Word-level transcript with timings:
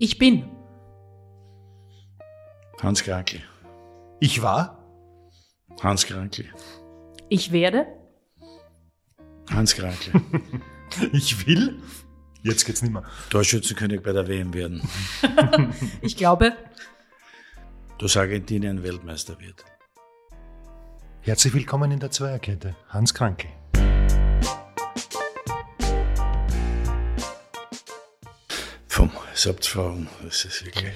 Ich 0.00 0.16
bin. 0.18 0.44
Hans 2.80 3.02
Krankel. 3.02 3.42
Ich 4.20 4.42
war. 4.42 4.78
Hans 5.82 6.06
Krankel. 6.06 6.46
Ich 7.28 7.50
werde. 7.50 7.86
Hans 9.50 9.74
Krankel. 9.74 10.12
Ich 11.12 11.46
will. 11.46 11.82
Jetzt 12.42 12.64
geht's 12.64 12.80
nicht 12.80 12.92
mehr. 12.94 13.04
Torschützenkönig 13.28 14.02
bei 14.02 14.12
der 14.12 14.26
WM 14.26 14.54
werden. 14.54 14.80
Ich 16.00 16.16
glaube. 16.16 16.56
Dass 17.98 18.16
Argentinien 18.16 18.82
Weltmeister 18.82 19.38
wird. 19.38 19.66
Herzlich 21.20 21.52
willkommen 21.52 21.90
in 21.90 22.00
der 22.00 22.10
Zweierkette. 22.10 22.74
Hans 22.88 23.12
Krankel. 23.12 23.50
Selbstfragen, 29.38 30.08
das 30.24 30.44
ist 30.44 30.64
wirklich 30.64 30.92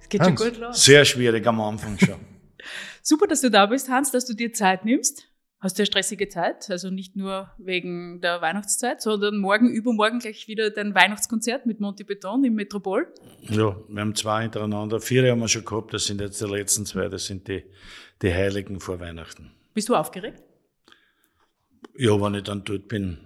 Es 0.00 0.08
geht 0.08 0.20
Hans. 0.20 0.40
schon 0.40 0.50
gut 0.52 0.60
los. 0.60 0.84
sehr 0.84 1.04
schwierig 1.04 1.46
am 1.46 1.60
Anfang 1.60 1.98
schon. 1.98 2.20
Super, 3.02 3.26
dass 3.26 3.40
du 3.40 3.50
da 3.50 3.66
bist, 3.66 3.88
Hans, 3.88 4.10
dass 4.10 4.26
du 4.26 4.34
dir 4.34 4.52
Zeit 4.52 4.84
nimmst. 4.84 5.24
Hast 5.60 5.76
du 5.76 5.80
eine 5.82 5.86
stressige 5.86 6.28
Zeit? 6.28 6.70
Also 6.70 6.90
nicht 6.90 7.16
nur 7.16 7.50
wegen 7.58 8.20
der 8.20 8.40
Weihnachtszeit, 8.40 9.02
sondern 9.02 9.38
morgen, 9.38 9.70
übermorgen 9.70 10.20
gleich 10.20 10.46
wieder 10.46 10.70
dein 10.70 10.94
Weihnachtskonzert 10.94 11.66
mit 11.66 11.80
Monty 11.80 12.04
Beton 12.04 12.44
im 12.44 12.54
Metropol. 12.54 13.12
Ja, 13.48 13.76
wir 13.88 14.00
haben 14.00 14.14
zwei 14.14 14.42
hintereinander. 14.42 15.00
Vier 15.00 15.28
haben 15.30 15.40
wir 15.40 15.48
schon 15.48 15.64
gehabt, 15.64 15.92
das 15.94 16.04
sind 16.06 16.20
jetzt 16.20 16.40
die 16.40 16.44
letzten 16.44 16.86
zwei, 16.86 17.08
das 17.08 17.26
sind 17.26 17.48
die, 17.48 17.64
die 18.22 18.32
Heiligen 18.32 18.78
vor 18.78 19.00
Weihnachten. 19.00 19.50
Bist 19.74 19.88
du 19.88 19.96
aufgeregt? 19.96 20.42
Ja, 21.96 22.20
wenn 22.20 22.34
ich 22.34 22.44
dann 22.44 22.62
dort 22.62 22.86
bin, 22.86 23.18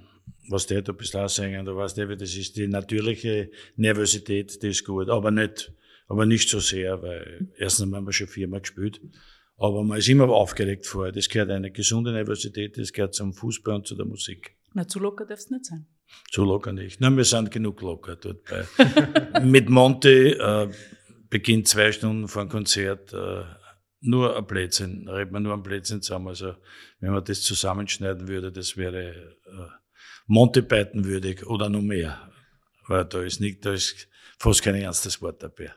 was 0.49 0.67
der 0.67 0.83
da 0.83 0.93
bist 0.93 1.17
aussingen, 1.17 1.65
da 1.65 1.75
weißt 1.75 1.99
du, 1.99 2.17
das 2.17 2.35
ist. 2.35 2.57
Die 2.57 2.67
natürliche 2.67 3.51
Nervosität, 3.77 4.63
die 4.63 4.69
ist 4.69 4.85
gut, 4.85 5.09
aber 5.09 5.31
nicht, 5.31 5.73
aber 6.09 6.27
nicht 6.27 6.49
so 6.49 6.61
sehr, 6.61 7.03
weil 7.03 7.49
erstens 7.57 7.93
haben 7.95 8.07
wir 8.07 8.13
schon 8.13 8.29
viermal 8.29 8.61
gespielt. 8.61 9.01
Aber 9.57 9.85
man 9.85 9.99
ist 9.99 10.09
immer 10.09 10.29
aufgeregt 10.29 10.87
vorher. 10.87 11.13
Das 11.13 11.29
gehört 11.29 11.51
eine 11.51 11.71
gesunde 11.71 12.13
Nervosität, 12.13 12.77
das 12.79 12.93
gehört 12.93 13.15
zum 13.15 13.33
Fußball 13.33 13.77
und 13.77 13.87
zu 13.87 13.95
der 13.95 14.07
Musik. 14.07 14.57
Na, 14.75 14.89
zu 14.89 14.99
locker 14.99 15.27
darfst 15.27 15.51
du 15.51 15.55
nicht 15.55 15.67
sein. 15.67 15.87
Zu 16.31 16.45
locker 16.45 16.73
nicht. 16.73 17.01
Nein, 17.01 17.17
wir 17.17 17.25
sind 17.25 17.51
genug 17.51 17.81
locker 17.81 18.17
dort 18.17 18.45
bei. 18.45 19.41
Mit 19.41 19.69
Monty 19.69 20.31
äh, 20.31 20.69
beginnt 21.31 21.69
zwei 21.69 21.93
Stunden 21.93 22.29
vor 22.29 22.45
dem 22.45 22.49
Konzert 22.49 23.13
äh, 23.13 23.45
nur 24.01 24.37
ein 24.37 24.47
Blödsinn. 24.47 25.07
Da 25.07 25.15
redet 25.15 25.33
man 25.33 25.43
nur 25.43 25.55
ein 25.55 25.63
Blödsinn 25.63 26.03
zusammen. 26.03 26.29
Also, 26.29 26.55
wenn 27.01 27.13
man 27.13 27.25
das 27.25 27.43
zusammenschneiden 27.43 28.29
würde, 28.29 28.51
das 28.51 28.77
wäre 28.77 29.37
äh, 29.47 29.82
Monty 30.27 30.63
Python 30.63 31.05
würdig 31.05 31.47
oder 31.47 31.69
noch 31.69 31.83
mehr. 31.83 32.31
Weil 32.87 33.05
da 33.05 33.23
ist 33.23 33.41
nicht, 33.41 33.65
da 33.65 33.73
ist 33.73 34.09
fast 34.39 34.63
kein 34.63 34.75
ernstes 34.75 35.21
Wort 35.23 35.43
dabei. 35.43 35.73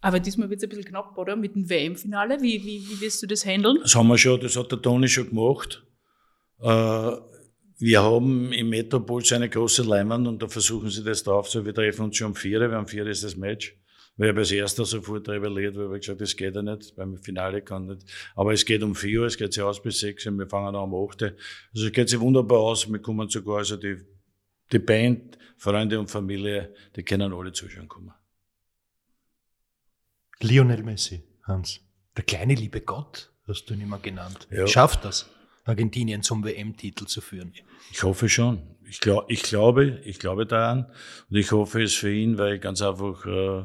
Aber 0.00 0.20
diesmal 0.20 0.50
wird 0.50 0.58
es 0.58 0.64
ein 0.64 0.68
bisschen 0.68 0.84
knapp, 0.84 1.16
oder? 1.16 1.34
Mit 1.34 1.54
dem 1.54 1.68
WM-Finale. 1.68 2.40
Wie, 2.42 2.62
wie, 2.62 2.86
wie 2.88 3.00
wirst 3.00 3.22
du 3.22 3.26
das 3.26 3.46
handeln? 3.46 3.78
Das 3.80 3.94
haben 3.94 4.08
wir 4.08 4.18
schon, 4.18 4.38
das 4.38 4.54
hat 4.54 4.70
der 4.70 4.82
Toni 4.82 5.08
schon 5.08 5.30
gemacht. 5.30 5.82
Äh, 6.60 7.12
wir 7.78 8.02
haben 8.02 8.52
im 8.52 8.68
Metropol 8.68 9.24
so 9.24 9.34
eine 9.34 9.48
große 9.48 9.82
Leinwand 9.82 10.28
und 10.28 10.42
da 10.42 10.48
versuchen 10.48 10.90
sie 10.90 11.02
das 11.02 11.22
drauf. 11.22 11.48
So, 11.48 11.64
wir 11.64 11.74
treffen 11.74 12.04
uns 12.04 12.16
schon 12.16 12.28
um 12.28 12.34
vier, 12.34 12.60
wir 12.60 12.76
haben 12.76 12.86
vier 12.86 13.06
ist 13.06 13.24
das 13.24 13.36
Match. 13.36 13.76
Wir 14.16 14.28
haben 14.28 14.38
als 14.38 14.52
erster 14.52 14.84
sofort 14.84 15.28
rebelliert, 15.28 15.76
weil 15.76 15.90
wir 15.90 15.98
gesagt 15.98 16.20
das 16.20 16.36
geht 16.36 16.54
ja 16.54 16.62
nicht, 16.62 16.94
beim 16.94 17.16
Finale 17.18 17.62
kann 17.62 17.86
nicht. 17.86 18.04
Aber 18.36 18.52
es 18.52 18.64
geht 18.64 18.82
um 18.82 18.94
vier 18.94 19.22
Uhr, 19.22 19.26
es 19.26 19.36
geht 19.36 19.52
sich 19.52 19.62
aus 19.62 19.82
bis 19.82 19.98
sechs 19.98 20.24
und 20.26 20.38
wir 20.38 20.46
fangen 20.46 20.74
an 20.74 20.76
um 20.76 20.94
acht. 20.94 21.22
Also 21.22 21.86
es 21.86 21.92
geht 21.92 22.08
sich 22.08 22.20
wunderbar 22.20 22.60
aus. 22.60 22.90
Wir 22.90 23.00
kommen 23.00 23.28
sogar, 23.28 23.58
also 23.58 23.76
die, 23.76 23.96
die 24.70 24.78
Band, 24.78 25.36
Freunde 25.56 25.98
und 25.98 26.10
Familie, 26.10 26.72
die 26.94 27.02
können 27.02 27.32
alle 27.32 27.52
zuschauen 27.52 27.88
kommen. 27.88 28.12
Lionel 30.40 30.82
Messi, 30.84 31.24
Hans. 31.44 31.80
Der 32.16 32.24
kleine 32.24 32.54
liebe 32.54 32.82
Gott, 32.82 33.32
hast 33.48 33.64
du 33.64 33.74
ihn 33.74 33.80
immer 33.80 33.98
genannt. 33.98 34.46
Ja. 34.50 34.66
Schafft 34.68 35.04
das, 35.04 35.28
Argentinien 35.64 36.22
zum 36.22 36.44
WM-Titel 36.44 37.06
zu 37.06 37.20
führen? 37.20 37.52
Ich 37.90 38.02
hoffe 38.04 38.28
schon. 38.28 38.62
Ich, 38.86 39.00
glaub, 39.00 39.28
ich 39.28 39.42
glaube, 39.42 40.00
ich 40.04 40.18
glaube 40.20 40.46
daran. 40.46 40.92
Und 41.30 41.36
ich 41.36 41.50
hoffe 41.50 41.82
es 41.82 41.94
für 41.94 42.12
ihn, 42.12 42.38
weil 42.38 42.58
ganz 42.58 42.82
einfach, 42.82 43.26
äh, 43.26 43.64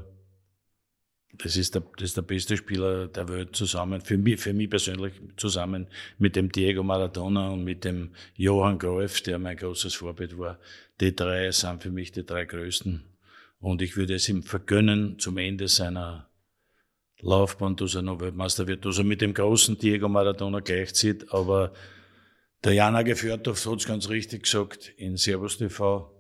das 1.42 1.56
ist 1.56 1.74
der, 1.74 1.84
das 1.96 2.10
ist 2.10 2.18
der 2.18 2.22
beste 2.22 2.58
Spieler 2.58 3.08
der 3.08 3.30
Welt 3.30 3.56
zusammen, 3.56 4.02
für 4.02 4.18
mich, 4.18 4.40
für 4.40 4.54
mich 4.54 4.70
persönlich 4.70 5.14
zusammen 5.38 5.88
mit 6.18 6.36
dem 6.36 6.52
Diego 6.52 6.84
Maradona 6.84 7.50
und 7.50 7.64
mit 7.64 7.86
dem 7.86 8.12
Johann 8.36 8.78
Cruyff, 8.78 9.22
der 9.22 9.40
mein 9.40 9.56
großes 9.56 9.96
Vorbild 9.96 10.38
war. 10.38 10.60
Die 11.00 11.16
drei 11.16 11.52
sind 11.52 11.82
für 11.82 11.92
mich 11.92 12.12
die 12.12 12.26
drei 12.26 12.44
größten. 12.44 13.04
Und 13.62 13.82
ich 13.82 13.96
würde 13.96 14.16
es 14.16 14.28
ihm 14.28 14.44
vergönnen, 14.44 15.18
zum 15.18 15.38
Ende 15.38 15.70
seiner 15.70 16.30
Laufbahn, 17.22 17.78
dass 17.78 17.96
er 17.96 18.02
noch 18.02 18.20
Weltmeister 18.20 18.68
wird, 18.68 18.84
dass 18.86 18.98
er 18.98 19.06
mit 19.06 19.22
dem 19.22 19.34
großen 19.34 19.78
Diego 19.78 20.10
Maradona 20.10 20.60
gleichzieht. 20.60 21.32
Aber 21.32 21.72
der 22.66 22.74
Jana 22.74 23.04
Gefjordorf 23.04 23.66
hat 23.66 23.80
es 23.80 23.88
ganz 23.88 24.10
richtig 24.10 24.44
gesagt 24.44 24.92
in 24.98 25.16
Servus 25.16 25.58
TV. 25.58 26.19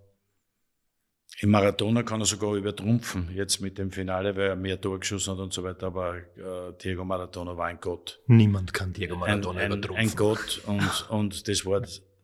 Im 1.41 1.51
Maradona 1.51 2.03
kann 2.03 2.19
er 2.19 2.25
sogar 2.25 2.55
übertrumpfen, 2.55 3.29
jetzt 3.33 3.61
mit 3.61 3.77
dem 3.77 3.91
Finale, 3.91 4.35
weil 4.35 4.49
er 4.49 4.55
mehr 4.57 4.79
Tor 4.79 4.99
geschossen 4.99 5.31
hat 5.31 5.39
und 5.39 5.53
so 5.53 5.63
weiter. 5.63 5.87
Aber 5.87 6.17
äh, 6.17 6.73
Diego 6.83 7.05
Maradona 7.05 7.55
war 7.55 7.67
ein 7.67 7.79
Gott. 7.79 8.19
Niemand 8.27 8.73
kann 8.73 8.91
Diego 8.91 9.15
Maradona 9.15 9.61
ein, 9.61 9.71
übertrumpfen. 9.71 10.09
ein 10.09 10.15
Gott. 10.15 10.61
Und, 10.65 11.05
und 11.09 11.47
das 11.47 11.65
war 11.65 11.81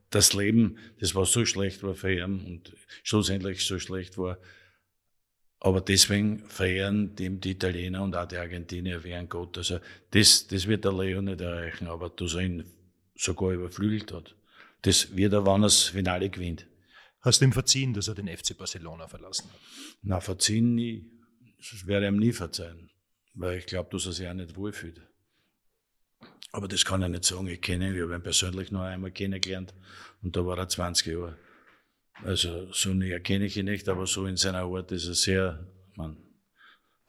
das 0.10 0.34
Leben, 0.34 0.78
das 1.00 1.16
war 1.16 1.26
so 1.26 1.46
schlecht 1.46 1.84
war 1.84 1.94
für 1.94 2.14
ihn 2.14 2.46
und 2.46 2.74
schlussendlich 3.04 3.66
so 3.66 3.80
schlecht 3.80 4.18
war. 4.18 4.38
Aber 5.60 5.82
deswegen 5.82 6.40
verehren 6.48 7.16
dem 7.16 7.40
die 7.40 7.52
Italiener 7.52 8.04
und 8.04 8.16
auch 8.16 8.28
die 8.28 8.38
Argentinier 8.38 9.04
wie 9.04 9.14
ein 9.14 9.30
Gott. 9.30 9.58
Also 9.58 9.80
das, 10.12 10.48
das 10.48 10.68
wird 10.68 10.86
der 10.86 10.94
Leo 10.94 11.22
nicht 11.22 11.42
erreichen, 11.42 11.88
aber 11.88 12.10
dass 12.10 12.36
er 12.36 12.42
ihn 12.42 12.66
sogar 13.16 13.52
überflügelt 13.52 14.12
hat. 14.14 14.36
Das 14.84 15.16
wird 15.16 15.34
er, 15.34 15.46
wenn 15.46 15.62
er 15.64 15.68
das 15.68 15.84
Finale 15.84 16.30
gewinnt. 16.30 16.68
Hast 17.26 17.42
du 17.42 17.46
ihm 17.46 17.54
verziehen, 17.54 17.92
dass 17.96 18.08
er 18.08 18.14
den 18.14 18.28
FC 18.28 18.56
Barcelona 18.56 19.08
verlassen 19.08 19.50
hat? 19.52 19.60
Na, 20.04 20.22
verziehen 20.22 20.76
nie. 20.76 21.10
Das 21.58 21.88
werde 21.88 22.06
ich 22.06 22.12
ihm 22.12 22.20
nie 22.20 22.32
verzeihen. 22.32 22.92
Weil 23.34 23.58
ich 23.58 23.66
glaube, 23.66 23.90
dass 23.92 24.06
er 24.06 24.12
sich 24.12 24.28
auch 24.28 24.34
nicht 24.36 24.56
wohlfühlt. 24.56 25.02
Aber 26.52 26.68
das 26.68 26.86
kann 26.86 27.02
ich 27.02 27.10
nicht 27.10 27.26
sagen. 27.26 27.48
Ich 27.48 27.62
kenne 27.62 27.90
ihn, 27.90 27.96
ich 27.96 28.02
habe 28.04 28.14
ihn 28.14 28.22
persönlich 28.22 28.72
noch 28.72 28.82
einmal 28.82 29.10
kennengelernt 29.10 29.74
und 30.22 30.36
da 30.36 30.46
war 30.46 30.60
er 30.60 30.70
20 30.70 31.08
Jahre. 31.08 31.36
Also 32.24 32.72
so 32.72 32.94
näher 32.94 33.20
kenne 33.20 33.46
ich 33.46 33.58
ihn 33.58 33.66
nicht, 33.66 33.90
aber 33.90 34.06
so 34.06 34.28
in 34.28 34.38
seiner 34.38 34.62
Art 34.62 34.92
ist 34.92 35.08
er 35.08 35.16
sehr, 35.16 35.68
man, 35.96 36.18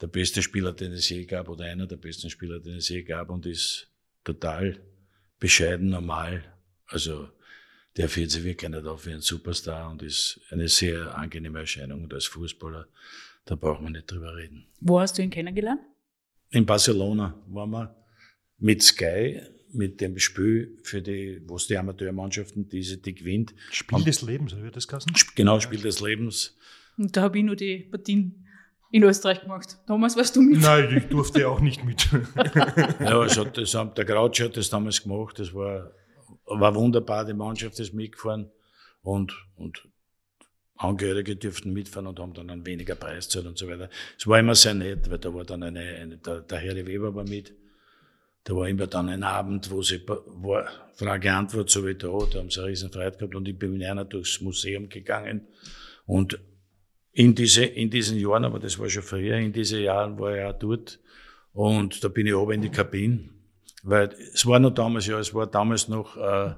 der 0.01 0.07
beste 0.07 0.41
Spieler, 0.41 0.73
den 0.73 0.93
es 0.93 1.07
je 1.09 1.25
gab, 1.25 1.47
oder 1.47 1.65
einer 1.65 1.85
der 1.85 1.97
besten 1.97 2.31
Spieler, 2.31 2.59
den 2.59 2.77
es 2.77 2.89
je 2.89 3.03
gab 3.03 3.29
und 3.29 3.45
ist 3.45 3.91
total 4.23 4.83
bescheiden, 5.39 5.91
normal. 5.91 6.43
Also 6.87 7.29
der 7.97 8.09
fühlt 8.09 8.31
sich 8.31 8.43
wirklich 8.43 8.69
nicht 8.71 8.85
auf 8.85 9.05
wie 9.05 9.13
ein 9.13 9.21
Superstar 9.21 9.89
und 9.89 10.01
ist 10.03 10.39
eine 10.51 10.67
sehr 10.67 11.17
angenehme 11.17 11.59
Erscheinung. 11.59 12.03
Und 12.03 12.13
als 12.13 12.25
Fußballer, 12.25 12.87
da 13.45 13.55
braucht 13.55 13.81
man 13.81 13.93
nicht 13.93 14.11
drüber 14.11 14.35
reden. 14.35 14.67
Wo 14.79 14.99
hast 14.99 15.17
du 15.17 15.21
ihn 15.23 15.29
kennengelernt? 15.29 15.81
In 16.51 16.65
Barcelona 16.65 17.35
waren 17.47 17.71
wir 17.71 17.95
mit 18.59 18.81
Sky, 18.83 19.41
mit 19.73 19.99
dem 19.99 20.17
Spiel 20.17 20.77
für 20.83 21.01
die, 21.01 21.41
wo 21.45 21.55
es 21.57 21.67
die 21.67 21.77
Amateurmannschaften, 21.77 22.69
diese, 22.69 22.97
die 22.97 23.13
gewinnt. 23.15 23.53
Spiel 23.71 24.03
des 24.03 24.21
Lebens, 24.21 24.55
wird 24.55 24.75
das 24.75 24.87
heißen? 24.91 25.11
Genau, 25.35 25.59
Spiel 25.59 25.81
des 25.81 25.99
Lebens. 25.99 26.55
Und 26.97 27.15
da 27.15 27.23
habe 27.23 27.37
ich 27.37 27.43
nur 27.43 27.55
die 27.55 27.79
Partien 27.79 28.45
in 28.91 29.03
Österreich 29.03 29.41
gemacht. 29.41 29.77
Thomas, 29.85 30.15
warst 30.15 30.35
du 30.35 30.41
mit? 30.41 30.61
Nein, 30.61 30.97
ich 30.97 31.03
durfte 31.09 31.47
auch 31.49 31.59
nicht 31.59 31.83
mit. 31.83 32.07
Ja, 32.99 33.23
es 33.25 33.37
hat, 33.37 33.57
das, 33.57 33.73
haben- 33.75 33.93
der 33.95 34.05
Groucho 34.05 34.45
hat 34.45 34.55
das 34.57 34.69
damals 34.69 35.03
gemacht. 35.03 35.37
Das 35.37 35.53
war, 35.53 35.91
war 36.47 36.75
wunderbar. 36.75 37.25
Die 37.25 37.33
Mannschaft 37.33 37.79
ist 37.79 37.93
mitgefahren 37.93 38.49
und, 39.03 39.33
und 39.55 39.87
Angehörige 40.77 41.35
dürften 41.35 41.73
mitfahren 41.73 42.07
und 42.07 42.19
haben 42.19 42.33
dann 42.33 42.49
einen 42.49 42.65
weniger 42.65 42.95
Preis 42.95 43.27
gezahlt 43.27 43.47
und 43.47 43.57
so 43.57 43.67
weiter. 43.67 43.89
Es 44.17 44.27
war 44.27 44.39
immer 44.39 44.55
sehr 44.55 44.75
nett, 44.75 45.09
weil 45.09 45.17
da 45.17 45.33
war 45.33 45.43
dann 45.43 45.63
eine, 45.63 45.79
eine 45.79 46.17
der, 46.17 46.41
der 46.41 46.59
Harry 46.59 46.85
Weber 46.85 47.15
war 47.15 47.23
mit. 47.23 47.53
Da 48.43 48.55
war 48.55 48.69
immer 48.69 48.87
dann 48.87 49.09
ein 49.09 49.23
Abend, 49.23 49.71
wo 49.71 49.81
sie 49.81 50.01
war 50.07 50.69
Frage 50.93 51.33
Antwort 51.33 51.69
so 51.69 51.85
wie 51.85 51.95
da, 51.95 52.07
da 52.31 52.39
haben 52.39 52.49
sie 52.49 52.59
eine 52.59 52.69
riesen 52.69 52.91
Freude 52.91 53.17
gehabt 53.17 53.35
und 53.35 53.47
ich 53.47 53.57
bin 53.57 53.73
mit 53.73 53.83
einer 53.83 54.05
durchs 54.05 54.39
Museum 54.41 54.87
gegangen 54.87 55.47
und 56.05 56.39
in 57.11 57.35
diese, 57.35 57.65
in 57.65 57.89
diesen 57.89 58.17
Jahren, 58.17 58.45
aber 58.45 58.59
das 58.59 58.79
war 58.79 58.89
schon 58.89 59.03
früher, 59.03 59.37
in 59.37 59.51
diesen 59.51 59.81
Jahren 59.81 60.17
war 60.17 60.37
ich 60.37 60.43
auch 60.43 60.57
dort 60.57 60.99
und 61.53 62.03
da 62.03 62.07
bin 62.07 62.27
ich 62.27 62.33
oben 62.33 62.53
in 62.53 62.61
die 62.61 62.69
Kabine, 62.69 63.29
weil 63.87 64.09
es 64.33 64.45
war 64.45 64.59
noch 64.59 64.71
damals, 64.71 65.07
ja, 65.07 65.17
es 65.17 65.33
war 65.33 65.47
damals 65.47 65.87
noch 65.87 66.17
äh, 66.17 66.55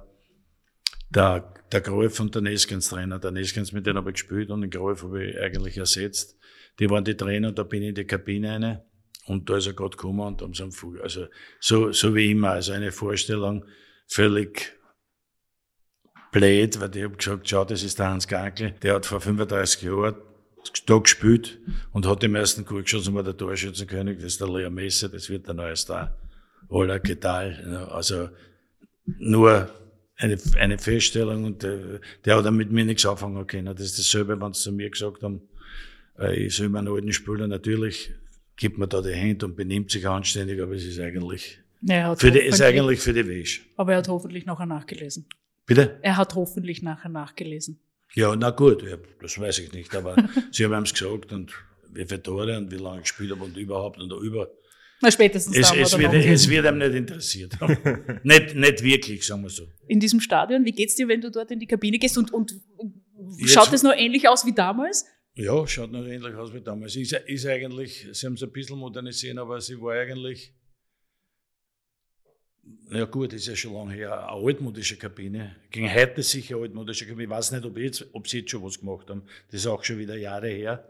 der, 1.11 1.53
der 1.71 1.81
Grolf 1.81 2.19
und 2.19 2.33
der 2.33 2.41
Neskens 2.41 2.89
Trainer. 2.89 3.19
Der 3.19 3.29
Neskens, 3.29 3.71
mit 3.71 3.85
dem 3.85 3.97
habe 3.97 4.09
ich 4.09 4.15
gespielt 4.15 4.49
und 4.49 4.61
den 4.61 4.71
Grolf 4.71 5.03
habe 5.03 5.23
ich 5.23 5.39
eigentlich 5.39 5.77
ersetzt. 5.77 6.37
Die 6.79 6.89
waren 6.89 7.03
die 7.03 7.15
Trainer, 7.15 7.51
da 7.51 7.63
bin 7.63 7.83
ich 7.83 7.89
in 7.89 7.95
die 7.95 8.05
Kabine 8.05 8.53
rein 8.53 8.81
und 9.27 9.47
da 9.47 9.57
ist 9.57 9.67
er 9.67 9.73
gerade 9.73 9.95
gekommen 9.95 10.21
und 10.21 10.41
haben 10.41 10.55
sie 10.55 10.63
am 10.63 10.71
Fuß, 10.71 11.01
also 11.01 11.27
so, 11.59 11.91
so 11.91 12.15
wie 12.15 12.31
immer, 12.31 12.51
also 12.51 12.71
eine 12.71 12.91
Vorstellung 12.91 13.63
völlig 14.07 14.75
blöd, 16.31 16.79
weil 16.79 16.95
ich 16.95 17.03
habe 17.03 17.15
gesagt, 17.15 17.47
schau, 17.47 17.63
das 17.63 17.83
ist 17.83 17.99
der 17.99 18.07
Hans 18.07 18.27
Gankel, 18.27 18.71
der 18.81 18.95
hat 18.95 19.05
vor 19.05 19.21
35 19.21 19.83
Jahren 19.83 20.15
da 20.87 20.97
gespielt 20.97 21.59
und 21.91 22.07
hat 22.07 22.23
im 22.23 22.33
ersten 22.33 22.65
Goal 22.65 22.83
geschossen, 22.83 23.13
war 23.13 23.23
der 23.23 23.37
Torschützenkönig, 23.37 24.15
das 24.15 24.25
ist 24.25 24.41
der 24.41 24.47
Leo 24.47 24.71
Messe, 24.71 25.09
das 25.09 25.29
wird 25.29 25.45
der 25.47 25.53
neue 25.53 25.75
Star. 25.75 26.17
Hola, 26.69 26.99
¿qué 26.99 27.15
tal? 27.15 27.87
Also, 27.91 28.29
nur 29.05 29.69
eine, 30.17 30.37
eine 30.57 30.77
Feststellung 30.77 31.45
und 31.45 31.63
der, 31.63 31.99
der 32.25 32.37
hat 32.37 32.51
mit 32.53 32.71
mir 32.71 32.85
nichts 32.85 33.05
anfangen 33.07 33.45
können. 33.47 33.75
Das 33.75 33.85
ist 33.85 33.97
dasselbe, 33.97 34.39
wenn 34.39 34.53
sie 34.53 34.61
zu 34.61 34.71
mir 34.71 34.89
gesagt 34.89 35.23
haben, 35.23 35.41
äh, 36.19 36.35
ich 36.45 36.55
soll 36.55 36.69
meinen 36.69 36.87
alten 36.87 37.11
Spieler 37.11 37.47
natürlich, 37.47 38.11
gibt 38.55 38.77
mir 38.77 38.87
da 38.87 39.01
die 39.01 39.15
Hand 39.15 39.43
und 39.43 39.55
benimmt 39.55 39.89
sich 39.89 40.07
anständig, 40.07 40.61
aber 40.61 40.73
es 40.73 40.85
ist 40.85 40.99
eigentlich, 40.99 41.59
Ja, 41.81 42.15
für 42.15 42.29
die, 42.29 42.39
ist 42.39 42.61
eigentlich 42.61 42.99
für 42.99 43.13
die 43.13 43.27
Wäsche. 43.27 43.61
aber 43.75 43.93
er 43.93 43.97
hat 43.99 44.07
hoffentlich 44.07 44.45
nachher 44.45 44.67
nachgelesen. 44.67 45.25
Bitte? 45.65 45.97
Er 46.03 46.17
hat 46.17 46.35
hoffentlich 46.35 46.83
nachher 46.83 47.09
nachgelesen. 47.09 47.79
Ja, 48.13 48.35
na 48.35 48.51
gut, 48.51 48.83
ja, 48.83 48.97
das 49.21 49.39
weiß 49.39 49.59
ich 49.59 49.71
nicht, 49.73 49.95
aber 49.95 50.15
sie 50.51 50.65
haben 50.65 50.83
es 50.83 50.93
gesagt 50.93 51.31
und 51.31 51.51
wie 51.91 52.05
viele 52.05 52.21
Tore 52.21 52.57
und 52.57 52.71
wie 52.71 52.75
lange 52.77 52.97
ich 52.97 53.03
gespielt 53.03 53.31
habe 53.31 53.43
und 53.43 53.57
überhaupt 53.57 53.99
und 53.99 54.11
über. 54.23 54.49
Na, 55.01 55.09
spätestens 55.11 55.55
Es, 55.55 55.71
es, 55.71 55.97
wird, 55.97 56.13
es 56.13 56.49
wird 56.49 56.65
einem 56.65 56.79
nicht 56.79 56.93
interessiert. 56.93 57.53
nicht, 58.23 58.55
nicht 58.55 58.83
wirklich, 58.83 59.25
sagen 59.25 59.43
wir 59.43 59.49
so. 59.49 59.67
in 59.87 59.99
diesem 59.99 60.19
Stadion. 60.19 60.65
Wie 60.65 60.73
geht's 60.73 60.95
dir, 60.95 61.07
wenn 61.07 61.21
du 61.21 61.31
dort 61.31 61.51
in 61.51 61.59
die 61.59 61.67
Kabine 61.67 61.97
gehst 61.99 62.17
und, 62.17 62.33
und 62.33 62.53
Jetzt- 63.37 63.53
schaut 63.53 63.71
es 63.71 63.83
noch 63.83 63.95
ähnlich 63.95 64.27
aus 64.27 64.45
wie 64.45 64.53
damals? 64.53 65.05
Ja, 65.35 65.65
schaut 65.67 65.91
noch 65.91 66.05
ähnlich 66.05 66.35
aus 66.35 66.53
wie 66.53 66.59
damals. 66.59 66.97
Ist, 66.97 67.13
ist 67.13 67.45
eigentlich, 67.45 68.07
sie 68.11 68.25
haben 68.25 68.33
es 68.33 68.43
ein 68.43 68.51
bisschen 68.51 68.77
modernisiert, 68.77 69.37
aber 69.37 69.61
sie 69.61 69.79
war 69.79 69.93
eigentlich, 69.93 70.53
ja 72.91 73.05
gut, 73.05 73.31
ist 73.31 73.47
ja 73.47 73.55
schon 73.55 73.73
lange 73.73 73.93
her, 73.93 74.11
eine 74.11 74.27
altmodische 74.47 74.97
Kabine. 74.97 75.55
Ging 75.71 75.89
heute 75.93 76.23
sicher 76.23 76.55
eine 76.55 76.63
altmodische 76.65 77.05
Kabine. 77.05 77.23
Ich 77.23 77.29
weiß 77.29 77.51
nicht, 77.51 77.63
ob, 77.63 77.77
jetzt, 77.77 78.05
ob 78.11 78.27
sie 78.27 78.39
jetzt 78.39 78.51
schon 78.51 78.63
was 78.63 78.79
gemacht 78.79 79.09
haben. 79.09 79.23
Das 79.49 79.61
ist 79.61 79.67
auch 79.67 79.83
schon 79.83 79.97
wieder 79.97 80.17
Jahre 80.17 80.49
her. 80.49 80.89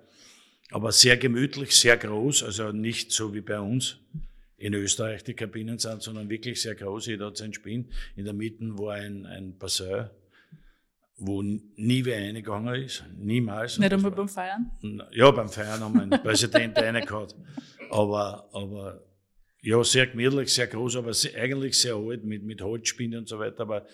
Aber 0.71 0.91
sehr 0.91 1.17
gemütlich, 1.17 1.75
sehr 1.75 1.97
groß, 1.97 2.43
also 2.43 2.71
nicht 2.71 3.11
so 3.11 3.33
wie 3.33 3.41
bei 3.41 3.59
uns 3.59 3.97
in 4.57 4.73
Österreich 4.73 5.23
die 5.23 5.33
Kabinen 5.33 5.79
sind, 5.79 6.01
sondern 6.01 6.29
wirklich 6.29 6.61
sehr 6.61 6.75
groß. 6.75 7.07
Jeder 7.07 7.27
hat 7.27 7.37
sein 7.37 7.53
Spin. 7.53 7.89
In 8.15 8.25
der 8.25 8.33
Mitte 8.33 8.77
war 8.77 8.95
ein, 8.95 9.25
ein 9.25 9.57
Passeur, 9.57 10.11
wo 11.17 11.41
nie 11.41 12.05
wer 12.05 12.17
reingegangen 12.17 12.83
ist. 12.83 13.03
Niemals. 13.17 13.79
Nicht 13.79 13.93
einmal 13.93 14.11
beim 14.11 14.29
Feiern? 14.29 14.71
ja, 15.11 15.31
beim 15.31 15.49
Feiern 15.49 15.79
haben 15.79 15.93
wir 15.93 16.01
einen 16.01 16.21
Präsident 16.21 16.77
eine 16.77 17.01
gehabt. 17.01 17.35
Aber, 17.89 18.49
aber 18.53 19.01
ja, 19.61 19.83
sehr 19.83 20.07
gemütlich, 20.07 20.53
sehr 20.53 20.67
groß, 20.67 20.97
aber 20.97 21.13
sehr, 21.13 21.41
eigentlich 21.41 21.77
sehr 21.77 21.95
alt 21.95 22.23
mit, 22.23 22.43
mit 22.43 22.61
Holzspinnen 22.61 23.19
und 23.19 23.27
so 23.27 23.39
weiter. 23.39 23.61
Aber 23.61 23.85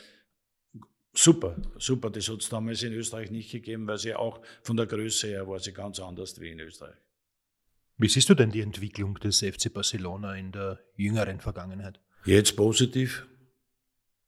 super, 1.18 1.56
super. 1.78 2.10
Das 2.10 2.30
hat 2.30 2.42
es 2.42 2.50
damals 2.50 2.84
in 2.84 2.94
Österreich 2.94 3.32
nicht 3.32 3.52
gegeben, 3.52 3.88
weil 3.88 3.98
sie 3.98 4.14
auch 4.14 4.42
von 4.62 4.78
der 4.78 4.86
Größe 4.86 5.28
her 5.28 5.48
war 5.48 5.60
sie 5.60 5.74
ganz 5.74 6.00
anders 6.00 6.40
wie 6.40 6.52
in 6.52 6.60
Österreich. 6.60 6.96
Wie 7.98 8.10
siehst 8.10 8.30
du 8.30 8.34
denn 8.34 8.52
die 8.52 8.62
Entwicklung 8.62 9.16
des 9.16 9.40
FC 9.40 9.74
Barcelona 9.74 10.36
in 10.36 10.52
der 10.52 10.80
jüngeren 10.98 11.40
Vergangenheit? 11.40 12.00
Jetzt 12.26 12.58
positiv. 12.58 13.26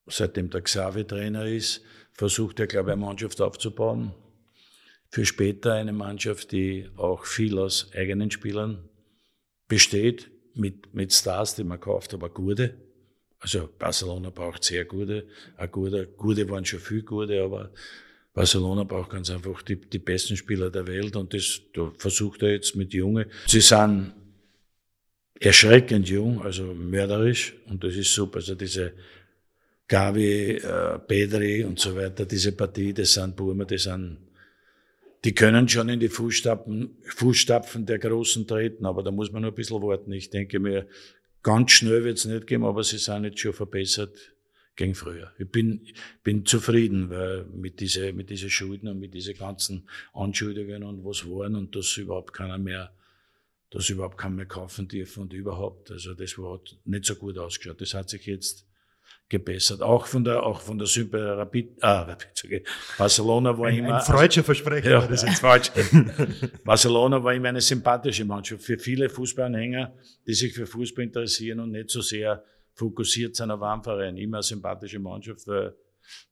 Seitdem 0.06 0.50
der 0.50 0.62
Xavi 0.62 1.04
Trainer 1.04 1.46
ist, 1.46 1.84
versucht 2.14 2.60
er, 2.62 2.68
glaube 2.68 2.92
ich, 2.92 2.94
eine 2.94 3.06
Mannschaft 3.06 3.42
aufzubauen. 3.42 4.14
Für 5.10 5.26
später 5.26 5.74
eine 5.74 5.92
Mannschaft, 5.92 6.52
die 6.52 6.90
auch 6.96 7.26
viel 7.26 7.60
aus 7.60 7.92
eigenen 7.94 8.32
Spielern 8.32 8.88
besteht, 9.68 10.32
mit, 10.54 10.94
mit 10.94 11.14
Stars, 11.14 11.56
die 11.56 11.64
man 11.64 11.80
kauft, 11.80 12.14
aber 12.14 12.30
gute. 12.30 12.87
Also 13.40 13.70
Barcelona 13.78 14.30
braucht 14.30 14.64
sehr 14.64 14.86
gute. 14.86 15.28
Auch 15.58 15.72
gute, 15.72 16.08
gute 16.08 16.50
waren 16.50 16.66
schon 16.66 16.80
viel 16.80 17.04
gute, 17.04 17.42
aber 17.42 17.72
Barcelona 18.34 18.84
braucht 18.84 19.12
ganz 19.12 19.30
einfach 19.30 19.62
die, 19.64 19.76
die 19.76 20.00
besten 20.00 20.38
Spieler 20.38 20.70
der 20.70 20.86
Welt 20.88 21.16
und 21.16 21.34
das 21.34 21.62
da 21.74 21.92
versucht 21.98 22.44
er 22.44 22.52
jetzt 22.52 22.76
mit 22.76 22.94
Junge. 22.94 23.28
Sie 23.48 23.62
sind 23.62 24.14
erschreckend 25.40 26.10
jung, 26.10 26.42
also 26.42 26.74
mörderisch 26.74 27.56
und 27.68 27.84
das 27.84 27.96
ist 27.96 28.14
super. 28.14 28.38
Also 28.38 28.56
diese 28.56 28.94
Gavi, 29.88 30.58
äh, 30.58 31.00
Pedri 31.00 31.64
und 31.64 31.80
so 31.80 31.96
weiter, 31.96 32.26
diese 32.26 32.52
Partie, 32.52 32.94
das 32.94 33.14
sind 33.14 33.36
Burmer, 33.36 33.66
die 33.66 33.78
sind, 33.78 34.18
die 35.24 35.34
können 35.34 35.68
schon 35.70 35.90
in 35.90 36.00
die 36.00 36.10
Fußstapfen, 36.10 36.98
Fußstapfen 37.04 37.86
der 37.86 38.00
Großen 38.00 38.46
treten, 38.46 38.86
aber 38.86 39.02
da 39.04 39.12
muss 39.12 39.32
man 39.32 39.44
nur 39.44 39.52
ein 39.52 39.56
bisschen 39.56 39.82
warten. 39.82 40.12
Ich 40.12 40.30
denke 40.30 40.60
mir, 40.60 40.88
ganz 41.48 41.72
schnell 41.72 42.04
wird 42.04 42.18
es 42.18 42.26
nicht 42.26 42.46
geben, 42.46 42.66
aber 42.66 42.84
sie 42.84 42.98
sind 42.98 43.24
jetzt 43.24 43.40
schon 43.40 43.54
verbessert 43.54 44.34
gegen 44.76 44.94
früher. 44.94 45.32
Ich 45.40 45.50
bin, 45.50 45.88
bin 46.22 46.46
zufrieden, 46.46 47.10
weil 47.10 47.46
mit 47.46 47.80
diese, 47.80 48.12
mit 48.12 48.30
diese 48.30 48.50
Schulden 48.50 48.90
und 48.90 49.00
mit 49.00 49.14
diese 49.14 49.34
ganzen 49.34 49.88
Anschuldigungen 50.12 50.84
und 50.84 51.06
was 51.06 51.26
waren 51.26 51.56
und 51.56 51.74
dass 51.74 51.96
überhaupt 51.96 52.34
keiner 52.34 52.58
mehr, 52.58 52.94
dass 53.70 53.90
überhaupt 53.90 54.18
keiner 54.18 54.36
mehr 54.36 54.46
kaufen 54.46 54.90
dürfen 54.90 55.24
und 55.24 55.32
überhaupt. 55.32 55.90
Also 55.90 56.14
das 56.16 56.38
war, 56.38 56.56
hat 56.56 56.78
nicht 56.84 57.06
so 57.06 57.16
gut 57.16 57.38
ausgeschaut. 57.38 57.80
Das 57.80 57.94
hat 57.94 58.10
sich 58.10 58.26
jetzt 58.26 58.67
gebessert. 59.30 59.82
Auch 59.82 60.06
von 60.06 60.24
der, 60.24 60.44
auch 60.44 60.62
von 60.62 60.78
der 60.78 60.88
Super 60.88 61.38
Rapid, 61.38 61.84
ah, 61.84 62.04
Rapid. 62.04 62.68
Barcelona 62.98 63.58
war 63.58 63.70
immer. 63.70 63.96
Ein 63.96 64.02
freudscher 64.02 64.44
Versprecher 64.44 64.90
Ja, 64.90 65.02
war 65.02 65.08
das 65.08 65.24
jetzt. 65.24 65.40
falsch. 65.40 65.72
Barcelona 66.64 67.24
war 67.24 67.34
immer 67.34 67.50
eine 67.50 67.62
sympathische 67.62 68.26
Mannschaft. 68.26 68.64
Für 68.64 68.78
viele 68.78 69.10
Fußballanhänger, 69.10 69.94
die 70.26 70.34
sich 70.34 70.54
für 70.54 70.66
Fußball 70.66 71.04
interessieren 71.06 71.60
und 71.60 71.72
nicht 71.72 71.90
so 71.90 72.02
sehr 72.02 72.44
fokussiert 72.74 73.36
sind 73.36 73.52
auf 73.52 73.62
einen 73.62 73.84
Verein. 73.84 74.18
Immer 74.18 74.38
eine 74.38 74.44
sympathische 74.44 75.00
Mannschaft, 75.00 75.46
weil 75.48 75.76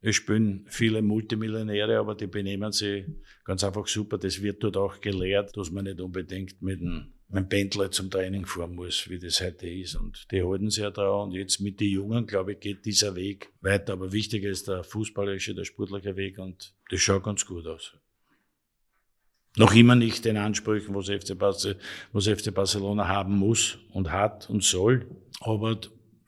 es 0.01 0.15
spielen 0.15 0.65
viele 0.69 1.01
Multimillionäre, 1.01 1.97
aber 1.97 2.15
die 2.15 2.27
benehmen 2.27 2.71
sich 2.71 3.05
ganz 3.43 3.63
einfach 3.63 3.87
super. 3.87 4.17
Das 4.17 4.41
wird 4.41 4.63
dort 4.63 4.77
auch 4.77 5.01
gelehrt, 5.01 5.57
dass 5.57 5.69
man 5.71 5.83
nicht 5.83 5.99
unbedingt 5.99 6.61
mit 6.61 6.79
einem, 6.79 7.13
mit 7.27 7.37
einem 7.37 7.49
Pendler 7.49 7.91
zum 7.91 8.09
Training 8.11 8.45
fahren 8.45 8.75
muss, 8.75 9.09
wie 9.09 9.19
das 9.19 9.41
heute 9.41 9.67
ist. 9.67 9.95
Und 9.95 10.27
die 10.31 10.43
halten 10.43 10.69
sich 10.69 10.83
ja 10.83 10.91
dran. 10.91 11.29
Und 11.29 11.31
jetzt 11.31 11.59
mit 11.59 11.79
den 11.79 11.89
Jungen, 11.89 12.27
glaube 12.27 12.53
ich, 12.53 12.59
geht 12.59 12.85
dieser 12.85 13.15
Weg 13.15 13.51
weiter. 13.61 13.93
Aber 13.93 14.11
wichtiger 14.11 14.49
ist 14.49 14.67
der 14.67 14.83
fußballerische, 14.83 15.55
der 15.55 15.65
sportliche 15.65 16.15
Weg. 16.15 16.37
Und 16.37 16.75
das 16.89 17.01
schaut 17.01 17.23
ganz 17.23 17.45
gut 17.45 17.65
aus 17.67 17.93
noch 19.57 19.73
immer 19.73 19.95
nicht 19.95 20.25
den 20.25 20.37
Ansprüchen, 20.37 20.93
was 20.95 21.07
FC, 21.07 21.31
Barce- 21.37 21.77
was 22.11 22.27
FC 22.27 22.53
Barcelona 22.53 23.07
haben 23.07 23.35
muss 23.37 23.77
und 23.91 24.11
hat 24.11 24.49
und 24.49 24.63
soll. 24.63 25.07
Aber 25.39 25.79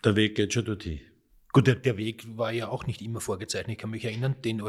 der 0.03 0.15
Weg 0.15 0.35
geht 0.35 0.53
schon 0.53 0.65
dorthin. 0.65 1.01
Gut, 1.51 1.67
der, 1.67 1.75
der 1.75 1.97
Weg 1.97 2.37
war 2.37 2.51
ja 2.51 2.69
auch 2.69 2.85
nicht 2.85 3.01
immer 3.01 3.19
vorgezeichnet. 3.19 3.73
Ich 3.73 3.77
kann 3.79 3.89
mich 3.89 4.05
erinnern, 4.05 4.35
den 4.43 4.61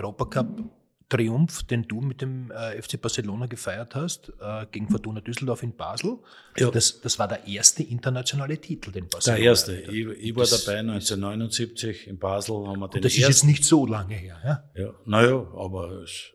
Europacup-Triumph, 1.11 1.63
den 1.65 1.87
du 1.89 2.01
mit 2.01 2.21
dem 2.21 2.51
äh, 2.51 2.81
FC 2.81 3.01
Barcelona 3.01 3.47
gefeiert 3.47 3.95
hast, 3.95 4.33
äh, 4.41 4.67
gegen 4.71 4.89
Fortuna 4.89 5.21
Düsseldorf 5.21 5.63
in 5.63 5.75
Basel, 5.77 6.19
Ja. 6.57 6.71
das, 6.71 7.01
das 7.01 7.19
war 7.19 7.29
der 7.29 7.47
erste 7.47 7.83
internationale 7.83 8.59
Titel, 8.59 8.93
den 8.93 9.05
Der 9.05 9.11
Barcelona 9.11 9.43
erste. 9.43 9.73
erreicht 9.73 9.89
hat. 9.89 9.95
Ich, 9.95 10.07
ich 10.31 10.37
war 10.37 10.47
dabei 10.47 10.79
1979 10.81 12.07
in 12.09 12.19
Basel, 12.19 12.57
haben 12.67 12.81
wir 12.81 12.89
den 12.89 12.97
Und 12.99 13.05
das 13.05 13.13
ist 13.13 13.19
jetzt 13.19 13.29
ersten. 13.29 13.47
nicht 13.47 13.65
so 13.65 13.87
lange 13.87 14.15
her. 14.15 14.37
Ja? 14.45 14.65
Ja, 14.83 14.95
naja, 15.07 15.47
aber 15.57 16.03
es, 16.03 16.33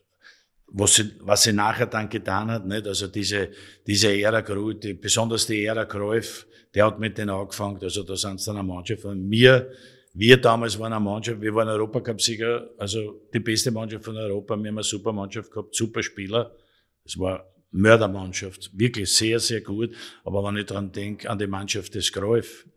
was 0.68 0.96
sie, 0.96 1.12
was 1.20 1.44
sie 1.44 1.54
nachher 1.54 1.86
dann 1.86 2.10
getan 2.10 2.50
hat, 2.50 2.66
nicht? 2.66 2.88
Also 2.88 3.08
diese, 3.08 3.50
diese 3.86 4.12
Ära 4.18 4.42
Cruyff, 4.42 4.80
die, 4.80 4.94
besonders 4.94 5.46
die 5.46 5.64
Ära 5.66 5.86
Cruyff, 5.86 6.48
der 6.74 6.88
hat 6.88 7.00
mit 7.00 7.18
denen 7.20 7.30
angefangen. 7.30 7.78
Also 7.84 8.02
da 8.02 8.16
sind 8.16 8.40
sie 8.40 8.48
dann 8.48 8.58
eine 8.58 8.68
Mannschaft 8.68 9.04
von 9.04 9.22
mir. 9.28 9.70
Wir 10.14 10.40
damals 10.40 10.78
waren 10.78 10.94
eine 10.94 11.04
Mannschaft, 11.04 11.42
wir 11.42 11.56
waren 11.56 11.68
Europacup-Sieger, 11.68 12.70
also 12.78 13.22
die 13.34 13.40
beste 13.40 13.72
Mannschaft 13.72 14.06
von 14.06 14.16
Europa. 14.16 14.56
Wir 14.56 14.70
haben 14.70 14.78
eine 14.78 14.84
super 14.84 15.12
Mannschaft 15.12 15.52
gehabt, 15.52 15.76
super 15.76 16.04
Spieler. 16.04 16.56
Es 17.04 17.18
war 17.18 17.46
Mördermannschaft, 17.72 18.70
wirklich 18.78 19.12
sehr, 19.12 19.40
sehr 19.40 19.62
gut. 19.62 19.96
Aber 20.24 20.44
wenn 20.44 20.58
ich 20.58 20.68
dran 20.68 20.92
denke, 20.92 21.28
an 21.30 21.40
die 21.40 21.48
Mannschaft 21.48 21.96
des 21.96 22.12
Cruyff, 22.12 22.68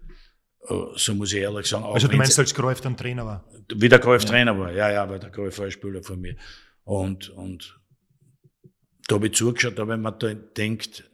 äh, 0.63 0.75
so 0.95 1.15
muss 1.15 1.35
ich 1.35 1.41
ehrlich 1.41 1.67
sagen, 1.67 1.85
auch 1.85 1.95
Also 1.95 2.07
du 2.07 2.13
wenn 2.13 2.19
meinst, 2.19 2.39
als 2.39 2.55
Cruyff 2.55 2.81
dann 2.81 2.97
Trainer 2.97 3.27
war? 3.27 3.45
wie 3.75 3.89
der 3.89 3.99
Golf 3.99 4.25
Trainer 4.25 4.59
war. 4.59 4.73
Ja, 4.73 4.91
ja, 4.91 5.09
weil 5.09 5.19
der 5.19 5.31
Golf 5.31 5.59
war 5.59 5.67
ein 5.67 5.71
Spieler 5.71 6.03
von 6.03 6.21
mir. 6.21 6.37
Und, 6.85 7.31
und 7.31 7.81
da 9.09 9.17
habe 9.17 9.27
ich 9.27 9.35
zugeschaut, 9.35 9.79
habe 9.79 9.95
ich 9.95 10.01
mir 10.01 10.13
da 10.13 10.35
denkt, 10.35 11.11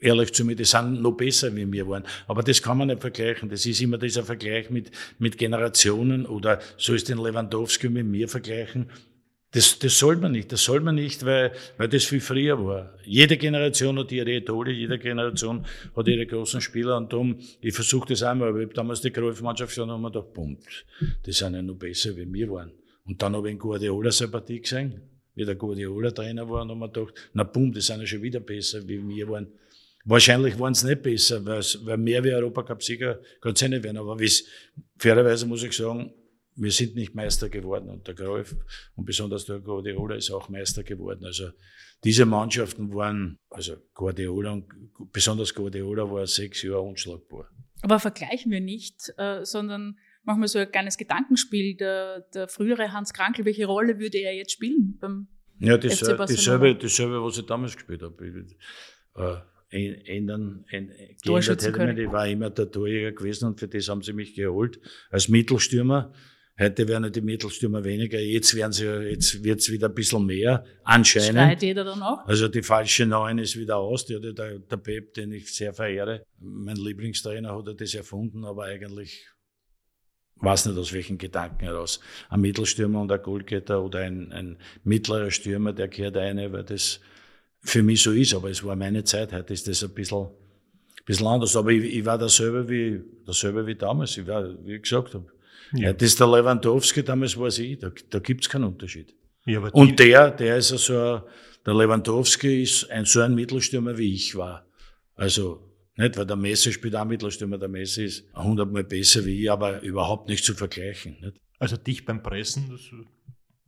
ehrlich 0.00 0.32
zu 0.32 0.44
mir, 0.44 0.56
die 0.56 0.64
sind 0.64 1.02
noch 1.02 1.12
besser, 1.12 1.54
wie 1.54 1.70
wir 1.70 1.86
waren. 1.88 2.04
Aber 2.26 2.42
das 2.42 2.62
kann 2.62 2.78
man 2.78 2.88
nicht 2.88 3.00
vergleichen. 3.00 3.48
Das 3.48 3.66
ist 3.66 3.80
immer 3.80 3.98
dieser 3.98 4.24
Vergleich 4.24 4.70
mit, 4.70 4.90
mit 5.18 5.38
Generationen 5.38 6.26
oder 6.26 6.60
so 6.76 6.94
ist 6.94 7.08
den 7.08 7.18
Lewandowski 7.18 7.88
mit 7.88 8.06
mir 8.06 8.28
vergleichen. 8.28 8.86
Das, 9.52 9.80
das 9.80 9.98
soll 9.98 10.16
man 10.16 10.32
nicht. 10.32 10.52
Das 10.52 10.62
soll 10.62 10.80
man 10.80 10.94
nicht, 10.94 11.26
weil, 11.26 11.52
weil 11.76 11.88
das 11.88 12.04
viel 12.04 12.20
früher 12.20 12.64
war. 12.64 12.94
Jede 13.04 13.36
Generation 13.36 13.98
hat 13.98 14.12
ihre 14.12 14.30
Idole, 14.30 14.70
jede 14.70 14.98
Generation 14.98 15.66
hat 15.96 16.06
ihre 16.06 16.24
großen 16.24 16.60
Spieler 16.60 16.96
und 16.96 17.12
darum, 17.12 17.36
ich 17.60 17.74
versuche 17.74 18.10
das 18.10 18.22
einmal, 18.22 18.50
aber 18.50 18.58
ich 18.58 18.66
habe 18.66 18.74
damals 18.74 19.00
die 19.00 19.10
Golfmannschaft 19.10 19.76
habe 19.76 19.98
mir 19.98 20.10
gedacht, 20.10 20.32
Pump, 20.32 20.60
die 21.26 21.32
sind 21.32 21.54
ja 21.54 21.62
noch 21.62 21.74
besser, 21.74 22.16
wie 22.16 22.32
wir 22.32 22.50
waren. 22.50 22.70
Und 23.06 23.20
dann 23.20 23.34
habe 23.34 23.48
ich 23.48 23.54
in 23.54 23.58
Guardiola 23.58 24.10
Partie 24.30 24.60
gesehen, 24.60 25.00
wie 25.34 25.44
der 25.44 25.56
Guardiola 25.56 26.12
Trainer 26.12 26.48
war 26.48 26.62
und 26.62 26.70
habe 26.70 26.78
mir 26.78 26.88
gedacht, 26.88 27.14
na 27.32 27.42
bumm, 27.42 27.72
die 27.72 27.80
sind 27.80 28.00
ja 28.00 28.06
schon 28.06 28.22
wieder 28.22 28.38
besser, 28.38 28.86
wie 28.86 29.06
wir 29.08 29.28
waren. 29.28 29.48
Wahrscheinlich 30.04 30.58
waren 30.58 30.74
sie 30.74 30.88
nicht 30.88 31.02
besser, 31.02 31.44
weil, 31.44 31.96
mehr 31.98 32.24
wie 32.24 32.32
Europacup-Sieger 32.32 33.20
kann 33.40 33.52
es 33.52 33.62
nicht 33.62 33.82
werden. 33.84 33.98
Aber 33.98 34.16
fairerweise 34.98 35.46
muss 35.46 35.62
ich 35.62 35.76
sagen, 35.76 36.12
wir 36.56 36.70
sind 36.72 36.94
nicht 36.94 37.14
Meister 37.14 37.48
geworden 37.48 37.88
und 37.88 38.06
der 38.06 38.14
Greuf 38.14 38.54
und 38.96 39.04
besonders 39.04 39.44
der 39.44 39.60
Guardiola 39.60 40.16
ist 40.16 40.30
auch 40.30 40.48
Meister 40.48 40.82
geworden. 40.82 41.24
Also 41.24 41.50
diese 42.02 42.26
Mannschaften 42.26 42.92
waren, 42.94 43.38
also 43.50 43.76
Guardiola 43.94 44.52
und 44.52 44.66
besonders 45.12 45.54
Guardiola 45.54 46.10
war 46.10 46.26
sechs 46.26 46.62
Jahre 46.62 46.82
unschlagbar. 46.82 47.48
Aber 47.82 47.98
vergleichen 47.98 48.50
wir 48.50 48.60
nicht, 48.60 49.12
äh, 49.16 49.44
sondern 49.44 49.96
machen 50.24 50.40
wir 50.40 50.48
so 50.48 50.58
ein 50.58 50.70
kleines 50.70 50.96
Gedankenspiel. 50.98 51.76
Der, 51.76 52.20
der 52.34 52.48
frühere 52.48 52.92
Hans 52.92 53.12
Krankel, 53.12 53.44
welche 53.44 53.66
Rolle 53.66 53.98
würde 53.98 54.18
er 54.18 54.34
jetzt 54.34 54.52
spielen 54.52 54.98
beim 55.00 55.28
Ja, 55.58 55.76
Barcelona? 55.76 56.26
dasselbe, 56.26 56.74
dasselbe, 56.76 57.22
was 57.22 57.38
ich 57.38 57.46
damals 57.46 57.74
gespielt 57.74 58.02
habe. 58.02 58.46
Äh, 59.16 59.36
ändern, 59.70 60.64
geändert 60.68 61.62
hätte 61.62 61.78
man, 61.78 61.96
ich 61.96 62.10
war 62.10 62.26
immer 62.26 62.50
der 62.50 62.70
Torjäger 62.70 63.12
gewesen 63.12 63.46
und 63.46 63.60
für 63.60 63.68
das 63.68 63.88
haben 63.88 64.02
sie 64.02 64.12
mich 64.12 64.34
geholt 64.34 64.80
als 65.10 65.28
Mittelstürmer. 65.28 66.12
Heute 66.58 66.86
werden 66.88 67.10
die 67.10 67.22
Mittelstürmer 67.22 67.84
weniger, 67.84 68.18
jetzt 68.20 68.54
werden 68.54 68.72
sie, 68.72 68.84
jetzt 68.84 69.42
wird's 69.42 69.70
wieder 69.70 69.88
ein 69.88 69.94
bisschen 69.94 70.26
mehr, 70.26 70.64
anscheinend. 70.84 71.38
Schreit 71.38 71.62
jeder 71.62 71.84
dann 71.84 72.02
auch? 72.02 72.26
Also 72.26 72.48
die 72.48 72.62
falsche 72.62 73.06
Neun 73.06 73.38
ist 73.38 73.56
wieder 73.56 73.78
aus, 73.78 74.04
der, 74.04 74.20
der, 74.20 74.58
der 74.58 74.76
Pep, 74.76 75.14
den 75.14 75.32
ich 75.32 75.54
sehr 75.54 75.72
verehre. 75.72 76.22
Mein 76.38 76.76
Lieblingstrainer 76.76 77.56
hat 77.56 77.80
das 77.80 77.94
erfunden, 77.94 78.44
aber 78.44 78.64
eigentlich 78.64 79.26
weiß 80.36 80.66
nicht 80.66 80.78
aus 80.78 80.92
welchen 80.92 81.16
Gedanken 81.16 81.64
heraus. 81.64 82.00
Ein 82.28 82.40
Mittelstürmer 82.40 83.00
und 83.00 83.12
ein 83.12 83.22
Goalgetter 83.22 83.82
oder 83.82 84.00
ein, 84.00 84.32
ein 84.32 84.58
mittlerer 84.84 85.30
Stürmer, 85.30 85.72
der 85.72 85.88
kehrt 85.88 86.16
eine, 86.16 86.52
weil 86.52 86.64
das 86.64 87.00
für 87.62 87.82
mich 87.82 88.02
so 88.02 88.12
ist, 88.12 88.34
aber 88.34 88.50
es 88.50 88.64
war 88.64 88.76
meine 88.76 89.04
Zeit, 89.04 89.32
heute 89.32 89.52
ist 89.52 89.68
das 89.68 89.82
ein 89.82 89.90
bisschen, 89.90 90.24
ein 90.24 91.04
bisschen 91.04 91.26
anders. 91.26 91.56
Aber 91.56 91.70
ich, 91.70 91.84
ich 91.84 92.04
war 92.04 92.18
dasselbe 92.18 92.68
wie, 92.68 93.00
dasselbe 93.26 93.66
wie 93.66 93.74
damals. 93.74 94.16
Ich 94.16 94.26
war, 94.26 94.44
wie 94.64 94.76
ich 94.76 94.82
gesagt 94.82 95.14
habe, 95.14 95.26
ja. 95.72 95.92
Das 95.92 96.08
ist 96.08 96.20
der 96.20 96.26
Lewandowski, 96.26 97.04
damals 97.04 97.36
war 97.36 97.46
ich, 97.46 97.78
da, 97.78 97.90
da 98.10 98.18
gibt's 98.18 98.48
keinen 98.48 98.64
Unterschied. 98.64 99.14
Ja, 99.46 99.60
und 99.60 99.98
der, 99.98 100.30
der 100.30 100.56
ist 100.56 100.72
also, 100.72 101.22
der 101.64 101.74
Lewandowski 101.74 102.62
ist 102.62 102.90
ein, 102.90 103.04
so 103.04 103.20
ein 103.20 103.34
Mittelstürmer, 103.34 103.96
wie 103.96 104.14
ich 104.14 104.34
war. 104.34 104.66
Also, 105.14 105.62
nicht, 105.96 106.16
weil 106.16 106.26
der 106.26 106.36
Messi 106.36 106.72
spielt 106.72 106.96
auch 106.96 107.04
Mittelstürmer, 107.04 107.58
der 107.58 107.68
Messi 107.68 108.04
ist 108.04 108.24
hundertmal 108.34 108.84
besser 108.84 109.24
wie 109.24 109.42
ich, 109.42 109.50
aber 109.50 109.80
überhaupt 109.82 110.28
nicht 110.28 110.44
zu 110.44 110.54
vergleichen. 110.54 111.16
Nicht? 111.20 111.36
Also 111.58 111.76
dich 111.76 112.04
beim 112.04 112.22
Pressen, 112.22 112.70
das 112.70 112.80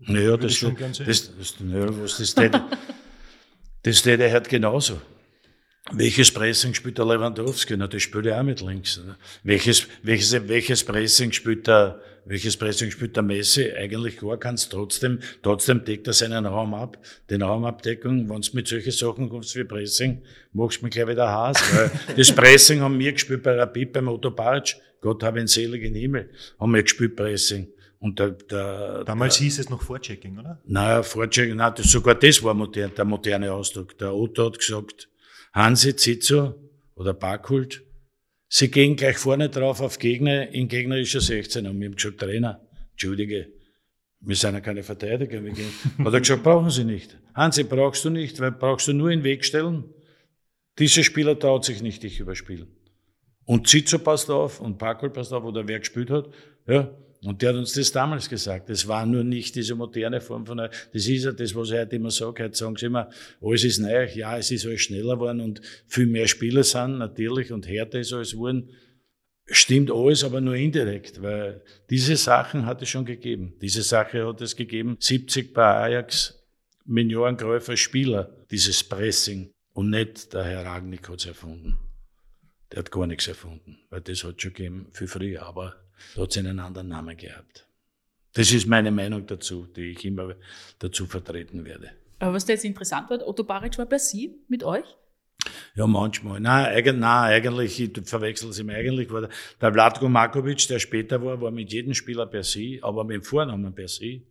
naja, 0.04 0.36
das, 0.36 0.54
schon 0.54 0.76
das, 0.76 0.98
das, 0.98 1.36
das, 1.36 1.60
naja, 1.60 1.86
was 1.90 2.18
das 2.18 2.34
das 3.82 4.02
täte 4.02 4.24
er 4.24 4.32
halt 4.32 4.48
genauso. 4.48 5.00
Welches 5.90 6.30
Pressing 6.30 6.74
spielt 6.74 6.98
der 6.98 7.04
Lewandowski? 7.04 7.76
Na, 7.76 7.88
das 7.88 8.02
spielt 8.02 8.26
er 8.26 8.38
auch 8.38 8.44
mit 8.44 8.60
links. 8.60 8.98
Ne? 9.04 9.16
Welches, 9.42 9.88
welches, 10.02 10.48
welches 10.48 10.84
Pressing 10.84 11.32
spielt 11.32 11.66
der, 11.66 12.00
welches 12.24 12.56
Pressing 12.56 12.92
spielt 12.92 13.16
der 13.16 13.24
Messi? 13.24 13.72
Eigentlich 13.72 14.18
gar 14.18 14.38
keins. 14.38 14.68
Trotzdem, 14.68 15.18
trotzdem 15.42 15.84
deckt 15.84 16.06
er 16.06 16.12
seinen 16.12 16.46
Raum 16.46 16.72
ab. 16.74 16.98
Den 17.28 17.42
Raumabdeckung, 17.42 18.30
wenn 18.30 18.40
du 18.40 18.48
mit 18.52 18.68
solchen 18.68 18.92
Sachen 18.92 19.28
kommst 19.28 19.56
wie 19.56 19.64
Pressing, 19.64 20.22
machst 20.52 20.80
du 20.80 20.84
mich 20.84 20.94
gleich 20.94 21.08
wieder 21.08 21.28
Hass. 21.28 21.60
Weil 21.74 21.90
das 22.16 22.30
Pressing 22.30 22.80
haben 22.80 22.98
wir 23.00 23.12
gespielt 23.12 23.42
bei 23.42 23.56
Rapid, 23.56 23.92
beim 23.92 24.06
Otto 24.06 24.30
Bartsch. 24.30 24.76
Gott 25.00 25.24
habe 25.24 25.40
ihn 25.40 25.48
selig 25.48 25.82
in 25.82 25.96
Himmel. 25.96 26.30
Haben 26.60 26.74
wir 26.74 26.84
gespielt 26.84 27.16
Pressing. 27.16 27.66
Und 28.02 28.18
der, 28.18 28.30
der, 28.30 29.04
Damals 29.04 29.36
der, 29.36 29.44
hieß 29.44 29.60
es 29.60 29.70
noch 29.70 29.80
Vorchecking, 29.80 30.36
oder? 30.36 30.60
Naja, 30.66 31.04
Vorchecking, 31.04 31.54
nein, 31.54 31.72
das, 31.76 31.88
sogar 31.88 32.16
das 32.16 32.42
war 32.42 32.52
modern, 32.52 32.90
der 32.96 33.04
moderne 33.04 33.52
Ausdruck. 33.52 33.96
Der 33.98 34.12
Otto 34.12 34.46
hat 34.46 34.58
gesagt, 34.58 35.08
Hansi 35.52 35.94
Zizzo 35.94 36.56
oder 36.96 37.14
Barkult, 37.14 37.84
sie 38.48 38.72
gehen 38.72 38.96
gleich 38.96 39.18
vorne 39.18 39.50
drauf 39.50 39.80
auf 39.80 40.00
Gegner 40.00 40.48
in 40.48 40.66
gegnerischer 40.66 41.20
16 41.20 41.64
und 41.64 41.78
wir 41.78 41.86
haben 41.86 41.94
gesagt, 41.94 42.18
Trainer, 42.18 42.60
entschuldige, 42.90 43.52
wir 44.18 44.34
sind 44.34 44.54
ja 44.54 44.60
keine 44.60 44.82
Verteidiger. 44.82 45.44
Wir 45.44 45.52
gehen. 45.52 45.72
Hat 46.04 46.12
er 46.12 46.20
gesagt, 46.20 46.42
brauchen 46.42 46.70
Sie 46.70 46.82
nicht. 46.82 47.16
Hansi, 47.36 47.62
brauchst 47.62 48.04
du 48.04 48.10
nicht, 48.10 48.40
weil 48.40 48.50
brauchst 48.50 48.88
du 48.88 48.94
nur 48.94 49.10
in 49.10 49.20
den 49.20 49.24
Weg 49.24 49.44
stellen. 49.44 49.84
Dieser 50.76 51.04
Spieler 51.04 51.38
traut 51.38 51.64
sich 51.64 51.82
nicht, 51.82 52.02
dich 52.02 52.18
überspielen. 52.18 52.66
Und 53.44 53.68
Zizzo 53.68 54.00
passt 54.00 54.28
auf 54.28 54.60
und 54.60 54.78
Barkult 54.78 55.12
passt 55.12 55.32
auf, 55.32 55.44
oder 55.44 55.68
wer 55.68 55.78
gespielt 55.78 56.10
hat. 56.10 56.30
Ja, 56.66 56.90
und 57.24 57.40
der 57.40 57.50
hat 57.50 57.56
uns 57.56 57.72
das 57.72 57.92
damals 57.92 58.28
gesagt. 58.28 58.68
Das 58.68 58.88
war 58.88 59.06
nur 59.06 59.22
nicht 59.22 59.54
diese 59.54 59.76
moderne 59.76 60.20
Form 60.20 60.44
von, 60.44 60.58
das 60.58 60.72
ist 60.92 61.24
ja 61.24 61.30
das, 61.30 61.54
was 61.54 61.70
ich 61.70 61.78
heute 61.78 61.96
immer 61.96 62.10
sage. 62.10 62.42
Heute 62.42 62.56
sagen 62.56 62.76
sie 62.76 62.86
immer, 62.86 63.10
alles 63.40 63.62
ist 63.62 63.78
neu. 63.78 64.08
Ja, 64.12 64.36
es 64.36 64.50
ist 64.50 64.66
alles 64.66 64.80
schneller 64.80 65.14
geworden 65.14 65.40
und 65.40 65.60
viel 65.86 66.06
mehr 66.06 66.26
Spieler 66.26 66.64
sind 66.64 66.98
natürlich 66.98 67.52
und 67.52 67.68
härter 67.68 68.00
ist 68.00 68.12
alles 68.12 68.32
geworden. 68.32 68.70
Stimmt 69.46 69.90
alles, 69.92 70.24
aber 70.24 70.40
nur 70.40 70.56
indirekt, 70.56 71.22
weil 71.22 71.62
diese 71.90 72.16
Sachen 72.16 72.66
hat 72.66 72.82
es 72.82 72.88
schon 72.88 73.04
gegeben. 73.04 73.54
Diese 73.60 73.82
Sache 73.82 74.26
hat 74.26 74.40
es 74.40 74.56
gegeben. 74.56 74.96
70 74.98 75.52
bei 75.52 75.64
Ajax, 75.64 76.42
Millionen 76.86 77.36
Spieler, 77.76 78.34
dieses 78.50 78.82
Pressing. 78.82 79.50
Und 79.74 79.90
nicht 79.90 80.32
der 80.32 80.44
Herr 80.44 80.64
Ragnick 80.64 81.08
hat 81.08 81.20
es 81.20 81.26
erfunden. 81.26 81.78
Der 82.72 82.80
hat 82.80 82.90
gar 82.90 83.06
nichts 83.06 83.28
erfunden, 83.28 83.78
weil 83.90 84.00
das 84.00 84.24
hat 84.24 84.42
schon 84.42 84.52
gegeben 84.52 84.88
viel 84.92 85.06
früher. 85.06 85.42
Aber 85.42 85.81
da 86.14 86.22
hat 86.22 86.30
es 86.30 86.38
einen 86.38 86.58
anderen 86.58 86.88
Namen 86.88 87.16
gehabt. 87.16 87.66
Das 88.34 88.50
ist 88.52 88.66
meine 88.66 88.90
Meinung 88.90 89.26
dazu, 89.26 89.66
die 89.66 89.90
ich 89.92 90.04
immer 90.04 90.34
dazu 90.78 91.06
vertreten 91.06 91.64
werde. 91.64 91.90
Aber 92.18 92.34
was 92.34 92.46
da 92.46 92.52
jetzt 92.52 92.64
interessant 92.64 93.10
war, 93.10 93.26
Otto 93.26 93.44
Baric 93.44 93.76
war 93.78 93.86
bei 93.86 93.98
Sie 93.98 94.34
mit 94.48 94.64
euch? 94.64 94.84
Ja, 95.74 95.86
manchmal. 95.86 96.40
Nein, 96.40 96.66
eigentlich, 96.66 96.96
nein, 96.96 97.32
eigentlich 97.32 97.80
ich 97.80 98.08
verwechsel 98.08 98.50
es 98.50 98.58
immer. 98.58 98.74
Eigentlich 98.74 99.10
war 99.10 99.22
der, 99.22 99.30
der 99.60 99.72
Vlatko 99.72 100.08
Markovic, 100.08 100.68
der 100.68 100.78
später 100.78 101.22
war, 101.22 101.40
war 101.40 101.50
mit 101.50 101.72
jedem 101.72 101.94
Spieler 101.94 102.26
per 102.26 102.44
se, 102.44 102.78
aber 102.82 103.04
mit 103.04 103.16
dem 103.16 103.22
Vornamen 103.22 103.74
per 103.74 103.88
se. 103.88 104.22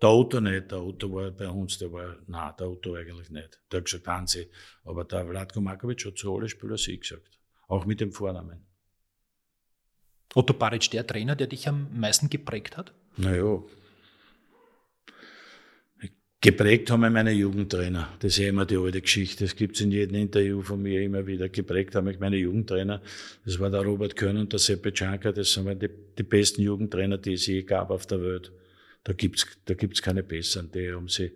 Der 0.00 0.10
Otto 0.10 0.40
nicht. 0.40 0.70
Der 0.70 0.82
Otto 0.82 1.12
war 1.12 1.30
bei 1.30 1.48
uns, 1.48 1.78
der 1.78 1.92
war, 1.92 2.16
nein, 2.26 2.52
der 2.58 2.70
Otto 2.70 2.94
eigentlich 2.94 3.30
nicht. 3.30 3.60
Der 3.70 3.78
hat 3.78 3.84
gesagt, 3.86 4.06
Hansi. 4.06 4.48
Aber 4.84 5.04
der 5.04 5.26
Vlatko 5.26 5.60
Markovic 5.60 6.04
hat 6.06 6.18
zu 6.18 6.34
allen 6.34 6.48
Spielern 6.48 6.76
sie 6.76 6.98
gesagt. 6.98 7.38
Auch 7.68 7.86
mit 7.86 8.00
dem 8.00 8.12
Vornamen. 8.12 8.66
Otto 10.34 10.54
Baric, 10.54 10.90
der 10.90 11.06
Trainer, 11.06 11.36
der 11.36 11.46
dich 11.46 11.68
am 11.68 11.88
meisten 11.94 12.30
geprägt 12.30 12.76
hat? 12.76 12.92
Naja, 13.16 13.62
Geprägt 16.44 16.90
haben 16.90 17.02
mich 17.02 17.12
meine 17.12 17.30
Jugendtrainer. 17.30 18.08
Das 18.18 18.32
ist 18.32 18.38
ja 18.38 18.48
immer 18.48 18.66
die 18.66 18.76
alte 18.76 19.00
Geschichte. 19.00 19.44
Das 19.44 19.54
gibt 19.54 19.76
es 19.76 19.80
in 19.80 19.92
jedem 19.92 20.16
Interview 20.16 20.60
von 20.60 20.82
mir 20.82 21.00
immer 21.00 21.24
wieder. 21.24 21.48
Geprägt 21.48 21.94
haben 21.94 22.06
mich 22.06 22.18
meine 22.18 22.36
Jugendtrainer. 22.36 23.00
Das 23.44 23.60
war 23.60 23.70
der 23.70 23.82
Robert 23.82 24.16
Körn 24.16 24.36
und 24.36 24.52
der 24.52 24.58
Seppe 24.58 24.92
Czanka. 24.92 25.30
Das 25.30 25.52
sind 25.52 25.80
die, 25.80 25.88
die, 26.18 26.24
besten 26.24 26.62
Jugendtrainer, 26.62 27.16
die 27.18 27.34
es 27.34 27.46
je 27.46 27.62
gab 27.62 27.90
auf 27.90 28.06
der 28.06 28.20
Welt. 28.24 28.50
Da 29.04 29.12
gibt's, 29.12 29.46
da 29.66 29.74
gibt's 29.74 30.02
keine 30.02 30.24
besseren. 30.24 30.68
Die 30.72 30.90
haben 30.90 31.06
sie, 31.06 31.30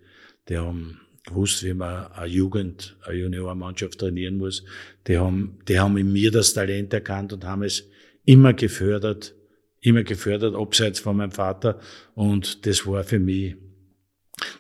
die 0.49 0.59
haben 0.59 1.00
gewusst, 1.25 1.62
wie 1.62 1.75
man 1.75 2.11
eine 2.11 2.26
Jugend, 2.26 2.97
eine 3.05 3.17
Juniormannschaft 3.17 4.00
trainieren 4.00 4.38
muss. 4.38 4.65
Die 5.07 5.19
haben, 5.19 5.61
die 5.69 5.79
haben 5.79 5.97
in 5.99 6.12
mir 6.12 6.33
das 6.33 6.53
Talent 6.53 6.93
erkannt 6.93 7.33
und 7.33 7.45
haben 7.45 7.62
es 7.62 7.88
immer 8.26 8.52
gefördert, 8.52 9.35
immer 9.80 10.02
gefördert, 10.02 10.54
abseits 10.54 11.00
von 11.00 11.16
meinem 11.16 11.33
Vater. 11.33 11.80
Und 12.14 12.66
das 12.66 12.87
war 12.87 13.02
für 13.04 13.18
mich, 13.18 13.56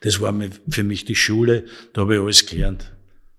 das 0.00 0.20
war 0.20 0.34
für 0.70 0.84
mich 0.84 1.04
die 1.04 1.14
Schule, 1.14 1.66
da 1.92 2.02
habe 2.02 2.14
ich 2.14 2.20
alles 2.20 2.46
gelernt. 2.46 2.92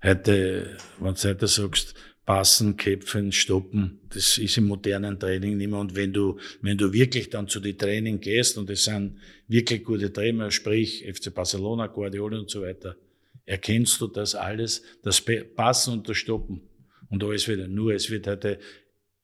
Heute, 0.04 0.78
wenn 1.00 1.16
du 1.16 1.24
heute 1.24 1.48
sagst, 1.48 1.96
passen, 2.26 2.76
kämpfen, 2.76 3.32
stoppen, 3.32 4.02
das 4.10 4.38
ist 4.38 4.58
im 4.58 4.66
modernen 4.66 5.18
Training 5.18 5.58
nicht 5.58 5.70
mehr. 5.70 5.80
Und 5.80 5.96
wenn 5.96 6.12
du, 6.12 6.38
wenn 6.62 6.78
du 6.78 6.92
wirklich 6.92 7.30
dann 7.30 7.48
zu 7.48 7.62
den 7.62 7.78
Training 7.78 8.20
gehst, 8.20 8.58
und 8.58 8.70
es 8.70 8.84
sind 8.84 9.18
wirklich 9.48 9.84
gute 9.84 10.12
Trainer, 10.12 10.52
sprich 10.52 11.06
FC 11.10 11.34
Barcelona, 11.34 11.88
Guardiola 11.88 12.38
und 12.40 12.50
so 12.50 12.62
weiter, 12.62 12.98
erkennst 13.46 14.02
du 14.02 14.08
das 14.08 14.36
alles, 14.36 14.84
das 15.04 15.24
Passen 15.56 15.94
und 15.94 16.10
das 16.10 16.18
Stoppen. 16.18 16.62
Und 17.10 17.24
alles 17.24 17.48
wieder. 17.48 17.70
Nur 17.70 17.94
es 17.94 18.10
wird 18.10 18.28
heute 18.28 18.60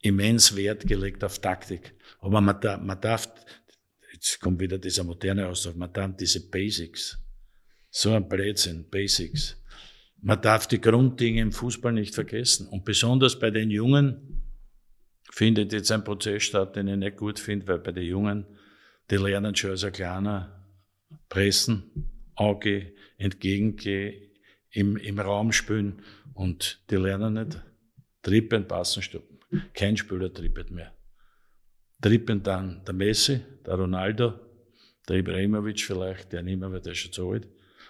immens 0.03 0.55
Wert 0.55 0.85
gelegt 0.85 1.23
auf 1.23 1.39
Taktik. 1.39 1.95
Aber 2.19 2.41
man, 2.41 2.59
darf, 2.61 2.81
man 2.81 2.99
darf, 3.01 3.27
jetzt 4.13 4.39
kommt 4.39 4.59
wieder 4.59 4.77
dieser 4.77 5.03
moderne 5.03 5.47
Ausdruck, 5.47 5.77
man 5.77 5.91
darf 5.91 6.15
diese 6.17 6.49
Basics, 6.49 7.17
so 7.89 8.13
ein 8.13 8.27
Blödsinn, 8.27 8.89
Basics. 8.89 9.57
Man 10.21 10.41
darf 10.41 10.67
die 10.67 10.79
Grunddinge 10.79 11.41
im 11.41 11.51
Fußball 11.51 11.93
nicht 11.93 12.15
vergessen. 12.15 12.67
Und 12.67 12.85
besonders 12.85 13.37
bei 13.37 13.51
den 13.51 13.69
Jungen 13.69 14.41
findet 15.31 15.73
jetzt 15.73 15.91
ein 15.91 16.03
Prozess 16.03 16.43
statt, 16.43 16.75
den 16.75 16.87
ich 16.87 16.97
nicht 16.97 17.17
gut 17.17 17.39
finde, 17.39 17.67
weil 17.67 17.79
bei 17.79 17.91
den 17.91 18.05
Jungen, 18.05 18.45
die 19.09 19.17
lernen 19.17 19.55
schon 19.55 19.71
als 19.71 19.83
ein 19.83 19.91
kleiner 19.91 20.65
pressen, 21.29 22.09
Auge, 22.35 22.93
entgegengehen, 23.17 24.31
im, 24.71 24.97
im 24.97 25.19
Raum 25.19 25.51
spielen 25.51 26.01
und 26.33 26.81
die 26.89 26.95
lernen 26.95 27.33
nicht 27.33 27.61
trippen, 28.21 28.67
passen, 28.67 29.03
stoppen. 29.03 29.32
Kein 29.73 29.97
Spieler 29.97 30.33
trippet 30.33 30.71
mehr. 30.71 30.93
Trippen 32.01 32.43
dann 32.43 32.83
der 32.85 32.93
Messi, 32.93 33.41
der 33.65 33.75
Ronaldo, 33.75 34.33
der 35.07 35.17
Ibrahimovic 35.17 35.81
vielleicht, 35.81 36.31
der 36.33 36.43
nicht 36.43 36.59
mehr, 36.59 36.71
weil 36.71 36.81
der 36.81 36.93
ist 36.93 36.99
schon 36.99 37.11
zu 37.11 37.29
alt. 37.31 37.47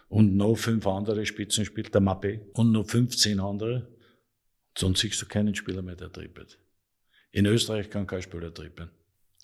Und 0.10 0.36
noch 0.36 0.55
fünf 0.55 0.86
andere 0.86 1.25
Spitzen 1.25 1.65
spielt 1.65 1.93
der 1.93 2.01
Mappe. 2.01 2.41
Und 2.53 2.72
noch 2.72 2.88
15 2.88 3.39
andere. 3.39 3.88
Sonst 4.77 5.01
siehst 5.01 5.22
du 5.22 5.25
keinen 5.25 5.55
Spieler 5.55 5.82
mehr, 5.82 5.96
der 5.96 6.12
trippet. 6.12 6.60
In 7.32 7.46
Österreich 7.46 7.89
kann 7.89 8.05
kein 8.05 8.22
Spieler 8.22 8.53
trippen. 8.53 8.89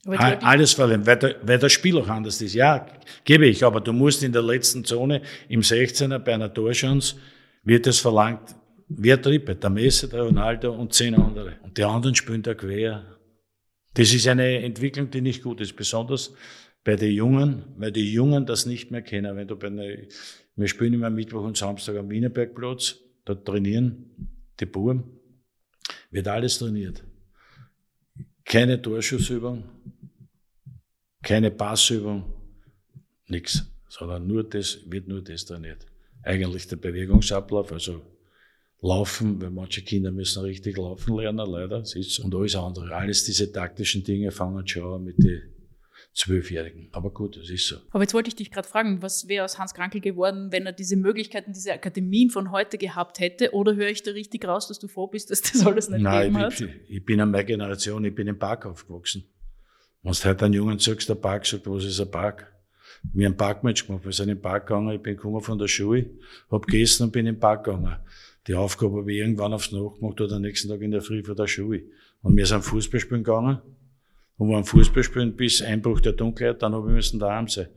Alles 0.06 0.74
verlieren, 0.74 1.06
weil, 1.06 1.18
der, 1.18 1.36
weil 1.44 1.60
das 1.60 1.74
Spiel 1.74 1.98
auch 1.98 2.08
anders 2.08 2.42
ist. 2.42 2.54
Ja, 2.54 2.88
gebe 3.26 3.48
ich, 3.48 3.64
aber 3.64 3.82
du 3.82 3.92
musst 3.92 4.24
in 4.24 4.32
der 4.32 4.42
letzten 4.42 4.86
Zone 4.86 5.22
im 5.50 5.62
16er 5.62 6.20
bei 6.20 6.34
einer 6.34 6.54
Torchance 6.54 7.16
wird 7.64 7.86
es 7.86 8.00
verlangt, 8.00 8.56
wer 8.90 9.22
trippelt? 9.22 9.64
Der 9.64 9.70
Messi, 9.70 10.10
der 10.10 10.24
Ronaldo 10.24 10.74
und 10.74 10.94
zehn 10.94 11.16
andere. 11.16 11.58
Und 11.64 11.78
die 11.78 11.84
anderen 11.84 12.16
spielen 12.16 12.42
da 12.42 12.54
quer. 12.54 13.18
Das 13.94 14.14
ist 14.14 14.28
eine 14.28 14.62
Entwicklung, 14.62 15.10
die 15.10 15.22
nicht 15.22 15.44
gut 15.44 15.62
ist, 15.62 15.76
besonders 15.76 16.34
bei 16.84 16.96
den 16.96 17.12
Jungen, 17.12 17.66
weil 17.78 17.92
die 17.92 18.12
Jungen 18.12 18.46
das 18.46 18.66
nicht 18.66 18.92
mehr 18.92 19.02
kennen. 19.02 19.36
Wenn 19.36 19.48
du 19.48 19.56
bei 19.56 19.68
einer, 19.68 19.88
wir 20.56 20.68
spielen 20.68 20.94
immer 20.94 21.10
Mittwoch 21.10 21.44
und 21.44 21.58
Samstag 21.58 21.98
am 21.98 22.10
Wienerbergplatz, 22.10 22.98
da 23.26 23.36
trainieren 23.36 24.38
die 24.60 24.66
Buben, 24.66 25.04
wird 26.12 26.28
alles 26.28 26.58
trainiert. 26.58 27.04
Keine 28.46 28.82
Torschussübung, 28.82 29.64
keine 31.22 31.52
Passübung, 31.52 32.24
nichts, 33.28 33.66
sondern 33.88 34.26
nur 34.26 34.44
das, 34.44 34.80
wird 34.86 35.08
nur 35.08 35.22
das 35.22 35.46
trainiert. 35.46 35.86
Eigentlich 36.24 36.68
der 36.68 36.78
Bewegungsablauf, 36.78 37.72
also 37.72 38.02
Laufen, 38.82 39.42
weil 39.42 39.50
manche 39.50 39.82
Kinder 39.82 40.12
müssen 40.12 40.42
richtig 40.44 40.78
laufen 40.78 41.18
lernen, 41.18 41.50
leider, 41.50 41.78
und 41.80 42.36
alles 42.36 42.56
andere. 42.56 42.96
Alles 42.96 43.26
diese 43.26 43.52
taktischen 43.52 44.04
Dinge 44.04 44.32
fangen 44.32 44.66
schon 44.66 45.04
mit 45.04 45.18
den 45.18 45.42
Zwölfjährigen. 46.14 46.90
Aber 46.92 47.12
gut, 47.12 47.38
das 47.38 47.50
ist 47.50 47.68
so. 47.68 47.78
Aber 47.92 48.04
jetzt 48.04 48.14
wollte 48.14 48.30
ich 48.30 48.36
dich 48.36 48.52
gerade 48.52 48.68
fragen, 48.68 49.02
was 49.02 49.28
wäre 49.28 49.46
aus 49.46 49.60
Hans 49.60 49.74
Krankel 49.74 50.02
geworden, 50.02 50.52
wenn 50.52 50.66
er 50.66 50.72
diese 50.72 50.96
Möglichkeiten, 50.96 51.54
diese 51.54 51.74
Akademien 51.74 52.30
von 52.30 52.52
heute 52.52 52.78
gehabt 52.78 53.20
hätte? 53.20 53.54
Oder 53.54 53.76
höre 53.76 53.90
ich 53.90 54.02
da 54.04 54.12
richtig 54.12 54.46
raus, 54.46 54.68
dass 54.68 54.80
du 54.80 54.88
froh 54.88 55.08
bist, 55.08 55.30
dass 55.30 55.42
das 55.42 55.66
alles 55.66 55.90
nicht 55.90 56.02
Nein, 56.02 56.34
gegeben 56.34 56.48
ich, 56.50 56.62
hat? 56.62 56.90
ich 56.90 57.06
bin 57.06 57.22
an 57.22 57.32
meiner 57.32 57.44
Generation, 57.44 58.04
ich 58.06 58.16
bin 58.16 58.28
im 58.28 58.40
Park 58.40 58.66
aufgewachsen. 58.66 59.26
Wenn 60.02 60.14
du 60.14 60.24
heute 60.24 60.46
einen 60.46 60.54
Jungen 60.54 60.80
sagst, 60.80 61.10
der 61.10 61.16
Park, 61.16 61.46
sagt, 61.46 61.68
was 61.68 61.84
ist 61.84 62.00
ein 62.00 62.10
Park? 62.10 62.54
Wir 63.14 63.26
haben 63.26 63.34
ein 63.34 63.38
Parkmatch 63.38 63.86
gemacht, 63.86 64.04
wir 64.04 64.12
sind 64.12 64.30
im 64.30 64.42
Park 64.42 64.68
gegangen, 64.68 64.96
ich 64.96 65.02
bin 65.02 65.16
gekommen 65.16 65.42
von 65.42 65.58
der 65.58 65.68
Schule, 65.68 66.10
hab 66.50 66.66
gegessen 66.66 67.04
und 67.04 67.12
bin 67.12 67.26
im 67.28 67.40
Park 67.40 67.66
gegangen. 67.66 67.96
Die 68.50 68.56
Aufgabe 68.56 68.98
habe 68.98 69.14
ich 69.14 69.20
irgendwann 69.20 69.54
aufs 69.54 69.72
Nacht 69.72 70.00
gemacht 70.00 70.20
oder 70.20 70.38
am 70.38 70.42
nächsten 70.42 70.70
Tag 70.70 70.82
in 70.82 70.90
der 70.90 71.04
Früh 71.04 71.24
vor 71.24 71.36
der 71.36 71.46
Schule. 71.46 71.84
Und 72.24 72.36
wir 72.36 72.48
sind 72.48 72.64
Fußball 72.64 73.00
spielen 73.00 73.24
gegangen 73.24 73.60
und 74.38 74.50
waren 74.50 74.64
Fußball 74.64 75.04
spielen 75.04 75.36
bis 75.36 75.62
Einbruch 75.62 76.02
der 76.02 76.14
Dunkelheit, 76.14 76.60
dann 76.64 76.74
habe 76.74 76.90
ich 76.90 76.96
müssen 76.96 77.20
daheim 77.20 77.48
sein. 77.48 77.68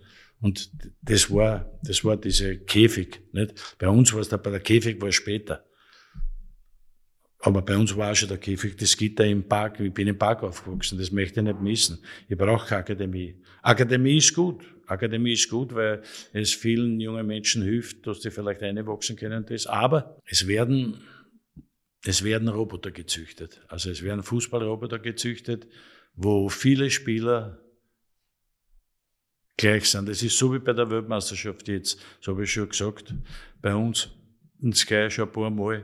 Und 0.40 0.70
das 1.02 1.30
war, 1.30 1.70
das 1.82 2.02
war 2.06 2.16
diese 2.16 2.56
Käfig, 2.56 3.20
nicht? 3.32 3.76
Bei 3.78 3.86
uns 3.90 4.14
war 4.14 4.20
es 4.20 4.30
bei 4.30 4.38
der 4.38 4.60
Käfig 4.60 4.98
war 5.02 5.12
später. 5.12 5.62
Aber 7.40 7.60
bei 7.60 7.76
uns 7.76 7.94
war 7.94 8.10
auch 8.10 8.16
schon 8.16 8.30
der 8.30 8.38
Käfig, 8.38 8.74
das 8.74 8.96
Gitter 8.96 9.26
im 9.26 9.46
Park. 9.46 9.78
Ich 9.78 9.92
bin 9.92 10.08
im 10.08 10.16
Park 10.16 10.42
aufgewachsen, 10.42 10.96
das 10.96 11.12
möchte 11.12 11.40
ich 11.40 11.44
nicht 11.44 11.60
missen. 11.60 11.98
Ich 12.30 12.38
brauche 12.38 12.66
keine 12.66 12.80
Akademie. 12.80 13.34
Akademie 13.60 14.16
ist 14.16 14.34
gut. 14.34 14.64
Akademie 14.92 15.32
ist 15.32 15.50
gut, 15.50 15.74
weil 15.74 16.02
es 16.32 16.52
vielen 16.52 17.00
jungen 17.00 17.26
Menschen 17.26 17.62
hilft, 17.62 18.06
dass 18.06 18.20
die 18.20 18.30
vielleicht 18.30 18.62
einwachsen 18.62 19.16
können. 19.16 19.44
Das. 19.46 19.66
Aber 19.66 20.18
es 20.24 20.46
werden, 20.46 21.02
es 22.04 22.24
werden 22.24 22.48
Roboter 22.48 22.90
gezüchtet. 22.90 23.60
Also 23.68 23.90
es 23.90 24.02
werden 24.02 24.22
Fußballroboter 24.22 24.98
gezüchtet, 24.98 25.66
wo 26.14 26.48
viele 26.48 26.90
Spieler 26.90 27.60
gleich 29.56 29.88
sind. 29.90 30.08
Das 30.08 30.22
ist 30.22 30.38
so 30.38 30.52
wie 30.52 30.58
bei 30.58 30.72
der 30.72 30.90
Weltmeisterschaft 30.90 31.68
jetzt, 31.68 32.00
so 32.20 32.32
habe 32.32 32.44
ich 32.44 32.52
schon 32.52 32.68
gesagt, 32.68 33.14
bei 33.60 33.74
uns 33.74 34.10
in 34.60 34.72
Sky 34.72 35.10
schon 35.10 35.28
ein 35.28 35.32
paar 35.32 35.50
Mal. 35.50 35.82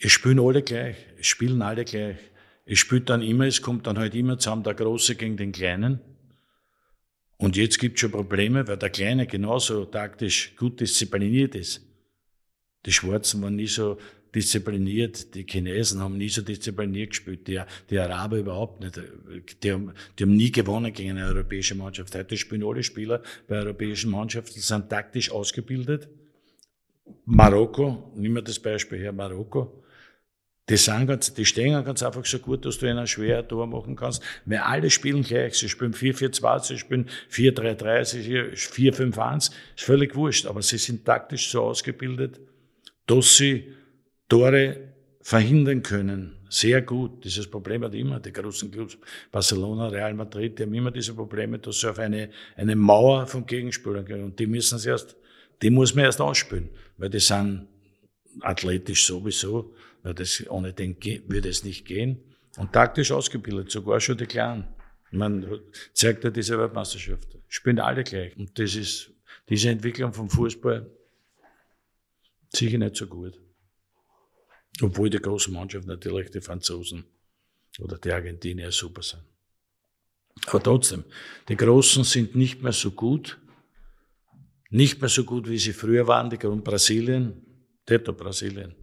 Es 0.00 0.12
spielen 0.12 0.40
alle 0.40 0.62
gleich, 0.62 0.96
es 1.18 1.26
spielen 1.26 1.62
alle 1.62 1.84
gleich. 1.84 2.18
Es 2.64 2.78
spielt 2.78 3.10
dann 3.10 3.20
immer, 3.22 3.46
es 3.46 3.62
kommt 3.62 3.86
dann 3.86 3.98
halt 3.98 4.14
immer 4.14 4.38
zusammen 4.38 4.62
der 4.62 4.74
Große 4.74 5.16
gegen 5.16 5.36
den 5.36 5.52
Kleinen. 5.52 6.00
Und 7.40 7.56
jetzt 7.56 7.78
gibt 7.78 7.96
es 7.96 8.02
schon 8.02 8.10
Probleme, 8.10 8.68
weil 8.68 8.76
der 8.76 8.90
Kleine 8.90 9.26
genauso 9.26 9.86
taktisch 9.86 10.54
gut 10.56 10.78
diszipliniert 10.78 11.54
ist. 11.54 11.80
Die 12.84 12.92
Schwarzen 12.92 13.40
waren 13.40 13.56
nie 13.56 13.66
so 13.66 13.96
diszipliniert, 14.34 15.34
die 15.34 15.46
Chinesen 15.48 16.00
haben 16.00 16.18
nie 16.18 16.28
so 16.28 16.42
diszipliniert 16.42 17.10
gespielt, 17.10 17.48
die, 17.48 17.58
die 17.88 17.98
Araber 17.98 18.36
überhaupt 18.36 18.80
nicht. 18.80 19.00
Die 19.62 19.72
haben, 19.72 19.92
die 20.18 20.24
haben 20.24 20.36
nie 20.36 20.52
gewonnen 20.52 20.92
gegen 20.92 21.12
eine 21.12 21.26
europäische 21.26 21.74
Mannschaft. 21.74 22.14
Heute 22.14 22.36
spielen 22.36 22.62
alle 22.62 22.82
Spieler 22.82 23.22
bei 23.48 23.56
europäischen 23.56 24.10
Mannschaften, 24.10 24.60
sind 24.60 24.90
taktisch 24.90 25.30
ausgebildet. 25.30 26.08
Marokko, 27.24 28.12
nehmen 28.16 28.34
wir 28.36 28.42
das 28.42 28.58
Beispiel 28.58 28.98
her, 28.98 29.12
Marokko, 29.12 29.79
die, 30.70 30.76
sind 30.76 31.08
ganz, 31.08 31.34
die 31.34 31.44
stehen 31.44 31.84
ganz 31.84 32.02
einfach 32.02 32.24
so 32.24 32.38
gut, 32.38 32.64
dass 32.64 32.78
du 32.78 32.86
ihnen 32.86 33.06
schwer 33.08 33.38
ein 33.38 33.48
Tor 33.48 33.66
machen 33.66 33.96
kannst. 33.96 34.22
Weil 34.44 34.58
alle 34.58 34.88
spielen 34.88 35.22
gleich. 35.22 35.54
Sie 35.54 35.68
spielen 35.68 35.92
4-4-2, 35.92 36.64
sie 36.64 36.78
spielen 36.78 37.08
4-3-3, 37.30 38.04
sie 38.04 38.56
spielen 38.56 38.92
4-5-1. 38.94 39.50
Ist 39.76 39.84
völlig 39.84 40.14
wurscht. 40.14 40.46
Aber 40.46 40.62
sie 40.62 40.78
sind 40.78 41.04
taktisch 41.04 41.50
so 41.50 41.62
ausgebildet, 41.64 42.40
dass 43.06 43.36
sie 43.36 43.74
Tore 44.28 44.76
verhindern 45.20 45.82
können. 45.82 46.36
Sehr 46.48 46.82
gut. 46.82 47.24
Dieses 47.24 47.50
Problem 47.50 47.82
hat 47.82 47.94
immer 47.94 48.20
die 48.20 48.32
großen 48.32 48.70
Clubs, 48.70 48.96
Barcelona, 49.32 49.88
Real 49.88 50.14
Madrid, 50.14 50.58
die 50.58 50.62
haben 50.62 50.74
immer 50.74 50.92
diese 50.92 51.14
Probleme, 51.14 51.58
dass 51.58 51.80
sie 51.80 51.90
auf 51.90 51.98
eine, 51.98 52.30
eine 52.56 52.76
Mauer 52.76 53.26
von 53.26 53.44
Gegenspielern 53.44 54.04
gehen. 54.04 54.22
Und 54.22 54.38
die 54.38 54.46
müssen 54.46 54.78
sie 54.78 54.90
erst, 54.90 55.16
die 55.62 55.70
muss 55.70 55.96
man 55.96 56.04
erst 56.04 56.20
ausspielen. 56.20 56.70
Weil 56.96 57.10
die 57.10 57.18
sind 57.18 57.66
athletisch 58.40 59.04
sowieso, 59.06 59.74
weil 60.02 60.14
das 60.14 60.44
ohne 60.48 60.72
den 60.72 60.96
würde 61.28 61.48
es 61.48 61.64
nicht 61.64 61.84
gehen. 61.86 62.22
Und 62.56 62.72
taktisch 62.72 63.12
ausgebildet, 63.12 63.70
sogar 63.70 64.00
schon 64.00 64.18
die 64.18 64.26
Kleinen. 64.26 64.66
Man 65.12 65.60
zeigt 65.92 66.24
ja 66.24 66.30
diese 66.30 66.58
Weltmeisterschaft. 66.58 67.38
Spielen 67.48 67.80
alle 67.80 68.04
gleich. 68.04 68.36
Und 68.36 68.58
das 68.58 68.74
ist, 68.74 69.12
diese 69.48 69.70
Entwicklung 69.70 70.12
vom 70.12 70.30
Fußball 70.30 70.90
sicher 72.50 72.78
nicht 72.78 72.96
so 72.96 73.06
gut. 73.06 73.40
Obwohl 74.82 75.10
die 75.10 75.18
großen 75.18 75.52
Mannschaften 75.52 75.88
natürlich 75.88 76.30
die 76.30 76.40
Franzosen 76.40 77.04
oder 77.78 77.98
die 77.98 78.12
Argentinier 78.12 78.70
super 78.72 79.02
sind. 79.02 79.22
Aber 80.46 80.62
trotzdem, 80.62 81.04
die 81.48 81.56
Großen 81.56 82.04
sind 82.04 82.34
nicht 82.34 82.62
mehr 82.62 82.72
so 82.72 82.92
gut. 82.92 83.38
Nicht 84.70 85.00
mehr 85.00 85.08
so 85.08 85.24
gut, 85.24 85.48
wie 85.48 85.58
sie 85.58 85.72
früher 85.72 86.06
waren, 86.06 86.30
die 86.30 86.36
Brasilien, 86.36 87.44
Teto 87.84 88.12
Brasilien. 88.12 88.74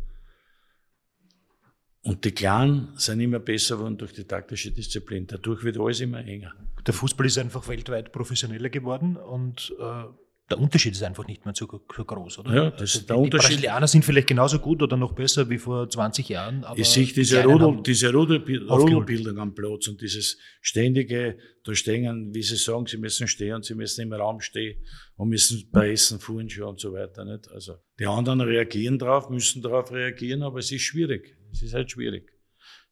Und 2.07 2.23
die 2.23 2.31
Kleinen 2.31 2.93
sind 2.95 3.19
immer 3.19 3.39
besser 3.39 3.75
geworden 3.75 3.97
durch 3.97 4.13
die 4.13 4.23
taktische 4.23 4.71
Disziplin. 4.71 5.27
Dadurch 5.27 5.65
wird 5.65 5.77
alles 5.77 5.99
immer 5.99 6.25
enger. 6.25 6.53
Der 6.85 6.93
Fußball 6.93 7.25
ist 7.25 7.37
einfach 7.37 7.67
weltweit 7.67 8.13
professioneller 8.13 8.69
geworden 8.69 9.17
und 9.17 9.75
äh, 9.77 10.03
der 10.49 10.59
Unterschied 10.59 10.93
ist 10.93 11.03
einfach 11.03 11.27
nicht 11.27 11.43
mehr 11.43 11.53
so, 11.53 11.67
so 11.67 12.05
groß, 12.05 12.39
oder? 12.39 12.55
Ja, 12.55 12.69
das 12.71 12.95
also 12.95 13.07
der 13.07 13.15
die, 13.17 13.21
Unterschied. 13.21 13.49
Die 13.49 13.55
Brasilianer 13.55 13.87
sind 13.87 14.05
vielleicht 14.05 14.27
genauso 14.27 14.59
gut 14.59 14.81
oder 14.81 14.95
noch 14.95 15.11
besser 15.11 15.49
wie 15.49 15.57
vor 15.57 15.89
20 15.89 16.29
Jahren. 16.29 16.63
Aber 16.63 16.79
ich 16.79 16.87
sehe 16.87 17.05
diese, 17.05 17.43
Rudel, 17.43 17.83
diese 17.83 18.13
Rudelbildung 18.13 19.37
am 19.39 19.53
Platz 19.53 19.89
und 19.89 19.99
dieses 19.99 20.37
ständige, 20.61 21.37
da 21.65 21.75
stehen, 21.75 22.33
wie 22.33 22.41
sie 22.41 22.55
sagen, 22.55 22.85
sie 22.85 22.95
müssen 22.95 23.27
stehen, 23.27 23.61
sie 23.63 23.75
müssen 23.75 23.99
im 24.03 24.13
Raum 24.13 24.39
stehen 24.39 24.81
und 25.17 25.27
müssen 25.27 25.69
bei 25.73 25.91
Essen 25.91 26.21
fuhren 26.21 26.49
schon 26.49 26.69
und 26.69 26.79
so 26.79 26.93
weiter. 26.93 27.25
Nicht? 27.25 27.51
Also, 27.51 27.73
die 27.99 28.05
anderen 28.05 28.39
reagieren 28.39 28.97
drauf, 28.97 29.29
müssen 29.29 29.61
darauf 29.61 29.91
reagieren, 29.91 30.43
aber 30.43 30.59
es 30.59 30.71
ist 30.71 30.83
schwierig. 30.83 31.36
Es 31.57 31.63
ist 31.63 31.73
halt 31.73 31.91
schwierig. 31.91 32.31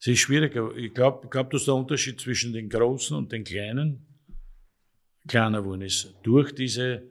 Es 0.00 0.08
ist 0.08 0.18
schwierig. 0.18 0.56
Ich 0.76 0.92
glaube, 0.94 1.24
ich 1.24 1.30
glaub, 1.30 1.50
dass 1.50 1.64
der 1.64 1.74
Unterschied 1.74 2.20
zwischen 2.20 2.52
den 2.52 2.68
Großen 2.68 3.16
und 3.16 3.30
den 3.32 3.44
Kleinen 3.44 4.06
kleiner 5.28 5.62
geworden 5.62 5.82
ist. 5.82 6.14
Durch 6.22 6.54
diese 6.54 7.02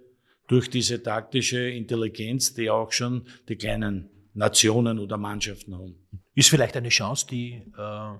durch 0.48 0.70
diese 0.70 1.02
taktische 1.02 1.70
Intelligenz, 1.70 2.54
die 2.54 2.70
auch 2.70 2.92
schon 2.92 3.28
die 3.50 3.56
kleinen 3.56 4.10
Nationen 4.34 5.00
oder 5.00 5.18
Mannschaften 5.18 5.74
haben. 5.74 5.96
Ist 6.36 6.50
vielleicht 6.50 6.78
eine 6.78 6.90
Chance, 6.90 7.26
die 7.28 7.64
äh, 7.78 8.18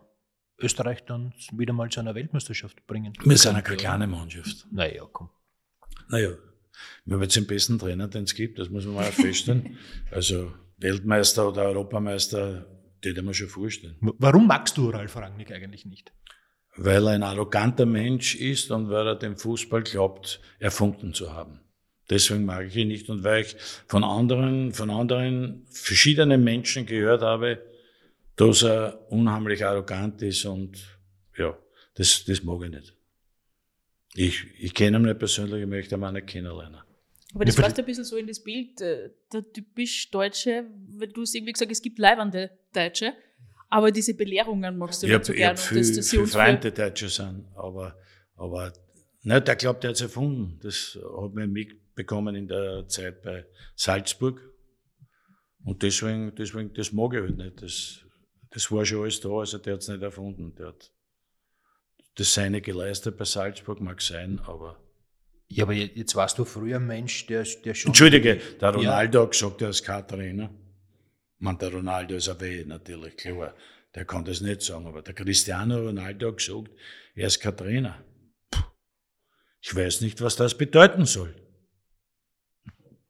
Österreich 0.58 1.04
dann 1.06 1.34
wieder 1.52 1.74
mal 1.74 1.90
zu 1.90 2.00
einer 2.00 2.16
Weltmeisterschaft 2.16 2.88
bringen 2.88 3.14
Wir 3.24 3.38
sind 3.38 3.54
eine 3.54 3.62
kleine 3.62 4.08
Mannschaft. 4.08 4.66
Naja, 4.72 5.04
komm. 5.12 5.30
Naja, 6.10 6.32
wir 7.04 7.16
haben 7.16 7.22
jetzt 7.22 7.36
den 7.36 7.46
besten 7.46 7.78
Trainer, 7.78 8.08
den 8.08 8.24
es 8.24 8.34
gibt, 8.34 8.58
das 8.58 8.70
muss 8.70 8.86
man 8.86 8.96
mal 8.96 9.12
feststellen. 9.12 9.78
also 10.12 10.52
Weltmeister 10.78 11.48
oder 11.48 11.64
Europameister, 11.64 12.66
die 13.14 13.22
man 13.22 13.34
schon 13.34 13.48
vorstellen. 13.48 13.96
Warum 14.00 14.48
magst 14.48 14.78
du 14.78 14.90
Ralf 14.90 15.16
Rangnick 15.16 15.52
eigentlich 15.52 15.86
nicht? 15.86 16.12
Weil 16.78 17.08
er 17.08 17.14
ein 17.14 17.24
arroganter 17.24 17.86
Mensch 17.86 18.36
ist 18.36 18.72
und 18.72 18.90
weil 18.90 19.08
er 19.08 19.16
den 19.16 19.38
Fußball 19.38 19.84
glaubt, 19.84 20.42
erfunden 20.60 21.14
zu 21.14 21.34
haben. 21.34 21.62
Deswegen 22.10 22.46
mag 22.46 22.68
ich 22.68 22.76
ihn 22.76 22.90
nicht. 22.90 23.10
Und 23.10 23.24
weil 23.24 23.42
ich 23.42 23.56
von 23.88 24.04
anderen, 24.04 24.74
von 24.74 24.90
anderen 24.90 25.66
verschiedenen 25.70 26.44
Menschen 26.44 26.86
gehört 26.86 27.22
habe, 27.22 27.62
dass 28.36 28.64
er 28.64 29.12
unheimlich 29.12 29.66
arrogant 29.66 30.22
ist 30.22 30.46
und 30.46 31.00
ja, 31.38 31.58
das, 31.96 32.26
das 32.26 32.44
mag 32.44 32.64
ich 32.64 32.70
nicht. 32.70 32.94
Ich, 34.14 34.46
ich 34.60 34.74
kenne 34.74 34.98
ihn 34.98 35.04
nicht 35.04 35.20
persönlich, 35.20 35.62
ich 35.62 35.68
möchte 35.68 35.96
ihn 35.96 36.04
auch 36.04 36.12
nicht 36.12 36.28
kennenlernen. 36.28 36.82
Aber 37.36 37.46
das 37.46 37.56
passt 37.58 37.78
ein 37.78 37.86
bisschen 37.86 38.06
so 38.06 38.16
in 38.16 38.28
das 38.28 38.42
Bild, 38.42 38.80
äh, 38.82 39.12
der 39.32 39.52
typisch 39.52 40.10
Deutsche, 40.10 40.66
weil 40.98 41.10
du 41.10 41.22
hast 41.22 41.36
irgendwie 41.36 41.52
gesagt, 41.52 41.72
es 41.72 41.82
gibt 41.82 42.00
leibende 42.00 42.50
Deutsche, 42.74 43.14
Aber 43.70 43.92
diese 43.92 44.14
Belehrungen 44.14 44.78
magst 44.78 45.04
du 45.04 45.08
Ich 45.08 45.14
nicht 45.14 45.26
so 45.26 45.34
gerne. 45.34 45.58
viel, 45.58 45.78
dass, 45.80 45.92
dass 45.92 46.06
sie 46.06 46.12
viel 46.12 46.20
uns 46.22 46.32
Freunde, 46.32 46.72
Deutsche 46.72 47.10
sind, 47.10 47.46
aber, 47.56 47.98
aber 48.36 48.72
nicht, 49.24 49.48
der 49.48 49.56
glaubt, 49.58 49.84
der 49.84 49.90
hat 49.90 49.96
es 49.96 50.02
erfunden. 50.02 50.60
Das 50.62 50.98
hat 51.04 51.34
man 51.34 51.52
mitbekommen 51.52 52.36
in 52.36 52.48
der 52.48 52.88
Zeit 52.88 53.22
bei 53.22 53.46
Salzburg. 53.76 54.40
Und 55.66 55.82
deswegen, 55.84 56.34
deswegen, 56.36 56.74
das 56.74 56.94
mag 56.94 57.14
ich 57.16 57.22
halt 57.22 57.38
nicht. 57.38 57.62
Das, 57.62 58.06
das 58.52 58.72
war 58.72 58.86
schon 58.86 59.02
alles 59.02 59.20
da, 59.20 59.30
also 59.30 59.58
der 59.58 59.74
hat 59.74 59.82
es 59.82 59.88
nicht 59.90 60.04
erfunden. 60.04 60.56
Der 60.56 60.68
hat 60.68 60.92
das 62.16 62.34
Seine 62.34 62.62
geleistet 62.62 63.18
bei 63.18 63.26
Salzburg, 63.26 63.82
mag 63.82 64.02
sein, 64.02 64.40
aber. 64.46 64.82
Ja, 65.48 65.64
aber 65.64 65.74
je- 65.74 65.92
jetzt 65.94 66.16
warst 66.16 66.38
du 66.40 66.46
früher 66.46 66.78
ein 66.78 66.88
Mensch, 66.88 67.26
der, 67.28 67.44
der 67.44 67.74
schon. 67.76 67.90
Entschuldige, 67.90 68.38
der 68.60 68.74
Ronaldo 68.74 69.24
hat 69.24 69.32
gesagt, 69.32 69.62
er 69.62 69.70
ist 69.70 69.84
kein 69.84 70.08
Trainer. 70.08 70.50
Ich 71.38 71.42
meine, 71.42 71.58
der 71.58 71.72
Ronaldo 71.74 72.16
ist 72.16 72.30
ein 72.30 72.40
Weh, 72.42 72.64
natürlich, 72.66 73.16
klar. 73.18 73.54
Der 73.94 74.06
kann 74.06 74.26
das 74.26 74.42
nicht 74.42 74.62
sagen, 74.62 74.88
aber 74.88 75.02
der 75.02 75.14
Cristiano 75.14 75.78
Ronaldo 75.78 76.28
hat 76.30 76.38
gesagt, 76.38 76.72
er 77.14 77.28
ist 77.28 77.40
kein 77.40 77.56
Trainer. 77.56 78.04
Puh. 78.50 78.64
Ich 79.62 79.76
weiß 79.76 80.02
nicht, 80.02 80.20
was 80.22 80.36
das 80.36 80.58
bedeuten 80.58 81.06
soll. 81.06 81.34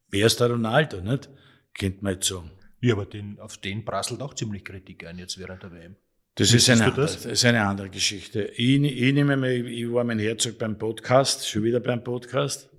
Wer 0.10 0.28
ist 0.28 0.40
der 0.40 0.50
Ronaldo, 0.52 1.02
nicht? 1.02 1.30
Könnte 1.78 2.04
man 2.04 2.14
jetzt 2.14 2.28
sagen. 2.28 2.52
Ja, 2.82 2.94
aber 2.94 3.06
den, 3.06 3.40
auf 3.40 3.58
den 3.58 3.84
prasselt 3.84 4.22
auch 4.22 4.34
ziemlich 4.34 4.64
Kritik 4.64 5.06
ein 5.06 5.18
jetzt 5.18 5.38
während 5.40 5.64
der 5.64 5.72
WM. 5.72 5.96
Das 6.38 6.52
ist 6.52 6.70
eine, 6.70 6.92
das? 6.92 7.24
das 7.24 7.26
ist 7.26 7.46
eine 7.46 7.66
andere 7.66 7.90
Geschichte. 7.90 8.44
Ich, 8.58 8.82
ich 8.82 9.14
nehme 9.14 9.38
mir, 9.38 9.54
ich 9.54 9.90
war 9.90 10.04
mein 10.04 10.20
Herzog 10.20 10.58
beim 10.58 10.78
Podcast, 10.78 11.48
schon 11.48 11.64
wieder 11.64 11.80
beim 11.80 12.04
Podcast. 12.04 12.70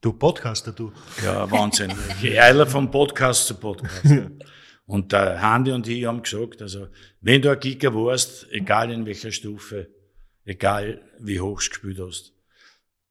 Du 0.00 0.12
Podcaster, 0.12 0.72
du. 0.72 0.92
Ja, 1.24 1.48
Wahnsinn. 1.48 1.92
Ich 2.22 2.40
eile 2.40 2.66
von 2.66 2.90
Podcast 2.90 3.46
zu 3.46 3.54
Podcast. 3.54 4.12
Und 4.86 5.12
der 5.12 5.40
Handi 5.40 5.70
und 5.70 5.86
ich 5.86 6.04
haben 6.04 6.20
gesagt, 6.20 6.62
also, 6.62 6.88
wenn 7.20 7.40
du 7.40 7.50
ein 7.50 7.60
Giga 7.60 7.94
warst, 7.94 8.48
egal 8.50 8.90
in 8.90 9.06
welcher 9.06 9.30
Stufe, 9.30 9.88
egal 10.44 11.00
wie 11.20 11.38
hoch 11.38 11.62
du 11.62 11.68
gespielt 11.68 12.00
hast, 12.00 12.32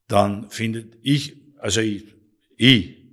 dann 0.10 0.50
findet 0.50 0.98
ich, 1.04 1.38
also 1.58 1.80
ich, 1.80 2.04
ich 2.58 3.05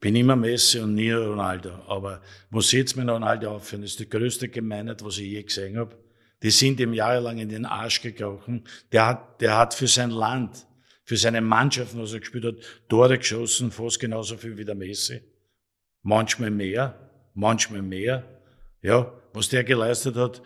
bin 0.00 0.14
immer 0.14 0.36
Messi 0.36 0.78
und 0.78 0.94
nie 0.94 1.10
Ronaldo. 1.10 1.70
Aber 1.86 2.22
was 2.50 2.72
jetzt 2.72 2.96
mit 2.96 3.08
Ronaldo 3.08 3.56
aufhören, 3.56 3.82
ist 3.82 3.98
die 3.98 4.08
größte 4.08 4.48
Gemeinheit, 4.48 5.04
was 5.04 5.18
ich 5.18 5.26
je 5.26 5.42
gesehen 5.42 5.78
habe. 5.78 5.96
Die 6.42 6.50
sind 6.50 6.78
ihm 6.78 6.92
jahrelang 6.92 7.38
in 7.38 7.48
den 7.48 7.66
Arsch 7.66 8.00
gekrochen. 8.00 8.64
Der 8.92 9.06
hat, 9.06 9.40
der 9.40 9.58
hat 9.58 9.74
für 9.74 9.88
sein 9.88 10.10
Land, 10.10 10.66
für 11.04 11.16
seine 11.16 11.40
Mannschaft, 11.40 11.96
was 11.98 12.12
er 12.12 12.20
gespielt 12.20 12.44
hat, 12.44 12.56
Tore 12.88 13.18
geschossen, 13.18 13.72
fast 13.72 13.98
genauso 13.98 14.36
viel 14.36 14.56
wie 14.56 14.64
der 14.64 14.76
Messi. 14.76 15.20
Manchmal 16.02 16.50
mehr, 16.50 17.10
manchmal 17.34 17.82
mehr. 17.82 18.24
Ja, 18.82 19.12
was 19.32 19.48
der 19.48 19.64
geleistet 19.64 20.16
hat, 20.16 20.42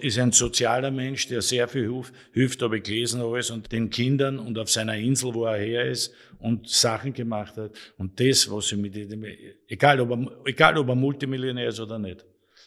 ist 0.00 0.18
ein 0.18 0.32
sozialer 0.32 0.90
Mensch, 0.90 1.28
der 1.28 1.42
sehr 1.42 1.68
viel 1.68 1.90
hilft, 1.90 2.14
hilft, 2.32 2.62
habe 2.62 2.78
ich 2.78 2.84
gelesen 2.84 3.20
alles, 3.20 3.50
und 3.50 3.70
den 3.72 3.90
Kindern 3.90 4.38
und 4.38 4.58
auf 4.58 4.70
seiner 4.70 4.96
Insel, 4.96 5.34
wo 5.34 5.44
er 5.44 5.58
her 5.58 5.86
ist 5.86 6.12
und 6.38 6.68
Sachen 6.68 7.12
gemacht 7.12 7.56
hat. 7.56 7.72
Und 7.98 8.18
das, 8.20 8.50
was 8.50 8.72
er 8.72 8.78
mit 8.78 8.94
dem, 8.94 9.24
egal 9.68 10.00
ob 10.00 10.10
er, 10.10 10.30
egal 10.44 10.78
ob 10.78 10.88
er 10.88 10.94
Multimillionär 10.94 11.68
ist 11.68 11.80
oder 11.80 11.98
nicht, 11.98 12.24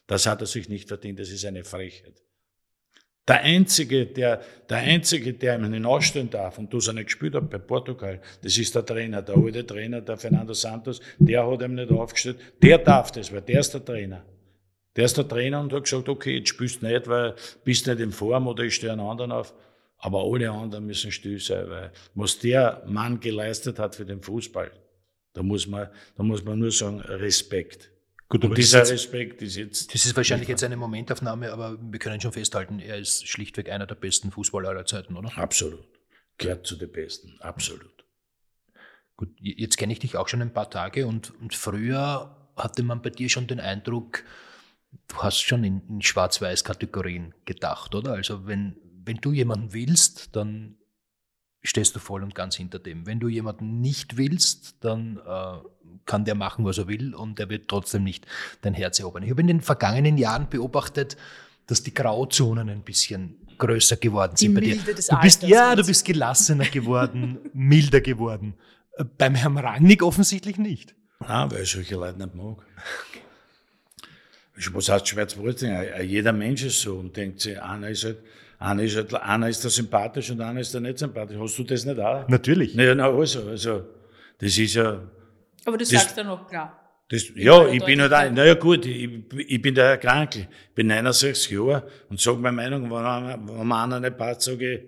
das 0.07 0.25
hat 0.25 0.41
er 0.41 0.47
sich 0.47 0.69
nicht 0.69 0.87
verdient, 0.87 1.19
das 1.19 1.29
ist 1.29 1.45
eine 1.45 1.63
Frechheit. 1.63 2.23
Der 3.27 3.41
Einzige, 3.41 4.07
der, 4.07 4.41
der 4.67 4.77
Einzige, 4.77 5.33
der 5.33 5.59
ihm 5.59 5.71
hinausstehen 5.71 6.31
darf, 6.31 6.57
und 6.57 6.73
das 6.73 6.87
er 6.87 6.93
nicht 6.93 7.05
gespielt 7.05 7.35
hat 7.35 7.47
bei 7.47 7.59
Portugal, 7.59 8.21
das 8.41 8.57
ist 8.57 8.73
der 8.73 8.83
Trainer, 8.83 9.21
der 9.21 9.37
alte 9.37 9.63
Trainer, 9.67 10.01
der 10.01 10.17
Fernando 10.17 10.53
Santos, 10.53 10.99
der 11.19 11.45
hat 11.45 11.61
ihm 11.61 11.75
nicht 11.75 11.91
aufgestellt, 11.91 12.39
der 12.59 12.79
darf 12.79 13.11
das, 13.11 13.31
weil 13.31 13.41
der 13.41 13.59
ist 13.59 13.71
der 13.71 13.85
Trainer. 13.85 14.25
Der 14.99 15.05
ist 15.05 15.15
der 15.15 15.29
Trainer 15.29 15.61
und 15.61 15.71
hat 15.71 15.85
gesagt, 15.85 16.09
okay, 16.09 16.39
jetzt 16.39 16.49
spielst 16.49 16.81
du 16.81 16.87
nicht, 16.87 17.07
weil 17.07 17.33
bist 17.63 17.87
nicht 17.87 18.01
in 18.01 18.11
Form 18.11 18.47
oder 18.47 18.65
ich 18.65 18.75
stehe 18.75 18.91
einen 18.91 18.99
anderen 18.99 19.31
auf. 19.31 19.53
Aber 19.97 20.25
alle 20.25 20.51
anderen 20.51 20.85
müssen 20.85 21.09
still 21.09 21.39
sein, 21.39 21.69
weil 21.69 21.93
was 22.15 22.37
der 22.39 22.83
Mann 22.85 23.21
geleistet 23.21 23.79
hat 23.79 23.95
für 23.95 24.03
den 24.03 24.21
Fußball, 24.21 24.69
da 25.31 25.41
muss 25.41 25.67
man, 25.67 25.87
da 26.17 26.23
muss 26.23 26.43
man 26.43 26.59
nur 26.59 26.71
sagen, 26.71 26.99
Respekt. 26.99 27.91
Gut, 28.27 28.43
Und 28.43 28.57
dieser 28.57 28.81
Respekt 28.81 29.41
ist 29.41 29.55
jetzt, 29.55 29.93
Das 29.93 30.05
ist 30.05 30.17
wahrscheinlich 30.17 30.49
jetzt 30.49 30.65
eine 30.65 30.75
Momentaufnahme, 30.75 31.49
aber 31.53 31.77
wir 31.79 31.99
können 31.99 32.19
schon 32.19 32.33
festhalten, 32.33 32.81
er 32.81 32.97
ist 32.97 33.25
schlichtweg 33.25 33.69
einer 33.69 33.87
der 33.87 33.95
besten 33.95 34.31
Fußballer 34.31 34.67
aller 34.67 34.85
Zeiten, 34.85 35.15
oder? 35.15 35.31
absolut, 35.37 35.87
gehört 36.37 36.67
zu 36.67 36.75
den 36.75 36.91
Besten, 36.91 37.37
absolut. 37.39 38.03
Gut, 39.15 39.29
jetzt 39.39 39.77
kenne 39.77 39.93
ich 39.93 39.99
dich 39.99 40.17
auch 40.17 40.27
schon 40.27 40.41
ein 40.41 40.51
paar 40.51 40.69
Tage 40.69 41.07
und, 41.07 41.33
und 41.39 41.55
früher 41.55 42.35
hatte 42.57 42.83
man 42.83 43.01
bei 43.01 43.11
dir 43.11 43.29
schon 43.29 43.47
den 43.47 43.61
Eindruck, 43.61 44.25
du 45.07 45.15
hast 45.17 45.41
schon 45.41 45.63
in, 45.63 45.81
in 45.89 46.01
Schwarz-Weiß-Kategorien 46.01 47.33
gedacht, 47.45 47.95
oder? 47.95 48.13
Also 48.13 48.47
wenn, 48.47 48.75
wenn 49.05 49.17
du 49.17 49.31
jemanden 49.31 49.73
willst, 49.73 50.35
dann 50.35 50.75
stehst 51.61 51.95
du 51.95 51.99
voll 51.99 52.23
und 52.23 52.35
ganz 52.35 52.55
hinter 52.55 52.79
dem. 52.79 53.05
Wenn 53.05 53.19
du 53.19 53.27
jemanden 53.27 53.81
nicht 53.81 54.17
willst, 54.17 54.75
dann 54.81 55.17
äh, 55.17 55.57
kann 56.05 56.25
der 56.25 56.35
machen, 56.35 56.65
was 56.65 56.77
er 56.77 56.87
will 56.87 57.13
und 57.13 57.39
er 57.39 57.49
wird 57.49 57.67
trotzdem 57.67 58.03
nicht 58.03 58.25
dein 58.61 58.73
Herz 58.73 58.99
erobern. 58.99 59.23
Ich 59.23 59.29
habe 59.29 59.41
in 59.41 59.47
den 59.47 59.61
vergangenen 59.61 60.17
Jahren 60.17 60.49
beobachtet, 60.49 61.17
dass 61.67 61.83
die 61.83 61.93
Grauzonen 61.93 62.69
ein 62.69 62.81
bisschen 62.83 63.35
größer 63.57 63.97
geworden 63.97 64.33
Die 64.39 64.45
sind 64.45 64.55
bei 64.55 64.61
dir. 64.61 64.75
Des 64.77 65.07
Du 65.07 65.19
bist, 65.19 65.43
Alters, 65.43 65.49
ja, 65.49 65.75
du 65.75 65.85
bist 65.85 66.05
gelassener 66.05 66.65
geworden, 66.65 67.39
milder 67.53 68.01
geworden. 68.01 68.55
Äh, 68.97 69.03
Beim 69.17 69.35
Herrn 69.35 69.57
Rangnick 69.57 70.01
offensichtlich 70.01 70.57
nicht. 70.57 70.95
Nein, 71.19 71.51
weil 71.51 71.63
ich 71.63 71.71
solche 71.71 71.95
Leute 71.95 72.17
nicht 72.17 72.35
mag. 72.35 72.57
Was 74.73 74.89
heißt 74.89 75.07
Schwarzbrötchen? 75.07 75.71
Jeder 76.05 76.33
Mensch 76.33 76.63
ist 76.63 76.81
so 76.81 76.95
und 76.97 77.15
denkt 77.15 77.39
sich, 77.41 77.61
einer 77.61 77.89
ist 77.89 78.03
halt, 78.03 78.17
einer 78.59 78.83
ist 78.83 78.95
halt, 78.95 79.13
einer 79.13 79.47
ist 79.49 79.63
da 79.63 79.69
sympathisch 79.69 80.31
und 80.31 80.41
einer 80.41 80.59
ist 80.59 80.73
da 80.75 80.79
nicht 80.79 80.97
sympathisch. 80.99 81.37
Hast 81.39 81.57
du 81.57 81.63
das 81.63 81.85
nicht 81.85 81.99
auch? 81.99 82.27
Natürlich. 82.27 82.75
Naja, 82.75 82.93
na, 82.95 83.09
also, 83.09 83.47
also, 83.47 83.83
das 84.37 84.57
ist 84.57 84.73
ja, 84.75 85.01
Aber 85.65 85.77
du 85.77 85.83
Das- 85.83 85.89
sagst 85.89 86.17
dann 86.17 86.27
auch 86.27 86.47
klar. 86.47 86.75
das, 87.09 87.25
ja, 87.35 87.67
ich 87.67 87.83
bin 87.85 88.01
halt 88.01 88.13
auch, 88.13 88.31
naja 88.31 88.53
gut, 88.55 88.85
ich, 88.85 89.09
ich 89.47 89.61
bin 89.61 89.75
der 89.75 89.85
Herr 89.89 89.97
Krankel, 89.97 90.47
ich 90.69 90.75
bin 90.75 90.87
69 90.87 91.51
Jahre 91.51 91.87
und 92.09 92.19
sage 92.19 92.37
meine 92.37 92.55
Meinung, 92.55 92.83
wenn, 92.91 92.97
einer- 92.97 93.39
wenn 93.47 93.67
mir 93.67 93.83
einer 93.83 93.99
nicht 93.99 94.17
passt, 94.17 94.41
sage 94.41 94.73
ich, 94.73 94.81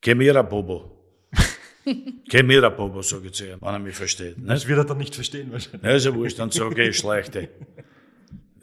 geh 0.00 0.14
mir 0.14 0.36
ein 0.38 0.48
Bobo. 0.48 0.98
geh 2.28 2.42
mir 2.42 2.62
ein 2.64 2.76
Bobo, 2.76 3.00
sage 3.02 3.26
ich 3.28 3.32
zu 3.32 3.44
ihm, 3.46 3.58
wenn 3.60 3.68
er 3.74 3.78
mich 3.78 3.94
versteht. 3.94 4.38
Nicht? 4.38 4.68
wird 4.68 4.78
er 4.78 4.84
dann 4.84 4.98
nicht 4.98 5.14
verstehen 5.14 5.50
wahrscheinlich. 5.50 5.82
Ja, 5.82 5.90
ist 5.96 6.04
ja 6.04 6.14
wurscht, 6.14 6.38
dann 6.38 6.50
sage 6.50 6.82
ich, 6.88 6.96
schlechte. 6.98 7.48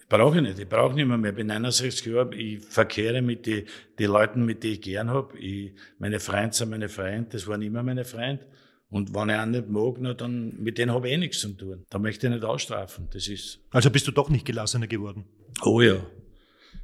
Brauche 0.10 0.38
ich 0.38 0.41
nicht, 0.41 0.58
ich 0.60 0.67
brauche 0.67 0.95
nicht 0.95 1.06
mehr 1.06 1.17
mehr. 1.17 1.30
Ich 1.32 1.38
bin 1.38 1.48
69 1.48 2.06
Jahre, 2.08 2.34
ich 2.36 2.65
verkehre 2.65 3.22
mit 3.22 3.45
den 3.45 3.65
die 4.00 4.06
Leuten, 4.06 4.43
mit 4.43 4.63
denen 4.63 4.74
ich 4.74 4.82
gern 4.82 5.10
hab. 5.12 5.36
Ich, 5.36 5.72
meine 6.00 6.19
Freunde 6.19 6.56
sind 6.56 6.72
meine 6.72 6.89
Freunde, 6.89 7.30
das 7.32 7.45
waren 7.48 7.62
immer 7.62 7.84
meine 7.84 8.06
Freunde. 8.06 8.45
Und 8.89 9.13
wenn 9.13 9.30
ich 9.30 9.36
einen 9.36 9.52
nicht 9.52 9.69
mag, 9.69 9.98
na, 10.00 10.15
dann 10.15 10.60
mit 10.60 10.80
denen 10.80 10.91
habe 10.91 11.08
ich 11.08 11.13
eh 11.13 11.17
nichts 11.17 11.39
zu 11.39 11.50
tun. 11.50 11.86
Da 11.91 12.00
möchte 12.00 12.26
ich 12.26 12.34
nicht 12.34 12.43
ausstrafen. 12.43 13.08
Das 13.12 13.28
ist, 13.28 13.60
Also 13.69 13.91
bist 13.91 14.08
du 14.08 14.12
doch 14.12 14.30
nicht 14.30 14.45
gelassener 14.45 14.88
geworden. 14.88 15.26
oh 15.62 15.80
ja, 15.80 16.04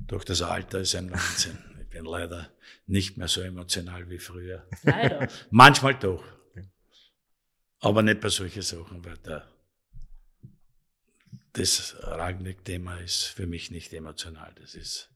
doch 0.05 0.23
das 0.23 0.43
Alter 0.43 0.81
ist 0.81 0.95
ein 0.95 1.11
Wahnsinn. 1.11 1.57
Ich 1.81 2.01
bin 2.01 2.11
leider 2.11 2.49
nicht 2.88 3.15
mehr 3.17 3.29
so 3.29 3.39
emotional 3.39 4.09
wie 4.09 4.19
früher. 4.19 4.67
Leider. 4.83 5.29
Manchmal 5.49 5.95
doch. 5.95 6.21
Aber 7.79 8.03
nicht 8.03 8.19
bei 8.19 8.27
solchen 8.27 8.63
Sachen, 8.63 9.05
weil 9.05 9.15
der, 9.25 9.47
das 11.55 11.95
Ragnick-Thema 12.01 12.97
ist 12.97 13.25
für 13.25 13.47
mich 13.47 13.71
nicht 13.71 13.93
emotional. 13.93 14.53
Das 14.59 14.75
ist 14.75 15.09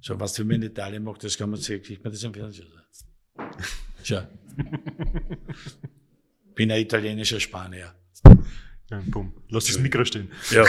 so, 0.00 0.18
was 0.18 0.36
für 0.36 0.44
mich 0.44 0.56
in 0.56 0.62
Italien 0.62 1.04
macht, 1.04 1.22
das 1.24 1.36
kann 1.36 1.50
man 1.50 1.60
sehen, 1.60 1.82
kriegt 1.82 2.02
man 2.02 2.12
das 2.12 2.22
im 2.22 2.34
Fernsehen. 2.34 2.68
Schau. 4.02 4.26
Bin 6.54 6.72
ein 6.72 6.80
italienischer 6.80 7.38
Spanier. 7.38 7.94
Ja, 8.90 9.02
bumm. 9.06 9.44
Lass 9.48 9.66
das 9.66 9.78
Mikro 9.78 10.04
stehen. 10.04 10.30
Ja. 10.50 10.64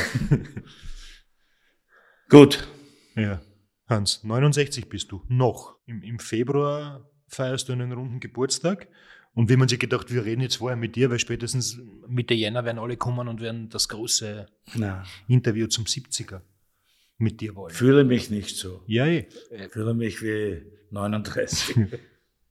Gut. 2.29 2.67
Ja. 3.15 3.41
Hans, 3.87 4.23
69 4.23 4.87
bist 4.87 5.11
du. 5.11 5.25
Noch. 5.27 5.77
Im, 5.85 6.03
Im 6.03 6.19
Februar 6.19 7.09
feierst 7.27 7.67
du 7.67 7.73
einen 7.73 7.91
runden 7.91 8.19
Geburtstag. 8.19 8.87
Und 9.33 9.49
wie 9.49 9.55
man 9.55 9.69
sich 9.69 9.79
gedacht, 9.79 10.11
wir 10.13 10.25
reden 10.25 10.41
jetzt 10.41 10.57
vorher 10.57 10.75
mit 10.75 10.95
dir, 10.95 11.09
weil 11.09 11.19
spätestens 11.19 11.79
Mitte 12.07 12.33
Jänner 12.33 12.65
werden 12.65 12.79
alle 12.79 12.97
kommen 12.97 13.27
und 13.29 13.39
werden 13.39 13.69
das 13.69 13.87
große 13.87 14.45
Na, 14.75 15.03
Interview 15.27 15.67
zum 15.67 15.85
70er 15.85 16.41
mit 17.17 17.39
dir 17.39 17.55
wollen. 17.55 17.73
fühle 17.73 18.03
mich 18.03 18.29
nicht 18.29 18.57
so. 18.57 18.83
Ja, 18.87 19.05
eh. 19.05 19.27
Fühle 19.69 19.93
mich 19.93 20.21
wie 20.21 20.63
39. 20.89 21.75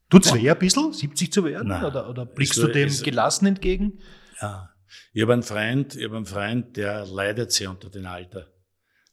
Tut's 0.09 0.33
weh 0.35 0.49
ein 0.51 0.59
bisschen, 0.59 0.93
70 0.93 1.33
zu 1.33 1.45
werden? 1.45 1.69
Nein. 1.69 1.85
Oder, 1.85 2.09
oder 2.09 2.25
blickst 2.25 2.57
Ist 2.57 2.63
du 2.65 2.69
dem 2.73 2.89
ist- 2.89 3.05
gelassen 3.05 3.47
entgegen? 3.47 4.01
Ja. 4.41 4.71
Ich 5.13 5.23
habe 5.23 5.35
einen 5.35 5.43
Freund, 5.43 5.95
ich 5.97 6.05
habe 6.05 6.17
einen 6.17 6.27
Freund, 6.27 6.77
der 6.77 7.05
leidet 7.07 7.53
sehr 7.53 7.71
unter 7.71 7.91
dem 7.91 8.07
Alter. 8.07 8.49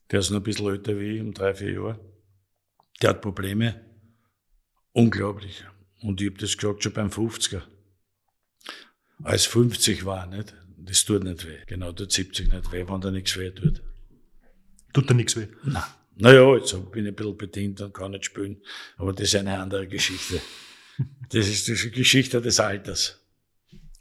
Der 0.09 0.21
ist 0.21 0.29
noch 0.31 0.37
ein 0.37 0.43
bisschen 0.43 0.67
älter 0.67 0.97
wie 0.99 1.17
ich, 1.17 1.21
um 1.21 1.33
drei, 1.33 1.53
vier 1.53 1.73
Jahre. 1.73 1.99
Der 3.01 3.09
hat 3.11 3.21
Probleme. 3.21 3.81
Unglaublich. 4.93 5.63
Und 6.01 6.21
ich 6.21 6.29
habe 6.29 6.39
das 6.39 6.55
gesagt 6.57 6.83
schon 6.83 6.93
beim 6.93 7.09
50er. 7.09 7.61
Als 9.23 9.45
50 9.45 10.05
war, 10.05 10.27
nicht? 10.27 10.53
Das 10.77 11.03
tut 11.05 11.23
nicht 11.23 11.45
weh. 11.47 11.57
Genau, 11.65 11.91
tut 11.91 12.11
70 12.11 12.51
nicht 12.51 12.71
weh, 12.71 12.85
wenn 12.87 13.01
da 13.01 13.11
nichts 13.11 13.35
weh 13.37 13.49
tut. 13.51 13.81
Tut 14.93 15.09
da 15.09 15.13
nichts 15.13 15.35
weh. 15.35 15.47
Nein, 15.63 15.83
Naja, 16.15 16.55
jetzt 16.55 16.71
bin 16.91 17.05
ich 17.05 17.11
ein 17.11 17.15
bisschen 17.15 17.37
bedient 17.37 17.81
und 17.81 17.93
kann 17.93 18.11
nicht 18.11 18.25
spielen, 18.25 18.61
aber 18.97 19.11
das 19.13 19.23
ist 19.29 19.35
eine 19.35 19.57
andere 19.59 19.87
Geschichte. 19.87 20.39
Das 21.29 21.47
ist 21.47 21.67
die 21.67 21.91
Geschichte 21.91 22.41
des 22.41 22.59
Alters. 22.59 23.19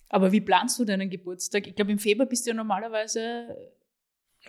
Aber 0.08 0.30
wie 0.32 0.40
planst 0.40 0.78
du 0.78 0.84
deinen 0.84 1.10
Geburtstag? 1.10 1.66
Ich 1.66 1.74
glaube, 1.74 1.92
im 1.92 1.98
Februar 1.98 2.26
bist 2.28 2.46
du 2.46 2.50
ja 2.50 2.54
normalerweise 2.54 3.48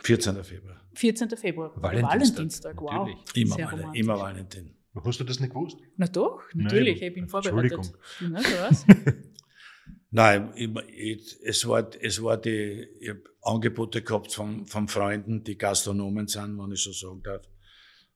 14. 0.03 0.43
Februar. 0.43 0.79
14. 0.93 1.29
Februar. 1.37 1.71
Valentinstag. 1.81 2.79
wow. 2.81 2.91
Natürlich. 3.07 3.17
Immer, 3.35 3.55
Sehr 3.55 3.65
Valen- 3.67 3.79
romantisch. 3.79 3.99
immer 4.01 4.19
Valentin. 4.19 4.76
Hast 5.03 5.19
du 5.19 5.23
das 5.23 5.39
nicht 5.39 5.53
gewusst? 5.53 5.77
Na 5.97 6.07
doch, 6.07 6.41
Nein, 6.53 6.63
natürlich, 6.65 6.97
aber- 6.97 7.07
ich 7.07 7.13
bin 7.13 7.27
vorbereitet. 7.27 7.73
Entschuldigung. 7.73 7.99
Na, 8.31 8.41
so 8.41 8.55
was. 8.57 8.85
Nein, 10.11 10.53
ich, 10.55 10.69
ich, 10.95 11.37
es 11.43 11.67
war, 11.67 11.89
es 12.01 12.23
war 12.23 12.37
die, 12.37 12.87
ich 12.99 13.09
hab 13.09 13.17
Angebote 13.41 14.01
gehabt 14.01 14.33
von, 14.33 14.65
von 14.65 14.87
Freunden, 14.87 15.43
die 15.43 15.57
Gastronomen 15.57 16.27
sind, 16.27 16.57
wenn 16.57 16.71
ich 16.71 16.81
so 16.81 16.91
sagen 16.93 17.21
darf, 17.23 17.43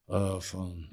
äh, 0.07 0.41
von 0.41 0.89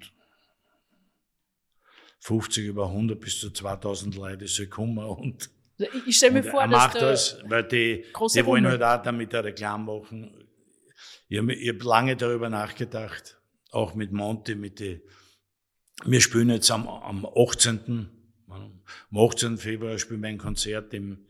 50 2.20 2.66
über 2.66 2.86
100 2.86 3.18
bis 3.20 3.38
zu 3.40 3.50
2000 3.50 4.16
Leute, 4.16 4.46
sollen 4.48 4.70
kommen 4.70 4.98
und, 4.98 5.50
Also 5.78 5.92
Ich, 6.06 6.16
stelle 6.16 6.32
mir 6.32 6.42
vor, 6.42 6.62
er 6.62 6.68
dass 6.68 6.76
macht 6.86 6.94
der, 6.96 7.10
das, 7.10 7.38
weil 7.46 7.64
die, 7.64 8.04
die 8.34 8.46
wollen 8.46 8.66
halt 8.66 8.82
auch 8.82 9.00
damit 9.02 9.32
eine 9.34 9.44
Reklame 9.44 9.84
machen. 9.84 10.44
Ich 11.28 11.38
habe 11.38 11.52
hab 11.52 11.82
lange 11.84 12.16
darüber 12.16 12.50
nachgedacht, 12.50 13.40
auch 13.70 13.94
mit 13.94 14.12
Monty, 14.12 14.56
mit 14.56 14.80
die, 14.80 15.00
wir 16.04 16.20
spielen 16.20 16.50
jetzt 16.50 16.70
am, 16.70 16.88
am 16.88 17.26
18. 17.26 18.08
Am 18.48 19.18
18. 19.18 19.58
Februar 19.58 19.98
spielen 19.98 20.22
wir 20.22 20.28
ein 20.28 20.38
Konzert 20.38 20.94
im, 20.94 21.26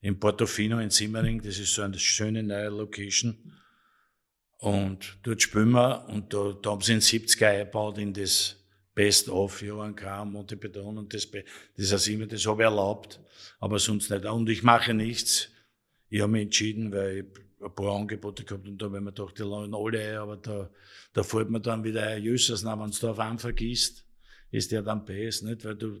im 0.00 0.18
Portofino 0.18 0.78
in 0.78 0.90
Simmering. 0.90 1.42
Das 1.42 1.58
ist 1.58 1.74
so 1.74 1.82
eine 1.82 1.98
schöne 1.98 2.42
neue 2.42 2.68
Location. 2.68 3.54
Und 4.58 5.18
dort 5.22 5.40
spielen 5.40 5.70
wir 5.70 6.06
und 6.08 6.34
da, 6.34 6.52
da 6.60 6.70
haben 6.70 6.82
sie 6.82 6.92
in 6.92 7.00
70er 7.00 7.46
eingebaut 7.46 7.96
in 7.96 8.12
das 8.12 8.56
Best-of, 8.94 9.62
Johann 9.62 9.96
K., 9.96 10.24
Monty 10.24 10.56
Beton 10.56 10.98
und 10.98 11.14
das, 11.14 11.26
das 11.76 11.92
heißt 11.92 12.08
immer, 12.08 12.26
das 12.26 12.44
habe 12.46 12.62
ich 12.62 12.68
erlaubt, 12.68 13.20
aber 13.58 13.78
sonst 13.78 14.10
nicht. 14.10 14.26
Und 14.26 14.50
ich 14.50 14.62
mache 14.62 14.92
nichts. 14.92 15.48
Ich 16.10 16.20
habe 16.20 16.32
mich 16.32 16.42
entschieden, 16.42 16.92
weil 16.92 17.18
ich 17.18 17.64
ein 17.64 17.74
paar 17.74 17.96
Angebote 17.96 18.44
gehabt 18.44 18.66
und 18.66 18.76
da 18.76 18.86
habe 18.86 18.98
ich 18.98 19.02
mir 19.02 19.12
gedacht, 19.12 19.38
die 19.38 19.42
laden 19.42 19.74
alle 19.74 20.00
ein, 20.00 20.16
aber 20.16 20.36
da, 20.36 20.68
da 21.14 21.22
fällt 21.22 21.48
mir 21.48 21.60
dann 21.60 21.82
wieder 21.82 22.02
ein, 22.02 22.22
na, 22.22 22.78
wenn 22.78 22.90
du 22.90 22.98
da 23.00 23.10
auf 23.12 23.18
einen 23.18 23.38
vergisst, 23.38 24.04
ist 24.50 24.72
der 24.72 24.82
dann 24.82 25.04
best, 25.04 25.44
nicht? 25.44 25.64
Weil 25.64 25.76
du, 25.76 26.00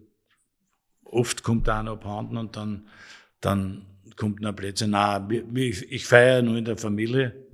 oft 1.04 1.42
kommt 1.42 1.68
einer 1.68 1.92
abhanden 1.92 2.36
und 2.36 2.56
dann, 2.56 2.88
dann 3.40 3.86
kommt 4.16 4.40
noch 4.40 4.54
Plätze. 4.54 4.86
Nein, 4.86 5.54
ich, 5.56 5.90
ich 5.90 6.06
feiere 6.06 6.42
nur 6.42 6.56
in 6.56 6.64
der 6.64 6.76
Familie, 6.76 7.46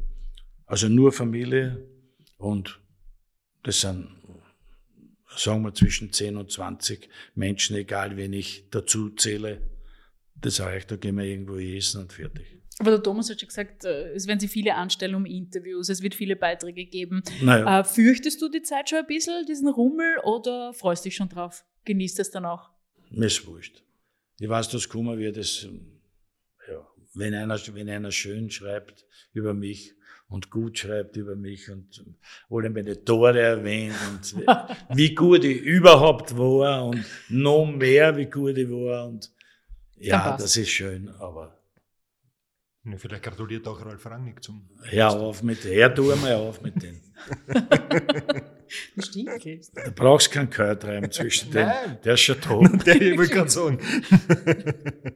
also 0.66 0.88
nur 0.88 1.12
Familie 1.12 1.86
und 2.38 2.80
das 3.62 3.80
sind, 3.80 4.08
sagen 5.36 5.62
wir, 5.62 5.74
zwischen 5.74 6.12
10 6.12 6.36
und 6.36 6.50
20 6.50 7.08
Menschen, 7.34 7.76
egal 7.76 8.16
wen 8.16 8.32
ich 8.32 8.68
dazu 8.70 9.10
zähle. 9.10 9.60
Das 10.34 10.60
reicht, 10.60 10.90
da 10.90 10.96
gehen 10.96 11.16
wir 11.16 11.24
irgendwo 11.24 11.56
essen 11.56 12.02
und 12.02 12.12
fertig. 12.12 12.62
Aber 12.78 12.90
der 12.90 13.02
Thomas 13.02 13.30
hat 13.30 13.40
schon 13.40 13.48
gesagt, 13.48 13.84
äh, 13.84 14.12
es 14.12 14.26
werden 14.26 14.40
sich 14.40 14.50
viele 14.50 14.74
anstellen 14.74 15.14
um 15.14 15.24
Interviews, 15.24 15.88
es 15.88 16.02
wird 16.02 16.14
viele 16.14 16.36
Beiträge 16.36 16.84
geben. 16.84 17.22
Naja, 17.40 17.80
Äh, 17.80 17.84
fürchtest 17.84 18.40
du 18.42 18.48
die 18.48 18.62
Zeit 18.62 18.90
schon 18.90 18.98
ein 18.98 19.06
bisschen, 19.06 19.46
diesen 19.46 19.68
Rummel, 19.68 20.18
oder 20.24 20.72
freust 20.74 21.04
dich 21.04 21.16
schon 21.16 21.28
drauf? 21.28 21.64
Genießt 21.84 22.18
es 22.20 22.30
dann 22.30 22.44
auch? 22.44 22.70
mir 23.10 23.26
ist 23.26 23.46
wurscht. 23.46 23.82
Ich 24.38 24.48
weiß, 24.48 24.68
dass 24.68 24.88
kommen 24.88 25.18
wird, 25.18 25.36
das, 25.36 25.66
ja, 26.68 26.86
wenn 27.14 27.34
einer, 27.34 27.58
wenn 27.72 27.88
einer 27.88 28.10
schön 28.10 28.50
schreibt 28.50 29.06
über 29.32 29.54
mich 29.54 29.94
und 30.28 30.50
gut 30.50 30.78
schreibt 30.78 31.16
über 31.16 31.36
mich 31.36 31.70
und 31.70 32.04
alle 32.50 32.68
meine 32.68 33.02
Tore 33.04 33.40
erwähnt 33.40 33.94
und 34.10 34.44
wie 34.96 35.14
gut 35.14 35.44
ich 35.44 35.62
überhaupt 35.62 36.36
war 36.36 36.84
und 36.84 37.04
noch 37.28 37.64
mehr, 37.64 38.16
wie 38.16 38.26
gut 38.26 38.58
ich 38.58 38.68
war 38.68 39.06
und 39.06 39.32
ja, 39.98 40.36
das 40.36 40.56
ist 40.58 40.68
schön, 40.68 41.08
aber 41.08 41.56
Ja, 42.88 42.96
vielleicht 42.98 43.22
gratuliert 43.24 43.66
auch 43.66 43.84
Ralf 43.84 44.06
Rangnick 44.06 44.42
zum. 44.44 44.68
hör 44.84 45.10
auf 45.12 45.42
mit, 45.42 45.64
hör 45.64 45.88
du 45.88 46.12
einmal 46.12 46.34
auf 46.34 46.60
mit 46.62 46.80
denen. 46.82 47.00
Du 48.68 49.92
brauchst 49.94 50.32
keinen 50.32 50.50
Költreim 50.50 51.10
zwischen 51.12 51.52
denen, 51.52 51.68
Nein. 51.68 51.98
der 52.04 52.14
ist 52.14 52.20
schon 52.22 52.40
tot. 52.40 52.84
Der 52.86 53.00
ich 53.00 53.16
wollte 53.16 53.32
gerade 53.34 53.48
sagen. 53.50 53.78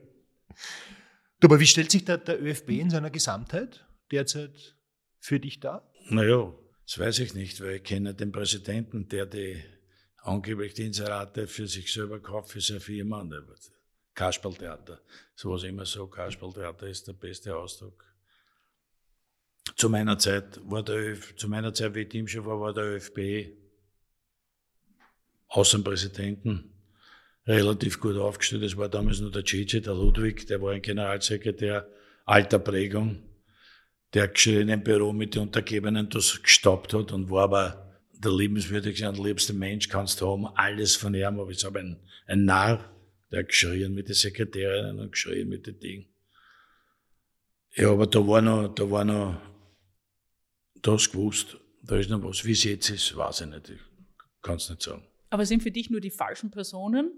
du, 1.39 1.47
aber 1.47 1.59
wie 1.59 1.65
stellt 1.67 1.91
sich 1.91 2.05
der, 2.05 2.17
der 2.17 2.41
ÖFB 2.41 2.69
in 2.69 2.89
seiner 2.89 3.09
Gesamtheit 3.09 3.85
derzeit 4.11 4.77
für 5.19 5.39
dich 5.39 5.59
dar? 5.59 5.91
Naja, 6.09 6.53
das 6.85 6.97
weiß 6.99 7.19
ich 7.19 7.33
nicht, 7.33 7.59
weil 7.61 7.75
ich 7.75 7.83
kenne 7.83 8.13
den 8.13 8.31
Präsidenten, 8.31 9.09
der 9.09 9.25
die 9.25 9.61
angeblich 10.23 10.73
die 10.73 10.85
Inserate 10.85 11.47
für 11.47 11.67
sich 11.67 11.91
selber 11.91 12.21
kauft, 12.21 12.51
für 12.51 12.61
seine 12.61 12.79
Firma. 12.79 13.19
Und 13.19 13.31
der 13.31 13.45
wird- 13.47 13.71
Kasperltheater. 14.13 14.99
So 15.35 15.55
ich 15.55 15.63
immer 15.65 15.85
so, 15.85 16.07
Kasperltheater 16.07 16.87
ist 16.87 17.07
der 17.07 17.13
beste 17.13 17.55
Ausdruck. 17.55 18.05
Zu 19.75 19.89
meiner 19.89 20.17
Zeit 20.17 20.59
war 20.63 20.83
der 20.83 20.95
ÖF, 20.95 21.35
zu 21.35 21.47
meiner 21.47 21.73
Zeit, 21.73 21.95
wie 21.95 22.01
ich 22.01 22.09
Teamchef 22.09 22.45
war, 22.45 22.59
war 22.59 22.73
der 22.73 22.95
ÖFB 22.95 23.55
Außenpräsidenten 25.47 26.73
relativ 27.45 27.99
gut 27.99 28.17
aufgestellt. 28.17 28.63
Es 28.63 28.77
war 28.77 28.89
damals 28.89 29.19
nur 29.19 29.31
der 29.31 29.45
Cici, 29.45 29.81
der 29.81 29.93
Ludwig, 29.93 30.47
der 30.47 30.61
war 30.61 30.71
ein 30.71 30.81
Generalsekretär 30.81 31.87
alter 32.25 32.59
Prägung 32.59 33.23
der 34.13 34.27
geschrien 34.27 34.69
im 34.69 34.83
Büro 34.83 35.13
mit 35.13 35.35
den 35.35 35.43
Untergebenen 35.43 36.09
das 36.09 36.41
gestoppt 36.41 36.93
hat 36.93 37.11
und 37.11 37.29
war 37.29 37.43
aber 37.43 37.99
der 38.13 38.31
liebenswürdigste 38.31 39.07
und 39.07 39.17
liebste 39.17 39.53
Mensch 39.53 39.87
kannst 39.87 40.21
du 40.21 40.27
haben, 40.27 40.47
alles 40.55 40.95
von 40.95 41.13
ihm, 41.13 41.39
aber 41.39 41.49
ich 41.49 41.63
habe 41.63 41.79
ein, 41.79 41.99
ein 42.27 42.45
Narr, 42.45 42.91
der 43.31 43.39
hat 43.39 43.47
geschrien 43.49 43.93
mit 43.93 44.07
den 44.07 44.15
Sekretärinnen 44.15 44.99
und 44.99 45.11
geschrien 45.11 45.47
mit 45.49 45.65
den 45.67 45.79
Dingen. 45.79 46.05
Ja, 47.75 47.91
aber 47.91 48.05
da 48.07 48.19
war 48.27 48.41
noch, 48.41 48.67
da 48.75 48.89
war 48.91 49.05
noch, 49.05 49.41
da 50.81 50.91
hast 50.93 51.07
du 51.07 51.11
gewusst, 51.13 51.57
da 51.83 51.97
ist 51.97 52.09
noch 52.09 52.21
was. 52.23 52.43
Wie 52.43 52.51
es 52.51 52.63
jetzt 52.63 52.89
ist, 52.89 53.15
weiß 53.15 53.41
ich 53.41 53.47
nicht, 53.47 53.69
ich 53.69 53.79
kann 54.41 54.55
es 54.57 54.69
nicht 54.69 54.81
sagen. 54.81 55.07
Aber 55.29 55.45
sind 55.45 55.63
für 55.63 55.71
dich 55.71 55.89
nur 55.89 56.01
die 56.01 56.11
falschen 56.11 56.51
Personen 56.51 57.11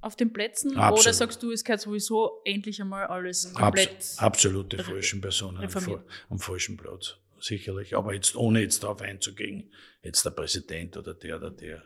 auf 0.00 0.16
den 0.16 0.32
Plätzen? 0.32 0.76
Absolut. 0.78 1.00
Oder 1.04 1.12
sagst 1.12 1.42
du, 1.42 1.52
es 1.52 1.62
gehört 1.62 1.82
sowieso 1.82 2.40
endlich 2.46 2.80
einmal 2.80 3.06
alles 3.06 3.46
Abs 3.54 3.60
komplett? 3.60 4.14
absolute 4.16 4.78
re- 4.78 4.84
falschen 4.84 5.20
Personen 5.20 5.58
am, 5.58 6.04
am 6.30 6.38
falschen 6.38 6.78
Platz, 6.78 7.16
sicherlich. 7.38 7.94
Aber 7.94 8.14
jetzt, 8.14 8.34
ohne 8.34 8.62
jetzt 8.62 8.82
darauf 8.82 9.02
einzugehen, 9.02 9.70
jetzt 10.02 10.24
der 10.24 10.30
Präsident 10.30 10.96
oder 10.96 11.12
der 11.12 11.36
oder 11.36 11.50
der. 11.50 11.82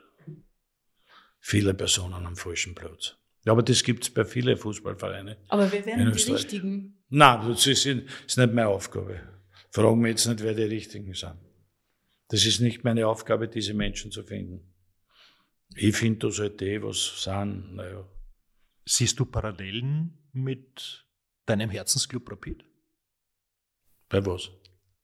Viele 1.40 1.74
Personen 1.74 2.24
am 2.26 2.37
falschen 2.37 2.74
Platz. 2.76 3.16
Ja, 3.47 3.53
aber 3.53 3.63
das 3.63 3.83
gibt's 3.85 4.11
bei 4.11 4.25
vielen 4.25 4.57
Fußballvereinen. 4.57 5.37
Aber 5.49 5.71
wer 5.71 5.87
wären 5.87 6.01
die 6.01 6.13
Österreich. 6.17 6.41
richtigen? 6.45 6.99
Nein, 7.09 7.49
das 7.49 7.67
ist, 7.67 7.87
das 7.87 7.95
ist 8.27 8.37
nicht 8.39 8.53
meine 8.53 8.69
Aufgabe. 8.69 9.21
Fragen 9.71 10.03
wir 10.03 10.11
jetzt 10.11 10.27
nicht, 10.27 10.43
wer 10.43 10.55
die 10.55 10.65
Richtigen 10.65 11.15
sind. 11.15 11.37
Das 12.29 12.45
ist 12.45 12.61
nicht 12.61 12.83
meine 12.83 13.07
Aufgabe, 13.07 13.47
diese 13.49 13.73
Menschen 13.73 14.11
zu 14.11 14.23
finden. 14.25 14.75
Ich 15.77 15.97
finde, 15.97 16.19
da 16.27 16.31
sollte 16.33 16.65
eh 16.67 16.83
was 16.83 17.23
sein. 17.23 17.75
Naja, 17.75 18.05
Siehst 18.89 19.19
du 19.19 19.25
Parallelen 19.27 20.17
mit 20.33 21.05
deinem 21.47 21.71
Herzensclub 21.71 22.31
Rapid? 22.31 22.65
bei 24.09 24.25
was? 24.25 24.51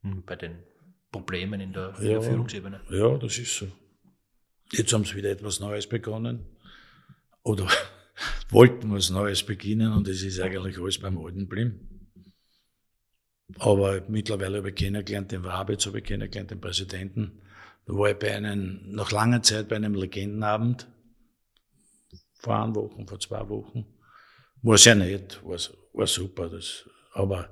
Hm, 0.03 0.23
Bei 0.25 0.37
den 0.37 0.63
Problemen 1.11 1.61
in 1.61 1.73
der, 1.73 1.95
Ja. 1.99 2.19
der 2.19 2.23
Führungsebene? 2.23 2.81
Ja, 2.91 3.17
das 3.19 3.39
ist 3.39 3.57
so. 3.57 3.67
Jetzt 4.73 4.93
haben 4.93 5.05
sie 5.05 5.17
wieder 5.17 5.31
etwas 5.31 5.59
Neues 5.61 5.89
begonnen. 5.89 6.47
Oder 7.43 7.69
wollten 8.51 8.93
was 8.93 9.11
Neues 9.11 9.43
beginnen 9.43 9.93
und 9.93 10.09
es 10.09 10.23
ist 10.23 10.41
eigentlich 10.41 10.79
alles 10.79 10.99
beim 10.99 11.19
Alten 11.19 11.41
geblieben. 11.41 11.89
Aber 13.59 14.03
mittlerweile 14.09 14.59
habe 14.59 14.71
ich 14.71 14.75
kennengelernt 14.75 15.33
den 15.33 15.45
Wabitz, 15.45 15.87
habe 15.87 15.99
ich 15.99 16.05
kennengelernt 16.05 16.51
den 16.51 16.61
Präsidenten. 16.61 17.43
Da 17.87 17.95
war 17.95 18.11
ich 18.11 18.19
bei 18.19 18.35
einem, 18.35 18.81
nach 18.91 19.11
langer 19.11 19.43
Zeit 19.43 19.69
bei 19.69 19.77
einem 19.77 19.95
Legendenabend. 19.95 20.87
Vor 22.35 22.57
einer 22.57 22.75
Woche, 22.75 23.07
vor 23.07 23.21
zwei 23.21 23.49
Wochen. 23.49 23.87
War 24.63 24.79
sehr 24.79 24.95
nett, 24.95 25.41
war, 25.45 25.59
war 25.93 26.07
super. 26.07 26.49
Das, 26.49 26.89
aber 27.13 27.51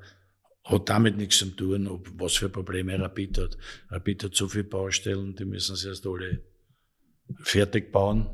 hat 0.65 0.89
damit 0.89 1.17
nichts 1.17 1.39
zu 1.39 1.47
tun, 1.47 1.89
ob, 1.89 2.09
was 2.15 2.37
für 2.37 2.49
Probleme 2.49 2.99
Rapid 2.99 3.39
hat. 3.39 3.59
Rapid 3.89 4.25
hat 4.25 4.35
so 4.35 4.49
viele 4.49 4.65
Baustellen, 4.65 5.35
die 5.35 5.45
müssen 5.45 5.77
sie 5.77 5.89
erst 5.89 6.07
alle 6.07 6.43
fertig 7.43 7.93
bauen. 7.93 8.29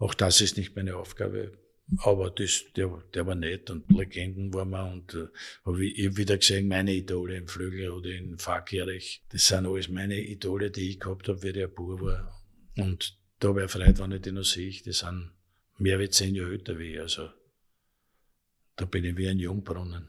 Auch 0.00 0.14
das 0.14 0.40
ist 0.40 0.56
nicht 0.56 0.74
meine 0.74 0.96
Aufgabe. 0.96 1.52
Aber 1.98 2.30
das, 2.30 2.64
der, 2.74 3.02
der 3.14 3.26
war 3.26 3.34
nett 3.34 3.68
und 3.68 3.90
Legenden 3.90 4.54
waren 4.54 4.70
wir 4.70 4.84
und 4.90 5.14
äh, 5.14 5.26
habe 5.64 5.84
ich, 5.84 6.06
hab 6.06 6.16
wieder 6.16 6.38
gesehen, 6.38 6.68
meine 6.68 6.94
Idole 6.94 7.36
im 7.36 7.48
Flügel 7.48 7.90
oder 7.90 8.10
in 8.10 8.38
Fahrkirch. 8.38 9.22
Das 9.28 9.46
sind 9.46 9.66
alles 9.66 9.88
meine 9.88 10.18
Idole, 10.18 10.70
die 10.70 10.88
ich 10.90 11.00
gehabt 11.00 11.28
habe, 11.28 11.42
wie 11.42 11.52
der 11.52 11.68
Bub 11.68 12.00
war. 12.00 12.40
Und 12.76 13.18
da 13.40 13.54
ich 13.56 13.70
Freude, 13.70 13.98
wenn 13.98 14.12
ich 14.12 14.22
die 14.22 14.32
noch 14.32 14.44
sehe. 14.44 14.70
Die 14.70 14.92
sind 14.92 15.32
mehr 15.78 15.98
wie 15.98 16.08
zehn 16.08 16.34
Jahre 16.34 16.52
älter 16.52 16.78
wie 16.78 16.94
ich. 16.94 17.00
Also 17.00 17.28
da 18.76 18.84
bin 18.86 19.04
ich 19.04 19.16
wie 19.16 19.28
ein 19.28 19.38
Jungbrunnen. 19.38 20.08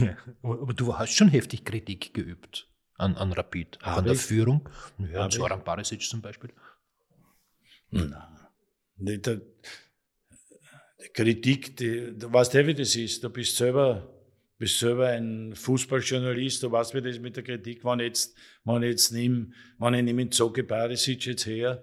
Ja. 0.00 0.16
Aber, 0.42 0.62
aber 0.62 0.74
du 0.74 0.96
hast 0.96 1.14
schon 1.14 1.28
heftig 1.28 1.64
Kritik 1.64 2.14
geübt 2.14 2.68
an, 2.94 3.16
an 3.16 3.32
Rapid, 3.32 3.78
Hab 3.82 3.98
an 3.98 4.04
der 4.04 4.14
ich. 4.14 4.20
Führung. 4.20 4.68
Ja, 4.98 5.24
Hab 5.24 5.32
Zoran 5.32 5.64
Barisic 5.64 6.02
zum 6.02 6.22
Beispiel. 6.22 6.50
Nein. 7.90 8.14
Die, 8.96 9.20
die, 9.20 9.40
Kritik, 11.12 11.76
die, 11.76 12.16
du 12.18 12.32
weißt 12.32 12.54
ja, 12.54 12.66
wie 12.66 12.74
das 12.74 12.96
ist. 12.96 13.22
Du 13.22 13.30
bist 13.30 13.56
selber, 13.56 14.06
bist 14.58 14.78
selber 14.78 15.08
ein 15.08 15.54
Fußballjournalist, 15.54 16.62
du 16.62 16.70
weißt, 16.70 16.94
wie 16.94 17.02
das 17.02 17.18
mit 17.18 17.36
der 17.36 17.44
Kritik, 17.44 17.84
wenn 17.84 18.00
jetzt, 18.00 18.36
wenn 18.64 18.82
jetzt 18.82 19.12
nimm, 19.12 19.52
wenn 19.78 19.94
ich 19.94 20.02
nehme 20.02 20.30
Zoge 20.30 20.64
Barisic 20.64 21.26
jetzt 21.26 21.46
her, 21.46 21.82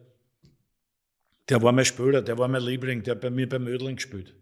der 1.49 1.61
war 1.61 1.71
mein 1.71 1.85
Spieler, 1.85 2.21
der 2.21 2.37
war 2.37 2.47
mein 2.47 2.63
Liebling, 2.63 3.03
der 3.03 3.15
hat 3.15 3.21
bei 3.21 3.29
mir 3.29 3.47
beim 3.47 3.63
Mödling 3.63 3.95
gespielt. 3.95 4.35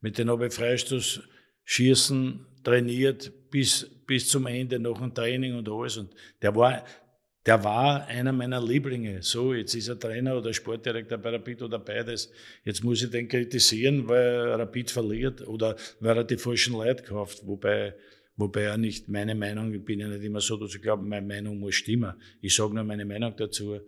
Mit 0.00 0.18
dem 0.18 0.30
habe 0.30 0.46
ich 0.46 0.54
Freistoß 0.54 1.22
schießen 1.64 2.46
trainiert 2.62 3.50
bis, 3.50 3.84
bis 4.06 4.28
zum 4.28 4.46
Ende, 4.46 4.78
nach 4.78 4.98
dem 4.98 5.14
Training 5.14 5.54
und 5.54 5.68
alles. 5.68 5.96
Und 5.96 6.14
der 6.42 6.54
war, 6.54 6.84
der 7.46 7.62
war 7.62 8.06
einer 8.06 8.32
meiner 8.32 8.60
Lieblinge. 8.60 9.22
So, 9.22 9.52
jetzt 9.52 9.74
ist 9.74 9.88
er 9.88 9.98
Trainer 9.98 10.38
oder 10.38 10.54
Sportdirektor 10.54 11.18
bei 11.18 11.30
Rapid 11.30 11.62
oder 11.62 11.78
beides. 11.78 12.32
Jetzt 12.64 12.82
muss 12.82 13.02
ich 13.02 13.10
den 13.10 13.28
kritisieren, 13.28 14.08
weil 14.08 14.52
Rapid 14.52 14.90
verliert 14.90 15.46
oder 15.46 15.76
weil 16.00 16.16
er 16.16 16.24
die 16.24 16.38
falschen 16.38 16.72
Leute 16.72 17.02
kauft. 17.02 17.46
Wobei, 17.46 17.94
wobei 18.36 18.62
er 18.62 18.78
nicht 18.78 19.08
meine 19.08 19.34
Meinung, 19.34 19.74
ich 19.74 19.84
bin 19.84 20.00
ja 20.00 20.08
nicht 20.08 20.24
immer 20.24 20.40
so, 20.40 20.56
dass 20.56 20.74
ich 20.74 20.80
glaube, 20.80 21.04
meine 21.04 21.26
Meinung 21.26 21.58
muss 21.58 21.74
stimmen. 21.74 22.14
Ich 22.40 22.54
sage 22.54 22.74
nur 22.74 22.84
meine 22.84 23.04
Meinung 23.04 23.34
dazu. 23.36 23.78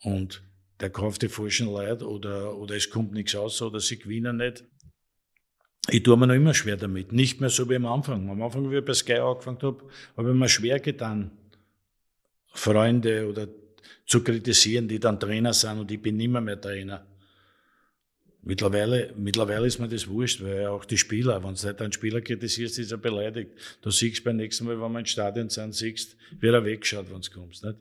Und 0.00 0.42
der 0.80 0.88
kauft 0.90 1.22
die 1.22 1.28
falschen 1.28 1.66
Leute 1.66 2.08
oder, 2.08 2.56
oder 2.56 2.74
es 2.74 2.88
kommt 2.88 3.12
nichts 3.12 3.34
aus 3.34 3.60
oder 3.60 3.80
sie 3.80 3.98
gewinnen 3.98 4.38
nicht. 4.38 4.64
Ich 5.90 6.02
tue 6.02 6.16
mir 6.16 6.26
noch 6.26 6.34
immer 6.34 6.54
schwer 6.54 6.78
damit. 6.78 7.12
Nicht 7.12 7.42
mehr 7.42 7.50
so 7.50 7.68
wie 7.68 7.76
am 7.76 7.84
Anfang. 7.84 8.30
Am 8.30 8.42
Anfang, 8.42 8.70
wie 8.70 8.78
ich 8.78 8.84
bei 8.84 8.94
Sky 8.94 9.14
angefangen 9.16 9.58
habe, 9.60 9.84
habe 10.16 10.30
ich 10.30 10.34
mir 10.34 10.48
schwer 10.48 10.80
getan, 10.80 11.30
Freunde 12.54 13.28
oder 13.28 13.48
zu 14.06 14.22
kritisieren, 14.22 14.88
die 14.88 15.00
dann 15.00 15.18
Trainer 15.18 15.52
sind 15.52 15.78
und 15.78 15.90
ich 15.90 16.00
bin 16.00 16.16
nimmer 16.16 16.40
mehr 16.40 16.60
Trainer. 16.60 17.06
Mittlerweile, 18.42 19.14
mittlerweile 19.16 19.66
ist 19.66 19.78
mir 19.78 19.88
das 19.88 20.06
wurscht, 20.06 20.42
weil 20.42 20.66
auch 20.66 20.84
die 20.84 20.98
Spieler, 20.98 21.42
wenn 21.42 21.54
du 21.54 21.66
nicht 21.66 21.80
einen 21.80 21.92
Spieler 21.92 22.20
kritisierst, 22.20 22.78
ist 22.78 22.92
er 22.92 22.98
beleidigt. 22.98 23.52
Du 23.80 23.90
siehst 23.90 24.22
beim 24.22 24.36
nächsten 24.36 24.66
Mal, 24.66 24.80
wenn 24.80 24.92
wir 24.92 24.98
im 24.98 25.06
Stadion 25.06 25.48
sind, 25.48 25.74
siehst, 25.74 26.16
wie 26.40 26.48
er 26.48 26.64
wegschaut, 26.64 27.10
wenn 27.10 27.22
du 27.22 27.30
kommst. 27.30 27.64
Nicht? 27.64 27.78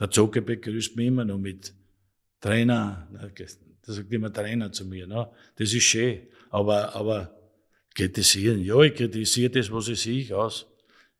Der 0.00 0.10
Zocker 0.10 0.40
begrüßt 0.40 0.96
mich 0.96 1.06
immer 1.08 1.26
noch 1.26 1.38
mit 1.38 1.74
Trainer. 2.40 3.06
Der 3.12 3.94
sagt 3.94 4.12
immer 4.12 4.32
Trainer 4.32 4.72
zu 4.72 4.86
mir. 4.86 5.06
Ne? 5.06 5.28
Das 5.56 5.74
ist 5.74 5.82
schön. 5.82 6.20
Aber, 6.48 6.94
aber 6.94 7.36
kritisieren, 7.94 8.62
ja, 8.64 8.80
ich 8.80 8.94
kritisiere 8.94 9.50
das, 9.50 9.70
was 9.70 9.88
ich 9.88 10.00
sehe, 10.00 10.36
aus. 10.36 10.66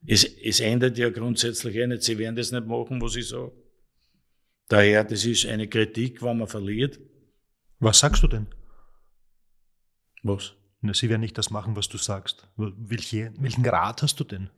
Es, 0.05 0.23
es 0.23 0.59
ändert 0.59 0.97
ja 0.97 1.09
grundsätzlich 1.09 1.75
eh 1.75 1.87
nicht. 1.87 2.03
Sie 2.03 2.17
werden 2.17 2.35
das 2.35 2.51
nicht 2.51 2.65
machen, 2.65 3.01
was 3.01 3.15
ich 3.15 3.27
sage. 3.27 3.51
Daher, 4.69 5.03
das 5.03 5.25
ist 5.25 5.45
eine 5.45 5.67
Kritik, 5.67 6.21
wenn 6.21 6.37
man 6.37 6.47
verliert. 6.47 6.99
Was 7.79 7.99
sagst 7.99 8.23
du 8.23 8.27
denn? 8.27 8.47
Was? 10.23 10.53
Na, 10.81 10.93
sie 10.93 11.09
werden 11.09 11.21
nicht 11.21 11.37
das 11.37 11.49
machen, 11.49 11.75
was 11.75 11.89
du 11.89 11.97
sagst. 11.97 12.47
Welche, 12.55 13.33
welchen 13.39 13.65
Rat 13.65 14.01
hast 14.01 14.19
du 14.19 14.23
denn 14.23 14.49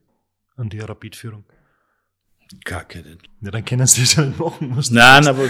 an 0.56 0.70
die 0.70 0.80
Rapid-Führung? 0.80 1.46
Gar 2.66 2.84
keinen. 2.84 3.18
Ja, 3.40 3.52
dann 3.52 3.64
können 3.64 3.88
sie 3.88 4.02
es 4.02 4.16
ja 4.16 4.26
nicht 4.26 4.38
machen. 4.38 4.76
Was 4.76 4.92
Nein, 4.92 5.26
aber 5.26 5.48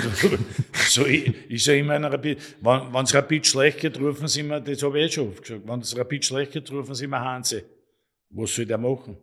so, 0.73 1.05
ich, 1.05 1.33
ich 1.49 1.63
sage 1.63 1.79
immer, 1.79 1.99
Rapid, 1.99 2.37
wenn 2.61 3.03
es 3.03 3.13
Rapid 3.13 3.47
schlecht 3.47 3.79
geht, 3.79 3.99
rufen 3.99 4.27
sie 4.27 4.41
immer, 4.41 4.61
das 4.61 4.83
habe 4.83 4.99
ich 4.99 5.05
eh 5.05 5.11
schon 5.11 5.29
oft 5.29 5.41
gesagt, 5.41 5.67
wenn 5.67 5.79
es 5.79 5.97
Rapid 5.97 6.23
schlecht 6.23 6.51
geht, 6.51 6.71
rufen 6.71 6.93
sie 6.93 7.05
immer 7.05 7.19
Hanse. 7.19 7.65
Was 8.29 8.53
soll 8.53 8.67
der 8.67 8.77
machen? 8.77 9.17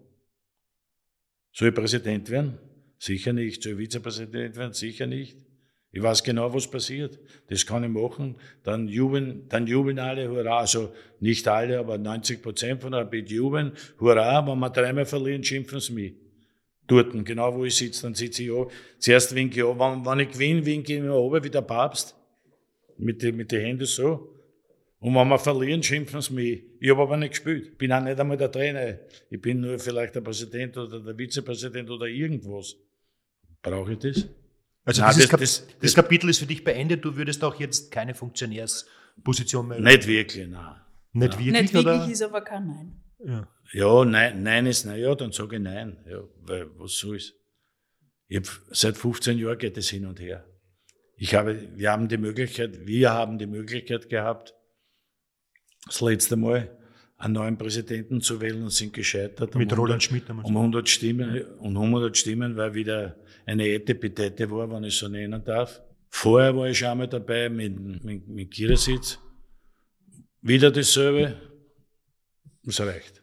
Soll 1.59 1.71
ich 1.71 1.75
Präsident 1.75 2.31
werden? 2.31 2.57
Sicher 3.01 3.33
nicht. 3.33 3.65
Soll 3.65 3.73
ich 3.73 3.79
Vizepräsident 3.79 4.55
werden? 4.55 4.75
Sicher 4.75 5.09
nicht. 5.09 5.37
Ich 5.91 6.01
weiß 6.01 6.23
genau, 6.23 6.55
was 6.55 6.71
passiert. 6.71 7.19
Das 7.49 7.67
kann 7.67 7.83
ich 7.83 7.91
machen. 7.91 8.37
Dann 8.63 8.87
jubeln, 8.87 9.49
dann 9.49 9.67
jubeln 9.67 9.99
alle, 9.99 10.31
hurra. 10.31 10.61
Also 10.61 10.93
nicht 11.19 11.49
alle, 11.49 11.81
aber 11.81 11.99
90 11.99 12.43
Prozent 12.43 12.81
von 12.81 12.95
Rapid 12.95 13.29
jubeln, 13.29 13.73
hurra. 13.99 14.47
Wenn 14.47 14.61
wir 14.61 14.71
dreimal 14.71 15.05
verlieren, 15.05 15.43
schimpfen 15.43 15.81
sie 15.81 15.95
mich. 15.95 16.15
Dort, 16.87 17.13
genau 17.25 17.53
wo 17.53 17.65
ich 17.65 17.75
sitze, 17.75 18.03
dann 18.03 18.15
sitze 18.15 18.45
ich 18.45 18.53
an. 18.53 18.67
Zuerst 19.01 19.35
winke 19.35 19.59
ich 19.59 19.67
an. 19.67 19.81
Wenn, 19.81 20.07
wenn 20.07 20.21
ich 20.21 20.31
gewinne, 20.31 20.65
winke 20.65 20.95
ich 20.95 21.03
mir 21.03 21.13
oben 21.13 21.43
wie 21.43 21.51
der 21.51 21.63
Papst. 21.63 22.15
Mit 22.99 23.21
mit 23.35 23.51
den 23.51 23.63
Händen 23.63 23.85
so. 23.85 24.38
Und 25.01 25.15
wenn 25.15 25.29
wir 25.29 25.39
verlieren, 25.39 25.83
schimpfen 25.83 26.21
sie 26.21 26.33
mich. 26.35 26.63
Ich 26.81 26.91
habe 26.91 27.03
aber 27.03 27.17
nicht 27.17 27.31
gespielt. 27.31 27.79
Bin 27.79 27.93
auch 27.93 28.03
nicht 28.03 28.19
einmal 28.19 28.37
der 28.37 28.51
Trainer. 28.51 28.99
Ich 29.31 29.41
bin 29.41 29.61
nur 29.61 29.79
vielleicht 29.79 30.15
der 30.17 30.23
Präsident 30.23 30.77
oder 30.77 31.01
der 31.01 31.17
Vizepräsident 31.17 31.89
oder 31.89 32.07
irgendwas. 32.07 32.75
Brauche 33.63 33.93
ich 33.93 33.99
das? 34.01 34.27
Also 34.85 35.03
Nein, 35.03 35.11
dieses 35.15 35.23
das- 35.25 35.31
Kap 35.31 35.41
das- 35.41 35.67
das, 35.67 35.77
das- 35.81 35.95
Kapitel 35.95 36.31
ist 36.31 36.39
für 36.41 36.47
dich 36.47 36.65
beendet. 36.65 37.05
Du 37.05 37.15
würdest 37.17 37.45
auch 37.45 37.55
jetzt 37.61 37.91
keine 37.93 38.15
Funktionärsposition 38.15 39.69
mehr. 39.69 39.81
Nicht 39.81 40.07
wirklich, 40.07 40.49
nein. 40.49 40.77
Nicht 41.13 41.33
wirklich, 41.39 41.53
Nicht 41.63 41.77
oder? 41.77 41.95
wirklich 41.95 42.13
ist 42.13 42.23
aber 42.23 42.41
kein 42.43 42.67
Nein. 42.67 43.01
Ja. 43.25 43.49
Ja, 43.73 44.05
nein, 44.05 44.43
nein 44.43 44.67
ist 44.67 44.85
nein. 44.87 45.01
Ja, 45.01 45.15
dann 45.15 45.33
sage 45.33 45.57
ich 45.57 45.63
nein. 45.63 45.97
Ja, 46.09 46.23
weil, 46.43 46.67
was 46.79 46.97
soll's? 46.97 47.35
Ich 48.29 48.37
hab, 48.39 48.47
seit 48.71 48.97
15 48.97 49.39
Jahren 49.39 49.59
geht 49.59 49.77
es 49.77 49.91
hin 49.91 50.07
und 50.07 50.21
her. 50.21 50.45
Ich 51.17 51.35
habe, 51.35 51.61
wir 51.77 51.91
haben 51.93 52.09
die 52.09 52.17
Möglichkeit, 52.17 52.87
wir 52.87 53.13
haben 53.13 53.39
die 53.39 53.47
Möglichkeit 53.47 54.09
gehabt, 54.09 54.55
das 55.89 56.01
letzte 56.01 56.37
Mal 56.37 56.71
einen 57.17 57.35
neuen 57.35 57.59
Präsidenten 57.59 58.21
zu 58.21 58.41
wählen 58.41 58.63
und 58.63 58.71
sind 58.71 58.93
gescheitert. 58.93 59.55
Mit 59.55 59.73
um 59.73 59.79
Roland 59.79 60.03
100 60.03 60.03
Schmidt 60.03 60.29
damals. 60.29 60.49
Um 60.49 60.57
100 60.57 60.89
Stimmen, 60.89 61.45
um 61.59 61.77
100 61.77 62.17
Stimmen, 62.17 62.57
weil 62.57 62.75
wieder 62.75 63.17
eine 63.45 63.67
Etepetete 63.67 64.51
war, 64.51 64.71
wenn 64.71 64.85
ich 64.85 64.97
so 64.97 65.09
nennen 65.09 65.43
darf. 65.45 65.83
Vorher 66.11 66.57
war 66.57 66.69
ich 66.69 66.79
schon 66.79 66.89
einmal 66.89 67.09
dabei 67.09 67.49
mit, 67.49 68.05
mit, 68.05 68.29
mit 68.29 68.51
Kirasitz. 68.51 69.19
Wieder 70.41 70.71
dasselbe. 70.71 71.37
Es 72.67 72.81
reicht. 72.81 73.23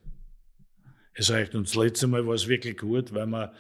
Es 1.14 1.32
reicht. 1.32 1.56
Und 1.56 1.68
das 1.68 1.76
letzte 1.76 2.08
Mal 2.08 2.26
war 2.28 2.36
es 2.36 2.48
wirklich 2.48 2.78
gut, 2.78 3.14
weil 3.14 3.28
wir 3.28 3.54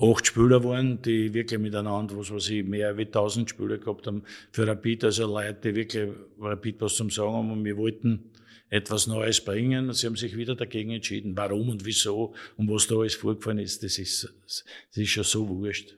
acht 0.00 0.26
Spieler 0.26 0.62
waren, 0.64 1.02
die 1.02 1.34
wirklich 1.34 1.60
miteinander, 1.60 2.16
was 2.16 2.30
weiß 2.30 2.50
ich, 2.50 2.64
mehr 2.64 2.96
wie 2.96 3.06
1000 3.06 3.50
Spieler 3.50 3.78
gehabt 3.78 4.06
haben 4.06 4.22
für 4.52 4.66
Rapid, 4.66 5.04
also 5.04 5.26
Leute, 5.26 5.72
die 5.72 5.76
wirklich 5.76 6.10
Rapid 6.38 6.80
was 6.80 6.94
zum 6.94 7.10
Sagen 7.10 7.32
haben 7.32 7.50
und 7.50 7.64
wir 7.64 7.76
wollten 7.76 8.30
etwas 8.70 9.06
Neues 9.06 9.42
bringen. 9.44 9.92
Sie 9.92 10.06
haben 10.06 10.16
sich 10.16 10.36
wieder 10.36 10.54
dagegen 10.54 10.90
entschieden. 10.90 11.36
Warum 11.36 11.70
und 11.70 11.84
wieso 11.84 12.34
und 12.56 12.70
was 12.70 12.86
da 12.86 12.96
alles 12.96 13.14
vorgefallen 13.14 13.58
ist, 13.58 13.82
das 13.82 13.98
ist, 13.98 14.32
das 14.44 14.64
ist 14.94 15.10
schon 15.10 15.24
so 15.24 15.48
wurscht. 15.48 15.96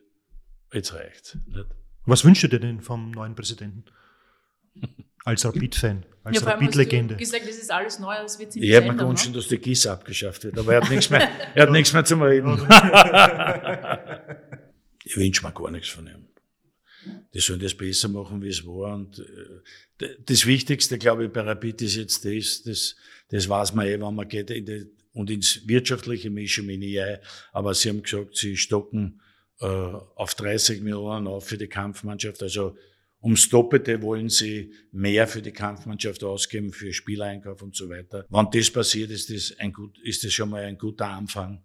Jetzt 0.72 0.94
reicht's. 0.94 1.36
Nicht? 1.46 1.66
Was 2.06 2.24
wünschst 2.24 2.44
du 2.44 2.48
dir 2.48 2.60
denn 2.60 2.80
vom 2.80 3.10
neuen 3.10 3.34
Präsidenten? 3.34 3.84
Als 5.24 5.44
Rapid-Fan, 5.44 6.04
als 6.24 6.36
Ja, 6.36 6.40
hast 6.42 6.46
du 6.46 6.50
Rapid-Legende. 6.50 7.16
gesagt, 7.16 7.46
das 7.46 7.56
ist 7.56 7.70
alles 7.70 7.98
neu, 7.98 8.14
es 8.24 8.38
wird 8.38 8.52
sich 8.52 8.62
Ich 8.62 8.74
habe 8.74 8.86
mir 8.86 8.96
gewünscht, 8.96 9.26
Ne? 9.26 9.32
dass 9.34 9.48
die 9.48 9.58
GIS 9.58 9.86
abgeschafft 9.86 10.44
wird, 10.44 10.58
aber 10.58 10.74
er 10.74 10.82
hat 10.82 10.90
nichts 10.90 11.10
mehr, 11.10 11.28
er 11.54 11.62
hat 11.64 11.70
nichts 11.70 11.92
mehr 11.92 12.04
zum 12.04 12.22
Reden. 12.22 12.56
ich 15.04 15.16
wünsche 15.16 15.44
mir 15.44 15.52
gar 15.52 15.70
nichts 15.70 15.88
von 15.88 16.06
ihm. 16.06 16.26
Die 17.32 17.40
sollen 17.40 17.60
das 17.60 17.74
besser 17.74 18.08
machen, 18.08 18.42
wie 18.42 18.48
es 18.48 18.64
war. 18.66 18.94
Und 18.94 19.18
äh, 20.00 20.08
das 20.26 20.44
Wichtigste, 20.46 20.98
glaube 20.98 21.24
ich, 21.26 21.32
bei 21.32 21.40
Rapid 21.40 21.82
ist 21.82 21.96
jetzt 21.96 22.24
das, 22.24 22.62
das, 22.62 22.96
das 23.28 23.48
weiß 23.48 23.74
man 23.74 23.86
eh, 23.86 24.00
wenn 24.00 24.14
man 24.14 24.28
geht 24.28 24.50
in 24.50 24.66
die, 24.66 24.86
und 25.12 25.30
ins 25.30 25.66
Wirtschaftliche 25.66 26.30
mische 26.30 26.60
ich 26.60 26.66
mich 26.66 26.78
nie 26.78 27.00
ein. 27.00 27.18
Aber 27.52 27.74
sie 27.74 27.88
haben 27.88 28.02
gesagt, 28.02 28.36
sie 28.36 28.56
stocken 28.56 29.20
äh, 29.60 29.66
auf 29.66 30.34
30 30.34 30.82
Millionen 30.82 31.26
auf 31.26 31.46
für 31.46 31.56
die 31.58 31.68
Kampfmannschaft. 31.68 32.42
Also 32.42 32.76
ums 33.22 33.48
Doppelte 33.48 34.02
wollen 34.02 34.28
sie 34.28 34.72
mehr 34.92 35.26
für 35.26 35.42
die 35.42 35.52
Kampfmannschaft 35.52 36.24
ausgeben, 36.24 36.72
für 36.72 36.92
Spieleinkauf 36.92 37.62
und 37.62 37.76
so 37.76 37.88
weiter. 37.88 38.26
Wenn 38.30 38.48
das 38.52 38.70
passiert, 38.70 39.10
ist 39.10 39.30
das, 39.30 39.54
ein 39.58 39.72
gut, 39.72 39.98
ist 40.02 40.24
das 40.24 40.32
schon 40.32 40.50
mal 40.50 40.64
ein 40.64 40.78
guter 40.78 41.08
Anfang, 41.08 41.62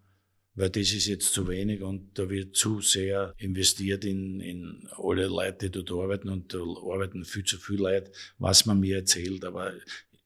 weil 0.56 0.70
das 0.70 0.94
ist 0.94 1.08
jetzt 1.08 1.34
zu 1.34 1.48
wenig 1.48 1.82
und 1.82 2.18
da 2.18 2.30
wird 2.30 2.56
zu 2.56 2.82
sehr 2.82 3.34
investiert 3.38 4.06
in, 4.06 4.39
in 4.39 4.88
alle 4.98 5.28
Leute, 5.28 5.70
die 5.70 5.84
dort 5.84 6.04
arbeiten 6.04 6.30
und 6.30 6.54
da 6.54 6.60
arbeiten 6.60 7.26
viel 7.26 7.44
zu 7.44 7.58
viele 7.58 7.84
Leute, 7.84 8.12
was 8.38 8.65
man 8.65 8.80
mir 8.80 8.98
erzählt. 8.98 9.46
Aber 9.46 9.74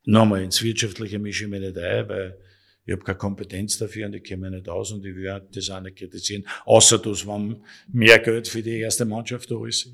nochmal, 0.06 0.44
ins 0.44 0.62
Wirtschaftliche 0.62 1.20
mische 1.20 1.46
ich 1.46 1.50
mich 1.50 1.62
nicht 1.62 1.78
ein, 1.78 2.10
weil 2.10 2.38
ich 2.86 2.94
habe 2.94 3.04
keine 3.04 3.20
Kompetenz 3.20 3.78
dafür 3.78 4.08
und 4.08 4.16
ich 4.16 4.24
kenne 4.24 4.50
mich 4.50 4.60
nicht 4.60 4.70
aus 4.70 4.92
und 4.92 5.06
ich 5.06 5.16
will 5.16 5.42
das 5.52 5.70
auch 5.70 5.80
nicht 5.80 5.98
kritisieren. 5.98 6.48
Außer 6.66 6.98
dass, 6.98 7.28
wenn 7.28 7.64
mehr 7.92 8.18
Geld 8.18 8.48
für 8.48 8.64
die 8.64 8.80
erste 8.80 9.06
Mannschaft 9.06 9.52
da 9.52 9.64
ist, 9.68 9.92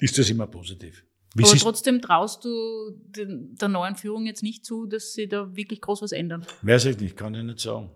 ist 0.00 0.18
das 0.18 0.30
immer 0.30 0.46
positiv. 0.46 1.04
Wie 1.34 1.44
Aber 1.44 1.56
trotzdem 1.56 2.02
traust 2.02 2.44
du 2.44 2.50
den, 2.90 3.54
der 3.54 3.68
neuen 3.68 3.96
Führung 3.96 4.26
jetzt 4.26 4.42
nicht 4.42 4.66
zu, 4.66 4.86
dass 4.86 5.14
sie 5.14 5.28
da 5.28 5.56
wirklich 5.56 5.80
groß 5.80 6.02
was 6.02 6.12
ändern. 6.12 6.46
Weiß 6.60 6.84
ich 6.84 6.98
nicht, 6.98 7.16
kann 7.16 7.34
ich 7.34 7.42
nicht 7.42 7.60
sagen. 7.60 7.90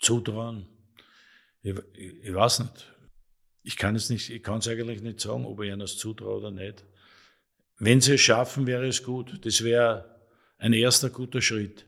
Zutrauen. 0.00 0.66
Ich, 1.62 1.74
ich, 1.94 2.24
ich 2.24 2.34
weiß 2.34 2.60
nicht. 2.60 2.92
Ich 3.62 3.76
kann 3.76 3.94
es 3.94 4.10
nicht, 4.10 4.30
ich 4.30 4.42
kann 4.42 4.58
es 4.58 4.68
eigentlich 4.68 5.02
nicht 5.02 5.20
sagen, 5.20 5.44
ob 5.44 5.60
ich 5.60 5.68
ihnen 5.68 5.80
das 5.80 5.96
zutraue 5.96 6.38
oder 6.38 6.50
nicht. 6.50 6.84
Wenn 7.78 8.00
sie 8.00 8.14
es 8.14 8.20
schaffen, 8.20 8.66
wäre 8.66 8.86
es 8.86 9.02
gut. 9.02 9.44
Das 9.44 9.62
wäre 9.64 10.20
ein 10.58 10.72
erster 10.74 11.08
guter 11.08 11.40
Schritt 11.40 11.86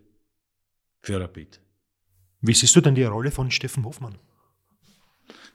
für 1.00 1.20
Rapid. 1.20 1.60
wie 2.40 2.54
siehst 2.54 2.74
du 2.76 2.80
denn 2.80 2.94
die 2.94 3.04
Rolle 3.04 3.30
von 3.30 3.50
Steffen 3.50 3.84
Hofmann? 3.84 4.18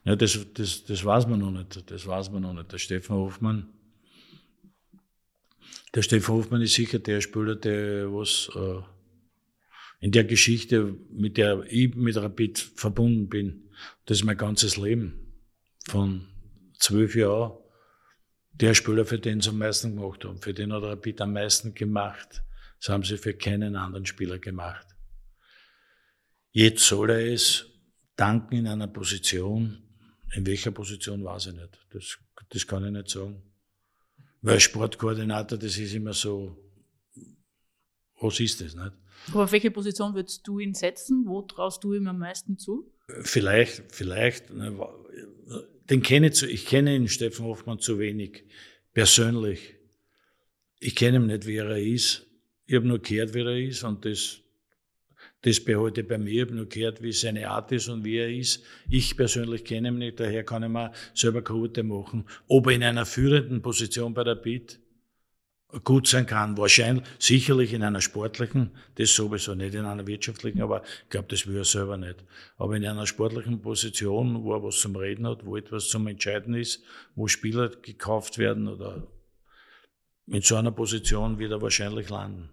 Ja, 0.08 0.16
das, 0.16 0.40
das, 0.54 0.86
das 0.86 1.04
weiß 1.04 1.28
man 1.28 1.42
noch 1.42 1.52
nicht. 1.52 1.92
Das 1.92 2.08
weiß 2.08 2.32
man 2.32 2.44
noch 2.44 2.54
nicht. 2.54 2.72
Der 2.72 2.78
Stefan 2.78 3.18
Hofmann, 3.18 3.68
der 5.94 6.02
Stefan 6.02 6.36
Hofmann 6.36 6.62
ist 6.62 6.76
sicher 6.76 7.00
der 7.00 7.20
Spieler, 7.20 7.56
der 7.56 8.10
was 8.14 8.50
äh, 8.56 8.82
in 10.00 10.14
der 10.14 10.24
Geschichte, 10.24 10.96
mit 11.10 11.36
der 11.36 11.62
ich 11.68 11.94
mit 11.96 12.16
Rapid 12.16 12.58
verbunden 12.58 13.28
bin. 13.28 13.70
Das 14.06 14.20
ist 14.20 14.24
mein 14.24 14.38
ganzes 14.38 14.78
Leben. 14.78 15.34
Von 15.90 16.30
zwölf 16.80 17.14
Jahren. 17.14 17.58
Der 18.54 18.76
Spieler, 18.76 19.06
für 19.06 19.20
den 19.20 19.42
sie 19.42 19.50
am 19.50 19.58
meisten 19.58 19.98
gemacht 19.98 20.24
haben. 20.24 20.42
Für 20.42 20.54
den 20.54 20.72
hat 20.72 20.84
Rapid 20.84 21.20
am 21.20 21.34
meisten 21.34 21.74
gemacht. 21.74 22.44
Das 22.80 22.88
haben 22.88 23.04
sie 23.04 23.18
für 23.18 23.34
keinen 23.34 23.76
anderen 23.76 24.06
Spieler 24.06 24.40
gemacht. 24.40 24.88
Jetzt 26.54 26.86
soll 26.86 27.10
er 27.10 27.34
es 27.34 27.66
danken 28.16 28.56
in 28.56 28.68
einer 28.68 28.88
Position, 28.88 29.84
in 30.34 30.46
welcher 30.46 30.72
Position 30.72 31.24
weiß 31.24 31.48
ich 31.48 31.54
nicht. 31.54 31.80
Das, 31.92 32.18
das 32.50 32.68
kann 32.68 32.86
ich 32.86 32.92
nicht 32.92 33.10
sagen. 33.10 33.42
Weil 34.42 34.60
Sportkoordinator, 34.60 35.58
das 35.58 35.78
ist 35.78 35.94
immer 35.94 36.14
so, 36.14 36.58
was 38.20 38.40
ist 38.40 38.62
das, 38.62 38.76
nicht? 38.76 38.92
Aber 39.30 39.44
auf 39.44 39.52
welche 39.52 39.72
Position 39.72 40.14
würdest 40.16 40.48
du 40.48 40.60
ihn 40.60 40.74
setzen? 40.74 41.26
Wo 41.26 41.42
traust 41.42 41.84
du 41.84 41.94
ihm 41.94 42.08
am 42.08 42.20
meisten 42.20 42.58
zu? 42.58 42.92
Vielleicht, 43.22 43.84
vielleicht, 43.90 44.54
ne, 44.54 44.78
den 45.90 46.02
kenne 46.02 46.28
ich 46.28 46.34
zu, 46.34 46.48
ich 46.48 46.66
kenne 46.66 46.96
ihn, 46.96 47.08
Steffen 47.08 47.46
Hoffmann, 47.46 47.80
zu 47.80 48.00
wenig. 48.00 48.44
Persönlich. 48.94 49.76
Ich 50.80 50.96
kenne 50.96 51.18
ihn 51.18 51.28
nicht, 51.28 51.46
wie 51.46 51.58
er 51.58 51.78
ist. 51.78 52.26
Ich 52.66 52.76
habe 52.76 52.88
nur 52.88 53.00
gehört, 53.00 53.34
wie 53.34 53.42
er 53.42 53.58
ist 53.58 53.84
und 53.84 54.06
das, 54.06 54.42
das 55.42 55.64
behalte 55.64 56.02
ich 56.02 56.08
bei 56.08 56.18
mir. 56.18 56.32
Ich 56.32 56.42
habe 56.42 56.56
nur 56.56 56.68
gehört, 56.68 57.02
wie 57.02 57.12
seine 57.12 57.50
Art 57.50 57.72
ist 57.72 57.90
und 57.90 58.04
wie 58.04 58.18
er 58.18 58.30
ist. 58.30 58.64
Ich 58.90 59.16
persönlich 59.16 59.64
kenne 59.64 59.90
ihn 59.90 59.98
nicht, 60.00 60.20
daher 60.20 60.44
kann 60.44 60.64
ich 60.64 60.70
mir 60.70 60.92
selber 61.14 61.44
keine 61.44 61.84
machen. 61.84 62.26
Ob 62.48 62.68
er 62.68 62.74
in 62.74 62.84
einer 62.84 63.06
führenden 63.06 63.62
Position 63.62 64.14
bei 64.14 64.24
der 64.24 64.36
BIT 64.36 64.80
gut 65.84 66.08
sein 66.08 66.26
kann. 66.26 66.58
Wahrscheinlich, 66.58 67.06
sicherlich 67.20 67.74
in 67.74 67.84
einer 67.84 68.02
sportlichen, 68.02 68.72
das 68.96 69.14
sowieso 69.14 69.54
nicht 69.54 69.76
in 69.76 69.86
einer 69.86 70.08
wirtschaftlichen, 70.08 70.62
aber 70.62 70.84
ich 71.04 71.10
glaube, 71.10 71.28
das 71.30 71.46
will 71.46 71.58
er 71.58 71.66
selber 71.66 71.98
nicht. 71.98 72.24
Aber 72.58 72.76
in 72.76 72.86
einer 72.86 73.06
sportlichen 73.06 73.62
Position, 73.62 74.44
wo 74.44 74.54
er 74.54 74.64
was 74.64 74.80
zum 74.80 74.96
Reden 74.96 75.28
hat, 75.28 75.46
wo 75.46 75.58
etwas 75.58 75.90
zum 75.90 76.08
Entscheiden 76.08 76.54
ist, 76.54 76.84
wo 77.16 77.28
Spieler 77.28 77.70
gekauft 77.70 78.38
werden 78.38 78.68
oder 78.68 79.08
in 80.26 80.42
so 80.42 80.56
einer 80.56 80.72
Position 80.72 81.40
wird 81.40 81.52
er 81.52 81.62
wahrscheinlich 81.62 82.10
landen. 82.10 82.50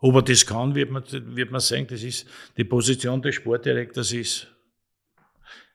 Ob 0.00 0.14
er 0.14 0.22
das 0.22 0.46
kann, 0.46 0.74
wird 0.74 0.90
man, 0.90 1.04
wird 1.10 1.50
man 1.50 1.60
sagen, 1.60 1.86
das 1.88 2.02
ist, 2.02 2.26
die 2.56 2.64
Position 2.64 3.20
des 3.20 3.34
Sportdirektors 3.34 4.12
ist, 4.12 4.46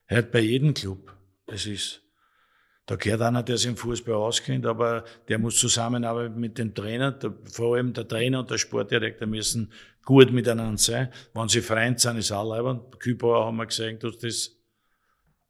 halt 0.10 0.32
bei 0.32 0.40
jedem 0.40 0.74
Club. 0.74 1.14
Das 1.46 1.68
ist, 1.68 2.02
da 2.88 2.96
gehört 2.96 3.22
einer, 3.22 3.44
der 3.44 3.58
sich 3.58 3.70
im 3.70 3.78
Fußball 3.78 4.16
auskennt, 4.16 4.66
aber 4.66 5.06
der 5.28 5.38
muss 5.38 5.60
zusammenarbeiten 5.60 6.40
mit 6.40 6.58
dem 6.58 6.74
Trainer. 6.74 7.18
Vor 7.52 7.76
allem 7.76 7.94
der 7.94 8.08
Trainer 8.08 8.40
und 8.40 8.50
der 8.50 8.58
Sportdirektor 8.58 9.28
müssen 9.28 9.72
gut 10.04 10.32
miteinander 10.32 10.78
sein. 10.80 11.12
Wenn 11.34 11.48
sie 11.48 11.62
Freund 11.62 12.00
sind, 12.00 12.18
ist 12.18 12.32
auch 12.32 12.50
leibend. 12.50 13.00
Kübauer 13.00 13.46
haben 13.46 13.58
wir 13.58 13.68
gesagt, 13.68 14.04
dass 14.04 14.18
das 14.18 14.52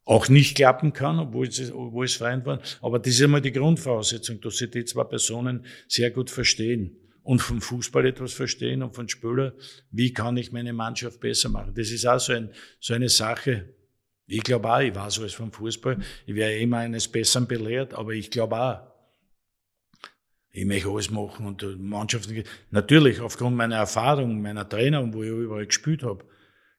auch 0.04 0.28
nicht 0.28 0.56
klappen 0.56 0.92
kann, 0.92 1.18
obwohl 1.20 1.48
es, 1.48 1.72
obwohl 1.72 2.06
es 2.06 2.16
Freund 2.16 2.46
waren. 2.46 2.60
Aber 2.82 3.00
das 3.00 3.14
ist 3.14 3.24
einmal 3.24 3.42
die 3.42 3.54
Grundvoraussetzung, 3.54 4.40
dass 4.42 4.58
sie 4.58 4.70
die 4.70 4.84
zwei 4.84 5.06
Personen 5.06 5.66
sehr 5.88 6.12
gut 6.12 6.30
verstehen 6.30 7.05
und 7.26 7.40
vom 7.40 7.60
Fußball 7.60 8.06
etwas 8.06 8.34
verstehen 8.34 8.84
und 8.84 8.96
von 8.96 9.10
Spieler, 9.10 9.56
wie 9.90 10.14
kann 10.14 10.38
ich 10.38 10.52
meine 10.52 10.74
Mannschaft 10.74 11.20
besser 11.20 11.50
machen. 11.50 11.74
Das 11.76 11.90
ist 11.90 12.06
auch 12.06 12.20
so, 12.20 12.34
ein, 12.34 12.52
so 12.80 12.94
eine 12.94 13.10
Sache, 13.10 13.74
ich 14.28 14.44
glaube 14.44 14.72
auch, 14.72 14.80
ich 14.80 14.94
weiß 14.94 15.20
alles 15.20 15.34
vom 15.34 15.52
Fußball. 15.52 15.98
Ich 16.28 16.36
werde 16.36 16.58
immer 16.60 16.78
eines 16.78 17.08
Besseren 17.08 17.48
belehrt, 17.48 17.96
aber 17.96 18.12
ich 18.12 18.30
glaube 18.30 18.60
auch, 18.60 18.82
ich 20.52 20.66
möchte 20.66 20.88
alles 20.88 21.10
machen 21.10 21.48
und 21.48 21.64
Mannschaften. 21.80 22.44
Natürlich, 22.70 23.20
aufgrund 23.20 23.58
meiner 23.58 23.78
Erfahrung, 23.78 24.42
meiner 24.42 24.70
Trainer 24.70 25.02
und 25.02 25.16
wo 25.16 25.24
ich 25.24 25.30
überall 25.30 25.66
gespielt 25.66 26.04
habe, 26.04 26.26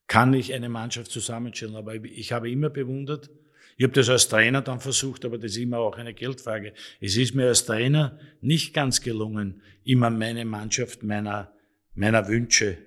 kann 0.07 0.33
ich 0.33 0.55
eine 0.55 0.69
Mannschaft 0.69 1.11
zusammenstellen. 1.11 1.75
Aber 1.75 1.97
ich 1.97 2.31
habe 2.31 2.49
immer 2.49 2.71
bewundert, 2.71 3.31
ich 3.77 3.85
habe 3.85 3.93
das 3.93 4.09
als 4.09 4.29
Trainer 4.29 4.63
dann 4.63 4.81
versucht, 4.81 5.25
aber 5.27 5.37
das 5.37 5.53
ist 5.53 5.59
immer 5.59 5.79
auch 5.79 5.97
eine 5.99 6.15
Geldfrage. 6.15 6.73
Es 6.99 7.17
ist 7.17 7.35
mir 7.35 7.49
als 7.49 7.67
Trainer 7.67 8.19
nicht 8.41 8.73
ganz 8.73 9.03
gelungen, 9.03 9.63
immer 9.85 10.09
meine 10.09 10.47
Mannschaft 10.47 11.03
meiner, 11.03 11.53
meiner 11.95 12.27
Wünsche 12.27 12.79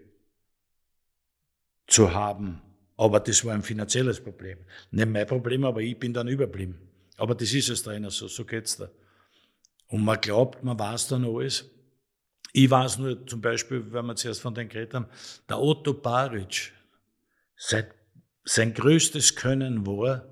zu 1.86 2.14
haben. 2.14 2.62
Aber 2.98 3.20
das 3.20 3.46
war 3.46 3.54
ein 3.54 3.62
finanzielles 3.62 4.20
Problem. 4.20 4.58
Nicht 4.90 5.10
mein 5.10 5.28
Problem, 5.28 5.64
aber 5.64 5.82
ich 5.82 5.98
bin 5.98 6.12
dann 6.12 6.28
überblieben. 6.28 6.80
Aber 7.18 7.36
das 7.36 7.54
ist 7.54 7.70
als 7.70 7.84
Trainer 7.84 8.10
so, 8.10 8.28
so 8.28 8.44
geht's 8.44 8.78
da. 8.78 8.90
Und 9.88 10.04
man 10.04 10.20
glaubt, 10.20 10.64
man 10.64 10.78
weiß 10.78 11.10
dann 11.10 11.24
alles. 11.24 11.70
Ich 12.52 12.70
weiß 12.70 12.98
nur 12.98 13.28
zum 13.28 13.42
Beispiel, 13.42 13.86
wenn 13.94 14.08
wir 14.08 14.16
zuerst 14.16 14.42
von 14.42 14.56
den 14.56 14.68
geredet 14.68 14.96
haben, 14.96 15.06
der 15.48 15.60
Otto 15.60 15.94
Baric, 15.94 16.74
sein, 17.56 17.86
sein 18.44 18.74
größtes 18.74 19.36
Können 19.36 19.86
war, 19.86 20.29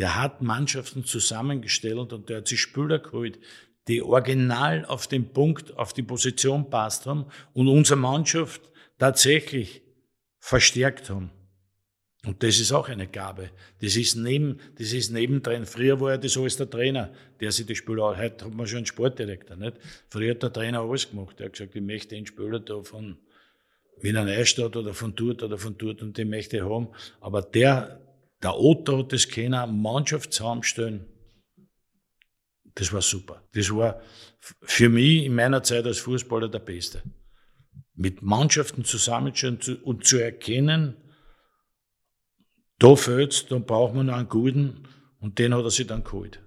der 0.00 0.16
hat 0.16 0.40
Mannschaften 0.40 1.04
zusammengestellt 1.04 2.14
und 2.14 2.30
der 2.30 2.38
hat 2.38 2.48
sich 2.48 2.62
Spieler 2.62 3.00
geholt, 3.00 3.38
die 3.86 4.00
original 4.00 4.86
auf 4.86 5.06
den 5.06 5.30
Punkt, 5.30 5.76
auf 5.76 5.92
die 5.92 6.02
Position 6.02 6.70
passt 6.70 7.04
haben 7.04 7.26
und 7.52 7.68
unsere 7.68 8.00
Mannschaft 8.00 8.62
tatsächlich 8.98 9.82
verstärkt 10.38 11.10
haben. 11.10 11.30
Und 12.24 12.42
das 12.42 12.60
ist 12.60 12.72
auch 12.72 12.88
eine 12.88 13.08
Gabe. 13.08 13.50
Das 13.82 13.94
ist 13.94 14.14
neben, 14.14 14.58
das 14.78 14.94
ist 14.94 15.10
nebendrin. 15.10 15.66
Früher 15.66 16.00
war 16.00 16.12
ja 16.12 16.16
das 16.16 16.34
alles 16.38 16.56
der 16.56 16.70
Trainer, 16.70 17.12
der 17.38 17.52
sich 17.52 17.66
die 17.66 17.76
Spieler, 17.76 18.16
heute 18.16 18.46
hat 18.46 18.54
man 18.54 18.66
schon 18.66 18.78
einen 18.78 18.86
Sportdirektor, 18.86 19.56
nicht? 19.56 19.76
Früher 20.08 20.30
hat 20.30 20.42
der 20.42 20.52
Trainer 20.52 20.80
alles 20.80 21.10
gemacht. 21.10 21.38
Der 21.38 21.46
hat 21.46 21.52
gesagt, 21.52 21.76
ich 21.76 21.82
möchte 21.82 22.14
den 22.14 22.24
Spieler 22.24 22.60
da 22.60 22.82
von 22.82 23.18
Wiener 24.00 24.24
Neustadt 24.24 24.76
oder 24.76 24.94
von 24.94 25.14
dort 25.14 25.42
oder 25.42 25.58
von 25.58 25.76
dort 25.76 26.00
und 26.00 26.16
den 26.16 26.30
möchte 26.30 26.56
ich 26.56 26.62
haben. 26.62 26.88
Aber 27.20 27.42
der, 27.42 28.00
der 28.42 28.58
Otto 28.58 28.98
hat 28.98 29.12
das 29.12 29.28
können, 29.28 29.82
Mannschaft 29.82 30.32
zusammenstellen. 30.32 31.06
Das 32.74 32.92
war 32.92 33.02
super. 33.02 33.42
Das 33.52 33.70
war 33.74 34.00
für 34.62 34.88
mich 34.88 35.24
in 35.24 35.34
meiner 35.34 35.62
Zeit 35.62 35.84
als 35.84 35.98
Fußballer 35.98 36.48
der 36.48 36.60
Beste. 36.60 37.02
Mit 37.94 38.22
Mannschaften 38.22 38.84
zusammenstellen 38.84 39.58
und 39.82 40.06
zu 40.06 40.18
erkennen, 40.18 40.96
da 42.78 42.96
fehlt's, 42.96 43.46
dann 43.46 43.66
braucht 43.66 43.94
man 43.94 44.06
noch 44.06 44.14
einen 44.14 44.28
guten 44.28 44.88
und 45.18 45.38
den 45.38 45.54
hat 45.54 45.64
er 45.64 45.70
sich 45.70 45.86
dann 45.86 46.02
geholt. 46.02 46.40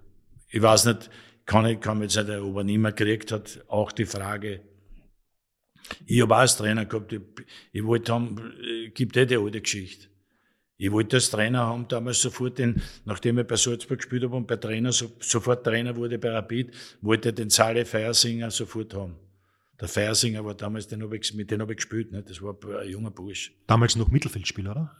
Ich 0.48 0.60
weiß 0.60 0.86
nicht, 0.86 1.10
kann 1.46 1.66
ich, 1.66 1.80
kann 1.80 2.02
jetzt 2.02 2.16
nicht, 2.16 2.28
ob 2.28 2.56
er 2.56 2.64
nicht 2.64 2.96
gekriegt 2.96 3.30
hat, 3.30 3.64
auch 3.68 3.92
die 3.92 4.06
Frage. 4.06 4.62
Ich 6.06 6.20
habe 6.22 6.34
auch 6.34 6.38
als 6.38 6.56
Trainer 6.56 6.86
gehabt, 6.86 7.12
ich, 7.12 7.20
ich 7.72 7.84
wollte 7.84 8.12
haben, 8.12 8.52
gibt 8.94 9.16
eh 9.16 9.26
die 9.26 9.36
alte 9.36 9.60
Geschichte. 9.60 10.08
Ich 10.76 10.90
wollte 10.90 11.16
als 11.16 11.30
Trainer 11.30 11.60
haben, 11.60 11.86
damals 11.86 12.20
sofort 12.20 12.58
den, 12.58 12.82
nachdem 13.04 13.38
ich 13.38 13.46
bei 13.46 13.56
Salzburg 13.56 13.98
gespielt 13.98 14.24
habe 14.24 14.34
und 14.34 14.46
bei 14.46 14.56
Trainer, 14.56 14.90
so, 14.90 15.12
sofort 15.20 15.64
Trainer 15.64 15.94
wurde 15.94 16.18
bei 16.18 16.30
Rapid, 16.30 16.72
wollte 17.00 17.32
den 17.32 17.48
Sale 17.50 17.84
Feiersinger 17.84 18.50
sofort 18.50 18.92
haben. 18.94 19.16
Der 19.80 19.88
Feiersinger 19.88 20.44
war 20.44 20.54
damals, 20.54 20.88
den 20.88 21.02
hab 21.02 21.12
ich, 21.12 21.32
mit 21.34 21.50
dem 21.50 21.60
habe 21.60 21.72
ich 21.72 21.76
gespielt, 21.76 22.10
ne? 22.10 22.22
das 22.22 22.42
war 22.42 22.56
ein 22.80 22.88
junger 22.88 23.10
Bursch. 23.10 23.52
Damals 23.66 23.96
noch 23.96 24.08
Mittelfeldspieler, 24.08 24.72
oder? 24.72 24.96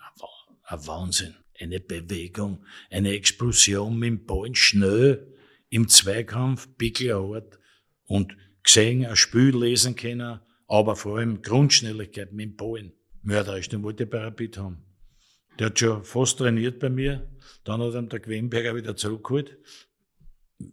ein 0.64 0.86
Wahnsinn. 0.86 1.34
Eine 1.60 1.80
Bewegung, 1.80 2.64
eine 2.90 3.12
Explosion 3.12 3.98
mit 3.98 4.08
dem 4.08 4.26
Ball 4.26 4.54
schnell 4.54 5.34
im 5.68 5.88
Zweikampf, 5.88 6.68
pickelhart 6.76 7.58
und 8.06 8.36
gesehen, 8.62 9.06
ein 9.06 9.16
Spiel 9.16 9.56
lesen 9.56 9.94
können, 9.94 10.40
aber 10.66 10.96
vor 10.96 11.18
allem 11.18 11.42
Grundschnelligkeit 11.42 12.32
mit 12.32 12.50
dem 12.50 12.56
Ball. 12.56 12.92
Mörderisch, 13.22 13.68
den 13.68 13.82
wollte 13.82 14.04
ich 14.04 14.10
bei 14.10 14.18
Rapid 14.18 14.58
haben. 14.58 14.84
Der 15.58 15.66
hat 15.66 15.78
schon 15.78 16.02
fast 16.04 16.38
trainiert 16.38 16.80
bei 16.80 16.90
mir. 16.90 17.28
Dann 17.64 17.80
hat 17.80 17.94
ihm 17.94 18.08
der 18.08 18.20
Quenberger 18.20 18.74
wieder 18.74 18.96
zurückgeholt. 18.96 19.56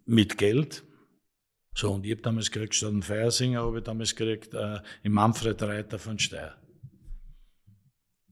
Mit 0.06 0.38
Geld. 0.38 0.82
So, 1.74 1.92
und 1.92 2.04
ich 2.04 2.12
habe 2.12 2.22
damals 2.22 2.50
gekriegt, 2.50 2.74
statt 2.74 2.90
einen 2.90 3.02
Feiersinger, 3.02 3.62
habe 3.62 3.78
ich 3.78 3.84
damals 3.84 4.14
gekriegt, 4.14 4.52
äh, 4.54 4.80
im 5.02 5.12
Manfred 5.12 5.62
Reiter 5.62 5.98
von 5.98 6.18
Steyr. 6.18 6.54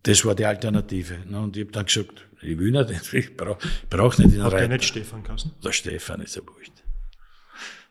Das 0.02 0.24
war 0.24 0.34
die 0.34 0.44
Alternative. 0.44 1.18
Ne? 1.26 1.40
Und 1.40 1.56
ich 1.56 1.64
habe 1.64 1.72
dann 1.72 1.86
gesagt, 1.86 2.26
ich 2.42 2.58
will 2.58 2.70
nicht, 2.70 3.12
ich 3.12 3.36
brauche 3.36 3.66
brauch 3.88 4.18
nicht 4.18 4.32
den 4.32 4.42
Hat 4.42 4.52
Reiter. 4.52 4.68
der 4.68 4.76
nicht 4.76 4.84
Stefan 4.84 5.22
Kassen? 5.22 5.52
Der 5.64 5.72
Stefan 5.72 6.20
ist 6.20 6.36
ja 6.36 6.42
wurscht. 6.46 6.72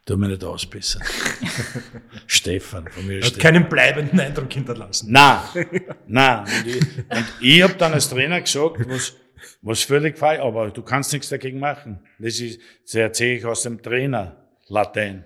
Tu 0.05 0.17
mir 0.17 0.29
nicht 0.29 0.43
ausbessern. 0.43 1.03
Stefan, 2.27 2.87
von 2.87 3.05
mir 3.05 3.17
hat 3.17 3.25
Stefan. 3.25 3.41
keinen 3.41 3.69
bleibenden 3.69 4.19
Eindruck 4.19 4.51
hinterlassen. 4.51 5.11
Nein, 5.11 5.39
nein. 6.07 6.39
Und 6.45 6.67
ich, 6.67 6.97
und 6.97 7.25
ich 7.41 7.61
habe 7.61 7.75
dann 7.75 7.93
als 7.93 8.09
Trainer 8.09 8.41
gesagt, 8.41 8.89
was, 8.89 9.13
was 9.61 9.83
völlig 9.83 10.17
falsch, 10.17 10.39
aber 10.39 10.71
du 10.71 10.81
kannst 10.81 11.13
nichts 11.13 11.29
dagegen 11.29 11.59
machen. 11.59 11.99
Das 12.17 12.39
ist, 12.39 12.59
das 12.85 12.95
erzähle 12.95 13.37
ich 13.37 13.45
aus 13.45 13.63
dem 13.63 13.81
Trainer 13.81 14.35
Latein. 14.67 15.25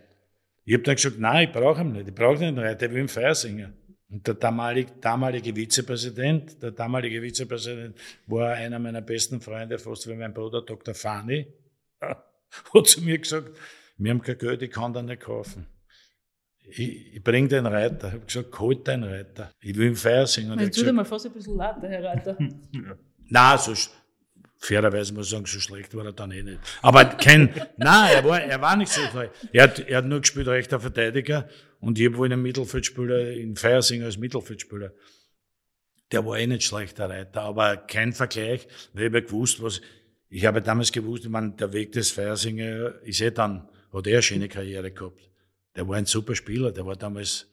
Ich 0.65 0.73
habe 0.73 0.83
dann 0.83 0.95
gesagt, 0.95 1.19
nein, 1.19 1.47
ich 1.47 1.53
brauche 1.53 1.81
ihn 1.81 1.91
nicht. 1.91 2.07
Ich 2.07 2.15
brauche 2.15 2.39
nicht 2.39 2.47
einen 2.47 2.59
Reiter, 2.59 2.85
ich 2.85 2.91
will 2.91 2.99
einen 2.99 3.09
Feiersinger. 3.09 3.71
Und 4.09 4.27
der 4.27 4.35
damalige, 4.35 4.91
damalige 5.01 5.55
Vizepräsident, 5.55 6.61
der 6.61 6.71
damalige 6.71 7.21
Vizepräsident 7.21 7.97
war 8.27 8.53
einer 8.53 8.79
meiner 8.79 9.01
besten 9.01 9.41
Freunde, 9.41 9.79
fast 9.79 10.07
wie 10.07 10.13
mein 10.13 10.33
Bruder 10.33 10.61
Dr. 10.61 10.93
Fani, 10.93 11.47
hat 11.99 12.87
zu 12.87 13.01
mir 13.01 13.17
gesagt, 13.17 13.57
wir 13.97 14.11
haben 14.11 14.21
kein 14.21 14.37
Geld, 14.37 14.61
ich 14.61 14.71
kann 14.71 14.93
da 14.93 15.01
nicht 15.01 15.21
kaufen. 15.21 15.67
Ich, 16.65 17.15
ich 17.15 17.23
bring 17.23 17.49
den 17.49 17.65
Reiter. 17.65 18.07
Ich 18.07 18.13
habe 18.13 18.25
gesagt, 18.25 18.59
halt 18.59 18.87
den 18.87 19.03
Reiter. 19.03 19.51
Ich 19.59 19.75
will 19.75 19.87
im 19.87 19.95
Feier 19.95 20.25
singen. 20.25 20.57
Jetzt 20.59 20.79
tut 20.79 20.93
mir 20.93 21.05
fast 21.05 21.25
ein 21.25 21.33
bisschen 21.33 21.57
leid, 21.57 21.75
der 21.81 21.89
Herr 21.89 22.03
Reiter. 22.03 22.37
Nein, 23.29 23.57
so 23.57 23.73
fairerweise 24.63 25.13
muss 25.13 25.25
ich 25.25 25.31
sagen, 25.31 25.45
so 25.45 25.59
schlecht 25.59 25.95
war 25.95 26.05
er 26.05 26.13
dann 26.13 26.31
eh 26.31 26.41
nicht. 26.41 26.59
Aber 26.81 27.05
kein, 27.05 27.53
nein, 27.77 28.15
er 28.15 28.23
war, 28.23 28.41
er 28.41 28.61
war 28.61 28.75
nicht 28.75 28.91
so 28.91 29.01
schlecht. 29.01 29.33
Er 29.51 29.63
hat, 29.63 29.79
er 29.79 29.97
hat 29.97 30.05
nur 30.05 30.21
gespielt 30.21 30.47
rechter 30.47 30.79
Verteidiger 30.79 31.49
und 31.79 31.99
ich 31.99 32.05
habe 32.05 32.17
wohl 32.17 32.31
einen 32.31 32.41
Mittelfeldspieler, 32.41 33.31
in 33.31 33.55
Feiersinger 33.55 34.05
als 34.05 34.17
Mittelfeldspieler. 34.17 34.93
Der 36.11 36.25
war 36.25 36.37
eh 36.37 36.47
nicht 36.47 36.63
schlechter 36.63 37.09
Reiter, 37.09 37.41
aber 37.41 37.75
kein 37.75 38.13
Vergleich, 38.13 38.67
weil 38.93 39.03
ich 39.03 39.09
habe 39.09 39.23
gewusst, 39.23 39.61
was, 39.61 39.81
ich 40.29 40.45
habe 40.45 40.61
damals 40.61 40.91
gewusst, 40.91 41.25
ich 41.25 41.29
meine, 41.29 41.51
der 41.51 41.73
Weg 41.73 41.91
des 41.91 42.11
Feiersinger 42.11 43.01
ist 43.03 43.21
eh 43.21 43.31
dann, 43.31 43.67
hat 43.93 44.07
er 44.07 44.13
eine 44.13 44.21
schöne 44.21 44.49
Karriere 44.49 44.91
gehabt. 44.91 45.29
Der 45.75 45.87
war 45.87 45.97
ein 45.97 46.05
super 46.05 46.35
Spieler, 46.35 46.71
der 46.71 46.85
war 46.85 46.95
damals, 46.95 47.47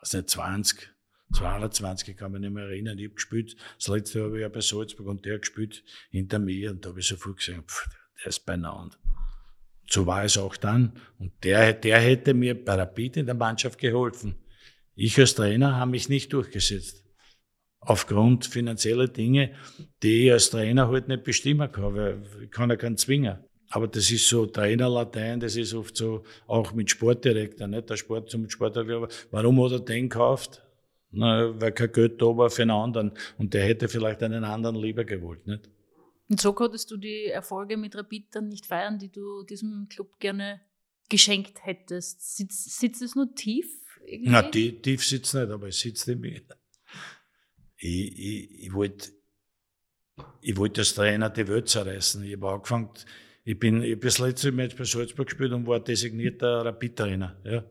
weiß 0.00 0.14
nicht, 0.14 0.30
20, 0.30 0.90
22, 1.32 2.08
ich 2.08 2.16
kann 2.16 2.32
mich 2.32 2.40
nicht 2.40 2.52
mehr 2.52 2.64
erinnern, 2.64 2.98
ich 2.98 3.06
habe 3.06 3.14
gespielt, 3.14 3.56
das 3.78 3.88
letzte 3.88 4.24
habe 4.24 4.36
ich 4.36 4.42
ja 4.42 4.48
bei 4.48 4.60
Salzburg 4.60 5.06
und 5.06 5.24
der 5.24 5.38
gespielt 5.38 5.84
hinter 6.10 6.38
mir 6.38 6.70
und 6.70 6.84
da 6.84 6.90
habe 6.90 7.00
ich 7.00 7.06
sofort 7.06 7.38
gesehen, 7.38 7.62
pff, 7.62 7.88
der 8.20 8.28
ist 8.28 8.44
beieinander. 8.44 8.96
So 9.88 10.06
war 10.06 10.24
es 10.24 10.38
auch 10.38 10.56
dann 10.56 11.00
und 11.18 11.32
der, 11.42 11.72
der 11.72 12.00
hätte 12.00 12.34
mir 12.34 12.64
bei 12.64 12.74
Rapid 12.74 13.18
in 13.18 13.26
der 13.26 13.34
Mannschaft 13.34 13.78
geholfen. 13.78 14.36
Ich 14.94 15.18
als 15.18 15.34
Trainer 15.34 15.76
habe 15.76 15.92
mich 15.92 16.08
nicht 16.08 16.32
durchgesetzt. 16.32 17.04
Aufgrund 17.80 18.46
finanzieller 18.46 19.08
Dinge, 19.08 19.54
die 20.02 20.26
ich 20.26 20.32
als 20.32 20.50
Trainer 20.50 20.88
halt 20.88 21.08
nicht 21.08 21.24
bestimmen 21.24 21.72
kann, 21.72 21.94
weil 21.94 22.22
ich 22.42 22.50
kann 22.50 22.70
ja 22.70 22.76
keinen 22.76 22.98
zwingen. 22.98 23.38
Aber 23.72 23.86
das 23.86 24.10
ist 24.10 24.28
so 24.28 24.46
Trainerlatein, 24.46 25.38
das 25.38 25.54
ist 25.54 25.74
oft 25.74 25.96
so, 25.96 26.24
auch 26.48 26.72
mit 26.72 26.90
Sportdirektor, 26.90 27.68
nicht? 27.68 27.88
Der 27.88 27.96
Sport 27.96 28.28
zum 28.28 28.50
Sportdirektor. 28.50 29.08
Warum 29.30 29.62
hat 29.64 29.72
er 29.72 29.80
den 29.80 30.08
gekauft? 30.08 30.62
Na, 31.12 31.58
weil 31.60 31.72
kein 31.72 31.92
Geld 31.92 32.20
da 32.20 32.26
war 32.36 32.50
für 32.50 32.62
einen 32.62 32.72
anderen. 32.72 33.12
Und 33.38 33.54
der 33.54 33.64
hätte 33.64 33.88
vielleicht 33.88 34.22
einen 34.22 34.44
anderen 34.44 34.76
lieber 34.76 35.04
gewollt, 35.04 35.46
nicht? 35.46 35.68
Und 36.28 36.40
so 36.40 36.52
konntest 36.52 36.90
du 36.90 36.96
die 36.96 37.26
Erfolge 37.26 37.76
mit 37.76 37.96
Rapid 37.96 38.34
dann 38.34 38.48
nicht 38.48 38.66
feiern, 38.66 38.98
die 38.98 39.10
du 39.10 39.44
diesem 39.44 39.88
Club 39.88 40.18
gerne 40.18 40.60
geschenkt 41.08 41.64
hättest. 41.64 42.36
Sitzt, 42.36 42.78
sitzt 42.78 43.02
es 43.02 43.14
nur 43.14 43.34
tief? 43.34 43.66
Irgendwie? 44.04 44.30
Na, 44.30 44.42
tief, 44.42 44.82
tief 44.82 45.04
sitzt 45.04 45.34
nicht, 45.34 45.48
aber 45.48 45.68
es 45.68 45.78
sitzt 45.78 46.08
in 46.08 46.20
mir. 46.20 46.40
Ich, 47.76 48.18
ich, 48.18 48.64
ich 48.64 48.72
wollte 48.72 49.10
ich 50.40 50.56
wollt 50.56 50.78
als 50.78 50.94
Trainer 50.94 51.30
die 51.30 51.48
Welt 51.48 51.68
zerreißen. 51.68 52.22
Ich 52.24 52.34
habe 52.34 52.50
angefangen, 52.50 52.90
ich 53.50 53.58
bin, 53.58 53.82
ich 53.82 53.98
das 53.98 54.18
letzte 54.18 54.52
Match 54.52 54.76
bei 54.76 54.84
Salzburg 54.84 55.26
gespielt 55.26 55.50
und 55.50 55.66
war 55.66 55.80
designierter 55.80 56.64
Rapid-Trainer, 56.64 57.36
ja. 57.44 57.64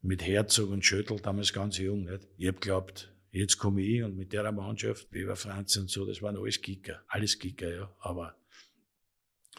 Mit 0.00 0.24
Herzog 0.24 0.70
und 0.70 0.84
Schöttl, 0.84 1.16
damals 1.16 1.52
ganz 1.52 1.78
jung, 1.78 2.04
nicht? 2.04 2.28
Ich 2.36 2.46
habe 2.46 2.60
geglaubt, 2.60 3.12
jetzt 3.32 3.58
komme 3.58 3.82
ich 3.82 4.04
und 4.04 4.16
mit 4.16 4.32
der 4.32 4.52
Mannschaft, 4.52 5.08
wie 5.10 5.22
über 5.22 5.34
Franz 5.34 5.76
und 5.78 5.90
so, 5.90 6.06
das 6.06 6.22
waren 6.22 6.36
alles 6.36 6.62
Kicker, 6.62 7.02
alles 7.08 7.40
Kicker, 7.40 7.74
ja. 7.74 7.92
Aber 7.98 8.36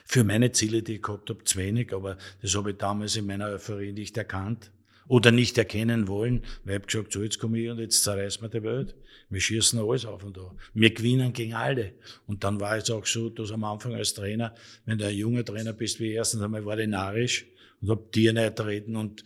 für 0.05 0.24
meine 0.24 0.53
Ziele, 0.53 0.84
die 0.84 0.95
ich 0.95 1.01
gehabt 1.01 1.30
habe, 1.30 1.43
zu 1.43 1.57
wenig, 1.57 1.91
aber 1.91 2.18
das 2.41 2.55
habe 2.55 2.72
ich 2.72 2.78
damals 2.78 3.18
in 3.18 3.26
meiner 3.26 3.47
Euphorie 3.47 3.91
nicht 3.91 4.15
erkannt 4.15 4.72
oder 5.07 5.31
nicht 5.31 5.57
erkennen 5.57 6.07
wollen, 6.07 6.43
weil 6.63 6.75
ich 6.75 6.79
habe 6.79 6.85
gesagt, 6.87 7.13
so 7.13 7.23
jetzt 7.23 7.39
komme 7.39 7.59
ich 7.59 7.69
und 7.69 7.79
jetzt 7.79 8.03
zerreißen 8.03 8.41
wir 8.41 8.49
die 8.49 8.63
Welt. 8.63 8.95
Wir 9.29 9.41
schießen 9.41 9.79
alles 9.79 10.05
auf 10.05 10.23
und 10.23 10.37
da. 10.37 10.53
Wir 10.73 10.93
gewinnen 10.93 11.33
gegen 11.33 11.53
alle. 11.53 11.93
Und 12.27 12.43
dann 12.43 12.59
war 12.59 12.77
es 12.77 12.89
auch 12.89 13.05
so, 13.05 13.29
dass 13.29 13.51
am 13.51 13.63
Anfang 13.63 13.93
als 13.93 14.13
Trainer, 14.13 14.53
wenn 14.85 14.97
du 14.97 15.05
ein 15.05 15.15
junger 15.15 15.43
Trainer 15.43 15.73
bist, 15.73 15.99
wie 15.99 16.11
erstens 16.11 16.41
einmal 16.41 16.65
war 16.65 16.77
ich 16.77 16.87
narrisch 16.87 17.45
und 17.81 17.89
hab 17.89 18.11
dir 18.11 18.33
nicht 18.33 18.59
reden 18.59 18.95
und 18.95 19.23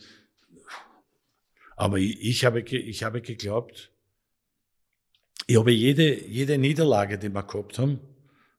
aber 1.76 1.98
ich, 1.98 2.20
ich, 2.20 2.44
habe, 2.44 2.60
ich 2.60 3.02
habe 3.02 3.22
geglaubt, 3.22 3.90
ich 5.46 5.56
habe 5.56 5.72
jede, 5.72 6.24
jede 6.26 6.58
Niederlage, 6.58 7.18
die 7.18 7.30
wir 7.30 7.42
gehabt 7.42 7.78
haben, 7.78 7.98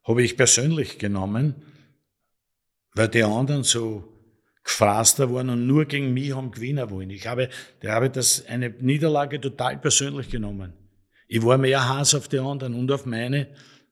habe 0.03 0.24
ich 0.24 0.36
persönlich 0.36 0.97
genommen, 0.97 1.55
weil 2.93 3.07
die 3.07 3.24
anderen 3.24 3.63
so 3.63 4.12
gefraster 4.64 5.34
waren 5.34 5.49
und 5.49 5.68
nur 5.68 5.86
gegen 5.86 6.14
mich 6.14 6.34
haben 6.34 6.51
gewinnen 6.51 6.89
wollen. 6.89 7.09
Ich 7.09 7.28
habe, 7.28 7.49
da 7.82 7.93
habe 7.93 8.09
das 8.09 8.45
eine 8.45 8.70
Niederlage 8.70 9.39
total 9.41 9.78
persönlich 9.78 10.30
genommen. 10.30 10.74
Ich 11.28 11.43
war 11.43 11.57
mehr 11.57 11.88
Hass 11.88 12.16
auf 12.16 12.28
die 12.28 12.39
anderen 12.39 12.74
und 12.74 12.91
auf 12.91 13.05
meine. 13.05 13.47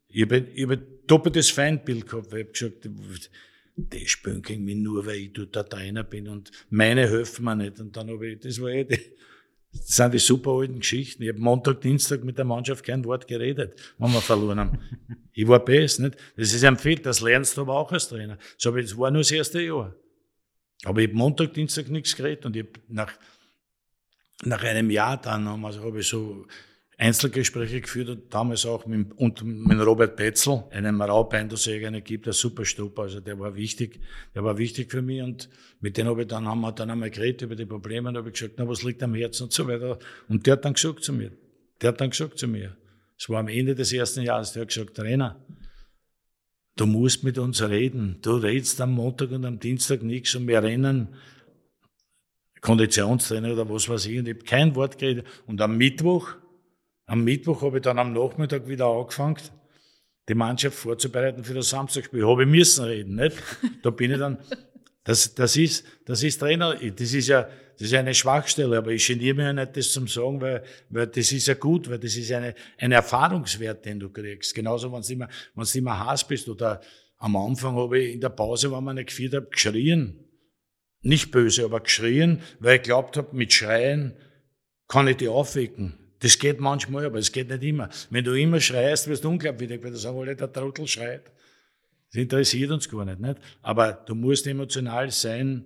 Ich 0.08 0.24
habe, 0.24 0.38
ich 0.54 0.64
habe 0.64 0.78
doppeltes 0.78 1.50
Feindbild 1.50 2.08
gehabt, 2.08 2.28
ich 2.28 2.34
habe 2.34 2.46
gesagt, 2.46 2.90
die 3.76 4.08
spielen 4.08 4.42
gegen 4.42 4.64
mich 4.64 4.76
nur, 4.76 5.06
weil 5.06 5.16
ich 5.16 5.34
dort 5.34 5.70
Trainer 5.70 6.04
bin 6.04 6.28
und 6.28 6.52
meine 6.70 7.10
helfen 7.10 7.46
mir 7.46 7.56
nicht. 7.56 7.80
Und 7.80 7.96
dann 7.96 8.10
habe 8.10 8.28
ich, 8.28 8.40
das 8.40 8.62
war 8.62 8.70
eh 8.70 8.84
die, 8.84 9.00
das 9.74 9.88
sind 9.96 10.14
die 10.14 10.20
super 10.20 10.52
alten 10.52 10.80
Geschichten. 10.80 11.24
Ich 11.24 11.30
habe 11.30 11.40
Montag, 11.40 11.82
Dienstag 11.82 12.24
mit 12.24 12.38
der 12.38 12.46
Mannschaft 12.46 12.86
kein 12.86 13.06
Wort 13.06 13.28
geredet, 13.28 13.76
wenn 13.98 14.12
wir 14.12 14.22
verloren 14.22 14.60
haben. 14.60 14.80
Ich 15.34 15.48
war 15.48 15.64
best, 15.64 16.02
nicht? 16.02 16.18
Das 16.36 16.54
ist 16.54 16.64
ein 16.66 16.78
Fehler, 16.78 17.04
das 17.04 17.22
lernst 17.22 17.56
du 17.56 17.62
aber 17.62 17.76
auch 17.76 17.92
als 17.92 18.10
Trainer. 18.10 18.38
So, 18.58 18.72
das 18.72 18.98
war 18.98 19.10
nur 19.12 19.22
das 19.22 19.32
erste 19.32 19.62
Jahr. 19.62 19.96
Aber 20.86 21.02
ich 21.02 21.10
habe 21.10 21.18
Montag, 21.18 21.54
Dienstag 21.54 21.90
nichts 21.90 22.16
geredet 22.16 22.46
und 22.46 22.56
ich 22.56 22.66
nach, 22.88 23.14
nach 24.44 24.64
einem 24.64 24.90
Jahr 24.90 25.22
dann 25.22 25.48
also 25.64 25.84
habe 25.84 26.00
ich 26.00 26.08
so 26.08 26.46
Einzelgespräche 27.02 27.82
geführt 27.82 28.10
und 28.10 28.32
damals 28.32 28.64
auch 28.64 28.86
mit, 28.86 29.12
und 29.14 29.44
mit 29.44 29.80
Robert 29.80 30.16
Betzel, 30.16 30.66
einem 30.70 31.02
Raubeindossäger, 31.02 31.88
einen 31.88 32.04
gibt, 32.04 32.28
der 32.28 32.34
super 32.34 32.64
Stupper, 32.64 33.04
also 33.04 33.20
der 33.20 33.40
war 33.40 33.56
wichtig, 33.56 34.00
der 34.36 34.44
war 34.44 34.60
wichtig 34.60 34.92
für 34.92 35.02
mich 35.02 35.24
und 35.24 35.50
mit 35.80 35.98
dem 35.98 36.06
habe 36.06 36.22
ich 36.22 36.28
dann, 36.28 36.48
haben 36.48 36.62
wir 36.62 36.72
dann 36.72 36.92
einmal 36.92 37.10
geredet 37.10 37.42
über 37.42 37.56
die 37.56 37.66
Probleme 37.66 38.10
und 38.10 38.18
habe 38.18 38.30
ich 38.30 38.36
gesagt, 38.36 38.54
na, 38.58 38.68
was 38.68 38.84
liegt 38.84 39.02
am 39.02 39.16
Herzen 39.16 39.46
und 39.46 39.54
so 39.54 39.68
weiter. 39.68 39.98
Und 40.28 40.46
der 40.46 40.54
hat 40.54 40.66
dann 40.66 40.76
gesagt 40.76 41.04
zu 41.04 41.12
mir, 41.12 41.32
der 41.82 41.90
hat 41.90 42.02
dann 42.02 42.12
gesagt 42.12 42.38
zu 42.38 42.48
mir, 42.48 42.78
es 43.18 43.28
war 43.30 43.40
am 43.40 43.48
Ende 43.48 43.74
des 43.74 43.92
ersten 43.92 44.22
Jahres, 44.22 44.52
der 44.54 44.62
hat 44.62 44.70
gesagt, 44.70 44.96
Trainer, 44.96 45.44
du 46.76 46.86
musst 46.86 47.24
mit 47.24 47.38
uns 47.38 47.62
reden. 47.62 48.18
Du 48.22 48.36
redest 48.36 48.80
am 48.82 48.94
Montag 48.94 49.32
und 49.32 49.46
am 49.46 49.60
Dienstag 49.60 50.04
nichts 50.04 50.36
und 50.36 50.48
wir 50.48 50.64
rennen 50.64 51.10
Konditionstrainer 52.62 53.54
oder 53.54 53.70
was 53.70 53.90
weiß 53.90 54.06
ich 54.06 54.20
und 54.20 54.28
ich 54.28 54.36
habe 54.36 54.46
kein 54.46 54.76
Wort 54.76 54.98
geredet. 54.98 55.26
Und 55.48 55.62
am 55.62 55.78
Mittwoch, 55.78 56.30
am 57.08 57.24
Mittwoch 57.24 57.64
habe 57.64 57.78
ich 57.78 57.84
dann 57.84 58.00
am 58.00 58.14
Nachmittag 58.14 58.68
wieder 58.68 58.86
angefangen, 58.86 59.38
die 60.30 60.36
Mannschaft 60.36 60.78
vorzubereiten 60.78 61.44
für 61.44 61.56
das 61.56 61.70
Samstagspiel. 61.70 62.26
Habe 62.26 62.44
ich 62.44 62.50
müssen 62.50 62.86
reden, 62.86 63.16
nicht? 63.16 63.36
Da 63.82 63.90
bin 63.90 64.12
ich 64.12 64.20
dann, 64.20 64.38
das, 65.04 65.34
das 65.34 65.58
ist, 65.58 65.86
das 66.06 66.22
ist 66.22 66.38
Trainer, 66.40 66.76
das 66.76 67.14
ist 67.14 67.28
ja, 67.28 67.50
das 67.82 67.88
ist 67.88 67.98
eine 67.98 68.14
Schwachstelle, 68.14 68.78
aber 68.78 68.92
ich 68.92 69.08
geniere 69.08 69.34
mich 69.34 69.44
ja 69.44 69.54
nicht, 69.54 69.76
das 69.76 69.92
zum 69.92 70.08
sagen, 70.08 70.40
weil, 70.40 70.64
weil 70.90 71.08
das 71.08 71.32
ist 71.32 71.48
ja 71.48 71.56
gut, 71.56 71.90
weil 71.90 71.98
das 71.98 72.16
ist 72.16 72.32
eine, 72.32 72.54
ein 72.78 72.92
Erfahrungswert, 72.92 73.84
den 73.86 74.00
du 74.00 74.10
kriegst. 74.10 74.54
Genauso, 74.54 74.94
wenn 74.94 75.02
du 75.02 75.12
immer, 75.12 75.28
wenn 75.56 75.66
du 75.66 75.78
immer 75.80 76.06
Hass 76.06 76.28
bist 76.28 76.48
oder 76.48 76.80
am 77.18 77.36
Anfang 77.36 77.76
habe 77.76 77.98
ich 77.98 78.14
in 78.14 78.22
der 78.22 78.30
Pause, 78.30 78.72
wenn 78.72 78.84
man 78.84 78.98
nicht 78.98 79.08
geführt 79.08 79.34
habe, 79.34 79.48
geschrien. 79.48 80.24
Nicht 81.02 81.32
böse, 81.32 81.66
aber 81.66 81.80
geschrien, 81.80 82.44
weil 82.60 82.76
ich 82.76 82.84
glaubt 82.84 83.18
habe, 83.18 83.36
mit 83.36 83.52
Schreien 83.52 84.16
kann 84.88 85.08
ich 85.08 85.18
die 85.18 85.28
aufwecken. 85.28 85.98
Das 86.20 86.38
geht 86.38 86.60
manchmal, 86.60 87.08
aber 87.08 87.18
es 87.18 87.32
geht 87.32 87.50
nicht 87.50 87.64
immer. 87.64 87.90
Wenn 88.12 88.24
du 88.24 88.34
immer 88.34 88.60
schreist, 88.60 89.08
wirst 89.08 89.24
du 89.24 89.30
unglaubwürdig, 89.30 89.82
weil 89.82 89.90
du 89.90 89.98
sagst, 89.98 90.20
alle, 90.20 90.36
der 90.36 90.54
Trottel 90.54 90.86
schreit. 90.86 91.32
Das 92.14 92.22
interessiert 92.22 92.70
uns 92.70 92.88
gar 92.88 93.06
nicht, 93.06 93.20
nicht? 93.20 93.38
Aber 93.64 93.94
du 93.94 94.14
musst 94.14 94.46
emotional 94.46 95.10
sein, 95.10 95.66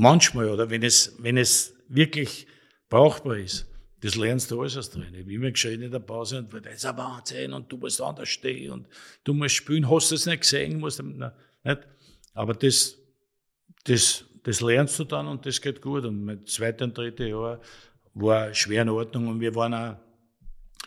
Manchmal, 0.00 0.48
oder 0.48 0.70
wenn 0.70 0.82
es, 0.82 1.14
wenn 1.18 1.36
es 1.36 1.74
wirklich 1.86 2.46
brauchbar 2.88 3.36
ist, 3.36 3.66
das 4.00 4.14
lernst 4.16 4.50
du 4.50 4.58
alles 4.58 4.74
als 4.78 4.88
Trainer. 4.88 5.12
Ich 5.12 5.24
habe 5.24 5.32
immer 5.34 5.50
geschrien 5.50 5.82
in 5.82 5.90
der 5.90 5.98
Pause 5.98 6.38
und 6.38 6.54
das 6.54 6.76
ist 6.76 6.86
ein 6.86 6.96
Wahnsinn 6.96 7.52
und 7.52 7.70
du 7.70 7.76
musst 7.76 8.00
anders 8.00 8.30
stehen 8.30 8.70
und 8.70 8.86
du 9.24 9.34
musst 9.34 9.56
spielen. 9.56 9.90
Hast 9.90 10.10
du 10.10 10.14
es 10.14 10.24
nicht 10.24 10.40
gesehen? 10.40 10.80
Musst, 10.80 11.02
na, 11.04 11.34
nicht? 11.64 11.80
Aber 12.32 12.54
das, 12.54 12.96
das, 13.84 14.24
das 14.42 14.62
lernst 14.62 14.98
du 14.98 15.04
dann 15.04 15.26
und 15.26 15.44
das 15.44 15.60
geht 15.60 15.82
gut. 15.82 16.06
Und 16.06 16.24
mein 16.24 16.46
zweites 16.46 16.82
und 16.82 16.96
drittes 16.96 17.28
Jahr 17.28 17.60
war 18.14 18.54
schwer 18.54 18.80
in 18.80 18.88
Ordnung 18.88 19.28
und 19.28 19.38
wir 19.38 19.54
waren 19.54 19.74
auch 19.74 19.96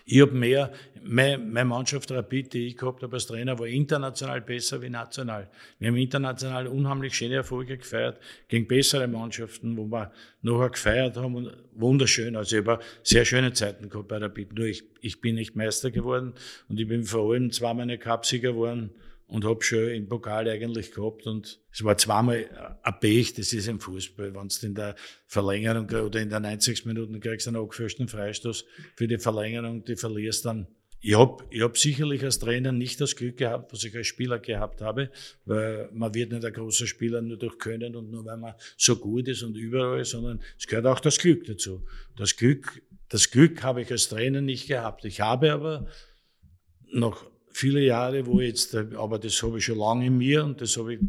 ich 0.05 0.21
habe 0.21 0.33
mehr, 0.33 0.71
meine, 1.01 1.37
meine 1.37 1.65
Mannschaft 1.65 2.11
Rapid, 2.11 2.53
die 2.53 2.67
ich 2.67 2.77
gehabt 2.77 3.03
habe 3.03 3.15
als 3.15 3.25
Trainer, 3.25 3.57
war 3.57 3.67
international 3.67 4.41
besser 4.41 4.81
wie 4.81 4.89
national. 4.89 5.49
Wir 5.79 5.89
haben 5.89 5.97
international 5.97 6.67
unheimlich 6.67 7.15
schöne 7.15 7.35
Erfolge 7.35 7.77
gefeiert 7.77 8.19
gegen 8.47 8.67
bessere 8.67 9.07
Mannschaften, 9.07 9.77
wo 9.77 9.85
wir 9.85 10.11
nachher 10.41 10.69
gefeiert 10.69 11.15
haben 11.15 11.35
und 11.35 11.51
wunderschön. 11.73 12.35
Also 12.35 12.57
ich 12.57 12.65
habe 12.65 12.83
sehr 13.01 13.23
schöne 13.23 13.53
Zeiten 13.53 13.89
gehabt 13.89 14.09
bei 14.09 14.17
Rapid. 14.17 14.53
Nur 14.53 14.65
ich, 14.65 14.83
ich 15.01 15.21
bin 15.21 15.35
nicht 15.35 15.55
Meister 15.55 15.89
geworden 15.89 16.33
und 16.67 16.79
ich 16.79 16.87
bin 16.87 17.03
vor 17.03 17.31
allem 17.31 17.51
zweimal 17.51 17.97
Cupsieger 17.97 18.51
geworden 18.51 18.91
und 19.27 19.45
habe 19.45 19.63
schon 19.63 19.89
im 19.89 20.07
Pokal 20.07 20.47
eigentlich 20.47 20.91
gehabt 20.91 21.25
und 21.25 21.59
es 21.71 21.83
war 21.83 21.97
zweimal 21.97 22.77
ein 22.83 22.99
Pech, 22.99 23.33
das 23.33 23.53
ist 23.53 23.67
im 23.67 23.79
Fußball, 23.79 24.33
wenn 24.35 24.47
du 24.47 24.65
in 24.65 24.75
der 24.75 24.95
Verlängerung 25.27 25.89
oder 25.89 26.21
in 26.21 26.29
der 26.29 26.39
90. 26.39 26.85
Minuten 26.85 27.19
kriegst 27.19 27.47
einen 27.47 27.57
angefälschten 27.57 28.07
Freistoß 28.07 28.65
für 28.95 29.07
die 29.07 29.17
Verlängerung, 29.17 29.83
die 29.85 29.95
verlierst 29.95 30.45
dann. 30.45 30.67
Ich 31.05 31.17
habe 31.17 31.43
ich 31.49 31.61
hab 31.61 31.77
sicherlich 31.77 32.23
als 32.23 32.39
Trainer 32.39 32.71
nicht 32.71 33.01
das 33.01 33.17
Glück 33.17 33.35
gehabt, 33.35 33.73
was 33.73 33.83
ich 33.83 33.93
als 33.93 34.07
Spieler 34.07 34.39
gehabt 34.39 34.81
habe, 34.81 35.11
weil 35.43 35.89
man 35.91 36.13
wird 36.13 36.31
nicht 36.31 36.45
ein 36.45 36.53
großer 36.53 36.87
Spieler 36.87 37.21
nur 37.21 37.37
durch 37.37 37.57
Können 37.57 37.95
und 37.97 38.09
nur 38.09 38.23
weil 38.23 38.37
man 38.37 38.53
so 38.77 38.95
gut 38.95 39.27
ist 39.27 39.43
und 39.43 39.57
überall, 39.57 40.05
sondern 40.05 40.41
es 40.57 40.65
gehört 40.65 40.85
auch 40.85 41.01
das 41.01 41.17
Glück 41.17 41.43
dazu. 41.45 41.85
Das 42.15 42.37
Glück, 42.37 42.81
das 43.09 43.31
Glück 43.31 43.63
habe 43.63 43.81
ich 43.81 43.91
als 43.91 44.07
Trainer 44.07 44.39
nicht 44.39 44.67
gehabt. 44.67 45.03
Ich 45.03 45.19
habe 45.19 45.51
aber 45.51 45.87
noch 46.89 47.32
viele 47.53 47.81
Jahre, 47.81 48.25
wo 48.25 48.41
jetzt, 48.41 48.75
aber 48.75 49.19
das 49.19 49.41
habe 49.43 49.57
ich 49.57 49.65
schon 49.65 49.77
lange 49.77 50.07
in 50.07 50.17
mir 50.17 50.43
und 50.43 50.61
das 50.61 50.77
habe 50.77 50.95
ich, 50.95 50.99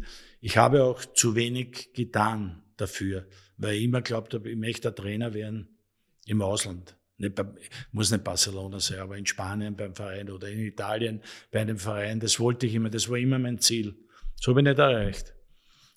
ich 0.41 0.57
habe 0.57 0.83
auch 0.83 1.03
zu 1.05 1.35
wenig 1.35 1.93
getan 1.93 2.63
dafür, 2.77 3.27
weil 3.57 3.75
ich 3.75 3.83
immer 3.83 4.01
glaubt 4.01 4.33
habe, 4.33 4.49
ich 4.49 4.57
möchte 4.57 4.93
Trainer 4.93 5.33
werden 5.33 5.77
im 6.25 6.41
Ausland. 6.41 6.97
Nicht 7.17 7.35
bei, 7.35 7.45
muss 7.91 8.11
nicht 8.11 8.23
Barcelona 8.23 8.79
sein, 8.79 8.99
aber 8.99 9.17
in 9.17 9.25
Spanien 9.25 9.75
beim 9.75 9.95
Verein 9.95 10.29
oder 10.29 10.49
in 10.49 10.59
Italien 10.59 11.21
bei 11.51 11.61
einem 11.61 11.77
Verein. 11.77 12.19
Das 12.19 12.39
wollte 12.39 12.65
ich 12.65 12.75
immer, 12.75 12.89
das 12.89 13.09
war 13.09 13.17
immer 13.17 13.39
mein 13.39 13.59
Ziel. 13.59 13.95
Das 14.37 14.47
habe 14.47 14.59
ich 14.59 14.65
nicht 14.65 14.79
erreicht. 14.79 15.33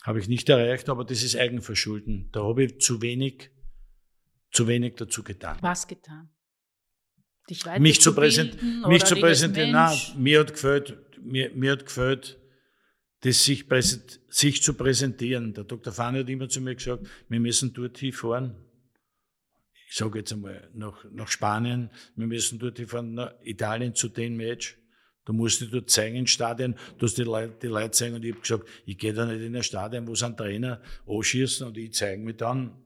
Habe 0.04 0.20
ich 0.20 0.28
nicht 0.28 0.48
erreicht, 0.48 0.88
aber 0.88 1.04
das 1.04 1.22
ist 1.22 1.36
Eigenverschulden. 1.36 2.28
Da 2.30 2.44
habe 2.44 2.64
ich 2.64 2.80
zu 2.80 3.02
wenig, 3.02 3.50
zu 4.52 4.68
wenig 4.68 4.94
dazu 4.94 5.24
getan. 5.24 5.58
Was 5.60 5.88
getan? 5.88 6.30
Dich 7.50 7.64
mich 7.78 8.00
zu, 8.00 8.14
präsent, 8.14 8.56
mich 8.86 9.04
zu 9.04 9.16
präsentieren. 9.16 9.72
Nein, 9.72 9.98
mir 10.16 10.40
hat 10.40 10.52
gefällt, 10.52 10.98
mir, 11.22 11.50
mir 11.54 11.72
hat 11.72 11.86
gefällt, 11.86 12.38
das 13.20 13.44
sich, 13.44 13.64
sich 14.28 14.62
zu 14.62 14.74
präsentieren. 14.74 15.52
Der 15.54 15.64
Dr. 15.64 15.92
Fani 15.92 16.20
hat 16.20 16.28
immer 16.28 16.48
zu 16.48 16.60
mir 16.60 16.74
gesagt, 16.74 17.06
wir 17.28 17.40
müssen 17.40 17.72
dort 17.72 17.98
hinfahren. 17.98 18.54
Ich 19.88 19.96
sage 19.96 20.18
jetzt 20.18 20.32
einmal 20.32 20.68
nach, 20.74 21.04
nach 21.10 21.28
Spanien, 21.28 21.90
wir 22.14 22.26
müssen 22.26 22.58
dort 22.58 22.78
hinfahren, 22.78 23.14
nach 23.14 23.32
Italien 23.42 23.94
zu 23.94 24.08
dem 24.08 24.36
Match. 24.36 24.76
Du 25.24 25.32
musst 25.32 25.60
dich 25.60 25.70
dort 25.70 25.90
zeigen 25.90 26.16
im 26.16 26.26
Stadion, 26.26 26.74
du 26.98 27.06
hast 27.06 27.18
die 27.18 27.22
Leute, 27.22 27.54
die 27.60 27.66
Leute 27.66 27.90
zeigen 27.90 28.14
und 28.14 28.24
ich 28.24 28.32
habe 28.32 28.40
gesagt, 28.40 28.68
ich 28.86 28.96
gehe 28.96 29.12
da 29.12 29.26
nicht 29.26 29.42
in 29.42 29.56
ein 29.56 29.62
Stadion, 29.62 30.06
wo 30.06 30.14
sie 30.14 30.24
einen 30.24 30.36
Trainer 30.36 30.80
anschießen 31.06 31.66
und 31.66 31.76
ich 31.76 31.92
zeige 31.92 32.22
mich 32.22 32.36
dann 32.36 32.82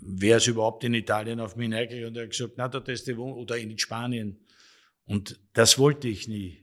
wer 0.00 0.36
ist 0.38 0.46
überhaupt 0.46 0.84
in 0.84 0.94
Italien 0.94 1.40
auf 1.40 1.56
mich 1.56 1.72
eingegangen 1.74 2.08
und 2.08 2.16
er 2.16 2.24
hat 2.24 2.30
gesagt, 2.30 2.54
na, 2.56 2.68
da 2.68 2.78
ist 2.80 3.06
die 3.06 3.16
Wohnung, 3.16 3.38
oder 3.38 3.56
in 3.56 3.78
Spanien. 3.78 4.38
Und 5.06 5.38
das 5.52 5.78
wollte 5.78 6.08
ich 6.08 6.28
nie. 6.28 6.60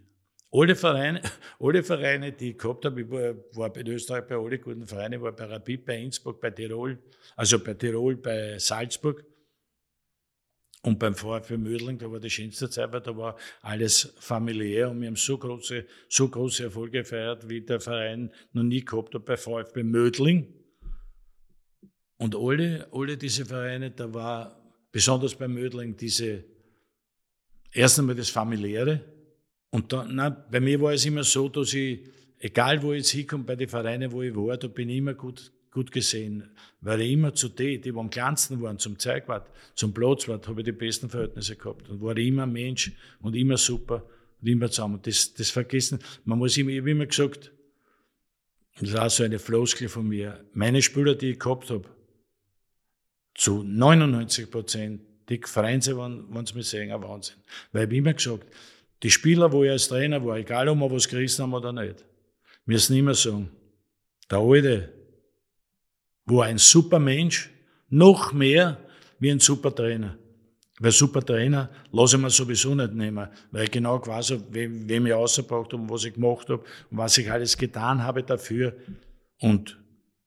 Alle 0.52 0.76
Vereine, 0.76 1.22
alle 1.60 1.84
Vereine, 1.84 2.34
die 2.34 2.52
ich 2.52 2.58
gehabt 2.58 2.86
habe, 2.86 3.02
ich 3.02 3.10
war, 3.10 3.36
war 3.54 3.76
in 3.76 3.88
Österreich 3.88 4.28
bei 4.28 4.36
allen 4.36 4.62
guten 4.62 4.86
Vereinen, 4.86 5.22
war 5.22 5.32
bei 5.32 5.46
Rapid, 5.46 5.86
bei 5.86 5.98
Innsbruck, 5.98 6.42
bei 6.42 6.52
Tirol, 6.52 7.00
also 7.36 7.60
bei 7.60 7.74
Tirol, 7.74 8.18
bei 8.18 8.60
Salzburg 8.60 9.24
und 10.84 11.00
beim 11.00 11.16
VfB 11.16 11.58
Mödling, 11.58 12.00
da 12.00 12.12
war 12.12 12.20
die 12.20 12.30
schönste 12.30 12.70
Zeit, 12.70 12.92
weil 12.92 13.02
da 13.02 13.16
war 13.16 13.38
alles 13.62 14.14
familiär 14.20 14.90
und 14.90 15.00
wir 15.00 15.08
haben 15.08 15.16
so 15.16 15.38
große, 15.38 15.86
so 16.10 16.28
große 16.28 16.64
Erfolge 16.64 17.00
gefeiert, 17.00 17.48
wie 17.48 17.62
der 17.62 17.80
Verein 17.80 18.32
noch 18.52 18.64
nie 18.64 18.84
gehabt 18.84 19.14
hat 19.14 19.26
bei 19.26 19.38
VfB 19.38 19.84
Mödling. 19.84 20.61
Und 22.22 22.36
alle, 22.36 22.88
alle 22.92 23.18
diese 23.18 23.48
Vereine, 23.48 23.90
da 23.90 24.14
war 24.14 24.56
besonders 24.92 25.34
bei 25.34 25.48
Mödling 25.48 25.98
diese, 25.98 26.44
erst 27.72 27.98
einmal 27.98 28.14
das 28.14 28.30
familiäre. 28.30 29.02
Und 29.72 29.92
dann, 29.92 30.14
na, 30.14 30.30
bei 30.30 30.60
mir 30.60 30.80
war 30.80 30.94
es 30.94 31.04
immer 31.04 31.24
so, 31.24 31.50
dass 31.50 31.74
ich, 31.74 32.02
egal 32.38 32.80
wo 32.84 32.94
ich 32.94 33.00
jetzt 33.00 33.10
hinkomme, 33.10 33.44
bei 33.44 33.56
den 33.56 33.68
Vereinen, 33.68 34.12
wo 34.12 34.22
ich 34.22 34.36
war, 34.36 34.56
da 34.56 34.68
bin 34.68 34.90
ich 34.90 34.98
immer 34.98 35.16
gut, 35.16 35.52
gut 35.72 35.92
gesehen. 35.92 36.48
Weil 36.82 37.02
ich 37.02 37.14
immer 37.14 37.34
zu 37.34 37.50
denen, 37.50 37.82
die 37.82 37.90
am 37.90 38.12
kleinsten 38.12 38.62
waren, 38.62 38.78
zum 38.78 39.00
Zeugwart, 39.00 39.50
zum 39.74 39.92
Platzwart, 39.92 40.48
habe 40.48 40.62
ich 40.62 40.66
die 40.66 40.74
besten 40.74 41.10
Verhältnisse 41.10 41.56
gehabt. 41.56 41.90
Und 41.90 42.04
war 42.04 42.16
immer 42.16 42.46
Mensch 42.46 42.92
und 43.22 43.36
immer 43.36 43.58
super 43.58 44.06
und 44.40 44.48
immer 44.48 44.70
zusammen. 44.70 44.98
Und 44.98 45.08
das, 45.08 45.34
das 45.34 45.50
vergessen, 45.50 45.98
man 46.26 46.38
muss 46.38 46.56
immer, 46.56 46.70
ich 46.70 46.82
habe 46.82 46.92
immer 46.92 47.08
gesagt, 47.08 47.52
das 48.80 48.90
ist 48.90 48.96
auch 48.96 49.10
so 49.10 49.24
eine 49.24 49.40
Floskel 49.40 49.90
von 49.90 50.08
mir, 50.08 50.46
meine 50.54 50.84
Spieler, 50.84 51.16
die 51.16 51.32
ich 51.32 51.40
gehabt 51.40 51.72
habe, 51.72 51.90
zu 53.36 53.64
99 53.64 54.52
Prozent 54.52 55.02
die 55.30 55.42
Vereine 55.44 55.98
waren, 55.98 56.26
wenn 56.30 56.46
sie 56.46 56.56
mich 56.56 56.68
sehen, 56.68 56.92
ein 56.92 57.02
Wahnsinn. 57.02 57.38
Weil 57.72 57.84
ich 57.84 57.88
habe 57.88 57.96
immer 57.96 58.14
gesagt, 58.14 58.48
die 59.04 59.10
Spieler, 59.10 59.52
wo 59.52 59.64
ich 59.64 59.72
als 59.72 59.88
Trainer 59.88 60.24
war, 60.26 60.38
egal 60.38 60.68
ob 60.70 60.80
wir 60.80 60.92
was 60.92 61.08
gerissen 61.08 61.44
haben 61.44 61.54
oder 61.54 61.72
nicht, 61.72 62.06
müssen 62.66 62.98
immer 62.98 63.14
sagen, 63.14 63.50
der 64.30 64.40
Alte 64.40 64.90
war 66.26 66.46
ein 66.46 66.58
super 66.58 67.00
Mensch, 67.00 67.50
noch 67.90 68.32
mehr 68.32 68.78
wie 69.20 69.32
ein 69.32 69.40
super 69.40 69.74
Trainer. 69.74 70.18
Weil 70.80 70.92
super 70.92 71.24
Trainer 71.24 71.70
lasse 71.92 72.16
ich 72.16 72.22
mir 72.22 72.30
sowieso 72.30 72.74
nicht 72.74 72.94
nehmen, 72.94 73.28
weil 73.52 73.66
ich 73.66 73.72
genau 73.72 74.06
weiß, 74.06 74.36
wem, 74.50 75.06
ich 75.06 75.14
ausgebracht 75.14 75.74
habe 75.74 75.84
und 75.84 75.90
was 75.90 76.06
ich 76.06 76.14
gemacht 76.14 76.50
habe 76.50 76.64
und 76.90 76.98
was 76.98 77.18
ich 77.18 77.32
alles 77.32 77.58
getan 77.58 78.02
habe 78.04 78.24
dafür. 78.24 78.76
Und 79.40 79.78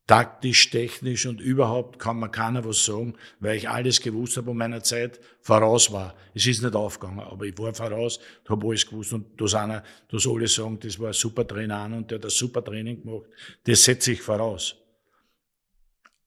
taktisch, 0.07 0.71
technisch 0.71 1.27
und 1.27 1.41
überhaupt 1.41 1.99
kann 1.99 2.19
man 2.19 2.31
keiner 2.31 2.65
was 2.65 2.85
sagen, 2.85 3.15
weil 3.41 3.57
ich 3.57 3.69
alles 3.69 4.01
gewusst 4.01 4.37
habe 4.37 4.51
und 4.51 4.59
meiner 4.59 4.83
Zeit 4.83 5.19
voraus 5.41 5.93
war. 5.93 6.15
Es 6.35 6.47
ist 6.47 6.63
nicht 6.63 6.75
aufgegangen, 6.75 7.21
aber 7.21 7.47
ich 7.47 7.57
war 7.59 7.73
voraus, 7.73 8.21
habe 8.49 8.67
alles 8.67 8.87
gewusst 8.87 9.15
und 9.15 9.41
dass 9.41 9.55
einer, 9.55 9.83
dass 10.09 10.27
alle 10.27 10.47
sagen, 10.47 10.79
das 10.79 10.99
war 10.99 11.09
ein 11.09 11.15
super 11.15 11.47
Trainer 11.47 11.79
an 11.79 11.95
und 11.95 12.11
der 12.11 12.19
hat 12.19 12.25
ein 12.25 12.31
super 12.31 12.63
Training 12.63 13.03
gemacht, 13.03 13.27
das 13.65 13.85
setze 13.85 14.13
ich 14.13 14.21
voraus. 14.21 14.77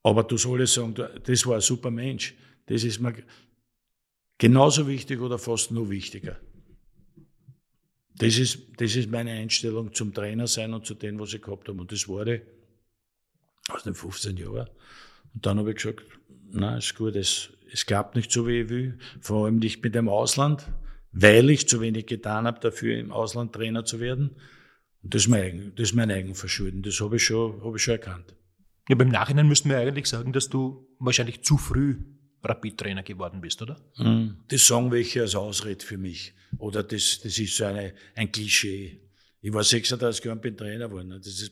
Aber 0.02 0.24
dass 0.24 0.46
alle 0.46 0.66
sagen, 0.66 0.96
das 0.96 1.46
war 1.46 1.56
ein 1.56 1.62
super 1.62 1.92
Mensch, 1.92 2.36
das 2.66 2.84
ist 2.84 3.00
mir 3.00 3.14
genauso 4.38 4.88
wichtig 4.88 5.20
oder 5.20 5.38
fast 5.38 5.72
nur 5.72 5.90
wichtiger. 5.90 6.40
Das 8.16 8.40
ist, 8.40 8.60
das 8.78 8.96
ist 8.96 9.12
meine 9.12 9.32
Einstellung 9.32 9.94
zum 9.94 10.12
Trainer 10.12 10.48
sein 10.48 10.74
und 10.74 10.86
zu 10.86 10.96
dem, 10.96 11.20
was 11.20 11.34
ich 11.34 11.42
gehabt 11.42 11.68
habe. 11.68 11.80
Und 11.80 11.92
das 11.92 12.08
ich 12.08 12.42
aus 13.70 13.84
den 13.84 13.96
15 13.96 14.38
Jahren. 14.38 14.70
Und 15.34 15.46
dann 15.46 15.60
habe 15.60 15.72
ich 15.72 15.78
gesagt, 15.78 16.04
na, 16.52 16.78
ist 16.78 16.96
gut, 16.96 17.16
es, 17.16 17.50
es 17.72 17.86
klappt 17.86 18.16
nicht 18.16 18.32
so, 18.32 18.48
wie 18.48 18.62
ich 18.62 18.70
will, 18.70 18.98
vor 19.20 19.46
allem 19.46 19.60
nicht 19.60 19.84
mit 19.84 19.96
dem 19.96 20.10
Ausland, 20.10 20.68
weil 21.12 21.50
ich 21.50 21.68
zu 21.68 21.82
wenig 21.82 22.06
getan 22.06 22.46
habe, 22.46 22.60
dafür 22.60 22.98
im 22.98 23.12
Ausland 23.12 23.54
Trainer 23.54 23.86
zu 23.86 24.00
werden. 24.00 24.36
Und 25.04 25.14
das 25.14 25.24
ist 25.24 25.28
mein, 25.28 25.42
eigen, 25.42 25.76
das 25.76 25.90
ist 25.90 25.96
mein 25.96 26.12
Eigenverschulden, 26.12 26.82
das 26.82 27.00
habe 27.02 27.18
ich, 27.18 27.26
schon, 27.26 27.64
habe 27.64 27.78
ich 27.78 27.84
schon 27.84 27.94
erkannt. 27.94 28.36
Ja, 28.90 28.96
beim 28.96 29.10
Nachhinein 29.10 29.48
müssten 29.48 29.70
wir 29.70 29.78
eigentlich 29.78 30.08
sagen, 30.08 30.32
dass 30.32 30.50
du 30.50 30.88
wahrscheinlich 31.00 31.44
zu 31.44 31.58
früh 31.58 31.98
Rapid-Trainer 32.44 33.04
geworden 33.04 33.42
bist, 33.42 33.62
oder? 33.62 33.78
Hm, 33.96 34.38
das 34.48 34.66
sagen 34.66 34.92
welche 34.92 35.22
als 35.22 35.36
Ausrede 35.36 35.84
für 35.84 35.98
mich. 35.98 36.34
Oder 36.58 36.84
das, 36.84 37.20
das 37.22 37.38
ist 37.38 37.58
so 37.58 37.66
eine, 37.66 37.94
ein 38.16 38.32
Klischee. 38.32 39.02
Ich 39.42 39.54
war 39.54 39.64
36 39.64 40.24
Jahre 40.24 40.38
und 40.38 40.42
bin 40.42 40.56
Trainer 40.56 40.88
geworden. 40.88 41.10
Das 41.10 41.28
ist, 41.28 41.52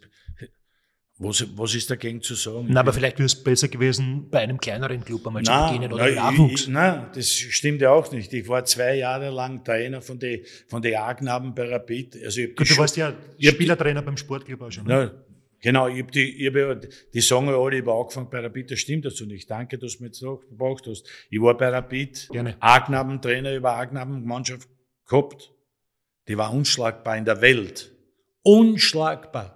was, 1.18 1.46
was 1.56 1.74
ist 1.74 1.90
dagegen 1.90 2.22
zu 2.22 2.36
sagen? 2.36 2.68
Na, 2.70 2.82
aber 2.82 2.92
vielleicht 2.92 3.18
wäre 3.20 3.26
es 3.26 3.42
besser 3.42 3.70
gewesen, 3.70 4.30
bei 4.30 4.40
einem 4.40 4.60
kleineren 4.60 5.04
Club 5.04 5.26
einmal 5.26 5.44
nein, 5.44 5.70
zu 5.70 5.74
beginnen 5.74 5.94
oder 5.94 6.04
nein, 6.04 6.16
Nachwuchs. 6.16 6.68
Nein, 6.68 7.08
das 7.14 7.32
stimmt 7.32 7.82
ja 7.82 7.92
auch 7.92 8.12
nicht. 8.12 8.34
Ich 8.34 8.48
war 8.50 8.66
zwei 8.66 8.96
Jahre 8.96 9.30
lang 9.30 9.64
Trainer 9.64 10.02
von 10.02 10.20
den 10.20 10.42
von 10.68 10.82
die 10.82 10.96
A-Knaben 10.96 11.56
bei 11.56 11.70
Rapid. 11.70 12.22
Also 12.22 12.42
ich 12.42 12.56
Gut, 12.56 12.70
du 12.70 12.78
warst 12.78 12.98
ja 12.98 13.14
Spielertrainer 13.40 14.02
beim 14.02 14.18
Sportclub 14.18 14.62
auch 14.62 14.72
schon. 14.72 14.86
Ne? 14.86 15.14
Na, 15.14 15.36
genau, 15.62 15.88
ich 15.88 16.02
hab 16.02 16.12
die, 16.12 16.36
ich 16.36 16.48
hab 16.48 16.56
ja, 16.56 16.76
die 16.76 17.22
sagen 17.22 17.48
ja 17.48 17.58
alle, 17.58 17.78
ich 17.78 17.86
war 17.86 17.98
angefangen 17.98 18.30
bei 18.30 18.42
Rapid, 18.42 18.72
das 18.72 18.80
stimmt 18.80 19.06
dazu 19.06 19.26
nicht. 19.26 19.50
Danke, 19.50 19.78
dass 19.78 19.96
du 19.96 20.04
mir 20.04 20.08
jetzt 20.08 20.22
noch 20.22 20.42
gebraucht 20.42 20.86
hast. 20.86 21.08
Ich 21.30 21.42
war 21.42 21.56
bei 21.56 21.70
Rapid, 21.70 22.30
A-Knaben-Trainer 22.60 23.56
über 23.56 23.78
A-Knaben-Mannschaft 23.78 24.68
gehabt. 25.08 25.54
Die 26.28 26.38
war 26.38 26.52
unschlagbar 26.54 27.16
in 27.16 27.24
der 27.24 27.40
Welt. 27.40 27.94
Unschlagbar. 28.42 29.55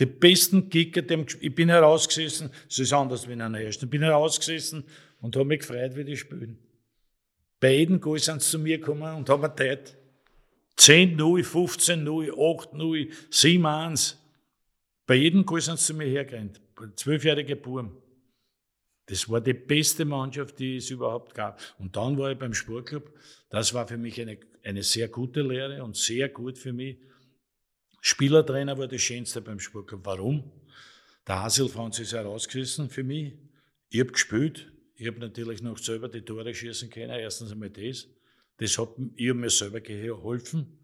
Die 0.00 0.06
besten 0.06 0.70
Kicker, 0.70 1.02
die, 1.02 1.26
ich 1.40 1.54
bin 1.54 1.68
herausgesessen, 1.68 2.50
es 2.68 2.78
ist 2.78 2.92
anders 2.92 3.26
wie 3.26 3.32
in 3.32 3.42
einer 3.42 3.60
ersten, 3.60 3.86
ich 3.86 3.90
bin 3.90 4.02
herausgesessen 4.02 4.84
und 5.20 5.34
habe 5.34 5.46
mich 5.46 5.60
gefreut, 5.60 5.96
wie 5.96 6.04
die 6.04 6.16
spielen. 6.16 6.58
Bei 7.60 7.74
jedem 7.74 8.00
Goal 8.00 8.18
sind 8.18 8.40
sie 8.40 8.50
zu 8.50 8.58
mir 8.58 8.78
gekommen 8.78 9.16
und 9.16 9.28
haben 9.28 9.50
Zeit. 9.56 9.96
10-0, 10.78 11.16
15-0, 11.44 12.30
8-0, 12.30 13.12
7-1. 13.32 14.14
Bei 15.06 15.16
jedem 15.16 15.44
Goal 15.44 15.60
sind 15.60 15.78
sie 15.80 15.86
zu 15.86 15.94
mir 15.94 16.06
hergerannt. 16.06 16.60
Zwölfjährige 16.94 17.56
Burm. 17.56 17.96
Das 19.06 19.28
war 19.28 19.40
die 19.40 19.54
beste 19.54 20.04
Mannschaft, 20.04 20.58
die 20.60 20.76
es 20.76 20.90
überhaupt 20.90 21.34
gab. 21.34 21.60
Und 21.78 21.96
dann 21.96 22.16
war 22.16 22.30
ich 22.30 22.38
beim 22.38 22.54
Sportclub. 22.54 23.10
Das 23.48 23.74
war 23.74 23.88
für 23.88 23.96
mich 23.96 24.20
eine, 24.20 24.38
eine 24.62 24.82
sehr 24.84 25.08
gute 25.08 25.42
Lehre 25.42 25.82
und 25.82 25.96
sehr 25.96 26.28
gut 26.28 26.58
für 26.58 26.72
mich. 26.72 26.98
Spielertrainer 28.00 28.78
war 28.78 28.88
das 28.88 29.00
Schönste 29.00 29.40
beim 29.40 29.60
Sportclub. 29.60 30.04
Warum? 30.04 30.50
Der 31.26 31.42
Hasil 31.42 31.68
Franz 31.68 31.98
ist 31.98 32.12
herausgerissen 32.12 32.88
für 32.90 33.02
mich. 33.02 33.34
Ich 33.90 34.00
habe 34.00 34.12
gespielt. 34.12 34.72
Ich 34.96 35.06
habe 35.06 35.18
natürlich 35.18 35.62
noch 35.62 35.78
selber 35.78 36.08
die 36.08 36.22
Tore 36.22 36.54
schießen 36.54 36.90
können. 36.90 37.10
Erstens 37.10 37.52
einmal 37.52 37.70
das. 37.70 38.08
Das 38.56 38.78
hat, 38.78 38.90
ich 39.14 39.28
habe 39.28 39.38
mir 39.38 39.50
selber 39.50 39.80
geholfen. 39.80 40.78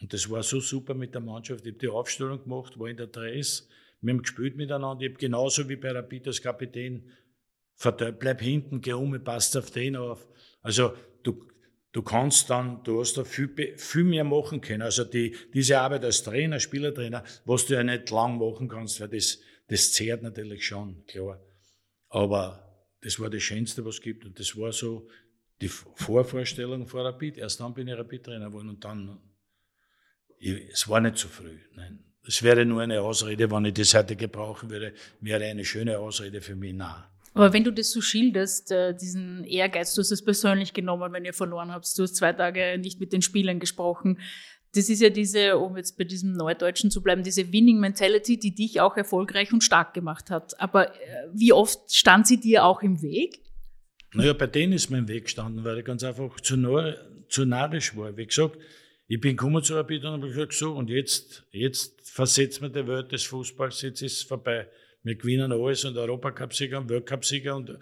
Und 0.00 0.12
das 0.12 0.28
war 0.30 0.42
so 0.42 0.60
super 0.60 0.94
mit 0.94 1.14
der 1.14 1.20
Mannschaft. 1.20 1.64
Ich 1.64 1.72
habe 1.72 1.78
die 1.78 1.88
Aufstellung 1.88 2.42
gemacht, 2.42 2.78
war 2.78 2.88
in 2.88 2.96
der 2.96 3.06
Dress. 3.06 3.68
Wir 4.00 4.12
haben 4.12 4.22
gespielt 4.22 4.56
miteinander. 4.56 5.04
Ich 5.04 5.10
habe 5.10 5.18
genauso 5.18 5.68
wie 5.68 5.76
bei 5.76 5.92
Rapid 5.92 6.26
als 6.28 6.40
Kapitän 6.40 7.10
bleib 8.18 8.40
hinten, 8.40 8.80
geh 8.80 8.92
um, 8.92 9.22
passt 9.24 9.56
auf 9.56 9.70
den 9.70 9.96
auf. 9.96 10.26
Also 10.62 10.94
du, 11.22 11.48
du 11.92 12.02
kannst 12.02 12.50
dann, 12.50 12.82
du 12.84 13.00
hast 13.00 13.16
da 13.16 13.24
viel, 13.24 13.74
viel 13.76 14.04
mehr 14.04 14.24
machen 14.24 14.60
können. 14.60 14.82
Also 14.82 15.04
die, 15.04 15.36
diese 15.52 15.80
Arbeit 15.80 16.04
als 16.04 16.22
Trainer, 16.22 16.60
Spielertrainer, 16.60 17.24
was 17.44 17.66
du 17.66 17.74
ja 17.74 17.82
nicht 17.82 18.10
lang 18.10 18.38
machen 18.38 18.68
kannst, 18.68 19.00
weil 19.00 19.08
das, 19.08 19.40
das 19.68 19.92
zehrt 19.92 20.22
natürlich 20.22 20.66
schon, 20.66 21.04
klar. 21.06 21.40
Aber 22.08 22.66
das 23.02 23.18
war 23.18 23.30
das 23.30 23.42
Schönste, 23.42 23.84
was 23.84 23.96
es 23.96 24.02
gibt. 24.02 24.24
Und 24.24 24.38
das 24.38 24.56
war 24.56 24.72
so 24.72 25.08
die 25.60 25.68
Vorvorstellung 25.68 26.86
vor 26.86 27.04
Rapid. 27.04 27.38
Erst 27.38 27.60
dann 27.60 27.74
bin 27.74 27.88
ich 27.88 27.96
Rapid-Trainer 27.96 28.46
geworden 28.46 28.70
und 28.70 28.84
dann, 28.84 29.20
ich, 30.38 30.70
es 30.70 30.88
war 30.88 31.00
nicht 31.00 31.18
so 31.18 31.28
früh, 31.28 31.58
nein. 31.74 32.04
Es 32.26 32.42
wäre 32.42 32.66
nur 32.66 32.82
eine 32.82 33.00
Ausrede, 33.00 33.50
wenn 33.50 33.64
ich 33.64 33.74
das 33.74 33.94
heute 33.94 34.14
gebrauchen 34.14 34.68
würde, 34.68 34.92
wäre 35.20 35.44
eine 35.46 35.64
schöne 35.64 35.98
Ausrede 35.98 36.42
für 36.42 36.54
mich, 36.54 36.74
nein. 36.74 37.02
Aber 37.32 37.52
wenn 37.52 37.64
du 37.64 37.72
das 37.72 37.92
so 37.92 38.00
schilderst, 38.00 38.72
äh, 38.72 38.94
diesen 38.94 39.44
Ehrgeiz, 39.44 39.94
du 39.94 40.00
hast 40.00 40.10
es 40.10 40.24
persönlich 40.24 40.72
genommen, 40.72 41.12
wenn 41.12 41.24
ihr 41.24 41.32
verloren 41.32 41.72
habt, 41.72 41.86
du 41.96 42.02
hast 42.02 42.16
zwei 42.16 42.32
Tage 42.32 42.76
nicht 42.78 42.98
mit 42.98 43.12
den 43.12 43.22
Spielern 43.22 43.60
gesprochen. 43.60 44.18
Das 44.74 44.88
ist 44.88 45.00
ja 45.00 45.10
diese, 45.10 45.56
um 45.58 45.76
jetzt 45.76 45.96
bei 45.98 46.04
diesem 46.04 46.32
Neudeutschen 46.32 46.90
zu 46.90 47.02
bleiben, 47.02 47.22
diese 47.22 47.52
Winning 47.52 47.78
Mentality, 47.78 48.38
die 48.38 48.54
dich 48.54 48.80
auch 48.80 48.96
erfolgreich 48.96 49.52
und 49.52 49.62
stark 49.62 49.94
gemacht 49.94 50.30
hat. 50.30 50.60
Aber 50.60 50.94
äh, 50.94 51.28
wie 51.32 51.52
oft 51.52 51.92
stand 51.92 52.26
sie 52.26 52.38
dir 52.38 52.64
auch 52.64 52.82
im 52.82 53.02
Weg? 53.02 53.40
Naja, 54.12 54.32
bei 54.32 54.46
denen 54.46 54.72
ist 54.72 54.90
mir 54.90 54.98
im 54.98 55.08
Weg 55.08 55.24
gestanden, 55.24 55.64
weil 55.64 55.78
ich 55.78 55.84
ganz 55.84 56.02
einfach 56.02 56.40
zu, 56.40 56.56
nah, 56.56 56.94
zu 57.28 57.44
narrisch 57.44 57.96
war. 57.96 58.16
Wie 58.16 58.26
gesagt, 58.26 58.58
ich 59.06 59.20
bin 59.20 59.36
gekommen 59.36 59.62
zu 59.62 59.74
Rapid 59.74 60.04
und 60.04 60.12
habe 60.12 60.28
gesagt, 60.28 60.52
so, 60.52 60.72
und 60.72 60.90
jetzt, 60.90 61.44
jetzt 61.52 62.00
versetzt 62.08 62.60
mir 62.60 62.70
die 62.70 62.86
Welt 62.86 63.12
des 63.12 63.24
Fußballs, 63.24 63.82
jetzt 63.82 64.02
ist 64.02 64.18
es 64.18 64.22
vorbei. 64.22 64.68
Wir 65.02 65.14
gewinnen 65.14 65.52
alles 65.52 65.84
und 65.84 65.96
Europacup-Sieger 65.96 66.78
und 66.78 66.90
Weltcup-Sieger 66.90 67.56
und 67.56 67.78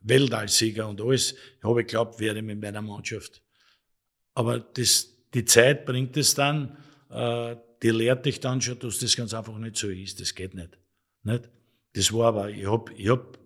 Weltallsieger 0.00 0.88
und 0.88 1.00
alles. 1.00 1.32
Ich 1.32 1.64
habe 1.64 1.84
geglaubt, 1.84 2.20
wäre 2.20 2.42
mit 2.42 2.60
meiner 2.60 2.82
Mannschaft. 2.82 3.42
Aber 4.34 4.60
das, 4.60 5.10
die 5.34 5.44
Zeit 5.44 5.86
bringt 5.86 6.16
es 6.16 6.34
dann, 6.34 6.76
äh, 7.10 7.56
die 7.82 7.90
lehrt 7.90 8.26
dich 8.26 8.40
dann 8.40 8.60
schon, 8.60 8.78
dass 8.78 8.98
das 8.98 9.16
ganz 9.16 9.34
einfach 9.34 9.56
nicht 9.58 9.76
so 9.76 9.88
ist. 9.88 10.20
Das 10.20 10.34
geht 10.34 10.54
nicht. 10.54 10.78
nicht? 11.22 11.48
Das 11.94 12.12
war 12.12 12.28
aber, 12.28 12.50
ich 12.50 12.66
habe 12.66 12.92
ich 12.94 13.08
hab 13.08 13.38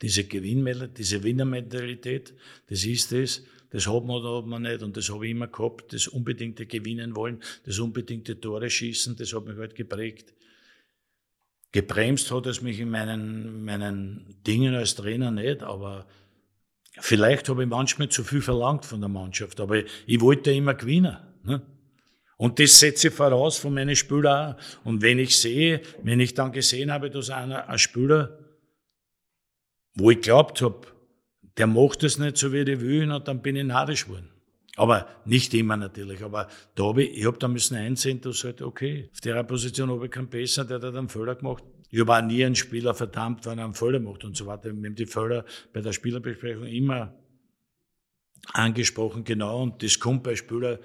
diese 0.00 0.24
Gewinnmentalität, 0.24 0.98
diese 0.98 1.22
Winnermentalität, 1.22 2.34
das 2.68 2.84
ist 2.84 3.12
es, 3.12 3.44
das 3.70 3.86
hat 3.86 4.04
man 4.04 4.16
oder 4.16 4.38
hat 4.38 4.46
man 4.46 4.62
nicht 4.62 4.82
und 4.82 4.96
das 4.96 5.10
habe 5.10 5.26
ich 5.26 5.32
immer 5.32 5.48
gehabt, 5.48 5.92
das 5.92 6.08
unbedingte 6.08 6.66
Gewinnen 6.66 7.14
wollen, 7.16 7.42
das 7.64 7.78
unbedingte 7.78 8.40
Tore 8.40 8.70
schießen, 8.70 9.16
das 9.16 9.32
hat 9.34 9.44
mich 9.44 9.56
halt 9.56 9.74
geprägt. 9.74 10.32
Gebremst 11.74 12.30
hat 12.30 12.46
es 12.46 12.62
mich 12.62 12.78
in 12.78 12.88
meinen, 12.88 13.64
meinen 13.64 14.36
Dingen 14.46 14.76
als 14.76 14.94
Trainer 14.94 15.32
nicht, 15.32 15.64
aber 15.64 16.06
vielleicht 17.00 17.48
habe 17.48 17.64
ich 17.64 17.68
manchmal 17.68 18.08
zu 18.10 18.22
viel 18.22 18.40
verlangt 18.40 18.84
von 18.84 19.00
der 19.00 19.08
Mannschaft, 19.08 19.58
aber 19.58 19.78
ich, 19.78 19.90
ich 20.06 20.20
wollte 20.20 20.52
immer 20.52 20.74
gewinnen. 20.74 21.16
Ne? 21.42 21.62
Und 22.36 22.60
das 22.60 22.78
setze 22.78 23.08
ich 23.08 23.14
voraus 23.14 23.58
von 23.58 23.74
meinen 23.74 23.96
Spielern 23.96 24.54
auch. 24.54 24.84
Und 24.84 25.02
wenn 25.02 25.18
ich 25.18 25.36
sehe, 25.36 25.80
wenn 26.04 26.20
ich 26.20 26.34
dann 26.34 26.52
gesehen 26.52 26.92
habe, 26.92 27.10
dass 27.10 27.28
einer, 27.28 27.68
ein 27.68 27.78
Spieler, 27.80 28.38
wo 29.96 30.12
ich 30.12 30.20
glaubt 30.20 30.62
habe, 30.62 30.86
der 31.56 31.66
macht 31.66 32.04
es 32.04 32.18
nicht 32.18 32.36
so, 32.36 32.52
wie 32.52 32.60
ich 32.60 32.80
will, 32.80 33.10
und 33.10 33.26
dann 33.26 33.42
bin 33.42 33.56
ich 33.56 33.64
narrisch 33.64 34.04
geworden. 34.04 34.30
Aber 34.76 35.08
nicht 35.24 35.54
immer 35.54 35.76
natürlich. 35.76 36.22
Aber 36.22 36.48
da 36.74 36.84
habe 36.84 37.04
ich, 37.04 37.18
ich 37.18 37.26
habe 37.26 37.38
da 37.38 37.48
müssen 37.48 37.76
einsehen, 37.76 38.20
dass 38.20 38.42
halt, 38.44 38.60
okay, 38.60 39.08
auf 39.12 39.20
der 39.20 39.42
Position 39.44 39.90
habe 39.90 40.06
ich 40.06 40.10
keinen 40.10 40.28
besser, 40.28 40.64
der 40.64 40.80
hat 40.80 40.94
einen 40.94 41.08
Fehler 41.08 41.36
gemacht. 41.36 41.62
Ich 41.90 42.00
habe 42.00 42.16
auch 42.16 42.22
nie 42.22 42.44
einen 42.44 42.56
Spieler 42.56 42.92
verdammt, 42.92 43.46
wenn 43.46 43.58
er 43.58 43.66
einen 43.66 43.74
Fehler 43.74 44.00
macht 44.00 44.24
und 44.24 44.36
so 44.36 44.46
weiter. 44.46 44.64
Wir 44.64 44.88
haben 44.88 44.94
die 44.96 45.06
Fehler 45.06 45.44
bei 45.72 45.80
der 45.80 45.92
Spielerbesprechung 45.92 46.66
immer 46.66 47.14
angesprochen, 48.52 49.22
genau. 49.22 49.62
Und 49.62 49.82
das 49.82 50.00
kommt 50.00 50.24
bei 50.24 50.34
Spielern, 50.34 50.78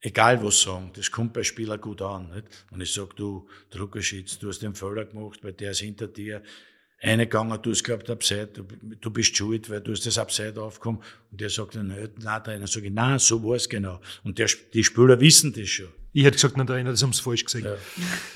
egal 0.00 0.44
was 0.44 0.60
sagen, 0.60 0.90
das 0.94 1.10
kommt 1.10 1.32
bei 1.32 1.42
Spielern 1.42 1.80
gut 1.80 2.02
an. 2.02 2.30
Nicht? 2.30 2.66
Und 2.70 2.82
ich 2.82 2.92
sage, 2.92 3.14
du 3.16 3.48
Druckerschitz, 3.70 4.38
du 4.38 4.48
hast 4.48 4.60
den 4.60 4.74
Fehler 4.74 5.06
gemacht, 5.06 5.42
weil 5.42 5.54
der 5.54 5.70
ist 5.70 5.80
hinter 5.80 6.06
dir 6.06 6.42
eingegangen, 7.02 7.60
du 7.60 7.70
hast 7.70 7.82
gehabt 7.82 8.08
Abseits, 8.08 8.52
du, 8.54 8.64
du 9.00 9.10
bist 9.10 9.36
schuld, 9.36 9.68
weil 9.68 9.80
du 9.80 9.92
hast 9.92 10.06
das 10.06 10.18
Abseits 10.18 10.56
aufgekommen. 10.56 11.02
Und 11.30 11.40
der 11.40 11.50
sagt 11.50 11.74
dann, 11.74 11.88
nein, 11.88 12.10
nein, 12.18 12.44
Trainer, 12.44 12.66
sage 12.66 12.86
ich, 12.86 12.92
nein, 12.92 13.18
so 13.18 13.42
war 13.42 13.56
es 13.56 13.68
genau. 13.68 14.00
Und 14.22 14.38
der, 14.38 14.48
die 14.72 14.84
Spieler 14.84 15.20
wissen 15.20 15.52
das 15.52 15.68
schon. 15.68 15.88
Ich 16.12 16.24
hätte 16.24 16.36
gesagt, 16.36 16.56
nein, 16.56 16.66
Trainer, 16.66 16.90
das 16.90 17.02
haben 17.02 17.12
sie 17.12 17.22
falsch 17.22 17.44
gesagt. 17.44 17.64
Ja. 17.64 17.76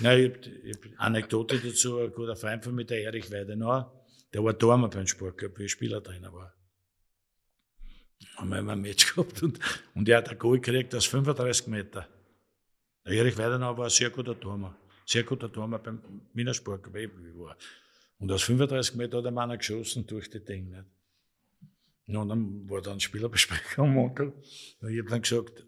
nein, 0.00 0.32
ich, 0.64 0.74
ich, 0.76 0.78
Anekdote 0.98 1.58
dazu, 1.58 1.98
ein 1.98 2.12
guter 2.12 2.34
Freund 2.34 2.64
von 2.64 2.74
mir, 2.74 2.84
der 2.84 3.02
Erich 3.02 3.30
Weidenauer, 3.30 3.92
der 4.32 4.42
war 4.42 4.52
Dormer 4.52 4.88
beim 4.88 5.06
Sportclub, 5.06 5.58
wie 5.58 5.64
ich 5.64 5.72
Spielertrainer 5.72 6.32
war. 6.32 6.52
Haben 8.36 8.48
wir 8.50 8.58
ein 8.58 8.80
Match 8.80 9.14
gehabt 9.14 9.42
und, 9.42 9.60
und 9.94 10.08
er 10.08 10.18
hat 10.18 10.28
ein 10.28 10.38
Goal 10.38 10.60
gekriegt 10.60 10.94
aus 10.94 11.06
35 11.06 11.68
Meter. 11.68 12.08
Der 13.06 13.12
Erich 13.12 13.38
Weidenauer 13.38 13.78
war 13.78 13.84
ein 13.84 13.90
sehr 13.90 14.10
guter 14.10 14.38
Tormer. 14.38 14.76
Sehr 15.04 15.22
guter 15.22 15.52
Tormer 15.52 15.78
beim 15.78 16.00
Wiener 16.34 16.52
Sportclub, 16.52 16.96
ich 16.96 17.10
war. 17.38 17.56
Und 18.18 18.32
aus 18.32 18.44
35 18.44 18.94
Meter 18.94 19.18
hat 19.18 19.24
er 19.24 19.30
meiner 19.30 19.58
geschossen 19.58 20.06
durch 20.06 20.30
die 20.30 20.44
Dinge. 20.44 20.86
Nicht? 22.06 22.16
Und 22.16 22.28
dann 22.28 22.70
war 22.70 22.80
dann 22.80 23.00
Spielerbesprechung 23.00 23.90
am 23.90 23.98
Onkel. 24.04 24.32
Und 24.80 24.90
ich 24.90 24.98
habe 24.98 25.10
dann 25.10 25.22
gesagt, 25.22 25.66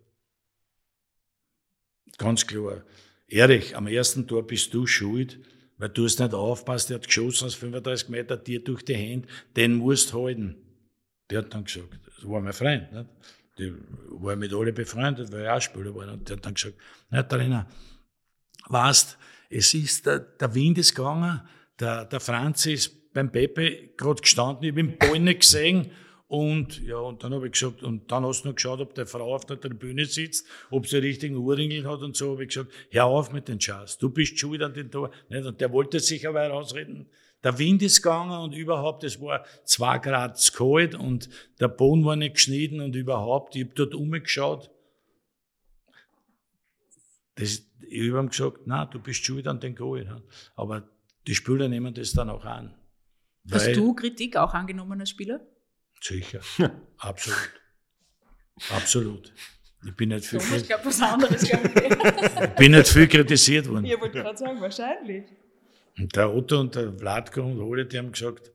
ganz 2.16 2.46
klar, 2.46 2.84
Erich, 3.26 3.76
am 3.76 3.86
ersten 3.86 4.26
Tor 4.26 4.46
bist 4.46 4.72
du 4.72 4.86
schuld, 4.86 5.38
weil 5.76 5.90
du 5.90 6.04
hast 6.04 6.18
nicht 6.18 6.32
aufpasst, 6.32 6.88
der 6.88 6.96
hat 6.96 7.06
geschossen 7.06 7.46
aus 7.46 7.54
35 7.54 8.08
Meter 8.08 8.36
dir 8.36 8.62
durch 8.64 8.84
die 8.84 8.96
Hände, 8.96 9.28
den 9.54 9.74
musst 9.74 10.14
halten. 10.14 10.56
Der 11.30 11.38
hat 11.38 11.52
dann 11.52 11.64
gesagt, 11.64 12.00
das 12.06 12.28
war 12.28 12.40
mein 12.40 12.54
Freund, 12.54 12.90
nicht? 12.92 13.10
Die 13.58 13.74
war 14.10 14.36
mit 14.36 14.52
alle 14.54 14.72
befreundet, 14.72 15.30
weil 15.32 15.44
er 15.44 15.56
auch 15.56 15.60
Spieler 15.60 15.94
war. 15.94 16.12
Und 16.12 16.28
der 16.28 16.36
hat 16.36 16.46
dann 16.46 16.54
gesagt, 16.54 16.76
na 17.10 17.22
Trainer, 17.22 17.68
weißt, 18.66 19.18
es 19.50 19.74
ist, 19.74 20.06
der, 20.06 20.20
der 20.20 20.54
Wind 20.54 20.78
ist 20.78 20.94
gegangen, 20.94 21.40
der, 21.80 22.04
der 22.04 22.20
Franz 22.20 22.66
ist 22.66 23.12
beim 23.12 23.30
Pepe 23.30 23.90
gerade 23.96 24.20
gestanden, 24.20 24.64
ich 24.64 24.70
habe 24.70 24.82
den 24.82 24.98
Ball 24.98 25.18
nicht 25.18 25.40
gesehen. 25.40 25.90
Und 26.26 26.82
ja, 26.82 26.98
und 26.98 27.24
dann 27.24 27.32
habe 27.32 27.46
ich 27.46 27.52
gesagt, 27.52 27.82
und 27.82 28.12
dann 28.12 28.24
hast 28.26 28.42
du 28.42 28.48
noch 28.48 28.54
geschaut, 28.54 28.80
ob 28.80 28.94
der 28.94 29.06
Frau 29.06 29.34
auf 29.34 29.46
der 29.46 29.58
Tribüne 29.58 30.04
sitzt, 30.04 30.46
ob 30.70 30.86
sie 30.86 30.98
richtigen 30.98 31.38
Ohrringel 31.38 31.88
hat 31.88 32.02
und 32.02 32.16
so, 32.16 32.32
habe 32.32 32.42
ich 32.42 32.50
gesagt, 32.50 32.70
hör 32.90 33.06
auf 33.06 33.32
mit 33.32 33.48
den 33.48 33.58
Schatz, 33.58 33.96
du 33.96 34.10
bist 34.10 34.38
schuld 34.38 34.62
an 34.62 34.74
den 34.74 34.90
Tor. 34.90 35.10
Und 35.30 35.58
der 35.58 35.72
wollte 35.72 36.00
sich 36.00 36.28
aber 36.28 36.42
herausreden. 36.42 37.06
Der 37.42 37.58
Wind 37.58 37.82
ist 37.82 38.02
gegangen 38.02 38.38
und 38.42 38.54
überhaupt, 38.54 39.04
es 39.04 39.20
war 39.22 39.44
zwei 39.64 39.98
Grad 39.98 40.38
zu 40.38 40.52
kalt 40.52 40.94
und 40.94 41.30
der 41.60 41.68
Boden 41.68 42.04
war 42.04 42.16
nicht 42.16 42.34
geschnitten 42.34 42.80
und 42.80 42.94
überhaupt, 42.94 43.56
ich 43.56 43.62
habe 43.62 43.74
dort 43.74 43.94
umgeschaut. 43.94 44.70
Das, 47.36 47.62
ich 47.88 48.10
habe 48.10 48.20
ihm 48.20 48.28
gesagt, 48.28 48.62
na, 48.66 48.84
du 48.84 48.98
bist 48.98 49.24
schuld 49.24 49.46
an 49.46 49.60
den 49.60 49.76
Goal. 49.76 50.20
Aber 50.56 50.82
die 51.28 51.34
Spieler 51.34 51.68
nehmen 51.68 51.92
das 51.92 52.12
dann 52.12 52.30
auch 52.30 52.44
an. 52.44 52.74
Hast 53.52 53.76
du 53.76 53.94
Kritik 53.94 54.36
auch 54.36 54.54
angenommen 54.54 54.98
als 54.98 55.10
Spieler? 55.10 55.40
Sicher, 56.00 56.40
absolut. 56.96 57.50
Absolut. 58.70 59.32
Ich 59.86 59.94
bin 59.94 60.08
nicht 60.08 60.24
viel, 60.24 60.40
ich 60.40 60.66
glaub, 60.66 60.84
was 60.84 61.00
anderes, 61.00 61.42
ich. 61.42 61.52
ich 61.52 62.54
bin 62.56 62.72
nicht 62.72 62.88
viel 62.88 63.06
kritisiert 63.06 63.68
worden. 63.68 63.84
Ich 63.84 64.00
wollte 64.00 64.18
gerade 64.22 64.36
sagen, 64.36 64.60
wahrscheinlich. 64.60 65.24
Und 65.98 66.16
der 66.16 66.34
Otto 66.34 66.60
und 66.60 66.74
der 66.74 66.92
Vladko 66.92 67.42
und 67.42 67.60
Ole, 67.60 67.86
die 67.86 67.98
haben 67.98 68.10
gesagt, 68.10 68.50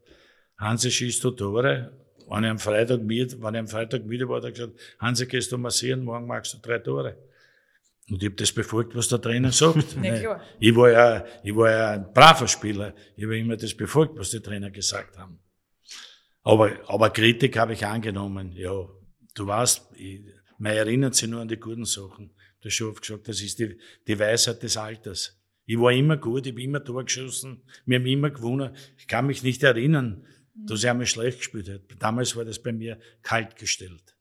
Hansi 0.57 0.91
schießt 0.91 1.23
du 1.23 1.31
Tore. 1.31 1.93
Wenn 2.27 2.43
ich 2.43 2.49
am 2.49 2.59
Freitag 2.59 3.01
mit, 3.03 3.41
wenn 3.41 3.53
ich 3.53 3.59
am 3.59 3.67
Freitag 3.67 4.09
wieder 4.09 4.27
war, 4.27 4.37
hat 4.37 4.45
er 4.45 4.51
gesagt, 4.51 4.73
Hansi 4.99 5.27
gehst 5.27 5.51
du 5.51 5.57
massieren, 5.57 6.03
morgen 6.03 6.25
machst 6.25 6.55
du 6.55 6.57
drei 6.57 6.79
Tore. 6.79 7.17
Und 8.09 8.21
ich 8.21 8.29
habe 8.29 8.35
das 8.35 8.51
befolgt, 8.51 8.95
was 8.95 9.07
der 9.07 9.21
Trainer 9.21 9.51
sagt. 9.51 9.95
ja, 10.03 10.41
ich, 10.59 10.75
war 10.75 10.91
ja, 10.91 11.25
ich 11.43 11.55
war 11.55 11.71
ja 11.71 11.91
ein 11.91 12.13
braver 12.13 12.47
Spieler. 12.47 12.93
Ich 13.15 13.23
habe 13.23 13.37
immer 13.37 13.55
das 13.55 13.73
befolgt, 13.73 14.17
was 14.17 14.31
die 14.31 14.41
Trainer 14.41 14.69
gesagt 14.71 15.17
haben. 15.17 15.39
Aber, 16.43 16.71
aber 16.87 17.09
Kritik 17.09 17.57
habe 17.57 17.73
ich 17.73 17.85
angenommen. 17.85 18.51
Ja, 18.53 18.87
du 19.35 19.47
weißt, 19.47 19.91
ich, 19.95 20.21
man 20.57 20.73
erinnert 20.73 21.15
sich 21.15 21.29
nur 21.29 21.41
an 21.41 21.47
die 21.47 21.59
guten 21.59 21.85
Sachen. 21.85 22.33
Du 22.61 22.67
hast 22.67 22.75
schon 22.75 22.91
oft 22.91 23.01
gesagt, 23.01 23.27
das 23.27 23.41
ist 23.41 23.59
die, 23.59 23.77
die 24.07 24.19
Weisheit 24.19 24.61
des 24.61 24.75
Alters. 24.77 25.39
Ich 25.65 25.79
war 25.79 25.91
immer 25.93 26.17
gut, 26.17 26.45
ich 26.45 26.51
habe 26.51 26.61
immer 26.61 26.83
Tor 26.83 27.05
geschossen, 27.05 27.63
wir 27.85 27.97
haben 27.99 28.05
immer 28.05 28.29
gewonnen. 28.29 28.75
Ich 28.97 29.07
kann 29.07 29.27
mich 29.27 29.43
nicht 29.43 29.63
erinnern, 29.63 30.25
dass 30.53 30.83
er 30.83 30.91
einmal 30.91 31.05
schlecht 31.05 31.39
gespielt 31.39 31.69
hat. 31.69 31.81
Damals 31.99 32.35
war 32.35 32.43
das 32.43 32.61
bei 32.61 32.73
mir 32.73 32.99
kalt 33.21 33.55
gestellt. 33.55 34.12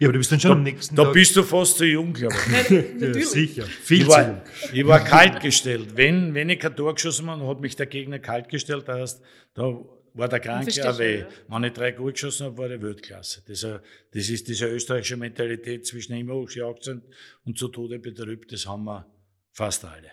Ja, 0.00 0.08
aber 0.08 0.14
du 0.14 0.18
bist 0.18 0.32
dann 0.32 0.40
schon 0.40 0.50
da, 0.50 0.56
am 0.56 0.62
nächsten 0.64 0.96
Da 0.96 1.04
Tag. 1.04 1.12
bist 1.12 1.36
du 1.36 1.42
fast 1.44 1.78
zu 1.78 1.84
jung, 1.86 2.12
glaube 2.12 2.34
ich. 2.34 2.70
ja, 3.00 3.14
sicher. 3.24 3.62
Viel 3.64 3.98
Ich 3.98 4.04
zu 4.04 4.10
war, 4.10 4.26
jung. 4.28 4.40
ich 4.72 4.86
war 4.86 5.04
kalt 5.04 5.40
gestellt. 5.40 5.96
Wenn, 5.96 6.34
wenn 6.34 6.48
ich 6.50 6.58
kein 6.58 6.74
Tor 6.74 6.94
geschossen 6.94 7.30
habe, 7.30 7.46
hat 7.46 7.60
mich 7.60 7.76
der 7.76 7.86
Gegner 7.86 8.18
kalt 8.18 8.48
gestellt. 8.48 8.88
Das 8.88 8.98
heißt, 9.00 9.22
da 9.54 9.80
war 10.14 10.28
der 10.28 10.40
Kranke 10.40 10.70
auch 10.90 10.98
weh. 10.98 11.20
schon, 11.20 11.28
Wenn 11.48 11.64
ich 11.64 11.72
drei 11.72 11.92
gut 11.92 12.14
geschossen 12.14 12.46
habe, 12.46 12.58
war 12.58 12.70
ich 12.70 12.82
Weltklasse. 12.82 13.42
Das, 13.46 13.62
ist- 13.62 13.80
das 14.12 14.28
ist 14.28 14.48
diese 14.48 14.66
österreichische 14.66 15.16
Mentalität 15.16 15.86
zwischen 15.86 16.14
immer 16.14 16.34
hochgejagt 16.34 16.82
sind 16.84 17.04
und 17.44 17.56
zu 17.56 17.68
Tode 17.68 17.98
betrübt, 18.00 18.52
das 18.52 18.66
haben 18.66 18.84
wir 18.84 19.06
fast 19.52 19.84
alle. 19.84 20.10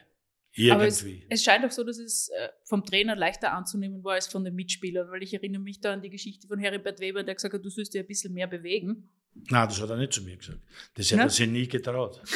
Aber 0.71 0.85
es, 0.85 1.01
Irgendwie. 1.01 1.25
es 1.29 1.43
scheint 1.43 1.65
auch 1.65 1.71
so, 1.71 1.83
dass 1.83 1.97
es 1.97 2.29
äh, 2.29 2.49
vom 2.65 2.83
Trainer 2.85 3.15
leichter 3.15 3.53
anzunehmen 3.53 4.03
war 4.03 4.13
als 4.15 4.27
von 4.27 4.43
den 4.43 4.53
Mitspielern, 4.53 5.09
weil 5.09 5.23
ich 5.23 5.33
erinnere 5.33 5.61
mich 5.61 5.79
da 5.79 5.93
an 5.93 6.01
die 6.01 6.09
Geschichte 6.09 6.45
von 6.47 6.59
Heribert 6.59 6.99
Weber, 6.99 7.23
der 7.23 7.35
gesagt 7.35 7.53
hat, 7.53 7.63
du 7.63 7.69
sollst 7.69 7.93
dich 7.93 8.01
ein 8.01 8.07
bisschen 8.07 8.33
mehr 8.33 8.47
bewegen. 8.47 9.09
Nein, 9.33 9.67
das 9.69 9.81
hat 9.81 9.89
er 9.89 9.97
nicht 9.97 10.13
zu 10.13 10.21
mir 10.23 10.37
gesagt. 10.37 10.59
Das 10.95 11.11
hat 11.11 11.17
Ja? 11.17 11.23
er 11.25 11.29
sich 11.29 11.47
nie 11.47 11.67
getraut. 11.67 12.21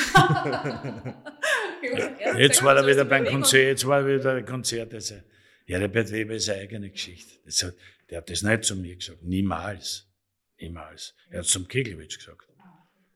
Jetzt 2.37 2.63
war 2.63 2.75
er 2.75 2.85
wieder 2.87 3.05
beim 3.05 3.25
Konzert, 3.25 3.63
jetzt 3.67 3.85
war 3.85 3.99
er 4.01 4.07
wieder 4.19 4.33
beim 4.35 4.45
Konzert. 4.45 4.93
Also, 4.93 5.15
Herbert 5.65 6.11
Weber 6.11 6.35
ist 6.35 6.49
eine 6.49 6.61
eigene 6.61 6.89
Geschichte. 6.89 7.33
Das 7.45 7.61
hat, 7.63 7.75
der 8.09 8.19
hat 8.19 8.29
das 8.29 8.43
nicht 8.43 8.63
zu 8.63 8.75
mir 8.75 8.95
gesagt. 8.95 9.23
Niemals. 9.23 10.07
Niemals. 10.59 11.15
Er 11.29 11.39
hat 11.39 11.45
zum 11.45 11.67
Keglewitsch 11.67 12.17
gesagt. 12.17 12.47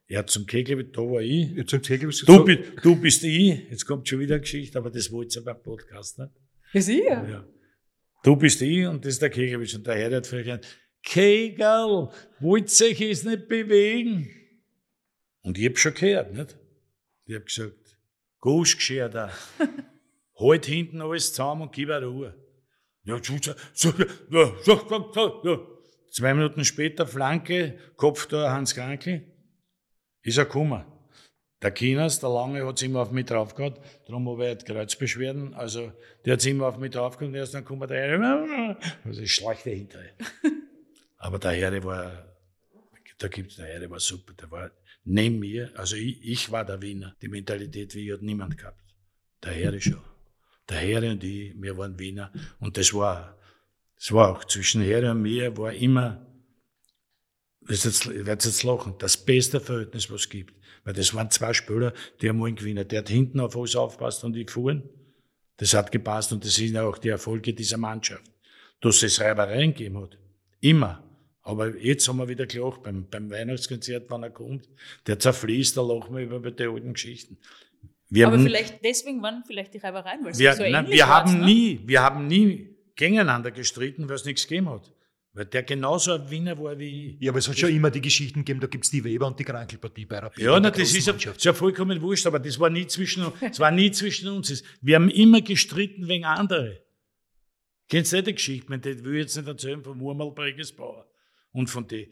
Er 0.08 0.20
hat 0.20 0.30
zum 0.30 0.46
Keglewitsch, 0.46 0.96
da 0.96 1.02
war 1.02 1.22
ich. 1.22 1.52
Jetzt 1.52 1.74
habt 1.74 1.90
ihr 1.90 1.98
gesagt, 2.00 2.28
Du, 2.30 2.44
bi- 2.44 2.64
du 2.82 2.96
bist 2.96 3.24
ich. 3.24 3.70
Jetzt 3.70 3.86
kommt 3.86 4.08
schon 4.08 4.20
wieder 4.20 4.36
eine 4.36 4.42
Geschichte, 4.42 4.78
aber 4.78 4.90
das 4.90 5.12
wollte 5.12 5.40
ihr 5.40 5.44
beim 5.46 5.62
Podcast 5.62 6.18
nicht. 6.20 6.32
Ja, 6.74 6.82
sicher. 6.82 7.28
Ja. 7.30 7.48
Du 8.24 8.36
bist 8.36 8.62
ich 8.62 8.86
und 8.88 9.06
das 9.06 9.14
ist 9.14 9.22
der 9.22 9.30
Keglewitsch. 9.30 9.76
Und 9.76 9.86
der 9.88 9.96
Herr 9.96 10.16
hat 10.18 10.28
vielleicht 10.28 10.46
gesagt, 10.48 10.68
Kegel, 11.04 12.10
wollt 12.40 12.82
euch 12.82 13.00
jetzt 13.00 13.26
nicht 13.26 13.48
bewegen? 13.48 14.30
Und 15.42 15.58
ich 15.58 15.66
hab 15.68 15.78
schon 15.78 15.94
gehört, 15.94 16.34
nicht? 16.34 16.58
Ich 17.26 17.36
hab 17.36 17.46
gesagt, 17.46 17.98
Gusch 18.40 18.78
geschert 18.78 19.16
da. 19.16 19.32
halt 20.40 20.66
hinten 20.66 21.02
alles 21.02 21.34
zusammen 21.34 21.64
und 21.64 21.74
gib 21.74 21.90
eine 21.90 22.06
Ruhe. 22.06 22.34
Ja, 23.04 23.18
so, 23.22 23.38
so, 23.42 23.54
so, 23.74 23.94
so, 24.30 24.56
so, 24.64 25.12
so, 25.14 25.42
ja. 25.44 25.60
Zwei 26.12 26.34
Minuten 26.34 26.66
später, 26.66 27.06
Flanke, 27.06 27.78
Kopf 27.96 28.28
da, 28.28 28.52
Hans 28.52 28.74
Krankel. 28.74 29.24
Ist 30.22 30.38
er 30.38 30.46
gekommen. 30.46 30.84
Der 31.62 31.72
Kinas, 31.72 32.20
der 32.20 32.30
Lange, 32.30 32.66
hat's 32.66 32.82
immer 32.82 33.02
auf 33.02 33.12
mich 33.12 33.26
drauf 33.26 33.54
gehabt, 33.54 33.82
darum 34.08 34.30
habe 34.30 34.44
ich 34.44 34.50
halt 34.50 34.66
Kreuzbeschwerden. 34.66 35.54
Also, 35.54 35.92
der 36.26 36.34
hat's 36.34 36.46
immer 36.46 36.68
auf 36.68 36.78
mich 36.78 36.92
drauf 36.92 37.18
gehabt 37.18 37.30
und 37.30 37.36
erst 37.36 37.54
dann 37.54 37.66
kommt 37.66 37.90
der 37.90 38.20
Herr, 38.20 38.78
also 39.04 39.22
ich 39.22 39.34
schleichte 39.34 39.70
hinterher. 39.72 40.14
Aber 41.20 41.38
der 41.38 41.52
Herr 41.52 41.84
war, 41.84 42.26
da 43.18 43.28
gibt's 43.28 43.58
der 43.58 43.68
Herr 43.68 43.90
war 43.90 44.00
super, 44.00 44.34
der 44.34 44.50
war 44.50 44.72
neben 45.04 45.40
mir, 45.40 45.72
also 45.76 45.96
ich, 45.96 46.22
ich 46.24 46.52
war 46.52 46.66
der 46.66 46.82
Wiener. 46.82 47.16
Die 47.22 47.28
Mentalität 47.28 47.94
wie 47.94 48.08
ich 48.08 48.14
hat 48.14 48.22
niemand 48.22 48.58
gehabt. 48.58 48.82
Der 49.44 49.54
Herr 49.54 49.80
schon. 49.80 50.02
Der 50.68 50.78
Herr 50.78 51.04
und 51.12 51.24
ich, 51.24 51.54
wir 51.62 51.78
waren 51.78 52.00
Wiener. 52.00 52.32
Und 52.60 52.78
das 52.78 52.94
war, 52.94 53.38
das 53.96 54.12
war 54.12 54.30
auch 54.30 54.46
zwischen 54.46 54.82
Herr 54.82 55.12
und 55.12 55.22
mir 55.22 55.56
war 55.58 55.74
immer, 55.74 56.26
das 57.62 57.84
jetzt, 57.84 58.06
ich 58.06 58.26
werde 58.26 58.46
jetzt 58.46 58.64
lachen, 58.64 58.96
das 58.98 59.18
beste 59.18 59.60
Verhältnis, 59.60 60.10
was 60.10 60.22
es 60.22 60.30
gibt. 60.30 60.54
Weil 60.86 60.94
das 60.94 61.14
waren 61.14 61.30
zwei 61.30 61.54
Spieler, 61.54 61.94
die 62.22 62.30
haben 62.30 62.42
einen 62.44 62.56
gewinnen. 62.56 62.88
Der 62.88 63.00
hat 63.00 63.10
hinten 63.10 63.42
auf 63.42 63.56
alles 63.58 63.76
aufpasst 63.76 64.24
und 64.24 64.36
ich 64.38 64.50
fuhren. 64.50 64.90
Das 65.58 65.74
hat 65.74 65.92
gepasst 65.92 66.32
und 66.32 66.46
das 66.46 66.56
sind 66.56 66.78
auch 66.78 66.98
die 66.98 67.10
Erfolge 67.10 67.54
dieser 67.54 67.78
Mannschaft. 67.78 68.24
Dass 68.80 69.04
es 69.04 69.20
Reibereien 69.20 69.74
gegeben 69.74 70.02
hat. 70.02 70.18
Immer. 70.62 71.09
Aber 71.50 71.76
jetzt 71.78 72.08
haben 72.08 72.18
wir 72.18 72.28
wieder 72.28 72.46
gelacht 72.46 72.84
beim, 72.84 73.08
beim 73.10 73.32
Weihnachtskonzert, 73.32 74.12
wenn 74.12 74.22
er 74.22 74.30
kommt. 74.30 74.70
Der 75.08 75.18
zerfließt, 75.18 75.76
da 75.76 75.82
lachen 75.82 76.16
wir 76.16 76.24
über 76.24 76.52
die 76.52 76.64
alten 76.64 76.94
Geschichten. 76.94 77.40
Wir 78.08 78.28
Aber 78.28 78.38
haben- 78.38 78.44
vielleicht, 78.44 78.86
deswegen 78.86 79.20
waren 79.24 79.44
vielleicht 79.48 79.74
die 79.74 79.80
Reibereien, 79.80 80.24
weil 80.24 80.32
es 80.34 80.38
wir, 80.38 80.54
so 80.54 80.62
nein, 80.62 80.88
wir 80.88 81.08
haben 81.08 81.40
ne? 81.40 81.46
nie, 81.46 81.80
wir 81.86 82.02
haben 82.04 82.28
nie 82.28 82.76
gegeneinander 82.96 83.50
gestritten, 83.50 84.08
weil 84.08 84.18
es 84.18 84.26
nichts 84.26 84.48
gegeben 84.48 84.70
hat. 84.70 84.94
Weil 85.34 85.46
der 85.46 85.64
genauso 85.64 86.14
ein 86.14 86.30
Wiener 86.30 86.56
war 86.60 86.78
wie 86.78 87.16
ich. 87.16 87.22
Ja, 87.22 87.32
aber 87.32 87.40
es 87.40 87.48
hat 87.48 87.58
schon 87.58 87.72
immer 87.72 87.90
die 87.90 88.02
Geschichten 88.02 88.40
gegeben, 88.42 88.60
da 88.60 88.68
gibt 88.68 88.86
es 88.86 88.92
die 88.92 89.04
Weber 89.04 89.26
und 89.26 89.40
die 89.40 89.44
Krankelpartie 89.44 90.06
bei 90.06 90.20
Rapid. 90.20 90.44
Ja, 90.44 90.60
na, 90.60 90.70
der 90.70 90.84
das 90.84 90.94
ist 90.94 91.08
ja, 91.08 91.14
ist 91.14 91.46
ja 91.46 91.54
vollkommen 91.54 92.00
wurscht, 92.00 92.28
aber 92.28 92.38
das 92.38 92.60
war 92.60 92.70
nie 92.70 92.86
zwischen, 92.86 93.26
das 93.42 93.60
war 93.60 93.72
nie 93.72 93.90
zwischen 93.90 94.30
uns. 94.30 94.64
Wir 94.82 94.98
haben 94.98 95.10
immer 95.10 95.42
gestritten 95.42 96.08
wegen 96.08 96.26
andere. 96.26 96.84
Kennst 97.88 98.12
du 98.12 98.18
nicht 98.18 98.28
die 98.28 98.34
Geschichte? 98.36 98.90
Ich 98.92 99.04
will 99.04 99.16
ich 99.16 99.22
jetzt 99.22 99.36
nicht 99.36 99.48
erzählen 99.48 99.84
von 99.84 99.98
Murmelbreges 99.98 100.72
Bauer 100.74 101.09
und 101.52 101.70
von 101.70 101.88
die. 101.88 102.12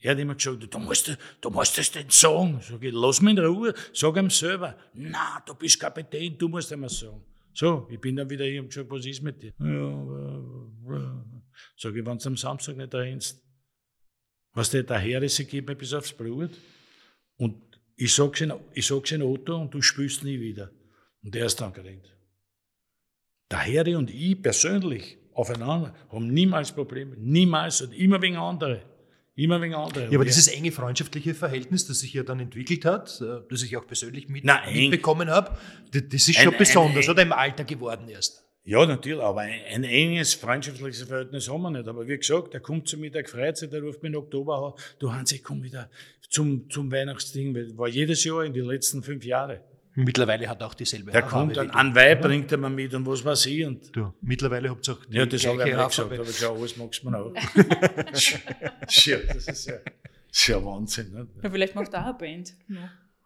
Er 0.00 0.12
hat 0.12 0.18
immer 0.18 0.34
gesagt, 0.34 0.72
du 0.72 0.78
musst, 0.78 1.16
du 1.40 1.50
musst 1.50 1.78
das 1.78 1.94
nicht 1.94 2.12
sagen. 2.12 2.60
Sag 2.60 2.82
ich, 2.82 2.92
lass 2.92 3.22
mich 3.22 3.36
in 3.36 3.38
Ruhe, 3.38 3.74
sag 3.92 4.16
ihm 4.16 4.28
selber. 4.28 4.76
Na, 4.92 5.42
du 5.46 5.54
bist 5.54 5.80
Kapitän, 5.80 6.36
du 6.36 6.48
musst 6.48 6.70
ihm 6.72 6.86
sagen. 6.88 7.24
So, 7.54 7.88
ich 7.90 8.00
bin 8.00 8.16
dann 8.16 8.28
wieder 8.28 8.44
hier 8.44 8.60
und 8.60 8.68
gesagt, 8.68 8.90
was 8.90 9.06
ist 9.06 9.22
mit 9.22 9.42
dir? 9.42 9.54
Ja, 9.58 9.66
äh, 9.66 10.96
äh. 10.96 11.22
sag 11.76 11.94
ich, 11.94 12.04
wenn 12.04 12.18
du 12.18 12.26
am 12.26 12.36
Samstag 12.36 12.76
nicht 12.76 12.94
rennst, 12.94 13.42
was 14.52 14.70
der 14.70 14.82
daher 14.82 15.22
ist, 15.22 15.38
ich 15.38 15.52
mir 15.52 15.74
bis 15.74 15.94
aufs 15.94 16.12
Blut. 16.12 16.50
Und 17.36 17.80
ich 17.96 18.12
sag's 18.12 18.40
in, 18.40 18.52
ich 18.72 18.86
sag's 18.86 19.12
in 19.12 19.22
Otto 19.22 19.56
und 19.60 19.72
du 19.72 19.80
spürst 19.80 20.24
nie 20.24 20.40
wieder. 20.40 20.70
Und 21.22 21.34
der 21.34 21.46
ist 21.46 21.60
dann 21.60 21.72
gerannt. 21.72 22.14
Der 23.50 23.60
Harry 23.64 23.94
und 23.94 24.10
ich 24.10 24.40
persönlich 24.40 25.18
aufeinander 25.34 25.94
haben 26.10 26.28
niemals 26.28 26.72
Probleme. 26.72 27.16
Niemals 27.18 27.80
und 27.82 27.92
immer 27.92 28.20
wegen 28.22 28.36
andere. 28.36 28.82
Immer 29.36 29.60
wegen 29.60 29.74
andere. 29.74 30.04
Ja, 30.10 30.14
aber 30.14 30.24
dieses 30.24 30.46
enge 30.48 30.70
freundschaftliche 30.70 31.34
Verhältnis, 31.34 31.86
das 31.88 31.98
sich 32.00 32.12
ja 32.14 32.22
dann 32.22 32.38
entwickelt 32.40 32.84
hat, 32.84 33.20
äh, 33.20 33.40
das 33.50 33.62
ich 33.64 33.76
auch 33.76 33.86
persönlich 33.86 34.28
mit, 34.28 34.44
eng. 34.44 34.74
mitbekommen 34.90 35.28
habe, 35.28 35.56
das, 35.90 36.02
das 36.08 36.28
ist 36.28 36.38
Ein- 36.38 36.44
schon 36.44 36.52
ein- 36.54 36.58
besonders, 36.58 37.06
ein- 37.06 37.10
oder 37.10 37.22
im 37.22 37.32
Alter 37.32 37.64
geworden 37.64 38.08
erst. 38.08 38.44
Ja, 38.66 38.86
natürlich, 38.86 39.20
aber 39.22 39.40
ein, 39.42 39.84
enges 39.84 40.32
freundschaftliches 40.34 41.02
Verhältnis 41.02 41.50
haben 41.50 41.62
wir 41.62 41.70
nicht. 41.70 41.86
Aber 41.86 42.06
wie 42.08 42.16
gesagt, 42.16 42.54
der 42.54 42.60
kommt 42.60 42.88
zu 42.88 42.96
mir, 42.96 43.10
der 43.10 43.24
freut 43.26 43.56
sich, 43.58 43.68
der 43.68 43.82
ruft 43.82 44.02
mich 44.02 44.12
im 44.12 44.18
Oktober 44.18 44.56
an, 44.68 44.72
du 45.00 45.12
Hans, 45.12 45.32
ich 45.32 45.42
komm 45.42 45.62
wieder 45.62 45.90
zum, 46.30 46.70
zum 46.70 46.90
Weihnachtsding. 46.90 47.76
War 47.76 47.88
jedes 47.88 48.24
Jahr 48.24 48.44
in 48.44 48.54
den 48.54 48.64
letzten 48.64 49.02
fünf 49.02 49.24
Jahren. 49.24 49.58
Mittlerweile 49.96 50.48
hat 50.48 50.60
er 50.60 50.66
auch 50.66 50.74
dieselbe 50.74 51.12
Der 51.12 51.22
Haarfarbe 51.22 51.54
kommt, 51.54 51.70
wie 51.70 51.74
an, 51.74 51.94
Weih 51.94 52.16
bringt 52.16 52.50
er 52.50 52.58
mir 52.58 52.70
mit 52.70 52.92
und 52.94 53.06
was 53.06 53.24
weiß 53.24 53.46
ich. 53.46 53.64
Und 53.64 53.94
Du, 53.94 54.12
mittlerweile 54.20 54.70
habt 54.70 54.88
ihr 54.88 54.94
auch 54.94 55.04
die 55.04 55.16
ja, 55.16 55.26
das 55.26 55.46
habe 55.46 55.58
ich 55.58 55.64
nicht 55.76 55.88
gesagt, 55.88 56.00
aber 56.00 56.28
ich 56.28 56.46
alles 56.46 56.76
magst 56.76 57.02
du 57.02 57.10
mir 57.10 57.18
auch. 57.18 57.34
Schier, 58.88 59.24
das 59.26 59.46
ist 59.46 59.66
ja, 59.66 59.76
das 59.76 60.38
ist 60.38 60.46
ja 60.48 60.64
Wahnsinn. 60.64 61.12
Ne? 61.12 61.28
Ja, 61.42 61.50
vielleicht 61.50 61.74
macht 61.74 61.92
er 61.94 62.00
auch 62.02 62.06
eine 62.06 62.18
Band. 62.18 62.54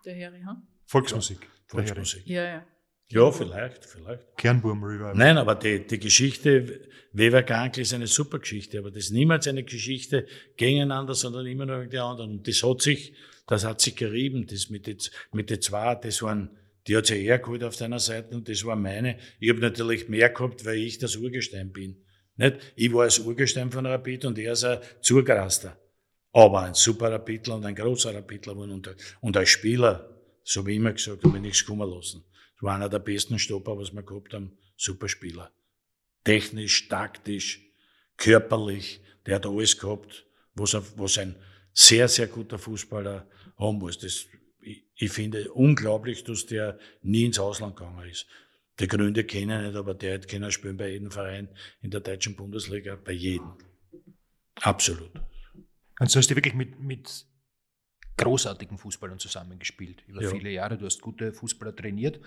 Der 0.04 0.26
Harry, 0.26 0.42
ha? 0.42 0.62
Volksmusik. 0.84 1.40
Herr. 1.40 1.50
Volksmusik. 1.68 2.26
Ja, 2.26 2.44
ja. 2.44 2.66
Ja, 3.10 3.30
vielleicht, 3.32 3.86
vielleicht. 3.86 4.36
Kernburm 4.36 4.84
Revival. 4.84 5.14
Nein, 5.14 5.38
aber 5.38 5.54
die, 5.54 5.86
die 5.86 5.98
Geschichte 5.98 6.88
Weber 7.12 7.42
Krankel 7.42 7.82
ist 7.82 7.94
eine 7.94 8.06
super 8.06 8.38
Geschichte, 8.38 8.78
aber 8.78 8.90
das 8.90 9.04
ist 9.04 9.12
niemals 9.12 9.48
eine 9.48 9.64
Geschichte 9.64 10.26
gegeneinander, 10.56 11.14
sondern 11.14 11.46
immer 11.46 11.64
nur 11.64 11.86
der 11.86 12.04
anderen. 12.04 12.32
Und 12.32 12.48
das 12.48 12.62
hat 12.62 12.82
sich, 12.82 13.14
das 13.49 13.64
hat 13.64 13.80
sich 13.80 13.96
gerieben, 13.96 14.46
das 14.46 14.68
mit 14.68 14.86
den, 14.86 14.99
mit 15.32 15.51
den 15.51 15.61
zwei, 15.61 15.94
das 15.96 16.22
waren, 16.22 16.51
die 16.86 16.96
hat 16.96 17.07
sich 17.07 17.24
eher 17.24 17.38
geholt 17.38 17.64
auf 17.64 17.76
deiner 17.76 17.99
Seite 17.99 18.36
und 18.36 18.49
das 18.49 18.64
war 18.64 18.76
meine. 18.76 19.18
Ich 19.40 19.49
habe 19.49 19.61
natürlich 19.61 20.09
mehr 20.09 20.28
gehabt, 20.28 20.64
weil 20.64 20.76
ich 20.76 20.99
das 20.99 21.16
Urgestein 21.16 21.72
bin. 21.72 22.05
Nicht? 22.36 22.59
Ich 22.76 22.92
war 22.92 23.07
das 23.07 23.18
Urgestein 23.18 23.72
von 23.72 23.86
Rapid 23.86 24.26
und 24.26 24.38
er 24.38 24.53
ist 24.53 24.64
ein 24.64 24.78
Zugraster. 25.01 25.76
Aber 26.32 26.61
ein 26.61 26.74
super 26.74 27.11
Rapidler 27.11 27.57
und 27.57 27.64
ein 27.64 27.74
großer 27.74 28.14
Rapidler 28.14 28.55
und, 28.55 28.94
und 29.20 29.36
als 29.36 29.49
Spieler, 29.49 30.14
so 30.44 30.66
wie 30.66 30.72
ich 30.72 30.76
immer 30.76 30.92
gesagt 30.92 31.24
habe, 31.24 31.40
nichts 31.40 31.64
kommen 31.64 31.88
lassen. 31.88 32.24
Das 32.55 32.62
war 32.62 32.74
einer 32.74 32.90
der 32.90 32.99
besten 32.99 33.38
Stopper, 33.38 33.78
was 33.78 33.92
wir 33.92 34.03
gehabt 34.03 34.34
haben. 34.34 34.59
Super 34.76 35.09
Spieler. 35.09 35.51
Technisch, 36.22 36.86
taktisch, 36.88 37.66
körperlich. 38.18 39.01
Der 39.24 39.36
hat 39.36 39.46
alles 39.46 39.78
gehabt, 39.78 40.26
was, 40.55 40.76
was 40.96 41.18
ein 41.18 41.34
sehr, 41.72 42.09
sehr 42.09 42.26
guter 42.26 42.59
Fußballer 42.59 43.26
haben 43.59 43.78
muss. 43.78 43.98
Das, 43.98 44.26
ich, 44.61 44.84
ich 44.94 45.11
finde 45.11 45.52
unglaublich, 45.52 46.24
dass 46.24 46.46
der 46.46 46.78
nie 47.02 47.24
ins 47.24 47.38
Ausland 47.38 47.76
gegangen 47.76 48.09
ist. 48.09 48.26
Die 48.80 48.86
Gründe 48.86 49.24
kenne 49.24 49.61
ich 49.61 49.66
nicht, 49.68 49.76
aber 49.76 49.94
der 49.94 50.14
hätte 50.14 50.28
können 50.28 50.52
spielen 50.52 50.76
bei 50.76 50.90
jedem 50.90 51.11
Verein 51.11 51.48
in 51.82 51.90
der 51.90 52.00
deutschen 52.00 52.36
Bundesliga, 52.36 52.96
bei 52.96 53.12
jedem. 53.12 53.52
Absolut. 54.56 55.11
Und 56.00 56.11
so 56.11 56.18
hast 56.18 56.30
du 56.30 56.36
wirklich 56.36 56.54
mit, 56.54 56.78
mit 56.78 57.26
großartigen 58.16 58.78
Fußballern 58.78 59.18
zusammengespielt 59.18 60.02
über 60.06 60.22
Ja. 60.22 60.30
viele 60.30 60.50
Jahre. 60.50 60.78
Du 60.78 60.86
hast 60.86 61.00
gute 61.00 61.32
Fußballer 61.32 61.74
trainiert. 61.74 62.20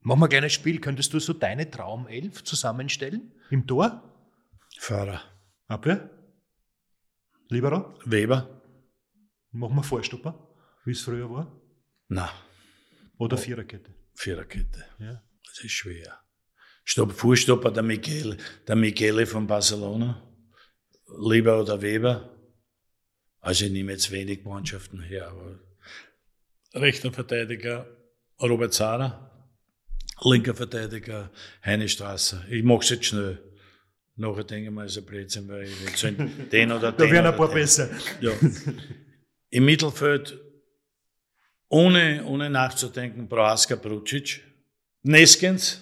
Machen 0.00 0.20
wir 0.20 0.26
ein 0.26 0.30
kleines 0.30 0.52
Spiel. 0.52 0.80
Könntest 0.80 1.12
du 1.12 1.18
so 1.18 1.32
deine 1.32 1.70
Traumelf 1.70 2.44
zusammenstellen? 2.44 3.32
Im 3.50 3.66
Tor? 3.66 4.02
Fahrer. 4.78 5.20
Abwehr? 5.66 6.10
Libero? 7.48 7.98
Weber? 8.04 8.59
Machen 9.52 9.76
wir 9.76 9.82
Vorstopper, 9.82 10.48
wie 10.84 10.92
es 10.92 11.00
früher 11.02 11.30
war? 11.30 11.60
Na, 12.08 12.30
Oder 13.18 13.36
Viererkette? 13.36 13.92
Viererkette. 14.14 14.84
Ja. 14.98 15.22
Das 15.46 15.64
ist 15.64 15.72
schwer. 15.72 16.20
Stopp, 16.84 17.12
Fußstopper 17.12 17.70
der 17.70 17.82
Michele, 17.82 18.36
der 18.66 18.76
Michele 18.76 19.26
von 19.26 19.46
Barcelona. 19.46 20.22
Lieber 21.20 21.60
oder 21.60 21.82
Weber. 21.82 22.36
Also 23.40 23.64
ich 23.64 23.72
nehme 23.72 23.92
jetzt 23.92 24.10
wenig 24.10 24.44
Mannschaften 24.44 25.00
her, 25.00 25.28
aber 25.28 25.58
rechter 26.74 27.12
Verteidiger 27.12 27.86
Robert 28.40 28.72
Zahner, 28.72 29.50
linker 30.22 30.54
Verteidiger 30.54 31.30
Heine 31.64 31.88
Strasser. 31.88 32.44
Ich 32.48 32.62
mach's 32.62 32.90
jetzt 32.90 33.06
schnell. 33.06 33.38
nachher 34.16 34.44
denke 34.44 34.68
ich 34.68 34.74
mir, 34.74 34.84
ist 34.84 34.98
ein 34.98 35.04
Blödsinn, 35.06 35.48
weil 35.48 35.64
ich 35.64 35.80
will 35.80 35.96
so 35.96 36.10
den 36.52 36.72
oder 36.72 36.92
den. 36.92 37.06
Da 37.06 37.12
wären 37.12 37.26
ein 37.26 37.36
paar 37.36 37.50
besser. 37.52 37.88
Ja. 38.20 38.32
Im 39.50 39.64
Mittelfeld, 39.64 40.38
ohne, 41.68 42.24
ohne 42.24 42.48
nachzudenken, 42.50 43.28
Prohaska 43.28 43.76
Brucic, 43.76 44.40
Neskens, 45.02 45.80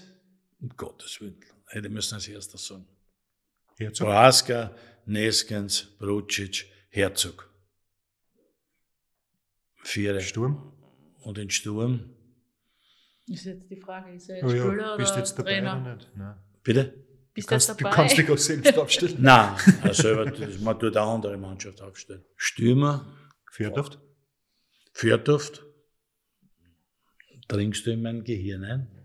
um 0.61 0.69
Gottes 0.77 1.21
Willen, 1.21 1.39
hätte 1.69 1.87
ich 1.89 1.93
müssen 1.93 2.15
als 2.15 2.29
erster 2.29 2.59
sagen. 2.59 2.87
Herzog. 3.79 4.07
Prohaska, 4.07 4.75
Neskens, 5.07 5.83
Brucic, 5.99 6.67
Herzog. 6.91 7.49
Vier. 9.83 10.21
Sturm. 10.21 10.73
Und 11.21 11.39
in 11.39 11.51
Sturm, 11.51 12.15
Ist 13.27 13.45
jetzt 13.45 13.71
die 13.71 13.77
Frage, 13.77 14.15
ist 14.15 14.29
er 14.31 14.37
jetzt 14.37 14.45
Oh 14.45 14.49
Spieler 14.49 14.65
ja, 14.67 14.73
oder 14.73 14.97
bist 14.97 15.15
du 15.15 15.19
jetzt 15.19 15.39
dabei 15.39 15.53
Trainer? 15.55 15.81
oder 15.81 15.95
nicht? 15.97 16.11
Nein. 16.17 16.37
bitte? 16.63 16.95
Bist 17.35 17.47
Du 17.49 17.51
kannst, 17.51 17.69
dabei? 17.69 17.83
du 17.91 17.91
kannst 17.97 18.19
dich 18.19 18.31
auch 18.31 18.39
selbst 18.39 18.79
aufstellen. 18.79 19.17
Nein, 19.21 19.55
also 19.83 20.15
man 20.63 20.79
tut 20.79 20.97
eine 20.97 21.07
andere 21.07 21.37
Mannschaft 21.37 21.81
aufstellen. 21.83 22.25
Stürmer, 22.37 23.07
Fjordhoft. 23.51 23.99
Fjordhoft, 24.93 25.65
dringst 27.49 27.87
du 27.87 27.93
in 27.93 28.03
mein 28.03 28.25
Gehirn 28.25 28.65
ein? 28.65 28.99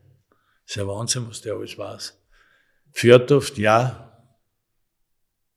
ist 0.65 0.75
ja 0.75 0.87
Wahnsinn, 0.87 1.27
was 1.27 1.41
der 1.41 1.55
alles 1.55 1.77
weiß. 1.77 2.19
Fjordhoft, 2.91 3.57
ja, 3.57 4.13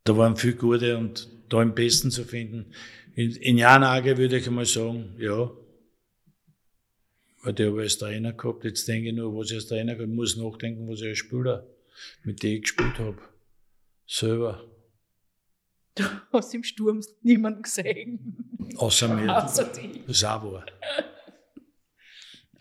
da 0.05 0.17
waren 0.17 0.37
viele 0.37 0.57
gute 0.57 0.97
und 0.97 1.29
da 1.49 1.63
im 1.63 1.75
Besten 1.75 2.11
zu 2.11 2.25
finden. 2.25 2.73
In, 3.15 3.31
in 3.37 3.59
Janage 3.59 4.17
würde 4.19 4.39
ich 4.39 4.47
einmal 4.47 4.67
sagen, 4.67 5.17
ja, 5.19 5.51
weil 7.43 7.55
der 7.55 7.69
habe 7.69 7.79
ich 7.79 7.85
als 7.85 7.99
Trainer 7.99 8.33
gehabt. 8.33 8.65
Jetzt 8.65 8.89
denke 8.89 9.09
ich 9.09 9.15
nur, 9.15 9.37
was 9.37 9.51
ich 9.51 9.57
als 9.57 9.67
Trainer 9.69 9.95
gehabt 9.95 10.11
ich 10.11 10.17
muss 10.17 10.37
nachdenken, 10.37 10.89
was 10.89 11.01
ich 11.01 11.09
als 11.09 11.19
Spieler, 11.19 11.67
mit 12.25 12.43
dem 12.43 12.57
ich 12.57 12.63
gespielt 12.63 12.99
habe. 12.99 13.19
Selber. 14.07 14.65
Du 15.97 16.05
hast 16.33 16.55
im 16.55 16.63
Sturm 16.63 17.01
niemanden 17.23 17.63
gesehen. 17.63 18.37
Außer 18.77 19.09
mir. 19.09 19.45
Außer 19.45 19.73
wahr. 20.45 20.67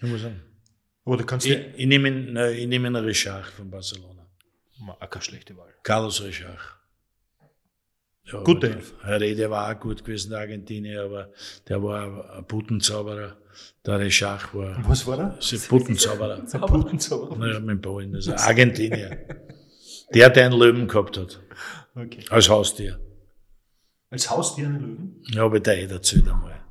Ich 0.02 0.04
muss 0.10 0.22
sagen. 0.22 0.42
Aber 1.04 1.18
du 1.18 1.26
kannst 1.26 1.46
Ich, 1.46 1.58
ich 1.76 1.86
nehme 1.86 2.08
ihn, 2.10 2.34
nein, 2.34 2.56
ich 2.56 2.68
nehme 2.68 2.88
ihn 2.88 2.96
Richard 2.96 3.46
von 3.48 3.70
Barcelona. 3.70 4.26
Auch 4.88 5.10
keine 5.10 5.24
schlechte 5.24 5.56
Wahl. 5.58 5.74
Carlos 5.84 6.24
Richard. 6.24 6.58
Ja, 8.26 8.42
der 8.44 8.82
Herr 9.04 9.22
Rede 9.22 9.50
war 9.52 9.70
auch 9.76 9.80
gut 9.80 10.04
gewesen, 10.04 10.32
der 10.32 10.40
Argentinier, 10.40 11.04
aber 11.04 11.32
der 11.68 11.84
war 11.84 12.38
ein 12.38 12.48
Puttenzauberer. 12.48 13.38
Der 13.86 14.00
Richard 14.00 14.52
war 14.56 14.78
Was 14.88 15.06
war 15.06 15.18
da? 15.18 15.38
ein 15.40 15.60
Puttenzauberer. 15.68 16.40
Ein 16.40 16.62
Putenzauber. 16.62 17.36
Naja, 17.36 17.60
mit 17.60 17.70
dem 17.70 17.82
Ballen, 17.82 18.14
das 18.14 18.26
ist 18.26 18.34
ein 18.34 18.40
Argentinier. 18.40 19.28
Der, 20.14 20.30
der 20.32 20.46
einen 20.46 20.60
Löwen 20.60 20.88
gehabt 20.88 21.18
hat, 21.18 21.40
Okay. 21.96 22.26
als 22.30 22.50
Haustier. 22.50 23.00
Als 24.16 24.30
Haustier 24.30 24.68
einen 24.68 24.80
Löwen? 24.80 25.24
Ja, 25.34 25.42
habe 25.42 25.58
ich 25.58 25.64
dir 25.64 25.74
eh 25.74 25.86
erzählt 25.86 26.28
einmal. 26.30 26.64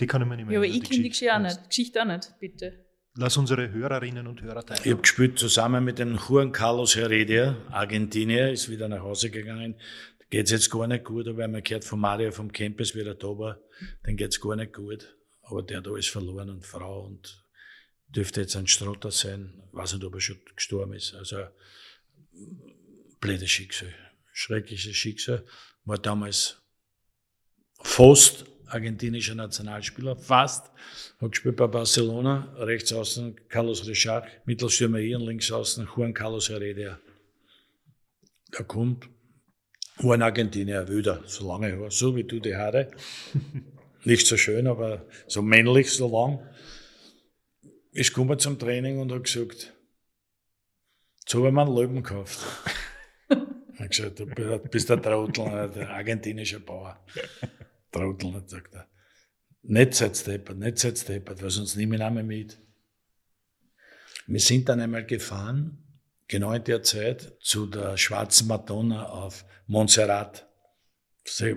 Die 0.00 0.06
kann 0.08 0.22
ich 0.22 0.28
mir 0.28 0.36
nicht 0.36 0.46
mehr 0.46 0.54
Ja, 0.54 0.58
aber 0.58 0.66
ich 0.66 0.82
kenne 0.82 1.02
die 1.02 1.08
Geschichte 1.08 1.32
auch 1.34 1.38
nicht. 1.38 1.68
Geschichte 1.68 2.02
auch 2.02 2.06
nicht, 2.06 2.34
bitte. 2.40 2.84
Lass 3.14 3.36
unsere 3.36 3.70
Hörerinnen 3.70 4.26
und 4.26 4.42
Hörer 4.42 4.58
Ich 4.60 4.64
teilen. 4.66 4.90
habe 4.92 5.02
gespielt 5.02 5.38
zusammen 5.38 5.84
mit 5.84 5.98
dem 6.00 6.16
Juan 6.16 6.50
Carlos 6.50 6.96
Heredia, 6.96 7.56
Argentinier, 7.70 8.50
ist 8.50 8.68
wieder 8.68 8.88
nach 8.88 9.02
Hause 9.02 9.30
gegangen. 9.30 9.76
Geht's 10.28 10.50
jetzt 10.50 10.68
gar 10.70 10.88
nicht 10.88 11.04
gut, 11.04 11.28
aber 11.28 11.46
man 11.46 11.62
gehört 11.62 11.84
von 11.84 12.00
Mario 12.00 12.32
vom 12.32 12.50
Campus 12.52 12.96
wieder 12.96 13.14
da 13.14 13.28
war, 13.28 13.60
dann 14.02 14.16
geht's 14.16 14.40
gar 14.40 14.56
nicht 14.56 14.72
gut. 14.74 15.16
Aber 15.42 15.62
der 15.62 15.78
hat 15.78 15.86
alles 15.86 16.08
verloren 16.08 16.50
und 16.50 16.66
Frau 16.66 17.04
und 17.06 17.44
dürfte 18.08 18.40
jetzt 18.40 18.56
ein 18.56 18.66
Strotter 18.66 19.12
sein. 19.12 19.62
Weiß 19.70 19.94
nicht, 19.94 20.04
ob 20.04 20.14
er 20.14 20.20
schon 20.20 20.38
gestorben 20.56 20.94
ist. 20.94 21.14
Also, 21.14 21.36
blödes 23.20 23.48
Schicksal. 23.50 23.94
Schreckliches 24.32 24.96
Schicksal. 24.96 25.44
War 25.86 25.98
damals 25.98 26.58
fast 27.80 28.44
argentinischer 28.66 29.34
Nationalspieler, 29.34 30.16
fast. 30.16 30.70
Hat 31.20 31.30
gespielt 31.30 31.56
bei 31.56 31.66
Barcelona, 31.66 32.52
rechts 32.58 32.92
außen 32.92 33.48
Carlos 33.48 33.86
Richard, 33.86 34.28
Mittelstürmer 34.46 34.98
hier 34.98 35.18
und 35.18 35.26
links 35.26 35.50
außen 35.50 35.88
Juan 35.96 36.12
Carlos 36.12 36.48
Heredia. 36.48 36.98
Der 38.52 38.64
kommt, 38.64 39.08
war 39.98 40.14
ein 40.14 40.22
Argentinier, 40.22 40.88
wieder, 40.88 41.22
so 41.26 41.46
lange 41.46 41.72
Haare, 41.72 41.90
so 41.90 42.14
wie 42.16 42.24
du 42.24 42.40
die 42.40 42.56
Haare. 42.56 42.90
Nicht 44.04 44.26
so 44.26 44.36
schön, 44.36 44.66
aber 44.66 45.06
so 45.26 45.42
männlich, 45.42 45.90
so 45.90 46.10
lang. 46.10 46.46
Ich 47.92 48.12
komme 48.12 48.36
zum 48.36 48.58
Training 48.58 48.98
und 48.98 49.10
habe 49.10 49.22
gesagt, 49.22 49.72
so 51.26 51.44
haben 51.46 51.54
wir 51.54 51.62
einen 51.62 51.74
Löwen 51.74 52.02
gekauft. 52.02 52.38
Habe 53.78 53.88
gesagt, 53.88 54.18
du 54.20 54.58
bist 54.70 54.88
der 54.88 55.02
Trottel, 55.02 55.70
der 55.70 55.90
argentinische 55.90 56.60
Bauer. 56.60 56.98
Hat 57.94 58.50
sagt 58.50 58.74
er. 58.74 58.86
Nicht 59.62 59.94
seit 59.94 60.16
Steppert, 60.16 60.58
nicht 60.58 60.78
seit 60.78 60.98
Steppert, 60.98 61.42
weil 61.42 61.50
sonst 61.50 61.76
nehme 61.76 61.96
ich 61.96 62.00
mehr 62.00 62.22
mit. 62.22 62.58
Wir 64.26 64.40
sind 64.40 64.68
dann 64.68 64.80
einmal 64.80 65.04
gefahren, 65.04 65.78
genau 66.28 66.52
in 66.52 66.64
der 66.64 66.82
Zeit, 66.82 67.36
zu 67.40 67.66
der 67.66 67.96
Schwarzen 67.96 68.48
Madonna 68.48 69.06
auf 69.06 69.44
Montserrat. 69.66 70.46
Sehr 71.24 71.56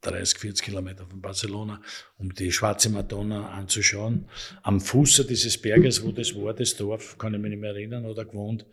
30, 0.00 0.38
40 0.38 0.64
Kilometer 0.64 1.06
von 1.06 1.20
Barcelona, 1.20 1.82
um 2.18 2.32
die 2.32 2.52
Schwarze 2.52 2.88
Madonna 2.90 3.50
anzuschauen. 3.50 4.28
Am 4.62 4.80
Fuße 4.80 5.24
dieses 5.24 5.60
Berges, 5.60 6.02
wo 6.04 6.12
das 6.12 6.34
war, 6.34 6.54
das 6.54 6.76
Dorf, 6.76 7.18
kann 7.18 7.34
ich 7.34 7.40
mich 7.40 7.50
nicht 7.50 7.60
mehr 7.60 7.70
erinnern, 7.70 8.06
hat 8.06 8.16
er 8.16 8.24
gewohnt. 8.24 8.64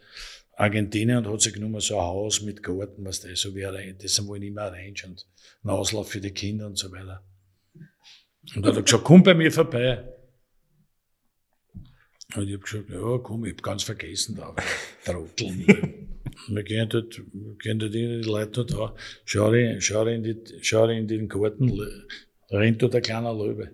Argentinien 0.58 1.18
und 1.18 1.28
hat 1.28 1.42
sich 1.42 1.54
genommen 1.54 1.82
so 1.82 2.00
ein 2.00 2.06
Haus 2.06 2.42
mit 2.42 2.64
Garten, 2.64 3.04
was 3.06 3.22
das 3.22 3.42
so 3.42 3.54
wie 3.56 3.66
ein, 3.66 3.98
das 4.02 4.16
sind 4.16 4.28
wohl 4.28 4.44
immer 4.44 4.72
Range 4.72 5.02
und 5.06 5.28
ein 5.64 5.70
Auslauf 5.70 6.10
für 6.10 6.22
die 6.22 6.32
Kinder 6.32 6.68
und 6.68 6.78
so 6.78 6.92
weiter. 6.92 7.24
Und 8.56 8.64
da 8.64 8.70
hat 8.70 8.78
er 8.78 8.84
gesagt, 8.84 9.04
komm 9.04 9.24
bei 9.24 9.34
mir 9.34 9.52
vorbei. 9.52 10.08
Und 12.36 12.48
ich 12.48 12.54
habe 12.54 12.64
gesagt, 12.64 12.90
ja, 12.90 13.18
komm, 13.20 13.46
ich 13.46 13.54
habe 13.54 13.62
ganz 13.62 13.84
vergessen 13.84 14.36
da, 14.36 14.56
Trottel. 15.04 15.66
wir 16.48 16.64
gehen 16.64 16.90
dort, 16.90 17.18
wir 17.18 17.56
gehen 17.58 17.80
dort 17.80 17.94
in 17.96 18.22
die 18.22 18.28
Leute 18.28 18.66
da, 18.66 18.96
schau 19.26 19.50
rein, 19.50 19.82
schau 19.82 20.04
rein 20.04 20.24
in, 20.24 20.44
die, 20.44 20.60
schau 20.62 20.86
rein 20.86 21.00
in 21.00 21.08
den 21.08 21.28
Garten, 21.28 21.72
rennt 22.50 22.82
dort 22.82 22.96
ein 22.96 23.02
kleiner 23.02 23.34
Löwe. 23.34 23.72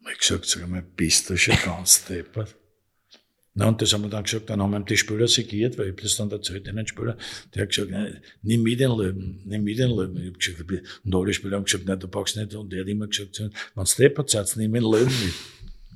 Ich 0.00 0.06
habe 0.06 0.16
gesagt, 0.16 0.46
sag 0.46 0.68
mal, 0.68 0.82
bist 0.82 1.28
du 1.28 1.36
schon 1.36 1.56
ganz 1.64 2.04
deppert? 2.04 2.57
Na, 3.58 3.66
und 3.66 3.82
das 3.82 3.92
haben 3.92 4.02
wir 4.02 4.08
dann 4.10 4.22
gesagt, 4.22 4.48
dann 4.50 4.62
haben 4.62 4.70
wir 4.70 4.76
ihm 4.78 4.84
die 4.84 4.96
Spieler 4.96 5.26
segiert, 5.26 5.76
weil 5.78 5.86
ich 5.86 5.90
hab 5.92 6.00
das 6.00 6.16
dann 6.16 6.30
erzählt, 6.30 6.64
den 6.66 6.86
Spieler, 6.86 7.16
der 7.52 7.62
hat 7.62 7.70
gesagt, 7.70 7.90
nein, 7.90 8.22
nimm 8.42 8.62
mit 8.62 8.78
den 8.78 8.90
Löwen, 8.92 9.42
nimm 9.46 9.64
mit 9.64 9.78
den 9.78 9.90
Löwen. 9.90 10.16
Ich 10.16 10.28
hab 10.28 10.38
gesagt, 10.68 10.82
und 11.04 11.14
alle 11.14 11.32
Spieler 11.32 11.56
haben 11.56 11.64
gesagt, 11.64 11.84
nein, 11.84 11.98
du 11.98 12.06
packst 12.06 12.36
nicht, 12.36 12.54
und 12.54 12.72
der 12.72 12.82
hat 12.82 12.88
immer 12.88 13.08
gesagt, 13.08 13.40
wenn 13.40 13.50
du 13.84 13.90
deppert 13.98 14.30
seid, 14.30 14.46
nimm 14.56 14.72
den 14.72 14.84
Löwen 14.84 15.06
mit. 15.06 15.34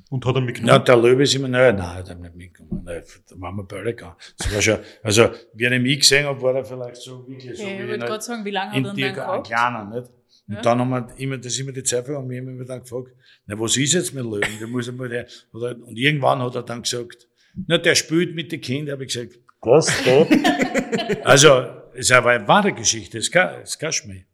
Und 0.09 0.25
hat 0.25 0.35
er 0.35 0.41
mitgenommen? 0.41 0.85
der 0.85 0.97
Löwe 0.97 1.23
ist 1.23 1.33
immer, 1.35 1.47
nein, 1.47 1.75
nein, 1.77 1.95
hat 1.95 2.09
er 2.09 2.15
nicht 2.15 2.35
mitgenommen. 2.35 2.83
Nein, 2.83 3.01
da 3.29 3.35
waren 3.39 3.55
wir 3.55 3.63
beide 3.63 3.95
gegangen. 3.95 4.15
Das 4.37 4.53
war 4.53 4.61
schon, 4.61 4.77
also, 5.01 5.29
wie 5.53 5.65
ich 5.65 5.71
ihn 5.71 5.81
mich 5.81 5.99
gesehen 6.01 6.25
habe, 6.25 6.41
war 6.41 6.53
er 6.55 6.65
vielleicht 6.65 6.97
so 6.97 7.25
wirklich 7.27 7.57
so 7.57 7.63
Okay, 7.63 7.81
ich 7.81 7.87
wollte 7.89 8.05
gerade 8.05 8.21
sagen, 8.23 8.45
wie 8.45 8.51
lange 8.51 8.71
hat 8.73 8.85
er 8.85 8.93
denn 8.93 9.15
gehabt? 9.15 9.47
kleiner, 9.47 9.85
nicht? 9.85 10.09
Und 10.47 10.55
Ja. 10.55 10.61
dann 10.61 10.79
haben 10.79 10.89
wir 10.89 11.07
immer, 11.17 11.37
das 11.37 11.53
ist 11.53 11.59
immer 11.61 11.71
die 11.71 11.83
Zeit, 11.83 12.07
haben 12.09 12.29
wir 12.29 12.37
immer 12.37 12.65
dann 12.65 12.81
gefragt, 12.81 13.13
na, 13.47 13.57
was 13.57 13.77
ist 13.77 13.93
jetzt 13.93 14.13
mit 14.13 14.25
Löwen? 14.25 14.59
Der 14.59 14.67
muss 14.67 14.89
einmal 14.89 15.07
der, 15.07 15.25
oder, 15.53 15.75
und 15.81 15.97
irgendwann 15.97 16.39
hat 16.43 16.55
er 16.55 16.63
dann 16.63 16.81
gesagt, 16.83 17.27
na, 17.67 17.77
der 17.77 17.95
spielt 17.95 18.35
mit 18.35 18.51
den 18.51 18.61
Kindern, 18.61 18.93
habe 18.93 19.05
ich 19.05 19.13
gesagt, 19.13 19.39
was, 19.61 19.87
da? 20.03 20.27
also, 21.23 21.65
es 21.93 22.09
war 22.09 22.25
eine 22.27 22.47
wahre 22.47 22.73
Geschichte, 22.73 23.17
es 23.17 23.31
kein, 23.31 23.61
es 23.61 23.77
kein 23.77 23.93
Schmäh. 23.93 24.25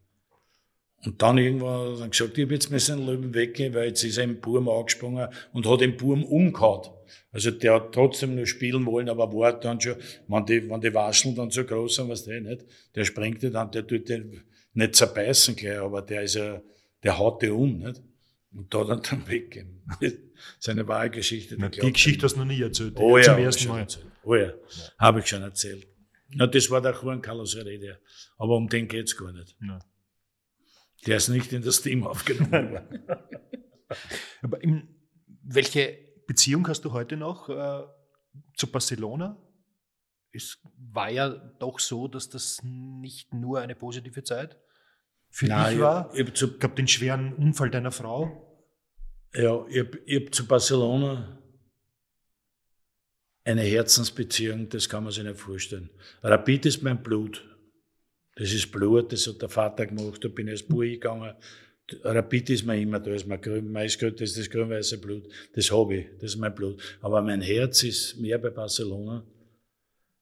Und 1.06 1.22
dann 1.22 1.38
irgendwann 1.38 1.80
hat 1.80 1.94
er 1.94 2.00
dann 2.00 2.12
gesagt, 2.12 2.38
ich 2.38 2.44
hab 2.44 2.52
jetzt 2.52 2.72
müssen 2.72 2.98
den 2.98 3.06
Löwen 3.06 3.34
weggehen, 3.34 3.74
weil 3.74 3.88
jetzt 3.88 4.04
ist 4.04 4.18
im 4.18 4.42
Burm 4.42 4.68
angesprungen 4.68 5.30
und 5.54 5.68
hat 5.68 5.82
den 5.82 5.96
Burm 5.96 6.24
umgehauen. 6.24 6.90
Also 7.32 7.52
der 7.52 7.76
hat 7.76 7.94
trotzdem 7.94 8.36
nur 8.36 8.46
spielen 8.46 8.86
wollen, 8.86 9.08
aber 9.08 9.32
war 9.34 9.58
dann 9.60 9.80
schon, 9.80 9.96
wenn 10.28 10.46
die, 10.46 10.70
wenn 10.70 10.82
die 10.82 10.94
Wascheln 10.94 11.36
dann 11.36 11.52
so 11.52 11.64
groß 11.64 11.96
sind, 11.96 12.10
was 12.10 12.26
der 12.26 12.42
nicht, 12.42 12.66
der 12.96 13.06
springt 13.06 13.44
dann, 13.44 13.72
der 13.72 13.88
tut 13.88 14.10
den 14.10 14.42
nicht 14.74 14.96
zerbeißen 14.96 15.56
gleich, 15.56 15.80
aber 15.80 16.02
der 16.02 16.24
ist 16.24 16.36
ja, 16.36 16.62
der 17.04 17.18
haut 17.18 17.42
die 17.42 17.50
um, 17.50 17.80
nicht? 17.80 18.02
Und 18.52 18.74
da 18.74 18.80
hat 18.80 18.90
er 18.90 18.98
dann 18.98 19.28
weggehen. 19.28 19.82
Seine 20.60 20.88
wahre 20.88 21.10
Geschichte. 21.10 21.56
Na, 21.58 21.70
die 21.70 21.92
Geschichte 21.94 22.26
hast 22.26 22.36
du 22.36 22.40
noch 22.40 22.46
nie 22.46 22.62
erzählt. 22.62 22.96
Oh 22.98 23.18
ja, 23.18 23.24
Zum 23.24 23.34
hab 23.34 23.40
ich 23.40 23.46
ersten 23.46 23.68
Mal. 23.68 23.80
erzählt. 23.80 24.06
Oh 24.24 24.36
ja, 24.36 24.54
habe 24.98 25.20
ich 25.20 25.28
schon 25.28 25.42
erzählt. 25.42 25.88
Ja, 26.32 26.46
das 26.48 26.70
war 26.70 26.82
der 26.82 26.94
Juan 26.94 27.22
Carlos 27.22 27.56
Heredia. 27.56 27.98
Aber 28.38 28.56
um 28.56 28.68
den 28.70 28.88
geht's 28.88 29.16
gar 29.18 29.32
nicht. 29.32 29.56
Ja. 29.62 29.80
Der 31.08 31.18
ist 31.18 31.30
nicht 31.30 31.52
in 31.54 31.62
das 31.62 31.82
Team 31.82 32.06
aufgenommen 32.06 32.52
worden. 32.72 33.04
Aber 34.42 34.62
in, 34.64 34.88
welche 35.44 35.98
Beziehung 36.28 36.68
hast 36.68 36.82
du 36.86 36.92
heute 36.92 37.18
noch 37.18 37.50
äh, 37.50 37.84
zu 38.56 38.68
Barcelona? 38.68 39.38
Es 40.32 40.60
war 40.78 41.10
ja 41.10 41.30
doch 41.30 41.80
so, 41.80 42.08
dass 42.08 42.30
das 42.30 42.60
nicht 42.64 43.34
nur 43.34 43.62
eine 43.62 43.74
positive 43.76 44.24
Zeit 44.24 44.58
für 45.32 45.48
Nein, 45.48 45.72
dich 45.74 45.82
war. 45.82 46.14
ich, 46.14 46.20
ich 46.20 46.28
hab 46.28 46.38
zu, 46.38 46.48
Es 46.54 46.60
gab 46.60 46.76
den 46.76 46.88
schweren 46.88 47.34
Unfall 47.34 47.72
deiner 47.72 47.92
Frau. 47.92 48.49
Ja, 49.34 49.66
ich 49.70 49.80
hab, 49.80 49.96
ich 50.06 50.16
hab 50.16 50.34
zu 50.34 50.48
Barcelona 50.48 51.40
eine 53.44 53.62
Herzensbeziehung, 53.62 54.70
das 54.70 54.88
kann 54.88 55.04
man 55.04 55.12
sich 55.12 55.24
nicht 55.24 55.40
vorstellen. 55.40 55.90
Rapid 56.22 56.66
ist 56.68 56.84
mein 56.84 57.02
Blut. 57.02 57.46
Das 58.36 58.54
ist 58.54 58.72
Blut, 58.72 59.12
das 59.12 59.28
hat 59.28 59.42
der 59.42 59.50
Vater 59.50 59.86
gemacht, 59.86 60.24
da 60.24 60.30
bin 60.30 60.48
ich 60.48 60.54
als 60.54 60.64
Bub 60.64 60.82
gegangen. 60.82 61.34
Rapid 62.04 62.52
ist 62.52 62.66
mir 62.66 62.80
immer 62.80 63.00
da, 63.00 63.12
ist 63.12 63.28
mein 63.28 63.42
grün, 63.42 63.74
das 63.74 63.96
ist 63.96 64.38
das 64.38 64.50
grün-weiße 64.50 65.00
Blut. 65.00 65.28
Das 65.54 65.72
habe 65.72 65.96
ich, 65.96 66.08
das 66.20 66.32
ist 66.32 66.38
mein 66.38 66.54
Blut. 66.54 66.82
Aber 67.02 67.22
mein 67.22 67.42
Herz 67.42 67.84
ist 67.84 68.18
mehr 68.18 68.38
bei 68.38 68.52
Barcelona. 68.52 69.26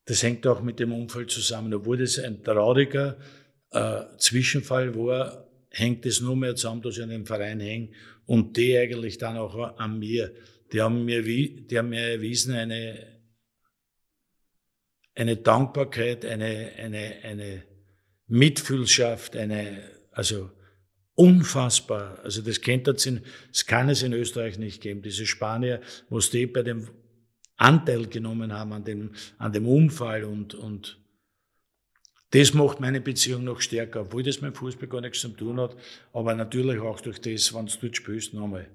Das 0.06 0.24
hängt 0.24 0.48
auch 0.48 0.62
mit 0.62 0.80
dem 0.80 0.94
Umfeld 0.94 1.30
zusammen. 1.30 1.74
Obwohl 1.74 1.98
das 1.98 2.18
ein 2.18 2.42
trauriger 2.42 3.18
äh, 3.72 4.04
Zwischenfall 4.18 4.96
war, 4.96 5.47
hängt 5.78 6.06
es 6.06 6.22
nur 6.22 6.36
mehr 6.36 6.56
zusammen, 6.56 6.82
dass 6.82 6.98
ich 6.98 7.04
an 7.04 7.10
dem 7.10 7.26
Verein 7.26 7.60
hänge 7.60 7.90
und 8.26 8.58
die 8.58 8.78
eigentlich 8.78 9.18
dann 9.18 9.38
auch 9.38 9.78
an 9.78 10.00
mir. 10.00 10.34
Die 10.72 10.82
haben 10.82 11.06
mir, 11.06 11.24
die 11.24 11.78
haben 11.78 11.90
mir 11.90 12.02
erwiesen 12.02 12.56
eine, 12.56 13.22
eine 15.16 15.38
Dankbarkeit, 15.38 16.26
eine, 16.26 16.74
eine, 16.78 17.16
eine 17.24 17.64
Mitfühlschaft, 18.28 19.36
eine, 19.36 19.84
also 20.12 20.52
unfassbar. 21.16 22.20
Also 22.24 22.42
das 22.42 22.62
kennt 22.62 22.88
das, 22.88 23.06
in, 23.06 23.22
das 23.50 23.66
kann 23.66 23.90
es 23.90 24.04
in 24.04 24.14
Österreich 24.14 24.58
nicht 24.58 24.82
geben. 24.82 25.02
Diese 25.02 25.26
Spanier, 25.26 25.82
was 26.10 26.30
die 26.30 26.48
bei 26.48 26.64
dem 26.64 26.88
Anteil 27.56 28.08
genommen 28.08 28.54
haben 28.54 28.74
an 28.74 28.84
dem, 28.84 29.12
an 29.38 29.52
dem 29.52 29.68
Unfall 29.68 30.24
und, 30.24 30.54
und 30.54 31.00
das 32.32 32.54
macht 32.54 32.80
meine 32.80 33.00
Beziehung 33.00 33.44
noch 33.46 33.62
stärker, 33.62 34.02
obwohl 34.02 34.24
das 34.24 34.42
mit 34.42 34.54
dem 34.54 34.56
Fußball 34.56 34.90
gar 34.90 35.02
nichts 35.02 35.22
zu 35.22 35.30
tun 35.30 35.60
hat, 35.60 35.78
aber 36.12 36.36
natürlich 36.36 36.80
auch 36.80 37.00
durch 37.00 37.20
das, 37.20 37.54
wenn 37.54 37.68
du 37.68 37.74
dort 37.82 37.96
spielst, 37.96 38.34
nochmal. 38.34 38.70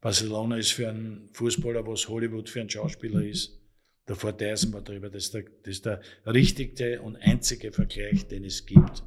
Barcelona 0.00 0.56
ist 0.56 0.72
für 0.72 0.88
einen 0.88 1.28
Fußballer, 1.32 1.86
was 1.86 2.08
Hollywood 2.08 2.48
für 2.48 2.60
einen 2.60 2.70
Schauspieler 2.70 3.22
ist. 3.22 3.58
Da 4.06 4.14
verteilen 4.14 4.72
wir 4.72 4.80
drüber. 4.80 5.10
Das 5.10 5.24
ist, 5.24 5.34
der, 5.34 5.42
das 5.42 5.74
ist 5.74 5.86
der 5.86 6.00
richtige 6.24 7.02
und 7.02 7.16
einzige 7.16 7.72
Vergleich, 7.72 8.26
den 8.28 8.44
es 8.44 8.64
gibt. 8.64 9.02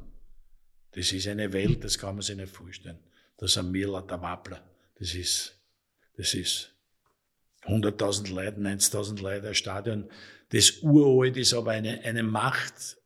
Das 0.92 1.10
ist 1.10 1.26
eine 1.26 1.52
Welt, 1.54 1.82
das 1.82 1.98
kann 1.98 2.16
man 2.16 2.22
sich 2.22 2.36
nicht 2.36 2.54
vorstellen. 2.54 2.98
Das 3.38 3.52
ist 3.52 3.58
ein 3.58 3.70
Mila, 3.70 4.02
der 4.02 4.20
Wappler. 4.20 4.62
Das 4.98 5.14
ist, 5.14 5.58
das 6.16 6.34
ist 6.34 6.74
100.000 7.62 8.32
Leute, 8.34 8.60
90.000 8.60 9.22
Leute, 9.22 9.48
ein 9.48 9.54
Stadion, 9.54 10.10
das 10.50 10.82
uralt 10.82 11.38
ist, 11.38 11.54
aber 11.54 11.70
eine, 11.70 12.02
eine 12.04 12.22
Macht 12.22 12.98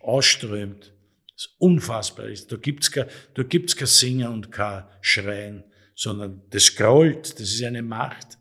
ausströmt, 0.00 0.92
das 1.34 1.48
unfassbar 1.58 2.26
ist. 2.26 2.50
Da 2.50 2.56
gibt's 2.56 2.90
kein, 2.90 3.06
da 3.34 3.42
gibt's 3.42 3.76
kein 3.76 3.86
Singen 3.86 4.28
und 4.28 4.52
kein 4.52 4.84
Schreien, 5.00 5.64
sondern 5.94 6.42
das 6.50 6.64
scrollt, 6.64 7.34
das 7.34 7.52
ist 7.52 7.62
eine 7.62 7.82
Macht. 7.82 8.38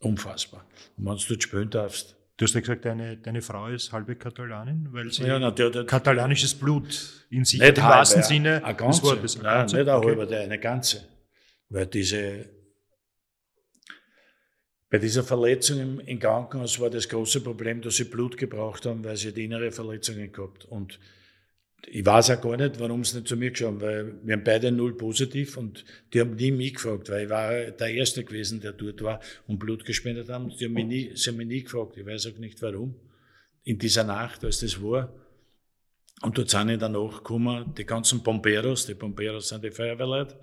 Unfassbar. 0.00 0.66
Und 0.96 1.06
wenn 1.06 1.16
du 1.16 1.24
dort 1.28 1.42
spielen 1.42 1.70
darfst. 1.70 2.16
Du 2.36 2.44
hast 2.44 2.54
ja 2.54 2.60
gesagt, 2.60 2.84
deine, 2.84 3.16
deine 3.16 3.40
Frau 3.40 3.68
ist 3.68 3.92
halbe 3.92 4.14
Katalanin, 4.14 4.88
weil 4.92 5.10
sie 5.10 5.24
ja, 5.24 5.38
na, 5.38 5.50
der, 5.50 5.70
der, 5.70 5.86
katalanisches 5.86 6.54
Blut 6.54 7.24
in 7.30 7.46
sich 7.46 7.62
hat, 7.62 7.78
im 7.78 7.84
wahrsten 7.84 8.22
Sinne. 8.22 8.62
Eine 8.62 8.76
ganze, 8.76 9.06
Nein, 9.06 9.42
ganze, 9.42 9.76
nicht 9.76 9.88
ein 9.88 9.94
okay. 9.94 10.08
halber, 10.08 10.36
eine 10.36 10.58
ganze. 10.58 11.08
Weil 11.70 11.86
diese, 11.86 12.44
bei 14.88 14.98
dieser 14.98 15.24
Verletzung 15.24 15.80
im, 15.80 16.00
im, 16.00 16.18
Krankenhaus 16.18 16.78
war 16.78 16.90
das 16.90 17.08
große 17.08 17.40
Problem, 17.40 17.82
dass 17.82 17.96
sie 17.96 18.04
Blut 18.04 18.36
gebraucht 18.36 18.86
haben, 18.86 19.04
weil 19.04 19.16
sie 19.16 19.32
die 19.32 19.44
innere 19.44 19.72
Verletzungen 19.72 20.30
gehabt. 20.30 20.64
Und 20.66 21.00
ich 21.88 22.04
weiß 22.06 22.30
auch 22.30 22.40
gar 22.40 22.56
nicht, 22.56 22.78
warum 22.80 23.04
sie 23.04 23.16
nicht 23.16 23.28
zu 23.28 23.36
mir 23.36 23.50
geschaut 23.50 23.80
weil 23.80 24.14
wir 24.22 24.34
haben 24.34 24.44
beide 24.44 24.72
null 24.72 24.96
positiv 24.96 25.56
und 25.56 25.84
die 26.12 26.20
haben 26.20 26.34
nie 26.34 26.50
mich 26.50 26.74
gefragt, 26.74 27.10
weil 27.10 27.24
ich 27.24 27.30
war 27.30 27.52
der 27.52 27.94
Erste 27.94 28.24
gewesen, 28.24 28.60
der 28.60 28.72
dort 28.72 29.02
war 29.02 29.20
und 29.46 29.58
Blut 29.58 29.84
gespendet 29.84 30.28
haben. 30.28 30.50
Sie 30.50 30.66
haben 30.66 30.72
mich 30.72 30.86
nie, 30.86 31.10
sie 31.14 31.30
haben 31.30 31.36
mich 31.36 31.46
nie 31.48 31.62
gefragt. 31.62 31.96
Ich 31.96 32.06
weiß 32.06 32.26
auch 32.28 32.38
nicht 32.38 32.62
warum. 32.62 32.94
In 33.64 33.78
dieser 33.78 34.04
Nacht, 34.04 34.44
als 34.44 34.60
das 34.60 34.80
war, 34.80 35.12
und 36.22 36.38
dort 36.38 36.48
sind 36.48 36.80
danach 36.80 37.18
gekommen, 37.18 37.74
die 37.76 37.84
ganzen 37.84 38.22
Bomberos, 38.22 38.86
die 38.86 38.94
Bomberos 38.94 39.48
sind 39.48 39.62
die 39.62 39.70
Feuerwehrleute, 39.70 40.36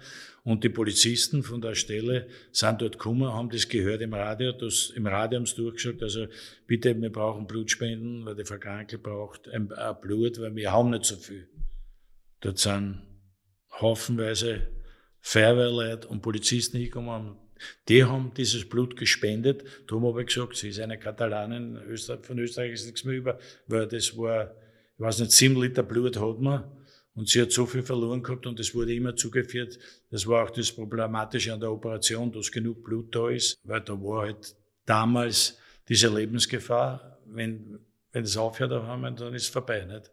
und 0.43 0.63
die 0.63 0.69
Polizisten 0.69 1.41
von 1.41 1.61
der 1.61 1.73
Stelle 1.73 2.27
sind 2.51 2.81
dort 2.81 2.93
gekommen, 2.93 3.31
haben 3.31 3.49
das 3.49 3.69
gehört 3.69 4.01
im 4.01 4.13
Radio, 4.13 4.51
das, 4.51 4.91
im 4.95 5.07
Radio 5.07 5.39
haben 5.39 5.45
sie 5.45 5.55
durchgeschaut, 5.55 6.03
also 6.03 6.27
bitte, 6.67 6.99
wir 7.01 7.11
brauchen 7.11 7.47
Blutspenden, 7.47 8.25
weil 8.25 8.35
die 8.35 8.43
Verkrankte 8.43 8.97
braucht 8.97 9.47
ein, 9.49 9.71
ein 9.71 9.95
Blut, 10.01 10.39
weil 10.41 10.53
wir 10.55 10.71
haben 10.71 10.89
nicht 10.89 11.05
so 11.05 11.15
viel. 11.15 11.47
Dort 12.41 12.59
sind 12.59 13.01
haufenweise 13.79 14.67
Feuerwehrleute 15.21 16.09
und 16.09 16.21
Polizisten 16.21 16.77
hingekommen, 16.77 17.37
die 17.87 18.03
haben 18.03 18.33
dieses 18.35 18.67
Blut 18.67 18.97
gespendet. 18.97 19.63
Darum 19.87 20.05
habe 20.07 20.21
ich 20.21 20.27
gesagt, 20.27 20.57
sie 20.57 20.67
ist 20.67 20.79
eine 20.79 20.99
Katalanin, 20.99 21.79
von 22.21 22.39
Österreich 22.39 22.73
ist 22.73 22.85
nichts 22.85 23.05
mehr 23.05 23.15
über, 23.15 23.39
weil 23.67 23.87
das 23.87 24.17
war 24.17 24.53
ich 24.95 24.99
weiß 24.99 25.19
nicht, 25.19 25.31
sieben 25.31 25.59
Liter 25.59 25.83
Blut 25.83 26.19
hat 26.19 26.39
man. 26.39 26.63
Und 27.15 27.29
sie 27.29 27.41
hat 27.41 27.51
so 27.51 27.65
viel 27.65 27.83
verloren 27.83 28.23
gehabt 28.23 28.47
und 28.47 28.59
es 28.59 28.73
wurde 28.73 28.93
immer 28.93 29.15
zugeführt. 29.15 29.77
Das 30.09 30.25
war 30.25 30.43
auch 30.43 30.49
das 30.49 30.71
Problematische 30.71 31.53
an 31.53 31.59
der 31.59 31.71
Operation, 31.71 32.31
dass 32.31 32.51
genug 32.51 32.83
Blut 32.83 33.13
da 33.15 33.29
ist, 33.29 33.59
weil 33.63 33.81
da 33.81 33.93
war 33.93 34.23
halt 34.23 34.55
damals 34.85 35.57
diese 35.87 36.13
Lebensgefahr. 36.13 37.19
Wenn, 37.25 37.79
wenn 38.11 38.23
es 38.23 38.35
aufhört, 38.35 38.71
dann 38.71 39.33
ist 39.33 39.43
es 39.43 39.47
vorbei, 39.47 39.85
nicht? 39.85 40.11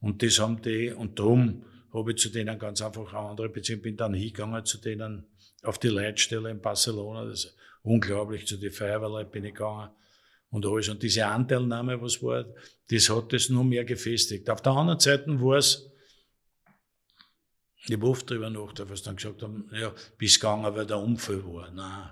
Und 0.00 0.22
das 0.22 0.38
haben 0.38 0.62
die, 0.62 0.90
und 0.90 1.18
darum 1.18 1.64
habe 1.92 2.12
ich 2.12 2.18
zu 2.18 2.30
denen 2.30 2.58
ganz 2.58 2.80
einfach 2.80 3.12
eine 3.12 3.28
andere 3.28 3.48
Beziehung, 3.48 3.82
bin 3.82 3.96
dann 3.96 4.14
hingegangen 4.14 4.64
zu 4.64 4.78
denen 4.78 5.26
auf 5.62 5.78
die 5.78 5.88
Leitstelle 5.88 6.50
in 6.50 6.60
Barcelona, 6.60 7.24
das 7.24 7.44
ist 7.44 7.56
unglaublich, 7.82 8.46
zu 8.46 8.56
den 8.56 8.70
Feuerwehrleuten 8.70 9.32
bin 9.32 9.44
ich 9.44 9.54
gegangen 9.54 9.90
und 10.50 10.64
alles. 10.66 10.88
Und 10.88 11.02
diese 11.02 11.26
Anteilnahme, 11.26 12.00
was 12.00 12.22
war, 12.22 12.44
das 12.90 13.10
hat 13.10 13.32
das 13.32 13.48
nur 13.48 13.64
mehr 13.64 13.84
gefestigt. 13.84 14.48
Auf 14.50 14.62
der 14.62 14.72
anderen 14.72 15.00
Seite 15.00 15.40
war 15.40 15.58
es, 15.58 15.90
ich 17.86 17.92
habe 17.92 18.06
oft 18.06 18.30
darüber 18.30 18.50
nachgedacht, 18.50 18.90
was 18.90 19.02
dann 19.02 19.16
gesagt 19.16 19.42
haben, 19.42 19.70
ja, 19.72 19.92
bis 20.18 20.40
gegangen, 20.40 20.74
weil 20.74 20.86
der 20.86 20.98
Unfall 20.98 21.44
war. 21.44 21.70
Nein. 21.70 22.10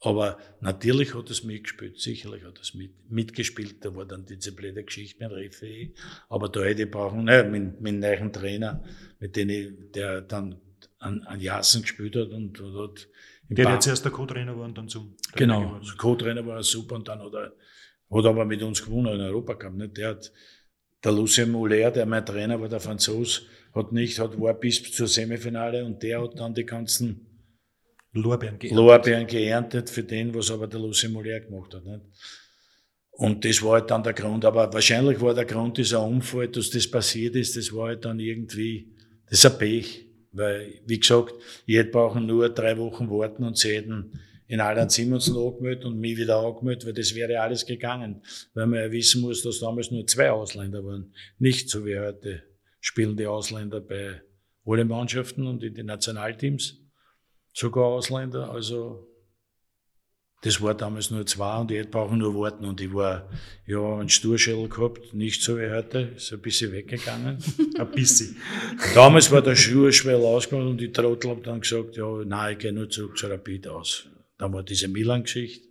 Aber 0.00 0.38
natürlich 0.60 1.14
hat 1.14 1.30
es 1.30 1.44
mitgespielt, 1.44 1.98
sicherlich 1.98 2.44
hat 2.44 2.60
es 2.60 2.74
mit, 2.74 3.10
mitgespielt. 3.10 3.82
Da 3.82 3.96
war 3.96 4.04
dann 4.04 4.26
diese 4.26 4.52
blöde 4.52 4.84
Geschichte 4.84 5.24
mit 5.24 5.32
Referee. 5.32 5.94
Aber 6.28 6.50
da 6.50 6.60
hätte 6.60 6.82
ich 6.82 6.90
brauchen, 6.90 7.24
ne, 7.24 7.42
mit, 7.44 7.80
mit 7.80 7.94
einem 7.94 8.00
neuen 8.00 8.32
Trainer, 8.32 8.84
mit 9.18 9.34
dem 9.34 9.48
ich, 9.48 9.72
der 9.94 10.20
dann 10.20 10.60
an, 10.98 11.22
an 11.22 11.40
Jassen 11.40 11.82
gespielt 11.82 12.16
hat 12.16 12.28
und, 12.28 12.60
und 12.60 12.76
hat 12.76 13.08
der 13.48 13.72
jetzt 13.72 13.86
erst 13.86 14.04
der 14.04 14.12
Co-Trainer 14.12 14.56
war 14.56 14.64
und 14.64 14.76
dann 14.76 14.88
zum 14.88 15.16
Trainer 15.32 15.58
Genau, 15.58 15.80
Co-Trainer 15.98 16.46
war 16.46 16.62
super 16.62 16.96
und 16.96 17.08
dann 17.08 17.20
hat 17.20 17.32
er, 17.34 17.52
hat 18.10 18.24
aber 18.24 18.44
mit 18.44 18.62
uns 18.62 18.84
gewonnen 18.84 19.14
in 19.14 19.20
Europa 19.20 19.54
gehabt. 19.54 19.76
Nicht? 19.76 19.96
Der 19.96 20.10
hat, 20.10 20.32
der 21.04 21.12
Lucien 21.12 21.50
Mouler, 21.50 21.90
der 21.90 22.06
mein 22.06 22.24
Trainer 22.24 22.60
war, 22.60 22.68
der 22.68 22.80
Franzos, 22.80 23.42
hat 23.74 23.92
nicht, 23.92 24.18
hat, 24.18 24.40
war 24.40 24.54
bis 24.54 24.82
zur 24.92 25.06
Semifinale 25.06 25.84
und 25.84 26.02
der 26.02 26.22
hat 26.22 26.38
dann 26.38 26.54
die 26.54 26.64
ganzen 26.64 27.26
Lorbeeren 28.12 28.58
geerntet, 28.58 28.76
Lorbeeren 28.76 29.26
geerntet 29.26 29.90
für 29.90 30.04
den, 30.04 30.34
was 30.34 30.50
aber 30.50 30.68
der 30.68 30.80
Lucien 30.80 31.12
Mouler 31.12 31.40
gemacht 31.40 31.74
hat. 31.74 31.84
Nicht? 31.84 32.02
Und 33.16 33.44
das 33.44 33.62
war 33.62 33.74
halt 33.80 33.90
dann 33.90 34.02
der 34.02 34.12
Grund. 34.12 34.44
Aber 34.44 34.72
wahrscheinlich 34.72 35.20
war 35.20 35.34
der 35.34 35.44
Grund 35.44 35.78
dieser 35.78 36.02
Unfall, 36.04 36.48
dass 36.48 36.70
das 36.70 36.90
passiert 36.90 37.36
ist, 37.36 37.56
das 37.56 37.72
war 37.72 37.88
halt 37.88 38.04
dann 38.04 38.18
irgendwie, 38.18 38.92
das 39.28 39.44
ist 39.44 39.46
ein 39.46 39.58
Pech. 39.58 40.06
Weil, 40.32 40.80
wie 40.86 40.98
gesagt, 40.98 41.34
ich 41.64 41.76
hätte 41.76 41.90
brauchen 41.90 42.26
nur 42.26 42.48
drei 42.48 42.76
Wochen 42.76 43.08
warten 43.08 43.44
und 43.44 43.56
sie 43.56 43.76
hätten 43.76 44.20
in 44.54 44.60
Alan 44.60 44.88
Simonsen 44.88 45.36
angemeldet 45.36 45.84
und 45.84 45.98
mich 45.98 46.16
wieder 46.16 46.38
angemeldet, 46.38 46.86
weil 46.86 46.92
das 46.92 47.12
wäre 47.16 47.40
alles 47.40 47.66
gegangen. 47.66 48.22
Weil 48.54 48.68
man 48.68 48.78
ja 48.78 48.92
wissen 48.92 49.20
muss, 49.20 49.42
dass 49.42 49.58
damals 49.58 49.90
nur 49.90 50.06
zwei 50.06 50.30
Ausländer 50.30 50.84
waren. 50.84 51.12
Nicht 51.40 51.68
so 51.68 51.84
wie 51.84 51.98
heute 51.98 52.44
spielen 52.78 53.16
die 53.16 53.26
Ausländer 53.26 53.80
bei 53.80 54.22
allen 54.64 54.86
Mannschaften 54.86 55.48
und 55.48 55.64
in 55.64 55.74
den 55.74 55.86
Nationalteams. 55.86 56.78
Sogar 57.52 57.86
Ausländer. 57.86 58.48
Also 58.52 59.08
das 60.42 60.62
war 60.62 60.74
damals 60.74 61.10
nur 61.10 61.26
zwei 61.26 61.58
und 61.58 61.72
ich 61.72 61.78
hätte 61.78 61.90
brauchen 61.90 62.18
nur 62.18 62.36
warten 62.36 62.64
und 62.64 62.80
ich 62.80 62.94
war, 62.94 63.28
ja, 63.66 63.80
einen 63.98 64.08
Sturschädel 64.08 64.68
gehabt, 64.68 65.14
nicht 65.14 65.42
so 65.42 65.58
wie 65.58 65.68
heute, 65.68 66.12
ist 66.14 66.32
ein 66.32 66.40
bisschen 66.40 66.70
weggegangen. 66.70 67.38
ein 67.76 67.90
bisschen. 67.90 68.36
Damals 68.94 69.32
war 69.32 69.42
der 69.42 69.56
Sturschwell 69.56 70.22
ausgegangen 70.22 70.68
und 70.68 70.80
die 70.80 70.92
Trottel 70.92 71.30
haben 71.30 71.42
dann 71.42 71.60
gesagt, 71.60 71.96
ja, 71.96 72.22
nein, 72.24 72.52
ich 72.52 72.58
gehe 72.58 72.72
nur 72.72 72.88
zurück 72.88 73.18
zu 73.18 73.26
Rapid 73.26 73.66
aus. 73.66 74.06
Dann 74.38 74.52
war 74.52 74.62
diese 74.62 74.88
Milan-Geschichte, 74.88 75.68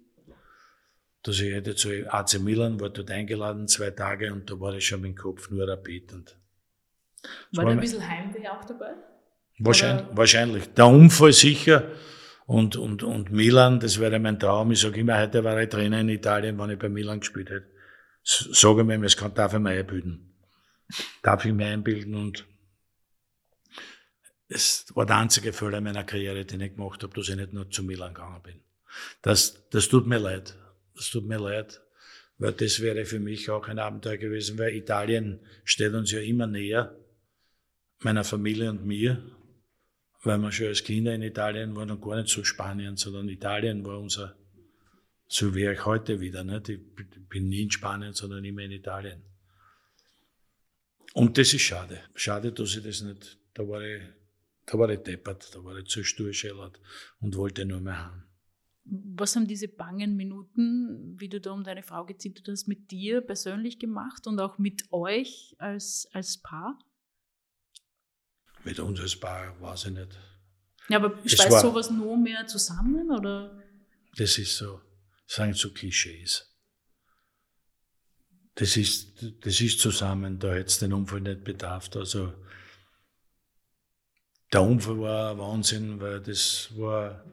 dass 1.24 1.40
ich 1.40 1.54
hätte 1.54 1.76
zu 1.76 1.90
AC 2.08 2.40
Milan, 2.40 2.80
war 2.80 2.90
dort 2.90 3.12
eingeladen, 3.12 3.68
zwei 3.68 3.92
Tage 3.92 4.34
und 4.34 4.50
da 4.50 4.60
war 4.60 4.74
ich 4.76 4.88
schon 4.88 5.02
mit 5.02 5.12
dem 5.12 5.18
Kopf 5.18 5.50
nur 5.50 5.68
Rapid. 5.68 6.14
Und 6.14 6.38
war 7.54 7.66
da 7.66 7.72
ein 7.72 7.80
bisschen 7.80 8.08
Heimweh 8.08 8.48
auch 8.48 8.66
dabei? 8.66 8.94
Wahrscheinlich, 9.60 10.06
wahrscheinlich. 10.12 10.74
Der 10.74 10.88
Unfall 10.88 11.32
sicher, 11.32 11.92
und, 12.46 12.76
und, 12.76 13.04
und 13.04 13.32
Milan, 13.32 13.80
das 13.80 14.00
wäre 14.00 14.20
mein 14.20 14.40
Traum. 14.40 14.72
Ich 14.72 14.82
sage 14.82 15.00
immer, 15.00 15.18
heute 15.18 15.44
war 15.44 15.62
ich 15.62 15.70
Trainer 15.70 16.02
in 16.02 16.10
Italien, 16.10 16.58
wenn 16.60 16.72
ich 16.72 16.80
bei 16.80 16.90
Milan 16.90 17.20
gespielt 17.20 17.50
hätte. 17.50 17.68
Sage 18.24 18.84
mir, 18.84 19.02
es 19.04 19.18
kann, 19.18 19.34
darf 19.34 19.54
ich 19.54 19.60
mir 19.60 19.72
einbilden. 19.72 20.34
Darf 21.22 21.46
ich 21.46 21.54
mir 21.54 21.68
einbilden 21.68 22.16
und 22.16 22.46
es 24.54 24.86
war 24.96 25.06
der 25.06 25.18
einzige 25.18 25.54
Fehler 25.54 25.82
meiner 25.82 26.04
Karriere, 26.04 26.46
den 26.46 26.62
ich 26.62 26.76
gemacht 26.76 27.04
habe, 27.04 27.14
dass 27.14 27.30
ich 27.30 27.36
nicht 27.36 27.54
nur 27.54 27.70
zu 27.70 27.84
Milan 27.84 28.14
gegangen 28.14 28.42
bin. 28.44 28.60
Das, 29.22 29.68
das 29.70 29.90
tut 29.90 30.06
mir 30.08 30.20
leid. 30.20 30.56
Das 30.96 31.10
tut 31.10 31.26
mir 31.26 31.40
leid. 31.40 31.82
weil 32.38 32.54
das 32.54 32.82
wäre 32.82 33.06
für 33.06 33.20
mich 33.20 33.50
auch 33.50 33.68
ein 33.68 33.80
Abenteuer 33.80 34.18
gewesen, 34.18 34.58
weil 34.58 34.76
Italien 34.76 35.40
steht 35.64 35.94
uns 35.94 36.12
ja 36.12 36.20
immer 36.20 36.48
näher, 36.48 36.96
meiner 38.00 38.24
Familie 38.24 38.70
und 38.70 38.86
mir, 38.86 39.24
weil 40.24 40.38
wir 40.40 40.52
schon 40.52 40.68
als 40.68 40.84
Kinder 40.84 41.14
in 41.14 41.22
Italien 41.22 41.76
waren 41.76 41.92
und 41.92 42.02
gar 42.02 42.18
nicht 42.18 42.30
so 42.30 42.44
Spanien, 42.44 42.98
sondern 42.98 43.30
Italien 43.30 43.86
war 43.86 44.00
unser, 44.00 44.36
so 45.28 45.56
wie 45.56 45.66
ich 45.66 45.86
heute 45.86 46.20
wieder. 46.20 46.44
Nicht? 46.44 46.70
Ich 46.70 46.80
bin 47.30 47.50
nie 47.50 47.64
in 47.64 47.72
Spanien, 47.72 48.14
sondern 48.14 48.44
immer 48.44 48.62
in 48.62 48.72
Italien. 48.72 49.22
Und 51.14 51.38
das 51.38 51.54
ist 51.54 51.62
schade. 51.62 52.02
Schade, 52.16 52.52
dass 52.52 52.76
ich 52.76 52.84
das 52.84 53.02
nicht, 53.02 53.38
da 53.54 53.68
war 53.68 53.82
ich, 53.82 54.02
da 54.66 54.78
war 54.78 54.90
ich 54.90 55.00
deppert, 55.02 55.54
da 55.54 55.64
war 55.64 55.78
ich 55.78 55.88
zu 55.88 56.04
sturschellert 56.04 56.80
und 57.20 57.36
wollte 57.36 57.66
nur 57.66 57.82
mehr 57.82 57.98
haben. 57.98 58.24
Was 58.86 59.36
haben 59.36 59.48
diese 59.48 59.70
bangen 59.70 60.18
Minuten, 60.18 61.16
wie 61.18 61.30
du 61.30 61.40
da 61.40 61.52
um 61.52 61.64
deine 61.64 61.84
Frau 61.84 62.06
gezittert 62.06 62.50
hast, 62.50 62.68
mit 62.68 62.92
dir 62.92 63.22
persönlich 63.22 63.80
gemacht 63.80 64.28
und 64.28 64.40
auch 64.40 64.58
mit 64.58 64.92
euch 64.92 65.56
als, 65.58 66.08
als 66.12 66.38
Paar? 66.42 66.78
Mit 68.66 68.80
uns 68.80 69.00
als 69.00 69.16
Paar 69.18 69.60
weiß 69.62 69.86
ich 69.86 69.92
nicht. 69.92 70.20
Ja, 70.90 70.98
aber 70.98 71.18
schweißt 71.26 71.62
sowas 71.62 71.92
nur 71.92 72.18
mehr 72.18 72.46
zusammen, 72.46 73.10
oder? 73.12 73.58
Das 74.18 74.38
ist 74.38 74.58
so, 74.58 74.82
das 75.28 75.36
sind 75.38 75.56
so 75.56 75.72
Klischees. 75.72 76.50
Das 78.56 78.78
ist, 78.78 79.24
das 79.42 79.62
ist 79.62 79.80
zusammen, 79.80 80.40
da 80.40 80.54
hätte 80.54 80.68
es 80.68 80.80
den 80.80 80.94
Unfall 80.94 81.22
nicht 81.22 81.44
bedarf. 81.44 81.90
Also, 81.96 82.34
der 84.54 84.62
Unfall 84.62 85.00
war 85.00 85.32
ein 85.32 85.40
Wahnsinn, 85.40 86.00
weil 86.00 86.22
das 86.22 86.70
war, 86.78 87.24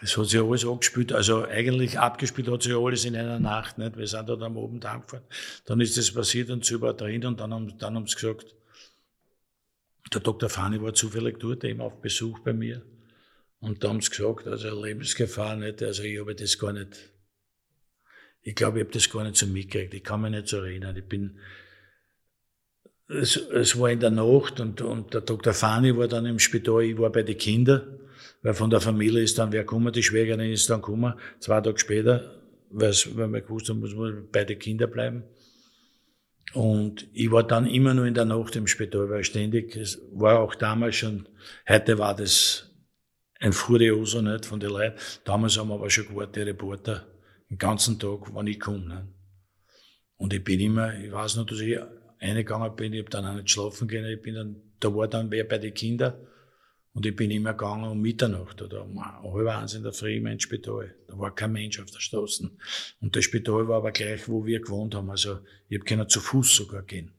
es 0.00 0.16
hat 0.16 0.26
sich 0.26 0.40
alles 0.40 0.64
angespielt, 0.64 1.12
also 1.12 1.44
eigentlich 1.44 1.98
abgespielt 1.98 2.48
hat 2.48 2.62
sich 2.62 2.74
alles 2.74 3.04
in 3.04 3.16
einer 3.16 3.40
Nacht, 3.40 3.78
nicht? 3.78 3.96
Wir 3.96 4.06
sind 4.06 4.28
dort 4.28 4.42
am 4.42 4.56
Abend 4.56 4.86
angefahren. 4.86 5.24
Dann 5.66 5.80
ist 5.80 5.96
das 5.96 6.12
passiert 6.12 6.50
und 6.50 6.64
sie 6.64 6.80
war 6.80 6.94
drin 6.94 7.24
und 7.26 7.40
dann 7.40 7.52
haben, 7.52 7.78
dann 7.78 7.96
haben 7.96 8.06
sie 8.06 8.14
gesagt, 8.14 8.54
der 10.12 10.20
Dr. 10.20 10.48
Fani 10.48 10.80
war 10.80 10.94
zufällig 10.94 11.38
dort, 11.40 11.64
eben 11.64 11.80
auf 11.80 12.00
Besuch 12.00 12.38
bei 12.40 12.52
mir. 12.52 12.82
Und 13.58 13.82
da 13.82 13.88
haben 13.88 14.00
sie 14.00 14.10
gesagt, 14.10 14.46
also 14.46 14.84
Lebensgefahr 14.84 15.56
nicht, 15.56 15.82
also 15.82 16.02
ich 16.02 16.20
habe 16.20 16.34
das 16.34 16.58
gar 16.58 16.72
nicht, 16.72 17.10
ich 18.42 18.54
glaube, 18.54 18.78
ich 18.78 18.84
habe 18.84 18.92
das 18.92 19.10
gar 19.10 19.24
nicht 19.24 19.36
so 19.36 19.46
mitgekriegt, 19.46 19.94
ich 19.94 20.04
kann 20.04 20.20
mich 20.20 20.30
nicht 20.30 20.48
so 20.48 20.58
erinnern. 20.58 20.96
Ich 20.96 21.08
bin, 21.08 21.40
es, 23.08 23.36
es 23.36 23.78
war 23.78 23.90
in 23.90 24.00
der 24.00 24.10
Nacht 24.10 24.60
und, 24.60 24.80
und 24.80 25.14
der 25.14 25.20
Dr. 25.20 25.52
Fani 25.52 25.96
war 25.96 26.08
dann 26.08 26.26
im 26.26 26.38
Spital, 26.38 26.82
ich 26.82 26.98
war 26.98 27.10
bei 27.10 27.22
den 27.22 27.36
Kindern, 27.36 27.82
weil 28.42 28.54
von 28.54 28.70
der 28.70 28.80
Familie 28.80 29.22
ist 29.22 29.38
dann 29.38 29.52
wer 29.52 29.62
gekommen, 29.62 29.92
die 29.92 30.02
Schwägerin 30.02 30.50
ist 30.52 30.70
dann 30.70 30.80
gekommen, 30.80 31.14
zwei 31.38 31.60
Tage 31.60 31.78
später, 31.78 32.40
weil 32.70 32.92
wir 32.92 33.40
gewusst 33.40 33.68
haben, 33.68 33.80
muss 33.80 33.94
man 33.94 34.28
bei 34.32 34.44
den 34.44 34.58
Kindern 34.58 34.90
bleiben. 34.90 35.24
Und 36.52 37.08
ich 37.12 37.30
war 37.30 37.42
dann 37.42 37.66
immer 37.66 37.94
nur 37.94 38.06
in 38.06 38.14
der 38.14 38.26
Nacht 38.26 38.54
im 38.56 38.66
Spital, 38.66 39.10
weil 39.10 39.24
ständig, 39.24 39.76
es 39.76 40.00
war 40.12 40.40
auch 40.40 40.54
damals 40.54 40.96
schon, 40.96 41.28
heute 41.68 41.98
war 41.98 42.14
das 42.14 42.70
ein 43.40 43.52
Furioso 43.52 44.22
nicht 44.22 44.46
von 44.46 44.60
den 44.60 44.70
Leuten. 44.70 44.96
Damals 45.24 45.58
haben 45.58 45.68
wir 45.68 45.74
aber 45.74 45.90
schon 45.90 46.06
die 46.34 46.40
Reporter, 46.40 47.06
den 47.50 47.58
ganzen 47.58 47.98
Tag, 47.98 48.32
wann 48.32 48.46
ich 48.46 48.60
komme. 48.60 48.86
Nicht? 48.86 49.02
Und 50.16 50.32
ich 50.32 50.44
bin 50.44 50.60
immer, 50.60 50.96
ich 50.98 51.12
weiß 51.12 51.36
noch, 51.36 51.46
dass 51.46 51.60
ich 51.60 51.78
reingegangen 52.24 52.74
bin, 52.76 52.92
ich 52.92 53.00
habe 53.00 53.10
dann 53.10 53.26
auch 53.26 53.34
nicht 53.34 53.50
schlafen 53.50 53.88
können, 53.88 54.06
ich 54.06 54.22
bin 54.22 54.34
dann, 54.34 54.56
da 54.80 54.94
war 54.94 55.08
dann 55.08 55.30
wer 55.30 55.44
bei 55.44 55.58
den 55.58 55.74
Kindern. 55.74 56.14
Und 56.94 57.04
ich 57.06 57.16
bin 57.16 57.32
immer 57.32 57.54
gegangen 57.54 57.90
um 57.90 58.00
Mitternacht 58.00 58.62
oder 58.62 58.84
um 58.84 59.04
halb 59.04 59.48
eins 59.48 59.74
in 59.74 59.82
der 59.82 59.92
Früh 59.92 60.14
immer 60.14 60.30
ins 60.30 60.44
Spital. 60.44 60.94
Da 61.08 61.18
war 61.18 61.34
kein 61.34 61.50
Mensch 61.50 61.80
auf 61.80 61.90
der 61.90 61.98
Straße. 61.98 62.48
Und 63.00 63.16
das 63.16 63.24
Spital 63.24 63.66
war 63.66 63.78
aber 63.78 63.90
gleich, 63.90 64.28
wo 64.28 64.46
wir 64.46 64.60
gewohnt 64.60 64.94
haben. 64.94 65.10
Also 65.10 65.40
ich 65.68 65.76
habe 65.76 65.84
können 65.84 66.08
zu 66.08 66.20
Fuß 66.20 66.54
sogar 66.54 66.82
gehen. 66.82 67.12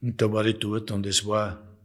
Und 0.00 0.22
da 0.22 0.32
war 0.32 0.46
ich 0.46 0.58
dort 0.58 0.90
und 0.90 1.04
es 1.04 1.26
war, 1.26 1.76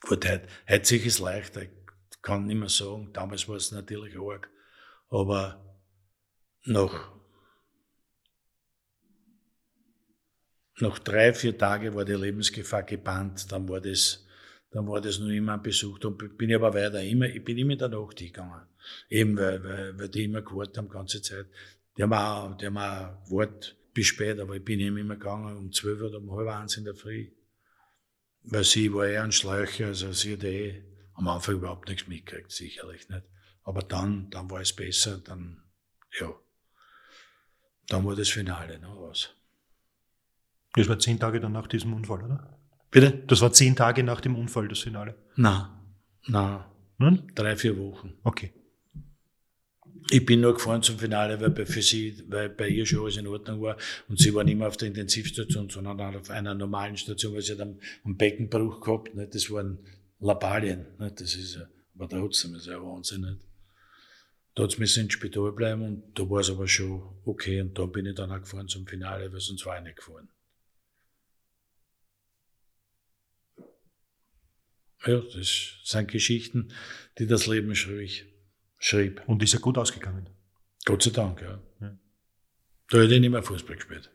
gut, 0.00 0.26
heute, 0.26 0.46
heute 0.66 0.84
sich 0.86 1.04
ist 1.04 1.18
leichter. 1.18 1.64
Ich 1.64 2.22
kann 2.22 2.46
nicht 2.46 2.58
mehr 2.58 2.70
sagen. 2.70 3.10
Damals 3.12 3.46
war 3.46 3.56
es 3.56 3.70
natürlich 3.70 4.18
arg. 4.18 4.48
Aber 5.10 5.62
nach, 6.64 7.12
nach 10.80 10.98
drei, 10.98 11.32
vier 11.32 11.56
Tagen 11.56 11.94
war 11.94 12.04
die 12.04 12.12
Lebensgefahr 12.12 12.82
gebannt. 12.82 13.50
Dann 13.50 13.68
war 13.68 13.80
das, 13.80 14.26
dann 14.70 14.86
war 14.86 15.00
das 15.00 15.18
nur 15.18 15.30
immer 15.30 15.54
ein 15.54 15.62
Besuch. 15.62 15.98
Dann 15.98 16.16
bin 16.16 16.50
ich 16.50 16.56
aber 16.56 16.74
weiter 16.74 17.02
immer, 17.02 17.26
ich 17.26 17.44
bin 17.44 17.58
immer 17.58 17.72
in 17.72 17.78
der 17.78 17.88
Nacht 17.88 18.16
gegangen. 18.16 18.66
Eben, 19.08 19.36
weil, 19.36 19.62
weil, 19.64 19.98
weil 19.98 20.08
die 20.08 20.24
immer 20.24 20.42
gewartet 20.42 20.78
haben, 20.78 20.88
ganze 20.88 21.22
Zeit. 21.22 21.46
Die 21.96 22.02
haben 22.02 22.12
auch, 22.12 22.56
die 22.56 22.66
haben 22.66 22.78
auch 22.78 23.24
gewartet 23.24 23.76
bis 23.94 24.08
spät, 24.08 24.38
aber 24.38 24.56
ich 24.56 24.64
bin 24.64 24.78
eben 24.80 24.98
immer 24.98 25.16
gegangen 25.16 25.56
um 25.56 25.72
zwölf 25.72 26.02
oder 26.02 26.18
um 26.18 26.30
halb 26.32 26.48
eins 26.48 26.76
in 26.76 26.84
der 26.84 26.94
Früh. 26.94 27.30
Weil 28.42 28.64
sie 28.64 28.92
war 28.92 29.06
eher 29.06 29.24
ein 29.24 29.32
Schläucher, 29.32 29.86
also 29.86 30.12
sie 30.12 30.34
hat 30.34 30.44
eh 30.44 30.84
am 31.14 31.26
Anfang 31.28 31.56
überhaupt 31.56 31.88
nichts 31.88 32.06
mitgekriegt, 32.06 32.52
sicherlich 32.52 33.08
nicht. 33.08 33.24
Aber 33.64 33.80
dann, 33.82 34.28
dann 34.30 34.50
war 34.50 34.60
es 34.60 34.74
besser, 34.74 35.18
dann, 35.18 35.62
ja. 36.20 36.32
Dann 37.88 38.04
war 38.04 38.14
das 38.14 38.28
Finale 38.28 38.78
noch 38.78 39.08
was. 39.08 39.34
Das 40.76 40.88
war 40.88 40.98
zehn 40.98 41.18
Tage 41.18 41.40
dann 41.40 41.52
nach 41.52 41.66
diesem 41.66 41.94
Unfall, 41.94 42.22
oder? 42.22 42.58
Bitte? 42.90 43.22
Das 43.26 43.40
war 43.40 43.52
zehn 43.52 43.74
Tage 43.74 44.02
nach 44.02 44.20
dem 44.20 44.36
Unfall, 44.36 44.68
das 44.68 44.80
Finale. 44.80 45.14
Na, 45.36 45.82
na. 46.26 46.70
Hm? 46.98 47.34
Drei, 47.34 47.56
vier 47.56 47.76
Wochen. 47.78 48.14
Okay. 48.22 48.52
Ich 50.10 50.24
bin 50.24 50.40
nur 50.40 50.54
gefahren 50.54 50.82
zum 50.82 50.98
Finale, 50.98 51.40
weil 51.40 51.50
bei, 51.50 51.66
für 51.66 51.82
sie, 51.82 52.22
weil 52.28 52.48
bei 52.48 52.68
ihr 52.68 52.86
schon 52.86 53.00
alles 53.00 53.16
in 53.16 53.26
Ordnung 53.26 53.60
war. 53.60 53.76
Und 54.08 54.20
sie 54.20 54.32
war 54.32 54.44
nicht 54.44 54.56
mehr 54.56 54.68
auf 54.68 54.76
der 54.76 54.88
Intensivstation, 54.88 55.68
sondern 55.68 56.00
auf 56.16 56.30
einer 56.30 56.54
normalen 56.54 56.96
Station, 56.96 57.34
weil 57.34 57.42
sie 57.42 57.52
hat 57.52 57.60
einen, 57.60 57.80
einen 58.04 58.16
Beckenbruch 58.16 58.80
gehabt. 58.80 59.14
Nicht? 59.14 59.34
Das 59.34 59.50
waren 59.50 59.78
Labalien. 60.20 60.86
Nicht? 60.98 61.20
Das 61.20 61.34
ist, 61.34 61.58
aber 61.94 62.08
trotzdem 62.08 62.54
ist 62.54 62.66
ja 62.66 62.80
Wahnsinn. 62.80 63.22
Nicht? 63.22 63.40
Da 64.54 64.62
hat 64.62 64.70
sie 64.70 65.00
ins 65.00 65.12
Spital 65.12 65.52
bleiben 65.52 65.82
und 65.82 66.18
da 66.18 66.30
war 66.30 66.40
es 66.40 66.50
aber 66.50 66.68
schon 66.68 67.02
okay. 67.24 67.60
Und 67.60 67.76
da 67.76 67.84
bin 67.86 68.06
ich 68.06 68.14
dann 68.14 68.30
auch 68.30 68.40
gefahren 68.40 68.68
zum 68.68 68.86
Finale, 68.86 69.30
weil 69.32 69.40
sonst 69.40 69.66
war 69.66 69.76
ich 69.76 69.84
nicht 69.84 69.96
gefahren. 69.96 70.28
Ja, 75.06 75.20
das 75.20 75.80
sind 75.84 76.10
Geschichten, 76.10 76.72
die 77.18 77.26
das 77.26 77.46
Leben 77.46 77.74
schrieb. 77.74 78.26
schrieb. 78.78 79.22
Und 79.26 79.42
ist 79.42 79.52
ja 79.52 79.60
gut 79.60 79.78
ausgegangen. 79.78 80.28
Gott 80.84 81.02
sei 81.02 81.10
Dank, 81.10 81.40
ja. 81.40 81.60
ja. 81.80 81.98
Da 82.88 82.98
hätte 82.98 83.14
ich 83.14 83.20
nicht 83.20 83.30
mehr 83.30 83.42
Fußball 83.42 83.76
gespielt. 83.76 84.10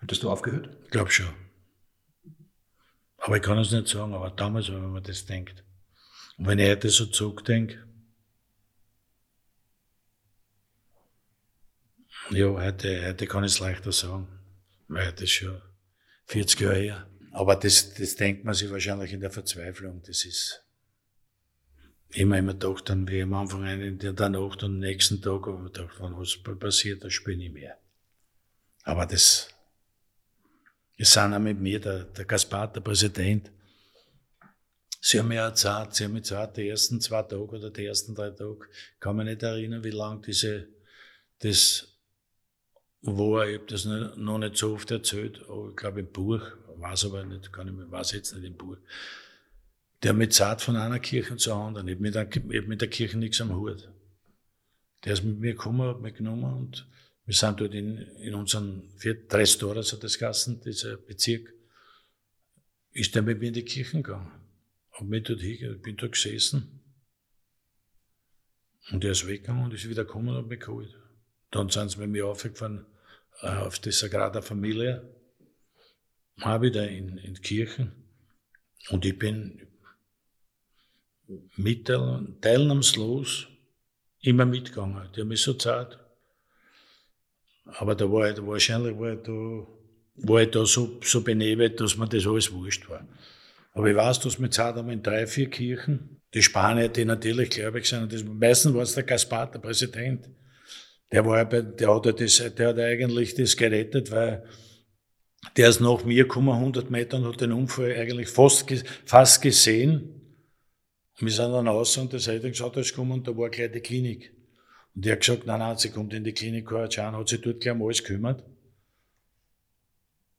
Hättest 0.00 0.22
du 0.22 0.30
aufgehört? 0.30 0.76
Ich 0.84 0.90
glaube 0.90 1.10
schon. 1.10 1.34
Aber 3.18 3.36
ich 3.36 3.42
kann 3.42 3.58
es 3.58 3.70
nicht 3.70 3.88
sagen, 3.88 4.14
aber 4.14 4.30
damals, 4.30 4.68
wenn 4.68 4.90
man 4.90 5.02
das 5.02 5.26
denkt. 5.26 5.62
Und 6.38 6.46
wenn 6.46 6.58
ich 6.58 6.70
heute 6.70 6.88
so 6.88 7.06
zurückdenke, 7.06 7.86
ja, 12.30 12.46
heute, 12.46 13.06
heute 13.06 13.26
kann 13.26 13.44
ich 13.44 13.52
es 13.52 13.58
leichter 13.60 13.92
sagen. 13.92 14.28
Weil 14.88 15.08
heute 15.08 15.24
ist 15.24 15.32
schon 15.32 15.60
40 16.26 16.60
Jahre 16.60 16.76
her. 16.76 17.09
Aber 17.32 17.56
das, 17.56 17.94
das 17.94 18.16
denkt 18.16 18.44
man 18.44 18.54
sich 18.54 18.70
wahrscheinlich 18.70 19.12
in 19.12 19.20
der 19.20 19.30
Verzweiflung. 19.30 20.02
Das 20.06 20.24
ist 20.24 20.64
immer 22.10 22.38
immer 22.38 22.54
gedacht, 22.54 22.88
dann 22.88 23.08
wie 23.08 23.22
am 23.22 23.34
Anfang 23.34 23.64
in 23.66 23.98
der 23.98 24.12
Nacht 24.12 24.62
und 24.62 24.70
am 24.70 24.78
nächsten 24.78 25.22
Tag, 25.22 25.46
aber 25.46 25.64
gedacht, 25.64 26.00
wenn 26.00 26.16
was 26.16 26.38
passiert, 26.58 27.04
das 27.04 27.12
spiele 27.12 27.44
ich 27.44 27.52
mehr. 27.52 27.78
Aber 28.82 29.06
das, 29.06 29.48
es 30.96 31.12
sind 31.12 31.34
auch 31.34 31.38
mit 31.38 31.60
mir, 31.60 31.80
der, 31.80 32.04
der 32.04 32.24
Gaspar, 32.24 32.72
der 32.72 32.80
Präsident, 32.80 33.50
Sie 35.02 35.18
haben 35.18 35.32
ja 35.32 35.54
Zeit, 35.54 35.94
Sie 35.94 36.04
haben 36.04 36.12
mir 36.12 36.22
Zeit, 36.22 36.58
die 36.58 36.68
ersten 36.68 37.00
zwei 37.00 37.22
Tage 37.22 37.42
oder 37.42 37.70
die 37.70 37.86
ersten 37.86 38.14
drei 38.14 38.30
Tage, 38.30 38.68
kann 38.98 39.16
mich 39.16 39.26
nicht 39.26 39.42
erinnern, 39.42 39.82
wie 39.82 39.90
lang 39.90 40.20
diese, 40.20 40.68
das 41.38 41.88
war, 43.00 43.48
ich 43.48 43.58
habe 43.58 43.66
das 43.66 43.86
noch 43.86 44.38
nicht 44.38 44.56
so 44.58 44.74
oft 44.74 44.90
erzählt, 44.90 45.40
aber 45.48 45.70
ich 45.70 45.76
glaube 45.76 46.00
im 46.00 46.12
Buch, 46.12 46.42
weiß 46.80 47.06
aber 47.06 47.24
nicht, 47.24 47.52
kann 47.52 47.68
ich 47.68 47.74
mir, 47.74 47.90
weiß 47.90 48.12
jetzt 48.12 48.34
nicht 48.34 48.44
im 48.44 48.56
Buch. 48.56 48.76
Der 50.02 50.14
mit 50.14 50.32
Zart 50.32 50.62
von 50.62 50.76
einer 50.76 50.98
Kirche 50.98 51.36
zur 51.36 51.56
anderen. 51.56 51.88
Ich 51.88 51.94
habe 51.94 52.02
mit, 52.02 52.80
der, 52.80 52.88
Kirche 52.88 53.18
nichts 53.18 53.40
am 53.40 53.54
Hut. 53.54 53.90
Der 55.04 55.12
ist 55.12 55.24
mit 55.24 55.38
mir 55.38 55.52
gekommen, 55.52 55.88
hat 55.88 56.00
mich 56.00 56.14
genommen 56.14 56.44
und 56.44 56.86
wir 57.26 57.34
sind 57.34 57.60
dort 57.60 57.74
in, 57.74 57.98
in 57.98 58.34
unseren 58.34 58.90
vier, 58.96 59.26
drei 59.26 59.46
Stores, 59.46 59.92
hat 59.92 60.02
das 60.02 60.18
Gassen, 60.18 60.60
dieser 60.62 60.96
Bezirk, 60.96 61.52
ist 62.92 63.14
der 63.14 63.22
mit 63.22 63.40
mir 63.40 63.48
in 63.48 63.54
die 63.54 63.64
Kirche 63.64 63.98
gegangen. 63.98 64.32
Hab 64.92 65.06
mich 65.06 65.22
dort 65.22 65.40
hingegangen, 65.40 65.76
ich 65.76 65.82
bin 65.82 65.96
dort 65.96 66.12
gesessen. 66.12 66.80
Und 68.90 69.04
er 69.04 69.12
ist 69.12 69.26
weggegangen 69.26 69.64
und 69.64 69.74
ist 69.74 69.88
wieder 69.88 70.04
gekommen 70.04 70.30
und 70.30 70.36
hat 70.36 70.46
mich 70.46 70.60
geholt. 70.60 70.98
Dann 71.50 71.68
sind 71.68 71.90
sie 71.90 72.00
mit 72.00 72.10
mir 72.10 72.26
aufgefahren 72.26 72.86
äh, 73.42 73.48
auf 73.48 73.78
die 73.78 73.92
Sagrada 73.92 74.42
Familia 74.42 75.02
mal 76.40 76.62
wieder 76.62 76.88
in, 76.88 77.18
in 77.18 77.34
Kirchen 77.40 77.92
und 78.90 79.04
ich 79.04 79.18
bin 79.18 79.60
mit, 81.56 81.90
teilnahmslos 82.40 83.46
immer 84.22 84.46
mitgegangen. 84.46 85.08
Die 85.14 85.20
haben 85.20 85.28
mich 85.28 85.42
so 85.42 85.54
Zeit. 85.54 85.98
Aber 87.64 87.94
da 87.94 88.10
war 88.10 88.30
ich, 88.30 88.44
wahrscheinlich 88.44 88.98
war 88.98 89.12
ich 89.12 89.22
da, 89.22 89.66
war 90.28 90.42
ich 90.42 90.50
da 90.50 90.66
so, 90.66 90.98
so 91.02 91.22
benebelt, 91.22 91.80
dass 91.80 91.96
mir 91.96 92.08
das 92.08 92.26
alles 92.26 92.52
wurscht 92.52 92.88
war. 92.88 93.06
Aber 93.72 93.86
ich 93.88 93.96
weiß, 93.96 94.20
dass 94.20 94.40
wir 94.40 94.50
Zeit 94.50 94.74
haben 94.74 94.90
in 94.90 95.02
drei, 95.02 95.26
vier 95.26 95.48
Kirchen. 95.48 96.20
Die 96.34 96.42
Spanier, 96.42 96.88
die 96.88 97.04
natürlich 97.04 97.50
gläubig 97.50 97.86
sind, 97.86 98.12
das, 98.12 98.24
meistens 98.24 98.74
war 98.74 98.82
es 98.82 98.94
der 98.94 99.04
Gaspar, 99.04 99.50
der 99.50 99.60
Präsident. 99.60 100.28
Der 101.12 101.24
war, 101.24 101.44
der 101.44 101.94
hat, 101.94 102.20
das, 102.20 102.54
der 102.54 102.68
hat 102.68 102.78
eigentlich 102.78 103.34
das 103.34 103.56
gerettet, 103.56 104.10
weil 104.10 104.44
der 105.56 105.68
ist 105.68 105.80
nach 105.80 106.04
mir 106.04 106.24
gekommen, 106.24 106.50
100 106.50 106.90
Meter, 106.90 107.16
und 107.16 107.26
hat 107.26 107.40
den 107.40 107.52
Unfall 107.52 107.94
eigentlich 107.96 108.28
fast, 108.28 108.70
fast 109.04 109.42
gesehen. 109.42 110.20
Und 111.18 111.26
wir 111.26 111.32
sind 111.32 111.52
dann 111.52 111.68
raus 111.68 111.96
und 111.96 112.12
der 112.12 112.20
Seite 112.20 112.50
geschaut, 112.50 112.76
da 112.76 112.80
ist 112.80 112.90
gekommen 112.90 113.12
und 113.12 113.26
da 113.26 113.36
war 113.36 113.50
gleich 113.50 113.72
die 113.72 113.80
Klinik. 113.80 114.32
Und 114.94 115.04
der 115.04 115.12
hat 115.12 115.20
gesagt, 115.20 115.46
nein, 115.46 115.60
nein, 115.60 115.76
sie 115.76 115.90
kommt 115.90 116.12
in 116.14 116.24
die 116.24 116.32
Klinik, 116.32 116.68
Schauen, 116.68 117.16
hat 117.16 117.28
sich 117.28 117.40
dort 117.40 117.60
gleich 117.60 117.74
um 117.74 117.82
alles 117.82 118.02
gekümmert. 118.02 118.44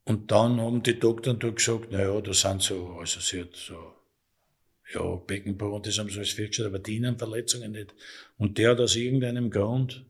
Und 0.03 0.31
dann 0.31 0.59
haben 0.59 0.83
die 0.83 0.99
Doktoren 0.99 1.39
dort 1.39 1.57
gesagt, 1.57 1.91
naja, 1.91 2.19
da 2.21 2.33
sind 2.33 2.61
so, 2.61 2.97
also 2.99 3.19
sie 3.19 3.41
hat 3.41 3.55
so, 3.55 3.93
ja, 4.93 5.15
Beckenbauch 5.15 5.75
und 5.75 5.87
das 5.87 5.97
haben 5.99 6.09
sie 6.09 6.17
alles 6.17 6.31
festgestellt, 6.31 6.69
aber 6.69 6.79
die 6.79 6.97
Innenverletzungen 6.97 7.71
nicht. 7.71 7.93
Und 8.37 8.57
der 8.57 8.71
hat 8.71 8.79
aus 8.79 8.95
irgendeinem 8.95 9.49
Grund, 9.51 10.05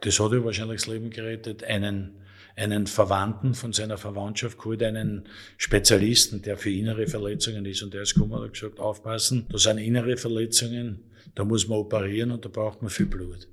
das 0.00 0.18
hat 0.18 0.32
ja 0.32 0.44
wahrscheinlich 0.44 0.80
das 0.80 0.88
Leben 0.88 1.10
gerettet, 1.10 1.64
einen, 1.64 2.25
einen 2.56 2.86
Verwandten 2.86 3.54
von 3.54 3.72
seiner 3.74 3.98
Verwandtschaft 3.98 4.58
geholt, 4.58 4.82
einen 4.82 5.28
Spezialisten, 5.58 6.40
der 6.42 6.56
für 6.56 6.70
innere 6.70 7.06
Verletzungen 7.06 7.66
ist. 7.66 7.82
Und 7.82 7.92
der 7.92 8.02
ist 8.02 8.14
gekommen 8.14 8.32
und 8.32 8.44
hat 8.44 8.54
gesagt, 8.54 8.80
aufpassen, 8.80 9.46
da 9.50 9.58
sind 9.58 9.78
innere 9.78 10.16
Verletzungen, 10.16 11.04
da 11.34 11.44
muss 11.44 11.68
man 11.68 11.78
operieren 11.78 12.30
und 12.30 12.44
da 12.44 12.48
braucht 12.48 12.80
man 12.80 12.90
viel 12.90 13.06
Blut. 13.06 13.46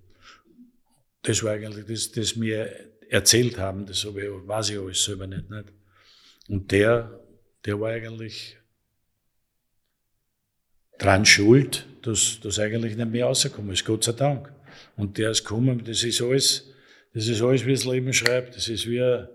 Das 1.24 1.44
war 1.44 1.52
eigentlich 1.52 1.86
das, 1.86 2.12
das 2.12 2.36
mir 2.38 2.70
erzählt 3.10 3.60
haben, 3.60 3.86
das 3.86 4.06
habe 4.06 4.22
ich, 4.22 4.30
weiß 4.48 4.70
ich 4.70 4.80
alles 4.80 5.04
selber 5.04 5.28
nicht, 5.28 5.50
nicht. 5.50 5.66
Und 6.48 6.72
der, 6.72 7.20
der 7.66 7.80
war 7.80 7.92
eigentlich 7.92 8.58
dran 10.98 11.26
schuld, 11.26 11.86
dass 12.02 12.40
das 12.42 12.60
eigentlich 12.60 12.96
nicht 12.96 13.12
mehr 13.12 13.26
rausgekommen 13.26 13.74
ist, 13.74 13.86
Gott 13.86 14.04
sei 14.06 14.14
Dank. 14.14 14.52
Und 14.96 15.18
der 15.18 15.32
ist 15.32 15.44
gekommen, 15.44 15.84
das 15.84 16.04
ist 16.04 16.22
alles, 16.22 16.73
das 17.14 17.27
ist 17.27 17.41
alles, 17.41 17.65
wie 17.65 17.72
das 17.72 17.85
Leben 17.85 18.11
schreibt, 18.11 18.56
das 18.56 18.68
ist 18.68 18.88
wie 18.88 19.02
ein, 19.02 19.27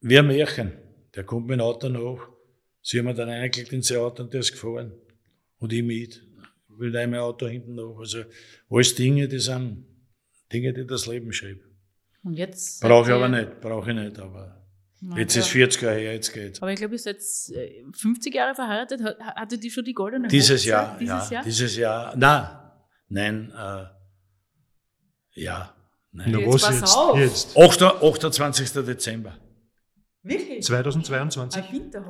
wie 0.00 0.18
ein 0.18 0.26
Märchen. 0.26 0.72
Der 1.14 1.24
kommt 1.24 1.48
mit 1.48 1.58
dem 1.58 1.62
Auto 1.62 1.88
nach, 1.88 2.28
sie 2.80 2.98
haben 2.98 3.06
mir 3.06 3.14
dann 3.14 3.28
eingeklickt 3.28 3.72
in 3.72 3.82
sein 3.82 3.98
Auto 3.98 4.22
und 4.22 4.32
der 4.32 4.40
ist 4.40 4.52
gefahren. 4.52 4.92
Und 5.58 5.72
ich 5.72 5.82
mit, 5.82 6.22
will 6.68 6.92
da 6.92 7.06
mein 7.06 7.20
Auto 7.20 7.46
hinten 7.46 7.74
nach. 7.74 7.98
Also 7.98 8.24
alles 8.70 8.94
Dinge, 8.94 9.28
die 9.28 9.40
sind 9.40 9.84
Dinge, 10.52 10.72
die 10.72 10.86
das 10.86 11.06
Leben 11.06 11.32
schreibt. 11.32 11.64
Und 12.22 12.34
jetzt. 12.34 12.80
Brauche 12.80 13.10
ich 13.10 13.14
aber 13.14 13.28
nicht, 13.28 13.60
brauche 13.60 13.90
ich 13.90 13.96
nicht, 13.96 14.18
aber. 14.18 14.56
Na, 15.02 15.16
jetzt 15.16 15.34
ja. 15.34 15.42
ist 15.42 15.48
40 15.48 15.82
Jahre 15.82 15.98
her, 15.98 16.12
jetzt 16.12 16.32
geht's. 16.32 16.60
Aber 16.60 16.70
ich 16.70 16.78
glaube, 16.78 16.94
ihr 16.94 16.98
seid 16.98 17.16
50 17.16 18.34
Jahre 18.34 18.54
verheiratet. 18.54 19.00
Hattet 19.18 19.64
ihr 19.64 19.70
schon 19.70 19.84
die 19.84 19.94
goldene 19.94 20.28
Dieses 20.28 20.64
Jahr, 20.64 20.98
dieses 20.98 21.30
ja, 21.30 21.34
Jahr? 21.36 21.44
Dieses 21.44 21.76
Jahr. 21.76 22.14
Na, 22.16 22.86
nein, 23.08 23.50
äh, 23.56 23.84
ja. 25.40 25.74
Nein. 26.12 26.32
Na, 26.32 26.38
was 26.46 26.62
jetzt? 27.16 27.54
jetzt? 27.54 27.56
8, 27.56 27.82
28. 27.82 28.72
Dezember. 28.84 29.36
Wirklich? 30.22 30.64
2022? 30.64 31.62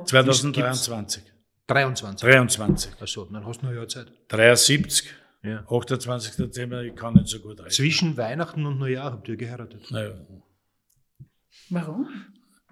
2023. 0.05 1.23
23. 1.67 2.29
23. 2.29 3.01
Achso, 3.01 3.25
dann 3.25 3.45
hast 3.45 3.61
du 3.61 3.65
noch 3.65 3.71
ein 3.71 3.77
Jahr 3.77 3.87
Zeit. 3.87 4.11
73. 4.29 5.13
Ja. 5.43 5.65
28. 5.67 6.35
Dezember, 6.35 6.83
ich 6.83 6.95
kann 6.95 7.13
nicht 7.13 7.27
so 7.27 7.39
gut 7.39 7.59
rechnen. 7.59 7.71
Zwischen 7.71 8.17
Weihnachten 8.17 8.65
und 8.65 8.79
Neujahr 8.79 9.11
habt 9.11 9.27
ihr 9.27 9.37
geheiratet? 9.37 9.89
Naja. 9.91 10.13
Warum? 11.69 12.07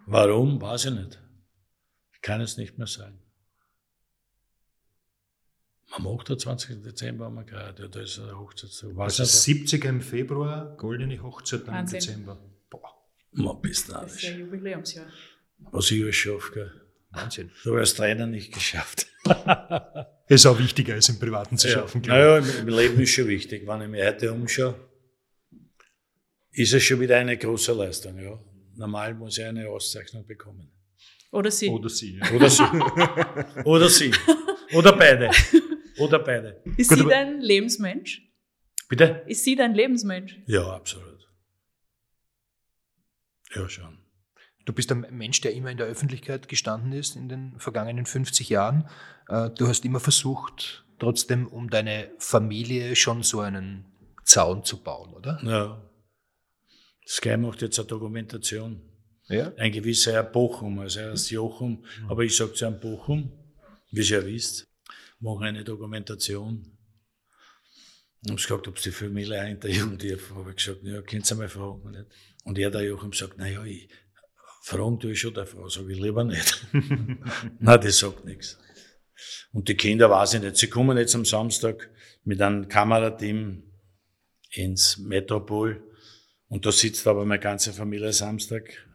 Warum, 0.06 0.62
weiß 0.62 0.86
ich 0.86 0.92
nicht. 0.92 1.20
Ich 2.14 2.22
kann 2.22 2.42
es 2.42 2.58
nicht 2.58 2.78
mehr 2.78 2.88
sagen. 2.88 3.20
Am 5.92 6.08
28. 6.08 6.84
Dezember 6.84 7.26
haben 7.26 7.36
wir 7.36 7.44
geheiratet, 7.44 7.96
da 7.96 8.02
ist 8.02 8.20
eine 8.20 8.38
Hochzeit. 8.38 8.70
Also 8.98 9.24
70 9.24 9.86
im 9.86 10.02
Februar, 10.02 10.76
goldene 10.78 11.22
Hochzeit 11.22 11.68
dann 11.68 11.86
im 11.86 11.92
Dezember. 11.92 12.38
Boah. 12.70 12.94
Man 13.32 13.60
bist. 13.62 13.90
Das 13.90 14.16
ist 14.16 14.22
ja 14.24 14.32
Jubiläumsjahr. 14.32 15.08
Was 15.72 15.90
ich 15.92 16.04
alles 16.04 16.16
schaffe, 16.16 16.54
gell. 16.54 16.72
Wahnsinn. 17.12 17.50
So 17.64 17.74
als 17.74 17.96
Trainer 17.96 18.28
nicht 18.28 18.54
geschafft. 18.54 19.08
ist 20.28 20.46
auch 20.46 20.60
wichtiger 20.60 20.94
als 20.94 21.10
im 21.10 21.20
Privaten 21.20 21.58
zu 21.58 21.68
schaffen. 21.68 22.04
Ja, 22.04 22.14
naja, 22.14 22.38
im 22.38 22.68
Leben 22.68 23.00
ist 23.00 23.10
schon 23.10 23.28
wichtig. 23.28 23.68
Wenn 23.68 23.82
ich 23.82 23.88
mich 23.88 24.04
heute 24.04 24.32
umschaue, 24.32 24.76
ist 26.52 26.74
es 26.74 26.84
schon 26.84 27.00
wieder 27.00 27.18
eine 27.18 27.36
große 27.36 27.74
Leistung. 27.74 28.18
Ja. 28.20 28.40
Normal 28.76 29.16
muss 29.16 29.38
ich 29.40 29.46
eine 29.46 29.68
Auszeichnung 29.68 30.26
bekommen. 30.26 30.72
Oder 31.32 31.52
sie. 31.52 31.70
Oder 31.70 31.90
sie. 31.90 32.18
Ja. 32.18 32.32
Oder 32.32 32.50
sie. 32.50 32.64
Oder 33.66 33.90
sie. 33.90 34.12
Oder 34.74 34.94
beide. 34.94 35.32
Oder 36.00 36.20
beide. 36.20 36.62
Ist 36.78 36.90
Gut, 36.90 37.00
sie 37.00 37.06
dein 37.06 37.42
Lebensmensch? 37.42 38.22
Bitte? 38.88 39.24
Ist 39.28 39.44
sie 39.44 39.56
dein 39.56 39.74
Lebensmensch? 39.76 40.40
Ja, 40.48 40.72
absolut. 40.72 41.28
Ja, 43.54 43.68
schon. 43.70 44.00
Du 44.66 44.74
bist 44.74 44.92
ein 44.92 45.06
Mensch, 45.12 45.42
der 45.42 45.54
immer 45.54 45.72
in 45.72 45.78
der 45.78 45.88
Öffentlichkeit 45.88 46.48
gestanden 46.48 46.94
ist 46.94 47.16
in 47.16 47.30
den 47.30 47.60
vergangenen 47.60 48.06
50 48.06 48.50
Jahren. 48.50 48.88
Äh, 49.28 49.50
du 49.52 49.68
hast 49.68 49.86
immer 49.86 50.00
versucht, 50.00 50.86
trotzdem 51.00 51.48
um 51.48 51.70
deine 51.70 52.12
Familie 52.20 52.96
schon 52.96 53.24
so 53.24 53.40
einen 53.40 53.86
Zaun 54.24 54.64
zu 54.64 54.84
bauen, 54.84 55.14
oder? 55.14 55.40
Ja. 55.44 55.90
Sky 57.08 57.38
macht 57.38 57.64
jetzt 57.64 57.80
eine 57.80 57.88
Dokumentation. 57.88 58.82
Ja? 59.28 59.52
Ein 59.58 59.72
gewisser 59.72 60.14
Herr 60.14 60.24
Bochum, 60.24 60.80
also 60.80 61.00
er 61.00 61.14
ist 61.14 61.30
Jochum, 61.32 61.84
mhm. 62.02 62.10
aber 62.10 62.24
ich 62.24 62.36
sage 62.36 62.54
zu 62.54 62.66
Herrn 62.66 62.80
Bochum, 62.80 63.32
wie 63.92 64.02
ihr 64.02 64.06
ja 64.06 64.26
wisst, 64.26 64.69
machen 65.20 65.44
eine 65.44 65.64
Dokumentation. 65.64 66.78
Ich 68.22 68.30
habe 68.30 68.42
gesagt, 68.42 68.68
ob 68.68 68.80
sie 68.80 68.90
die 68.90 68.96
Familie 68.96 69.42
auch 69.42 69.48
interviewen 69.48 69.98
dürfen. 69.98 70.36
habe 70.36 70.50
ich 70.52 70.58
gesagt, 70.58 70.84
ja, 70.84 71.02
könnt 71.02 71.30
ihr 71.30 71.36
mal 71.36 71.50
fragen. 71.50 71.92
Nicht? 71.92 72.06
Und 72.44 72.58
er, 72.58 72.70
der 72.70 72.82
Jochum, 72.82 73.14
sagt, 73.14 73.38
naja, 73.38 73.64
ich, 73.64 73.90
Fragen 74.62 75.00
tue 75.00 75.14
ich 75.14 75.20
schon 75.20 75.34
der 75.34 75.46
Frau, 75.46 75.70
sage 75.70 75.94
ich 75.94 76.00
lieber 76.00 76.24
nicht. 76.24 76.68
Nein, 76.74 77.82
das 77.82 77.98
sagt 77.98 78.26
nichts. 78.26 78.58
Und 79.52 79.68
die 79.68 79.76
Kinder 79.76 80.10
weiß 80.10 80.36
ich 80.36 80.42
nicht. 80.42 80.58
Sie 80.58 80.70
kommen 80.70 80.98
jetzt 80.98 81.16
am 81.16 81.26
Samstag 81.26 81.90
mit 82.24 82.42
einem 82.42 82.68
Kamerateam 82.68 83.64
ins 84.52 84.98
Metropol 84.98 85.82
und 86.48 86.66
da 86.66 86.72
sitzt 86.72 87.08
aber 87.08 87.26
meine 87.26 87.40
ganze 87.40 87.74
Familie 87.74 88.12
Samstag 88.12 88.89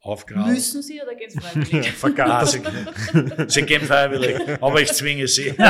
aufgraben. 0.00 0.52
Müssen 0.52 0.82
Sie 0.82 1.00
oder 1.00 1.14
gehen 1.14 1.30
Sie 1.30 1.38
freiwillig? 1.38 1.92
Nein, 2.16 2.46
sie, 2.46 2.62
sie 3.48 3.62
gehen 3.62 3.82
freiwillig, 3.82 4.62
aber 4.62 4.80
ich 4.80 4.92
zwinge 4.92 5.28
sie. 5.28 5.54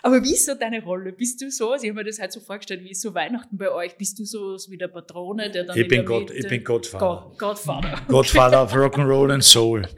Aber 0.00 0.22
wie 0.22 0.32
ist 0.32 0.46
so 0.46 0.54
deine 0.54 0.82
Rolle? 0.82 1.12
Bist 1.12 1.42
du 1.42 1.50
so, 1.50 1.72
also 1.72 1.84
ich 1.84 1.90
habe 1.90 2.00
mir 2.00 2.04
das 2.04 2.20
halt 2.20 2.32
so 2.32 2.40
vorgestellt, 2.40 2.84
wie 2.84 2.92
ist 2.92 3.02
so 3.02 3.14
Weihnachten 3.14 3.58
bei 3.58 3.70
euch? 3.70 3.96
Bist 3.96 4.18
du 4.18 4.24
so 4.24 4.56
wie 4.70 4.78
der 4.78 4.88
Patrone, 4.88 5.50
der 5.50 5.64
dann 5.64 5.76
ich 5.76 5.88
bin 5.88 6.04
Gott, 6.04 6.30
Ich 6.30 6.46
bin 6.46 6.62
Gottvater. 6.62 7.30
God, 7.30 7.38
Godfather. 7.38 8.00
Godfather 8.06 8.62
of 8.62 8.72
Rock'n'Roll 8.72 9.32
and 9.32 9.44
Soul. 9.44 9.88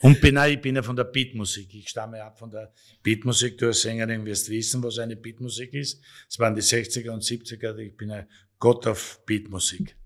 Und 0.00 0.20
bin, 0.20 0.38
ich 0.48 0.60
bin 0.60 0.76
ja 0.76 0.82
von 0.82 0.96
der 0.96 1.04
Beatmusik. 1.04 1.74
Ich 1.74 1.90
stamme 1.90 2.22
ab 2.22 2.38
von 2.38 2.50
der 2.50 2.72
Beatmusik. 3.02 3.58
Du 3.58 3.66
als 3.66 3.82
Sängerin 3.82 4.24
wirst 4.24 4.48
wissen, 4.48 4.82
was 4.82 4.98
eine 4.98 5.16
Beatmusik 5.16 5.74
ist. 5.74 6.02
Es 6.28 6.38
waren 6.38 6.54
die 6.54 6.62
60er 6.62 7.10
und 7.10 7.22
70er. 7.22 7.76
Ich 7.76 7.96
bin 7.96 8.10
ein 8.10 8.26
Gott 8.58 8.86
auf 8.86 9.20
Beatmusik. 9.26 9.96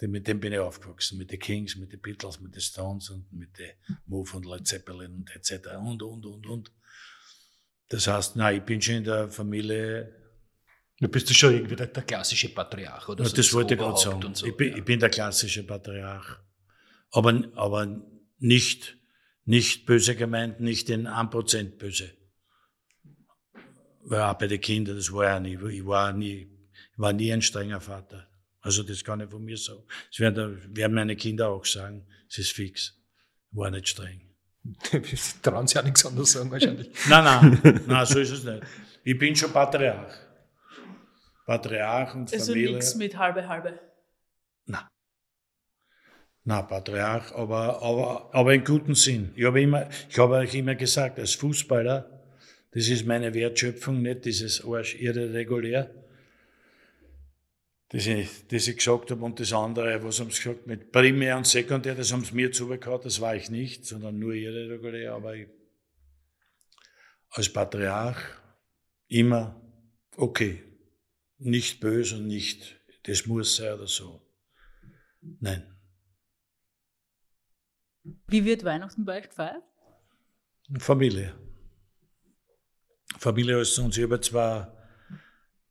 Mit 0.00 0.28
dem 0.28 0.40
bin 0.40 0.52
ich 0.52 0.58
aufgewachsen. 0.58 1.16
Mit 1.18 1.30
den 1.30 1.38
Kings, 1.38 1.76
mit 1.76 1.92
den 1.92 2.00
Beatles, 2.00 2.40
mit 2.40 2.54
den 2.54 2.60
Stones 2.60 3.10
und 3.10 3.32
mit 3.32 3.58
den 3.58 3.70
Move 4.06 4.36
und 4.36 4.46
Led 4.46 4.66
Zeppelin 4.66 5.12
und 5.12 5.34
etc. 5.34 5.68
Und, 5.78 6.02
und, 6.02 6.26
und, 6.26 6.46
und. 6.46 6.72
Das 7.88 8.06
heißt, 8.06 8.36
nein, 8.36 8.58
ich 8.58 8.62
bin 8.62 8.82
schon 8.82 8.96
in 8.96 9.04
der 9.04 9.28
Familie. 9.28 10.12
Du 10.98 11.08
bist 11.08 11.34
schon 11.34 11.54
irgendwie 11.54 11.76
der, 11.76 11.86
der 11.86 12.02
klassische 12.02 12.48
Patriarch, 12.48 13.08
oder? 13.08 13.24
So 13.24 13.30
das, 13.30 13.46
das 13.46 13.54
wollte 13.54 13.74
ich 13.74 13.80
gerade 13.80 13.98
sagen. 13.98 14.34
So, 14.34 14.46
ich, 14.46 14.56
bin, 14.56 14.70
ja. 14.70 14.76
ich, 14.76 14.84
bin, 14.84 14.98
der 14.98 15.10
klassische 15.10 15.62
Patriarch. 15.62 16.38
Aber, 17.12 17.42
aber 17.54 18.02
nicht, 18.38 18.98
nicht 19.44 19.86
böse 19.86 20.16
gemeint, 20.16 20.60
nicht 20.60 20.90
in 20.90 21.06
1% 21.06 21.76
böse. 21.78 22.12
Weil 24.00 24.22
auch 24.22 24.34
bei 24.34 24.46
den 24.46 24.60
Kindern, 24.60 24.96
das 24.96 25.12
war 25.12 25.24
ja 25.24 25.40
nie. 25.40 25.58
Ich 25.70 25.86
war 25.86 26.12
nie, 26.12 26.50
ich 26.92 26.98
war 26.98 27.12
nie 27.12 27.32
ein 27.32 27.42
strenger 27.42 27.80
Vater. 27.80 28.28
Also 28.66 28.82
das 28.82 29.04
kann 29.04 29.20
ich 29.20 29.30
von 29.30 29.44
mir 29.44 29.56
sagen. 29.56 29.84
Das 30.10 30.18
werden, 30.18 30.76
werden 30.76 30.92
meine 30.92 31.14
Kinder 31.14 31.48
auch 31.48 31.64
sagen. 31.64 32.04
Es 32.28 32.38
ist 32.38 32.52
fix. 32.52 32.98
Ich 33.52 33.56
war 33.56 33.70
nicht 33.70 33.88
streng. 33.88 34.20
Sie 34.90 35.40
trauen 35.40 35.68
sich 35.68 35.76
ja 35.76 35.82
nichts 35.82 36.04
anderes 36.04 36.32
sagen 36.32 36.50
wahrscheinlich. 36.50 36.90
nein, 37.08 37.24
nein, 37.24 37.80
nein, 37.86 38.06
so 38.06 38.18
ist 38.18 38.32
es 38.32 38.42
nicht. 38.42 38.64
Ich 39.04 39.16
bin 39.16 39.36
schon 39.36 39.52
Patriarch. 39.52 40.12
Patriarch 41.46 42.14
und 42.16 42.32
also 42.32 42.52
Familie. 42.52 42.66
Also 42.66 42.78
nichts 42.78 42.94
mit 42.96 43.16
halbe 43.16 43.48
halbe. 43.48 43.78
Nein. 44.64 44.88
Nein, 46.42 46.66
Patriarch, 46.66 47.32
aber, 47.36 47.80
aber, 47.80 48.34
aber 48.34 48.52
in 48.52 48.64
gutem 48.64 48.96
Sinn. 48.96 49.32
Ich 49.36 49.44
habe, 49.44 49.62
immer, 49.62 49.88
ich 50.10 50.18
habe 50.18 50.34
euch 50.34 50.54
immer 50.56 50.74
gesagt, 50.74 51.20
als 51.20 51.34
Fußballer, 51.34 52.10
Das 52.72 52.88
ist 52.88 53.06
meine 53.06 53.32
Wertschöpfung, 53.32 54.02
nicht 54.02 54.24
dieses 54.24 54.64
Arsch 54.64 54.96
irregulär. 54.96 55.94
Das 57.88 58.06
ich, 58.06 58.48
das 58.48 58.66
ich 58.66 58.76
gesagt 58.76 59.10
habe 59.12 59.24
und 59.24 59.38
das 59.38 59.52
andere, 59.52 60.02
was 60.02 60.18
haben 60.18 60.30
sie 60.30 60.42
gesagt, 60.42 60.66
mit 60.66 60.90
Primär 60.90 61.36
und 61.36 61.46
Sekundär, 61.46 61.94
das 61.94 62.12
haben 62.12 62.24
sie 62.24 62.34
mir 62.34 62.50
zugehauen, 62.50 63.00
das 63.02 63.20
war 63.20 63.36
ich 63.36 63.48
nicht, 63.48 63.86
sondern 63.86 64.18
nur 64.18 64.34
irregulär, 64.34 65.14
aber 65.14 65.36
ich, 65.36 65.48
als 67.30 67.52
Patriarch 67.52 68.18
immer 69.06 69.60
okay, 70.16 70.62
nicht 71.38 71.80
böse 71.80 72.16
und 72.16 72.26
nicht, 72.26 72.80
das 73.04 73.26
muss 73.26 73.56
sein 73.56 73.74
oder 73.74 73.86
so. 73.86 74.22
Nein. 75.20 75.72
Wie 78.28 78.44
wird 78.44 78.64
Weihnachten 78.64 79.04
bei 79.04 79.18
euch 79.18 79.28
gefeiert? 79.28 79.62
Familie. 80.78 81.34
Familie 83.18 83.60
ist 83.60 83.78
uns 83.78 83.96
über 83.96 84.20
zwei 84.20 84.66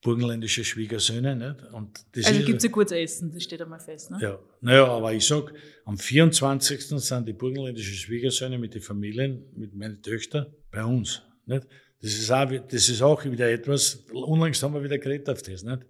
burgenländische 0.06 0.64
Schwiegersöhne. 0.64 1.36
Nicht? 1.36 1.73
Und 1.73 2.06
also 2.15 2.45
gibt 2.45 2.60
es 2.60 2.65
ein 2.65 2.72
kurzes 2.72 2.98
Essen, 2.98 3.32
das 3.34 3.41
steht 3.41 3.60
einmal 3.60 3.80
fest. 3.80 4.11
Ne? 4.11 4.19
Ja, 4.22 4.40
naja, 4.61 4.86
aber 4.86 5.11
ich 5.14 5.26
sag, 5.26 5.52
am 5.84 5.98
24. 5.98 6.80
sind 6.80 7.27
die 7.27 7.34
burgenländischen 7.34 7.95
Schwiegersöhne 7.95 8.60
mit 8.60 8.76
den 8.76 8.84
Familien, 8.84 9.44
mit 9.56 9.73
meinen 9.73 10.03
Töchtern 10.03 10.45
bei 10.69 10.86
uns. 10.86 11.23
Nicht? 11.48 11.65
Das, 12.02 12.14
ist 12.14 12.32
auch, 12.32 12.48
das 12.48 12.88
ist 12.88 13.02
auch 13.02 13.26
wieder 13.26 13.49
etwas, 13.49 14.06
unlängst 14.14 14.61
haben 14.61 14.76
wir 14.76 14.84
wieder 14.84 14.99
geredet 14.99 15.27
auf 15.27 15.41
das, 15.41 15.64
nicht? 15.64 15.82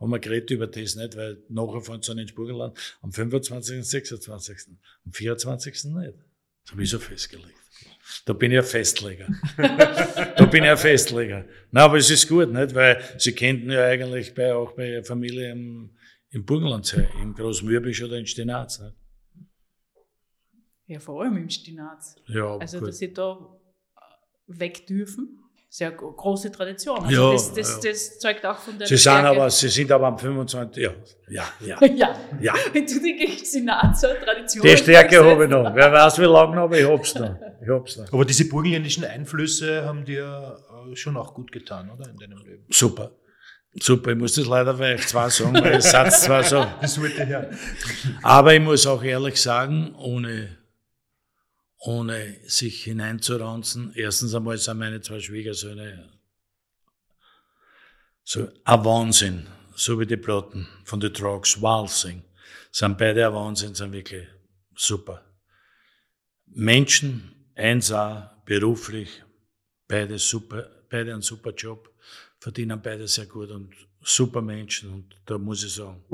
Haben 0.00 0.10
wir 0.10 0.18
geredet 0.18 0.50
über 0.50 0.66
das, 0.66 0.96
nicht? 0.96 1.16
Weil 1.16 1.40
nachher 1.48 1.80
fahren 1.80 2.02
sie 2.02 2.20
ins 2.20 2.32
Burgenland 2.32 2.76
am 3.02 3.12
25. 3.12 3.76
und 3.76 3.84
26. 3.84 4.56
Am 5.06 5.12
24. 5.12 5.84
nicht. 5.84 6.14
Das 6.64 6.72
habe 6.72 6.82
ich 6.82 6.90
so 6.90 6.98
festgelegt. 6.98 7.59
Da 8.24 8.32
bin 8.32 8.52
ich 8.52 8.58
ein 8.58 8.64
Festleger. 8.64 9.26
da 9.56 10.46
bin 10.46 10.64
ich 10.64 10.70
ein 10.70 10.76
Festleger. 10.76 11.44
Na, 11.70 11.84
aber 11.84 11.98
es 11.98 12.10
ist 12.10 12.28
gut, 12.28 12.52
nicht? 12.52 12.74
Weil 12.74 13.02
sie 13.18 13.34
könnten 13.34 13.70
ja 13.70 13.84
eigentlich 13.84 14.34
bei, 14.34 14.54
auch 14.54 14.72
bei 14.72 14.90
ihrer 14.92 15.04
Familie 15.04 15.52
im, 15.52 15.90
im 16.30 16.44
Burgenland 16.44 16.86
sein, 16.86 17.08
im 17.22 17.34
Großmürbisch 17.34 18.02
oder 18.02 18.16
in 18.18 18.26
Stinaz. 18.26 18.80
Nicht? 18.80 18.94
Ja, 20.86 20.98
vor 20.98 21.22
allem 21.22 21.36
im 21.36 21.48
Stinaz. 21.48 22.16
Ja, 22.26 22.56
Also, 22.56 22.80
gut. 22.80 22.88
dass 22.88 22.98
sie 22.98 23.12
da 23.12 23.38
weg 24.48 24.86
dürfen, 24.86 25.39
sehr 25.72 25.92
gro- 25.92 26.10
große 26.12 26.50
Tradition. 26.50 26.98
Also 27.04 27.14
Ja, 27.28 27.32
das, 27.32 27.54
das, 27.54 27.80
ja. 27.84 27.90
das 27.90 28.18
zeugt 28.18 28.44
auch 28.44 28.58
von 28.58 28.76
der 28.76 28.88
sie 28.88 28.96
sind 28.96 29.12
aber, 29.12 29.48
sie 29.48 29.68
sind 29.68 29.92
aber 29.92 30.08
am 30.08 30.18
25. 30.18 30.82
Ja, 30.82 30.90
ja, 31.28 31.44
ja. 31.60 31.78
ja, 31.94 32.14
ja. 32.40 32.54
wenn 32.72 32.84
du 32.84 33.00
die 33.00 33.38
Stinazer 33.44 34.18
Tradition 34.20 34.62
Die 34.66 34.76
Stärke 34.76 35.24
habe 35.30 35.44
ich 35.44 35.50
noch. 35.50 35.72
Wer 35.72 35.92
weiß, 35.92 36.18
wie 36.18 36.24
lange 36.24 36.56
noch, 36.56 36.62
aber 36.64 36.76
ich 36.78 36.86
hab's 36.88 37.14
noch. 37.14 37.36
Ich 37.62 37.68
hab's 37.68 37.96
noch. 37.98 38.12
Aber 38.12 38.24
diese 38.24 38.48
burgenländischen 38.48 39.04
Einflüsse 39.04 39.84
haben 39.84 40.04
dir 40.04 40.58
äh, 40.90 40.96
schon 40.96 41.16
auch 41.16 41.32
gut 41.34 41.52
getan, 41.52 41.88
oder? 41.90 42.10
In 42.10 42.16
deinem 42.16 42.38
Leben. 42.38 42.66
Super. 42.68 43.12
Super, 43.80 44.10
ich 44.10 44.18
muss 44.18 44.34
das 44.34 44.46
leider 44.46 44.74
vielleicht 44.74 45.08
zwar 45.08 45.30
sagen, 45.30 45.54
weil 45.54 45.70
der 45.70 45.80
Satz 45.80 46.22
zwar 46.22 46.42
so. 46.42 46.66
Das 46.80 47.00
wollte 47.00 47.24
her. 47.24 47.48
Aber 48.24 48.52
ich 48.52 48.60
muss 48.60 48.84
auch 48.88 49.00
ehrlich 49.04 49.40
sagen, 49.40 49.94
ohne, 49.96 50.58
ohne 51.80 52.36
sich 52.46 52.84
hineinzuranzen, 52.84 53.92
erstens 53.94 54.34
einmal 54.34 54.58
sind 54.58 54.78
meine 54.78 55.00
zwei 55.00 55.18
Schwiegersöhne 55.18 56.08
so 58.22 58.46
ein 58.64 58.84
Wahnsinn, 58.84 59.46
so 59.74 59.98
wie 59.98 60.06
die 60.06 60.16
Platten 60.16 60.68
von 60.84 61.00
den 61.00 61.12
Trucks, 61.12 61.60
Walsing, 61.60 62.22
sind 62.70 62.96
beide 62.96 63.26
ein 63.26 63.34
Wahnsinn, 63.34 63.74
sind 63.74 63.92
wirklich 63.92 64.28
super. 64.76 65.24
Menschen, 66.46 67.50
eins 67.56 67.90
auch, 67.90 68.30
beruflich, 68.44 69.24
beide 69.88 70.18
super, 70.18 70.68
beide 70.88 71.12
einen 71.12 71.22
super 71.22 71.52
Job, 71.52 71.92
verdienen 72.38 72.80
beide 72.80 73.08
sehr 73.08 73.26
gut 73.26 73.50
und 73.50 73.74
super 74.02 74.42
Menschen 74.42 74.92
und 74.92 75.16
da 75.26 75.36
muss 75.36 75.64
ich 75.64 75.74
sagen, 75.74 76.04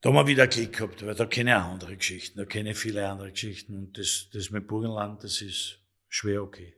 da 0.00 0.08
haben 0.08 0.16
wir 0.16 0.26
wieder 0.26 0.46
Glück 0.46 0.72
gehabt, 0.72 1.04
weil 1.04 1.14
da 1.14 1.26
kenne 1.26 1.50
ich 1.50 1.56
auch 1.56 1.64
andere 1.64 1.96
Geschichten, 1.96 2.38
da 2.38 2.44
kenne 2.44 2.70
ich 2.70 2.78
viele 2.78 3.06
andere 3.08 3.30
Geschichten 3.30 3.76
und 3.76 3.98
das, 3.98 4.28
das 4.32 4.50
mit 4.50 4.66
Burgenland, 4.66 5.22
das 5.22 5.42
ist 5.42 5.78
schwer 6.08 6.42
okay. 6.42 6.74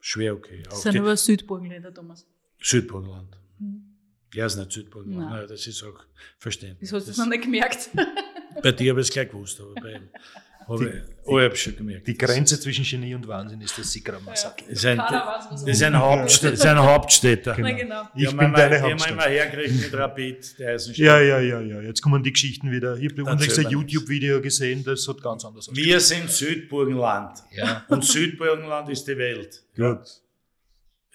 Schwer 0.00 0.34
okay. 0.34 0.62
Das 0.62 0.74
Auch 0.74 0.82
sind 0.82 0.98
aber 0.98 1.16
Südburgenländer, 1.16 1.92
Thomas. 1.92 2.26
Südburgenland. 2.60 3.36
Ja, 4.34 4.46
ist 4.46 4.56
nicht 4.56 4.72
Südburgenland, 4.72 5.30
Nein. 5.30 5.38
Nein, 5.40 5.48
das 5.48 5.66
ist 5.66 5.82
auch 5.82 6.04
verständlich. 6.38 6.90
Das 6.90 7.06
hast 7.06 7.16
du 7.16 7.22
noch 7.22 7.28
nicht 7.28 7.42
gemerkt. 7.42 7.90
bei 8.62 8.72
dir 8.72 8.92
habe 8.92 9.00
ich 9.00 9.08
es 9.08 9.12
gleich 9.12 9.28
gewusst, 9.30 9.60
aber 9.60 9.74
bei 9.74 9.92
ihm 9.96 10.08
habe 10.68 10.84
ich, 10.88 11.26
oh, 11.26 11.38
ich 11.40 11.62
schon 11.62 11.76
gemerkt. 11.76 12.06
Die 12.06 12.16
Grenze 12.16 12.60
zwischen 12.60 12.84
Genie 12.84 13.14
und 13.14 13.26
Wahnsinn 13.26 13.60
ist 13.60 13.78
das 13.78 13.90
Sikra-Massaker. 13.92 14.64
Das 14.68 14.78
ist 14.78 14.84
ein, 14.86 14.98
Keiner 14.98 15.26
weiß, 15.26 15.44
was 15.50 15.64
das 15.64 15.70
ist 15.76 15.82
ein, 15.82 15.98
Hauptstädter, 15.98 16.50
das 16.50 16.60
ist 16.60 16.66
ein 16.66 16.78
Hauptstädter. 16.78 17.56
Na 17.58 17.72
genau. 17.72 18.02
Ich 18.14 18.20
Die 18.20 18.26
haben 18.28 18.38
bin 18.38 18.50
wir 18.50 18.56
deine 18.56 18.80
mal- 18.80 18.98
wir 18.98 19.08
immer 19.08 19.22
hergekriegt 19.22 19.80
mit 19.82 19.94
Rapid, 19.94 20.58
der 20.58 20.74
Eisenstadt. 20.74 21.06
Ja, 21.06 21.20
ja, 21.20 21.40
ja, 21.40 21.60
ja. 21.60 21.80
Jetzt 21.80 22.02
kommen 22.02 22.22
die 22.22 22.32
Geschichten 22.32 22.70
wieder. 22.70 22.96
Ich 22.96 23.10
habe 23.12 23.24
unlängst 23.24 23.58
ein. 23.58 23.68
YouTube-Video 23.70 24.40
gesehen, 24.40 24.84
das 24.84 25.06
hat 25.08 25.22
ganz 25.22 25.44
anders 25.44 25.68
ausgesehen. 25.68 25.86
Wir 25.88 26.00
sind 26.00 26.30
Südburgenland. 26.30 27.38
Ja. 27.52 27.84
Und 27.88 28.04
Südburgenland 28.04 28.88
ist 28.90 29.06
die 29.08 29.16
Welt. 29.16 29.62
Gut. 29.76 30.00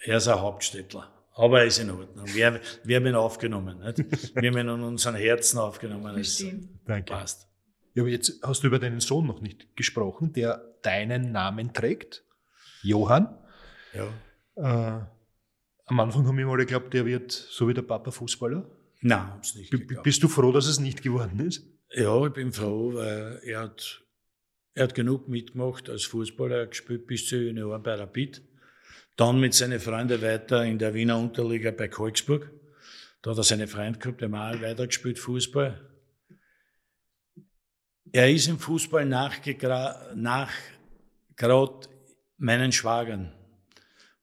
Er 0.02 0.16
ist 0.18 0.28
ein 0.28 0.40
Hauptstädtler. 0.40 1.10
Aber 1.36 1.60
er 1.60 1.66
ist 1.66 1.78
in 1.78 1.90
Ordnung. 1.90 2.26
Wir, 2.32 2.60
wir 2.84 2.96
haben 2.96 3.06
ihn 3.06 3.14
aufgenommen. 3.16 3.80
Nicht? 3.80 3.98
Wir 4.40 4.50
haben 4.50 4.58
ihn 4.58 4.68
in 4.68 4.82
unseren 4.82 5.16
Herzen 5.16 5.58
aufgenommen. 5.58 6.14
Verstehen. 6.14 6.80
Danke. 6.86 7.12
passt. 7.12 7.48
Ja, 7.94 8.02
aber 8.02 8.10
jetzt 8.10 8.40
hast 8.42 8.62
du 8.62 8.66
über 8.66 8.78
deinen 8.78 9.00
Sohn 9.00 9.26
noch 9.26 9.40
nicht 9.40 9.76
gesprochen, 9.76 10.32
der 10.32 10.74
deinen 10.82 11.32
Namen 11.32 11.72
trägt. 11.72 12.24
Johann. 12.82 13.38
Ja. 13.94 14.08
Äh, 14.56 15.04
am 15.86 16.00
Anfang 16.00 16.26
haben 16.26 16.36
wir 16.36 16.46
mal 16.46 16.56
geglaubt, 16.56 16.92
der 16.92 17.06
wird 17.06 17.30
so 17.30 17.68
wie 17.68 17.74
der 17.74 17.82
Papa 17.82 18.10
Fußballer. 18.10 18.68
Nein, 19.00 19.28
hab's 19.28 19.54
nicht 19.54 19.70
B 19.70 19.78
geglaubt. 19.78 20.02
bist 20.02 20.22
du 20.22 20.28
froh, 20.28 20.50
dass 20.50 20.66
es 20.66 20.80
nicht 20.80 21.02
geworden 21.02 21.40
ist? 21.40 21.64
Ja, 21.90 22.26
ich 22.26 22.32
bin 22.32 22.52
froh, 22.52 22.94
weil 22.94 23.40
er 23.44 23.60
hat, 23.60 24.02
er 24.74 24.84
hat 24.84 24.94
genug 24.94 25.28
mitgemacht 25.28 25.88
als 25.88 26.04
Fußballer. 26.04 26.56
Er 26.56 26.62
hat 26.62 26.70
gespielt 26.70 27.06
bis 27.06 27.28
zu 27.28 27.36
Junioren 27.36 27.82
bei 27.82 27.94
Rapid. 27.94 28.42
Dann 29.16 29.38
mit 29.38 29.54
seinen 29.54 29.78
Freunden 29.78 30.20
weiter 30.20 30.64
in 30.64 30.78
der 30.78 30.94
Wiener 30.94 31.18
Unterliga 31.18 31.70
bei 31.70 31.86
Kolksburg. 31.86 32.50
Da 33.22 33.30
hat 33.30 33.38
er 33.38 33.44
seine 33.44 33.68
Freunde 33.68 34.00
gehabt, 34.00 34.20
der 34.20 34.28
mal 34.28 34.60
weitergespielt 34.60 35.18
Fußball. 35.18 35.93
Er 38.14 38.30
ist 38.30 38.46
im 38.46 38.60
Fußball 38.60 39.04
nachgegra- 39.06 40.14
nach 40.14 40.52
gerade 41.34 41.88
meinen 42.38 42.70
Schwagern. 42.70 43.32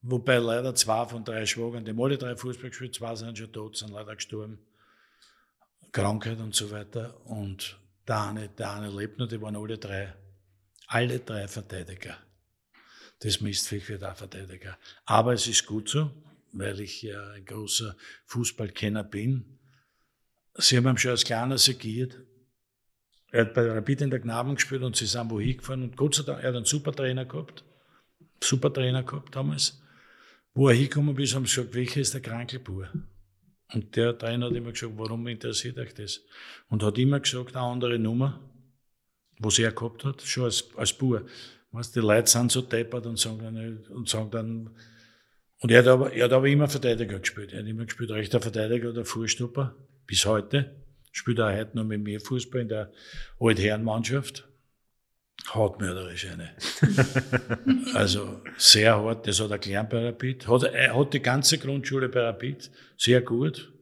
Wobei 0.01 0.38
leider 0.38 0.73
zwei 0.76 1.05
von 1.05 1.26
drei 1.26 1.45
Schwagern, 1.45 1.84
die 1.84 1.91
haben 1.91 2.01
alle 2.01 2.18
drei 2.18 2.38
Fußball 2.38 2.69
gespielt, 2.69 2.95
zwei 2.95 3.13
sind 3.18 3.38
schon 3.38 3.51
tot, 3.51 3.76
sind 3.76 3.91
leider 3.91 4.15
gestorben. 4.15 4.59
Krankheit 5.91 6.39
und 6.39 6.55
so 6.55 6.72
weiter. 6.72 7.19
Und 7.26 7.81
der 8.07 8.30
eine, 8.30 8.47
der 8.47 8.72
eine 8.72 8.89
lebt 8.89 9.19
noch, 9.19 9.27
die 9.27 9.41
waren 9.41 9.57
alle 9.57 9.77
drei, 9.77 10.15
alle 10.88 11.19
drei 11.19 11.49
Verteidiger. 11.49 12.15
Das 13.19 13.41
Mistviech 13.41 13.89
wird 13.89 14.05
auch 14.05 14.15
Verteidiger. 14.15 14.77
Aber 15.03 15.34
es 15.34 15.47
ist 15.47 15.65
gut 15.65 15.89
so, 15.89 16.11
weil 16.53 16.80
ich 16.80 17.01
ja 17.01 17.31
ein 17.31 17.43
großer 17.43 17.97
Fußballkenner 18.27 19.03
bin. 19.03 19.59
Sie 20.55 20.77
haben 20.77 20.97
schon 20.97 21.11
als 21.11 21.26
Kleiner 21.26 21.57
segiert. 21.57 22.18
Er 23.31 23.45
hat 23.45 23.53
bei 23.53 23.69
Rapid 23.69 24.01
in 24.01 24.09
der 24.09 24.19
Knaben 24.19 24.55
gespielt 24.55 24.83
und 24.83 24.95
sie 24.95 25.05
sind 25.05 25.31
wohin 25.31 25.57
gefahren. 25.57 25.83
Und 25.83 25.95
Gott 25.95 26.15
sei 26.15 26.23
Dank, 26.23 26.43
er 26.43 26.49
hat 26.49 26.55
einen 26.55 26.65
super 26.65 26.91
Trainer 26.91 27.25
gehabt. 27.25 27.63
Super 28.43 28.73
Trainer 28.73 29.03
gehabt 29.03 29.35
damals. 29.35 29.81
Wo 30.53 30.67
er 30.67 30.75
hingekommen 30.75 31.17
ist, 31.17 31.33
haben 31.33 31.45
sie 31.45 31.55
gesagt, 31.55 31.73
welcher 31.73 32.01
ist 32.01 32.13
der 32.13 32.21
Krankelbur? 32.21 32.89
Und 33.73 33.95
der 33.95 34.17
Trainer 34.17 34.47
hat 34.47 34.53
immer 34.55 34.73
gesagt, 34.73 34.93
warum 34.97 35.25
interessiert 35.27 35.77
euch 35.77 35.93
das? 35.93 36.21
Und 36.67 36.83
hat 36.83 36.97
immer 36.97 37.21
gesagt, 37.21 37.55
eine 37.55 37.65
andere 37.65 37.97
Nummer, 37.97 38.41
was 39.39 39.59
er 39.59 39.71
gehabt 39.71 40.03
hat, 40.03 40.21
schon 40.21 40.43
als, 40.45 40.69
als 40.75 40.91
Bur. 40.91 41.25
Weißt, 41.71 41.95
die 41.95 42.01
Leute 42.01 42.29
sind 42.29 42.51
so 42.51 42.61
deppert 42.61 43.05
und 43.05 43.17
sagen 43.17 43.39
dann, 43.39 43.77
und 43.95 44.09
sagen 44.09 44.29
dann, 44.29 44.69
und 45.59 45.71
er 45.71 45.79
hat, 45.79 45.87
aber, 45.87 46.11
er 46.11 46.25
hat 46.25 46.33
aber 46.33 46.47
immer 46.47 46.67
Verteidiger 46.67 47.19
gespielt. 47.19 47.53
Er 47.53 47.59
hat 47.59 47.67
immer 47.67 47.85
gespielt, 47.85 48.11
rechter 48.11 48.41
Verteidiger 48.41 48.89
oder 48.89 49.05
Vorstopper, 49.05 49.75
bis 50.05 50.25
heute. 50.25 50.80
Spielt 51.11 51.39
er 51.39 51.57
heute 51.57 51.75
noch 51.75 51.83
mit 51.83 52.01
mir 52.01 52.19
Fußball 52.21 52.61
in 52.61 52.69
der 52.69 52.91
Altherrenmannschaft. 53.39 54.47
Hartmörderisch 55.47 56.27
eine. 56.27 56.55
also 57.95 58.41
sehr 58.57 58.95
hart, 58.97 59.27
das 59.27 59.39
hat 59.39 59.51
er 59.51 59.59
gelernt 59.59 59.89
bei 59.89 60.05
Rapid. 60.05 60.47
Hat, 60.47 60.63
er 60.63 60.95
hat 60.95 61.13
die 61.13 61.21
ganze 61.21 61.57
Grundschule 61.57 62.09
bei 62.09 62.21
Rapid, 62.21 62.71
sehr 62.97 63.21
gut. 63.21 63.73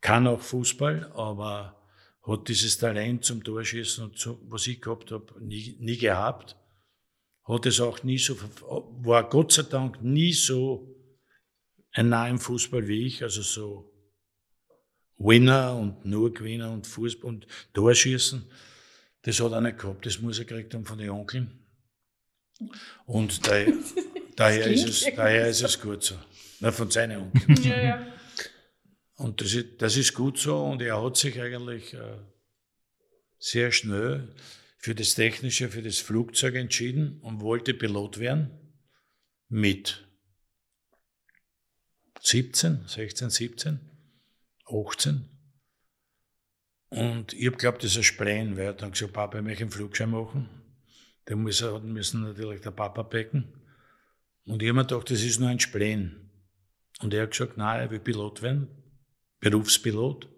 Kann 0.00 0.26
auch 0.26 0.40
Fußball, 0.40 1.12
aber 1.14 1.80
hat 2.26 2.48
dieses 2.48 2.78
Talent 2.78 3.24
zum 3.24 3.42
Torschießen 3.42 4.04
und 4.04 4.18
so, 4.18 4.40
was 4.48 4.66
ich 4.66 4.80
gehabt 4.80 5.10
habe, 5.10 5.32
nie, 5.40 5.76
nie 5.80 5.96
gehabt. 5.96 6.56
Hat 7.44 7.66
es 7.66 7.80
auch 7.80 8.02
nie 8.02 8.18
so, 8.18 8.36
war 9.02 9.28
Gott 9.28 9.52
sei 9.52 9.62
Dank 9.62 10.02
nie 10.02 10.32
so 10.32 10.94
ein 11.92 12.08
nah 12.08 12.28
im 12.28 12.38
Fußball 12.38 12.86
wie 12.86 13.06
ich, 13.06 13.22
also 13.22 13.42
so 13.42 13.91
Winner 15.22 15.76
und 15.76 16.04
nur 16.04 16.32
Gewinner 16.32 16.70
und 16.70 16.86
Fußball 16.86 17.28
und 17.28 17.46
Torschießen. 17.72 18.44
Das 19.22 19.40
hat 19.40 19.52
er 19.52 19.60
nicht 19.60 19.78
gehabt, 19.78 20.04
das 20.04 20.20
muss 20.20 20.38
er 20.38 20.44
gekriegt 20.44 20.74
haben 20.74 20.84
von 20.84 20.98
den 20.98 21.10
Onkeln. 21.10 21.50
Und 23.06 23.46
der, 23.46 23.72
Daher 24.36 24.66
ist, 24.66 24.88
es, 24.88 25.14
daher 25.14 25.48
ist 25.48 25.62
es 25.62 25.80
gut 25.80 26.02
so. 26.02 26.16
Na, 26.60 26.72
von 26.72 26.90
seiner 26.90 27.18
Onkel. 27.22 27.58
Ja, 27.66 27.82
ja. 27.82 28.06
Und 29.16 29.40
das 29.40 29.54
ist, 29.54 29.66
das 29.78 29.96
ist 29.96 30.14
gut 30.14 30.38
so 30.38 30.64
und 30.64 30.82
er 30.82 31.02
hat 31.02 31.16
sich 31.16 31.40
eigentlich 31.40 31.94
äh, 31.94 32.16
sehr 33.38 33.70
schnell 33.70 34.34
für 34.78 34.94
das 34.94 35.14
Technische, 35.14 35.68
für 35.68 35.82
das 35.82 35.98
Flugzeug 35.98 36.56
entschieden 36.56 37.20
und 37.20 37.40
wollte 37.40 37.74
Pilot 37.74 38.18
werden 38.18 38.50
mit 39.48 40.08
17, 42.20 42.88
16, 42.88 43.30
17, 43.30 43.80
18. 44.72 45.28
Und 46.90 47.32
ich 47.32 47.46
habe 47.46 47.56
geglaubt, 47.56 47.82
das 47.82 47.92
ist 47.92 47.98
ein 47.98 48.04
Spleen, 48.04 48.56
weil 48.56 48.66
er 48.66 48.72
dann 48.74 48.92
gesagt, 48.92 49.12
Papa, 49.12 49.38
ich 49.38 49.44
möchte 49.44 49.62
einen 49.62 49.70
Flugschein 49.70 50.10
machen. 50.10 50.48
Den 51.28 51.42
muss 51.42 51.64
müssen 51.82 52.22
natürlich 52.22 52.60
der 52.60 52.70
Papa 52.70 53.02
becken. 53.02 53.52
Und 54.46 54.62
ich 54.62 54.68
habe 54.68 54.76
mir 54.76 54.86
gedacht, 54.86 55.10
das 55.10 55.22
ist 55.22 55.40
nur 55.40 55.48
ein 55.48 55.60
Spleen. 55.60 56.30
Und 57.00 57.14
er 57.14 57.22
hat 57.22 57.30
gesagt, 57.30 57.56
nein, 57.56 57.80
er 57.80 57.90
will 57.90 58.00
Pilot 58.00 58.42
werden, 58.42 58.68
Berufspilot. 59.40 60.28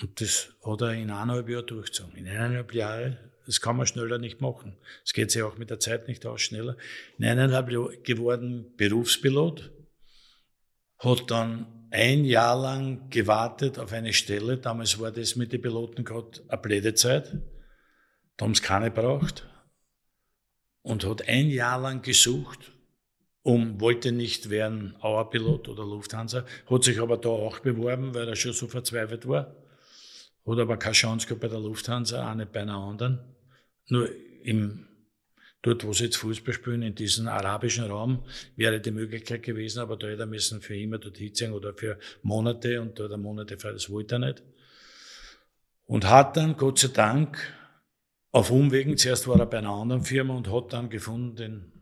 Und 0.00 0.20
das 0.20 0.54
hat 0.64 0.80
er 0.80 0.94
in 0.94 1.10
eineinhalb 1.10 1.48
Jahren 1.48 1.66
durchgezogen. 1.66 2.16
In 2.16 2.26
eineinhalb 2.26 2.74
Jahren, 2.74 3.18
das 3.46 3.60
kann 3.60 3.76
man 3.76 3.86
schneller 3.86 4.18
nicht 4.18 4.40
machen. 4.40 4.76
Es 5.04 5.12
geht 5.12 5.30
sich 5.30 5.42
auch 5.42 5.58
mit 5.58 5.70
der 5.70 5.78
Zeit 5.78 6.08
nicht 6.08 6.26
aus, 6.26 6.42
schneller. 6.42 6.76
In 7.18 7.26
eineinhalb 7.26 7.70
Jahren 7.70 8.02
geworden 8.02 8.74
Berufspilot, 8.76 9.70
hat 10.98 11.30
dann 11.30 11.81
ein 11.92 12.24
Jahr 12.24 12.58
lang 12.58 13.10
gewartet 13.10 13.78
auf 13.78 13.92
eine 13.92 14.14
Stelle. 14.14 14.56
Damals 14.56 14.98
war 14.98 15.10
das 15.10 15.36
mit 15.36 15.52
den 15.52 15.60
Piloten 15.60 16.04
gerade 16.04 16.40
eine 16.48 16.60
Plädezeit. 16.60 17.36
Da 18.36 18.46
haben 18.46 18.54
sie 18.54 18.62
keine 18.62 18.90
braucht. 18.90 19.46
Und 20.80 21.04
hat 21.04 21.28
ein 21.28 21.48
Jahr 21.48 21.80
lang 21.80 22.02
gesucht, 22.02 22.72
um, 23.42 23.80
wollte 23.80 24.10
nicht 24.10 24.50
werden 24.50 24.96
Auerpilot 25.00 25.68
oder 25.68 25.84
Lufthansa, 25.84 26.44
hat 26.68 26.84
sich 26.84 26.98
aber 26.98 27.18
da 27.18 27.28
auch 27.28 27.60
beworben, 27.60 28.14
weil 28.14 28.26
er 28.26 28.36
schon 28.36 28.52
so 28.52 28.66
verzweifelt 28.66 29.28
war. 29.28 29.54
Hat 30.46 30.58
aber 30.58 30.76
keine 30.76 30.94
Chance 30.94 31.26
gehabt 31.26 31.42
bei 31.42 31.48
der 31.48 31.60
Lufthansa, 31.60 32.30
auch 32.30 32.34
nicht 32.34 32.52
bei 32.52 32.62
einer 32.62 32.78
anderen. 32.78 33.20
Nur 33.88 34.08
im 34.42 34.88
dort, 35.62 35.84
wo 35.84 35.92
sie 35.92 36.04
jetzt 36.04 36.16
Fußball 36.16 36.52
spielen, 36.52 36.82
in 36.82 36.94
diesem 36.94 37.28
arabischen 37.28 37.84
Raum, 37.84 38.24
wäre 38.56 38.80
die 38.80 38.90
Möglichkeit 38.90 39.42
gewesen, 39.42 39.78
aber 39.78 39.96
da 39.96 40.08
hätte 40.08 40.22
er 40.22 40.26
müssen 40.26 40.60
für 40.60 40.76
immer 40.76 40.98
dort 40.98 41.16
hinziehen 41.16 41.52
oder 41.52 41.72
für 41.72 41.98
Monate 42.22 42.80
und 42.80 42.98
da 42.98 43.08
der 43.08 43.16
Monate 43.16 43.56
frei, 43.56 43.72
das 43.72 43.88
wollte 43.88 44.16
er 44.16 44.18
nicht. 44.18 44.42
Und 45.86 46.08
hat 46.08 46.36
dann, 46.36 46.56
Gott 46.56 46.80
sei 46.80 46.88
Dank, 46.88 47.38
auf 48.32 48.50
Umwegen, 48.50 48.96
zuerst 48.96 49.28
war 49.28 49.38
er 49.38 49.46
bei 49.46 49.58
einer 49.58 49.70
anderen 49.70 50.04
Firma 50.04 50.34
und 50.34 50.50
hat 50.50 50.72
dann 50.72 50.90
gefunden 50.90 51.36
den 51.36 51.72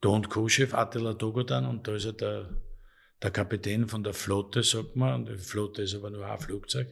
Don 0.00 0.28
Co-Chef 0.28 0.74
Attila 0.74 1.14
Dogodan 1.14 1.64
und 1.64 1.86
da 1.86 1.94
ist 1.94 2.04
er 2.04 2.12
der, 2.12 2.48
der 3.22 3.30
Kapitän 3.30 3.86
von 3.86 4.02
der 4.02 4.14
Flotte, 4.14 4.64
sagt 4.64 4.96
man, 4.96 5.14
und 5.14 5.28
die 5.28 5.38
Flotte 5.38 5.82
ist 5.82 5.94
aber 5.94 6.10
nur 6.10 6.26
ein 6.26 6.38
Flugzeug, 6.40 6.88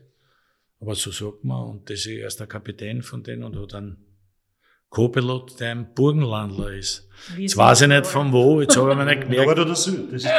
aber 0.81 0.95
so 0.95 1.11
sagt 1.11 1.45
man, 1.45 1.69
und 1.69 1.91
das 1.91 2.01
ist 2.01 2.07
erst 2.07 2.39
der 2.39 2.47
Kapitän 2.47 3.03
von 3.03 3.25
denen 3.25 3.43
und 3.43 3.59
hat 3.59 3.73
dann 3.73 3.97
Co-Pilot, 4.91 5.59
der 5.61 5.71
ein 5.71 5.95
Burgenlandler 5.95 6.73
ist. 6.73 7.09
Wie 7.37 7.43
Jetzt 7.43 7.57
weiß 7.57 7.83
ich 7.83 7.89
nicht 7.89 8.07
von 8.07 8.33
wo, 8.33 8.61
jetzt 8.61 8.77
habe 8.77 8.91
ich 8.91 8.97
mir 8.97 9.05
nicht 9.05 9.23
gemerkt. 9.23 9.47
Nord 9.47 9.59
oder 9.61 9.77
Süd? 9.77 10.13
Das 10.13 10.25
ist. 10.25 10.31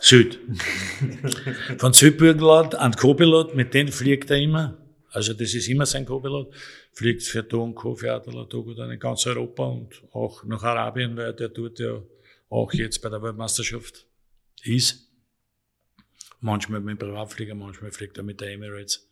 Süd. 0.00 0.38
Von 1.78 1.94
Südburgenland 1.94 2.74
an 2.74 2.92
Co-Pilot, 2.92 3.54
mit 3.54 3.72
denen 3.72 3.90
fliegt 3.90 4.30
er 4.30 4.36
immer. 4.36 4.76
Also 5.10 5.32
das 5.32 5.54
ist 5.54 5.66
immer 5.68 5.86
sein 5.86 6.04
Co-Pilot. 6.04 6.52
Fliegt 6.92 7.22
für 7.22 7.42
Don 7.42 7.74
Co, 7.74 7.94
für 7.94 8.12
Adela 8.12 8.44
Togo 8.44 8.74
dann 8.74 8.90
in 8.90 8.98
ganz 8.98 9.26
Europa 9.26 9.64
und 9.64 10.02
auch 10.12 10.44
nach 10.44 10.62
Arabien, 10.62 11.16
weil 11.16 11.32
der 11.32 11.48
dort 11.48 11.78
ja 11.78 12.02
auch 12.50 12.72
jetzt 12.74 13.00
bei 13.00 13.08
der 13.08 13.22
Weltmeisterschaft 13.22 14.06
ist. 14.62 15.08
Manchmal 16.40 16.80
mit 16.80 16.90
dem 16.90 16.98
Privatflieger, 16.98 17.54
manchmal 17.54 17.90
fliegt 17.90 18.18
er 18.18 18.24
mit 18.24 18.40
der 18.40 18.50
Emirates. 18.50 19.08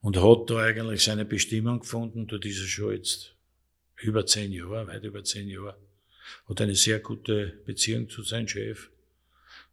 Und 0.00 0.16
hat 0.16 0.48
da 0.48 0.58
eigentlich 0.58 1.04
seine 1.04 1.24
Bestimmung 1.24 1.80
gefunden. 1.80 2.26
Dort 2.26 2.44
ist 2.46 2.60
er 2.60 2.66
schon 2.66 2.92
jetzt 2.94 3.33
über 4.02 4.26
zehn 4.26 4.52
Jahre, 4.52 4.86
weit 4.86 5.04
über 5.04 5.22
zehn 5.24 5.48
Jahre. 5.48 5.76
Hat 6.48 6.60
eine 6.60 6.74
sehr 6.74 7.00
gute 7.00 7.62
Beziehung 7.66 8.08
zu 8.08 8.22
seinem 8.22 8.48
Chef. 8.48 8.90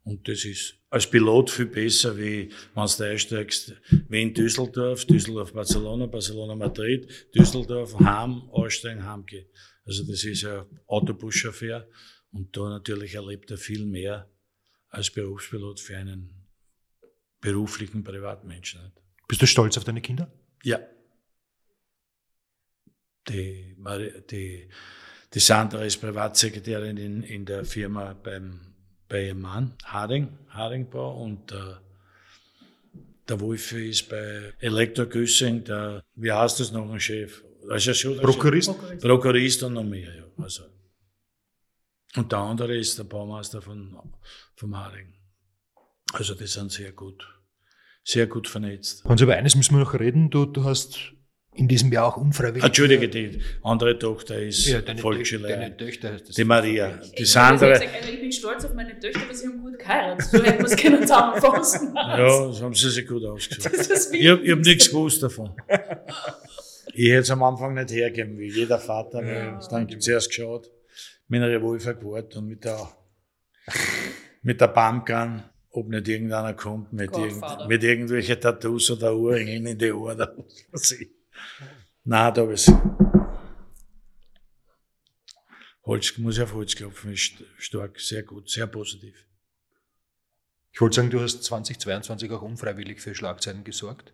Und 0.04 0.26
das 0.28 0.44
ist 0.44 0.74
als 0.90 1.08
Pilot 1.08 1.50
viel 1.50 1.66
besser, 1.66 2.16
wie 2.18 2.50
wenn 2.74 2.86
du 2.86 3.04
einsteigst, 3.04 3.74
wie 4.08 4.22
in 4.22 4.34
Düsseldorf, 4.34 5.04
Düsseldorf, 5.04 5.52
Barcelona, 5.52 6.06
Barcelona, 6.06 6.54
Madrid, 6.54 7.08
Düsseldorf, 7.34 7.98
Ham, 8.00 8.50
aussteigen, 8.50 9.04
Ham 9.04 9.24
geht. 9.24 9.48
Also 9.84 10.04
das 10.04 10.24
ist 10.24 10.42
ja 10.42 10.66
Autobuschauffeur 10.86 11.88
und 12.30 12.56
da 12.56 12.68
natürlich 12.68 13.14
erlebt 13.14 13.50
er 13.50 13.58
viel 13.58 13.86
mehr 13.86 14.28
als 14.88 15.10
Berufspilot 15.10 15.80
für 15.80 15.96
einen 15.96 16.46
beruflichen 17.40 18.04
Privatmenschen. 18.04 18.92
Bist 19.28 19.42
du 19.42 19.46
stolz 19.46 19.78
auf 19.78 19.84
deine 19.84 20.00
Kinder? 20.00 20.32
Ja. 20.62 20.78
Die, 23.28 23.76
die, 24.30 24.68
die 25.32 25.38
Sandra 25.40 25.84
ist 25.84 26.00
Privatsekretärin 26.00 26.96
in, 26.96 27.22
in 27.22 27.44
der 27.44 27.64
Firma 27.64 28.14
beim, 28.14 28.60
bei 29.08 29.26
ihrem 29.26 29.40
Mann, 29.40 29.74
Harding, 29.84 30.28
Hardingbau, 30.48 31.22
und 31.22 31.52
äh, 31.52 31.76
der 33.28 33.40
Wolfi 33.40 33.90
ist 33.90 34.08
bei 34.08 34.52
Elektro 34.58 35.06
Güssing, 35.06 35.64
der, 35.64 36.04
wie 36.16 36.32
heißt 36.32 36.60
das 36.60 36.72
noch, 36.72 36.90
ein 36.90 37.00
Chef? 37.00 37.42
Also 37.68 37.94
schon 37.94 38.16
Prokurist? 38.18 38.74
Chef. 38.74 39.00
Prokurist 39.00 39.62
und 39.62 39.74
noch 39.74 39.84
mehr, 39.84 40.14
ja. 40.14 40.24
Also. 40.38 40.64
Und 42.16 42.32
der 42.32 42.38
andere 42.40 42.76
ist 42.76 42.98
der 42.98 43.04
Baumeister 43.04 43.62
von, 43.62 43.96
vom 44.56 44.76
Harding. 44.76 45.14
Also 46.12 46.34
die 46.34 46.46
sind 46.46 46.70
sehr 46.70 46.92
gut, 46.92 47.26
sehr 48.04 48.26
gut 48.26 48.48
vernetzt. 48.48 49.04
Hans, 49.04 49.20
über 49.20 49.34
eines 49.34 49.54
müssen 49.54 49.74
wir 49.74 49.80
noch 49.80 49.94
reden. 49.94 50.28
Du, 50.28 50.44
du 50.44 50.64
hast 50.64 51.14
in 51.54 51.68
diesem 51.68 51.92
Jahr 51.92 52.06
auch 52.06 52.16
unfreiwillig. 52.16 52.64
Entschuldige, 52.64 53.08
die 53.08 53.40
andere 53.62 53.98
Tochter 53.98 54.38
ist 54.40 54.66
Ja, 54.66 54.80
Volksschülerin. 54.96 55.60
deine 55.60 55.76
Töchter. 55.76 56.18
Das 56.18 56.34
Die 56.34 56.44
Maria. 56.44 56.98
Die 57.18 57.22
Ich, 57.22 57.30
Sandra. 57.30 57.74
ich, 57.80 58.20
bin 58.20 58.32
stolz 58.32 58.64
auf 58.64 58.72
meine 58.74 58.98
Töchter, 58.98 59.20
aber 59.22 59.34
sie 59.34 59.46
haben 59.48 59.60
gut 59.60 59.78
geheiratet. 59.78 60.26
So 60.30 60.42
hätten 60.42 60.58
wir 60.60 60.64
es 60.66 60.76
können 60.76 61.02
zusammenfassen. 61.02 61.94
Ja, 61.94 62.46
das 62.46 62.62
haben 62.62 62.74
sie 62.74 62.90
sich 62.90 63.06
gut 63.06 63.24
ausgesucht. 63.24 64.14
Ich 64.14 64.28
habe 64.28 64.50
hab 64.50 64.58
nichts 64.60 64.88
gewusst 64.88 65.22
davon. 65.22 65.50
Ich 66.94 67.08
hätte 67.10 67.20
es 67.20 67.30
am 67.30 67.42
Anfang 67.42 67.74
nicht 67.74 67.90
hergeben, 67.90 68.38
wie 68.38 68.48
jeder 68.48 68.78
Vater. 68.78 69.22
Ja. 69.22 69.60
Dann 69.70 69.86
gibt 69.86 70.02
zuerst 70.02 70.28
geschaut, 70.28 70.70
mit 71.28 71.42
einer 71.42 71.50
Revolver 71.52 71.94
gewartet 71.94 72.36
und 72.36 72.48
mit 72.48 72.64
der, 72.64 72.88
mit 74.42 74.60
der 74.60 74.68
Pumpgun, 74.68 75.42
ob 75.70 75.88
nicht 75.88 76.08
irgendeiner 76.08 76.54
kommt 76.54 76.92
mit, 76.92 77.16
irgend, 77.16 77.42
mit 77.68 77.82
irgendwelchen 77.82 78.40
Tattoos 78.40 78.90
oder 78.90 79.14
Ohrringen 79.16 79.66
in 79.66 79.78
die 79.78 79.92
Ohren. 79.92 80.16
oder 80.16 80.34
was 80.70 80.82
weiß 80.90 80.92
ich. 81.00 81.10
Nein, 82.04 82.34
da 82.34 82.50
ist 82.50 82.72
Holz, 85.84 86.16
muss 86.18 86.36
ich 86.36 86.42
auf 86.42 86.54
Holz 86.54 86.74
klopfen, 86.76 87.12
ist 87.12 87.20
st- 87.22 87.44
stark, 87.58 87.98
sehr 88.00 88.22
gut, 88.22 88.48
sehr 88.48 88.66
positiv. 88.66 89.26
Ich 90.72 90.80
wollte 90.80 90.96
sagen, 90.96 91.10
du 91.10 91.20
hast 91.20 91.42
2022 91.42 92.30
auch 92.30 92.42
unfreiwillig 92.42 93.00
für 93.00 93.14
Schlagzeilen 93.14 93.64
gesorgt. 93.64 94.12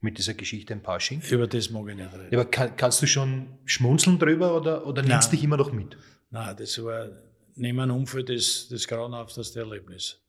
Mit 0.00 0.18
dieser 0.18 0.34
Geschichte 0.34 0.74
im 0.74 0.82
Pasching. 0.82 1.22
Über 1.30 1.46
das 1.46 1.70
mag 1.70 1.88
ich 1.88 1.96
nicht 1.96 2.12
reden. 2.12 2.34
Aber 2.34 2.44
kann, 2.44 2.76
kannst 2.76 3.00
du 3.00 3.06
schon 3.06 3.58
schmunzeln 3.64 4.18
drüber 4.18 4.54
oder, 4.54 4.86
oder 4.86 5.02
nimmst 5.02 5.32
dich 5.32 5.42
immer 5.42 5.56
noch 5.56 5.72
mit? 5.72 5.96
Nein, 6.30 6.54
das 6.58 6.82
war 6.84 7.08
neben 7.54 7.80
einem 7.80 7.96
Unfall 7.96 8.22
das, 8.24 8.68
das 8.68 8.86
grauenhafteste 8.86 9.60
Erlebnis. 9.60 10.20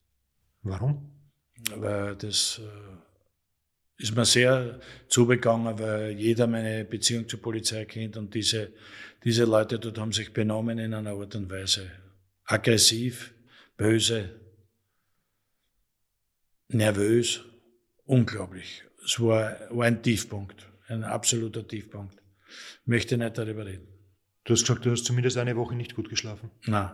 Warum? 0.61 1.11
Weil 1.75 2.15
das 2.15 2.59
äh, 2.63 2.63
ist 3.97 4.15
mir 4.15 4.25
sehr 4.25 4.79
zugegangen, 5.07 5.79
weil 5.79 6.11
jeder 6.11 6.47
meine 6.47 6.85
Beziehung 6.85 7.27
zur 7.27 7.41
Polizei 7.41 7.85
kennt 7.85 8.17
und 8.17 8.33
diese, 8.33 8.73
diese 9.23 9.45
Leute 9.45 9.79
dort 9.79 9.97
haben 9.97 10.11
sich 10.11 10.33
benommen 10.33 10.77
in 10.79 10.93
einer 10.93 11.11
Art 11.11 11.35
und 11.35 11.49
Weise. 11.49 11.89
Aggressiv, 12.43 13.33
böse, 13.77 14.29
nervös, 16.67 17.41
unglaublich. 18.05 18.83
Es 19.03 19.19
war, 19.19 19.57
war 19.69 19.85
ein 19.85 20.03
Tiefpunkt, 20.03 20.67
ein 20.87 21.03
absoluter 21.03 21.67
Tiefpunkt. 21.67 22.21
Ich 22.81 22.87
möchte 22.87 23.17
nicht 23.17 23.37
darüber 23.37 23.65
reden. 23.65 23.87
Du 24.43 24.53
hast 24.53 24.61
gesagt, 24.61 24.85
du 24.85 24.91
hast 24.91 25.05
zumindest 25.05 25.37
eine 25.37 25.55
Woche 25.55 25.75
nicht 25.75 25.95
gut 25.95 26.09
geschlafen. 26.09 26.51
Nein. 26.65 26.91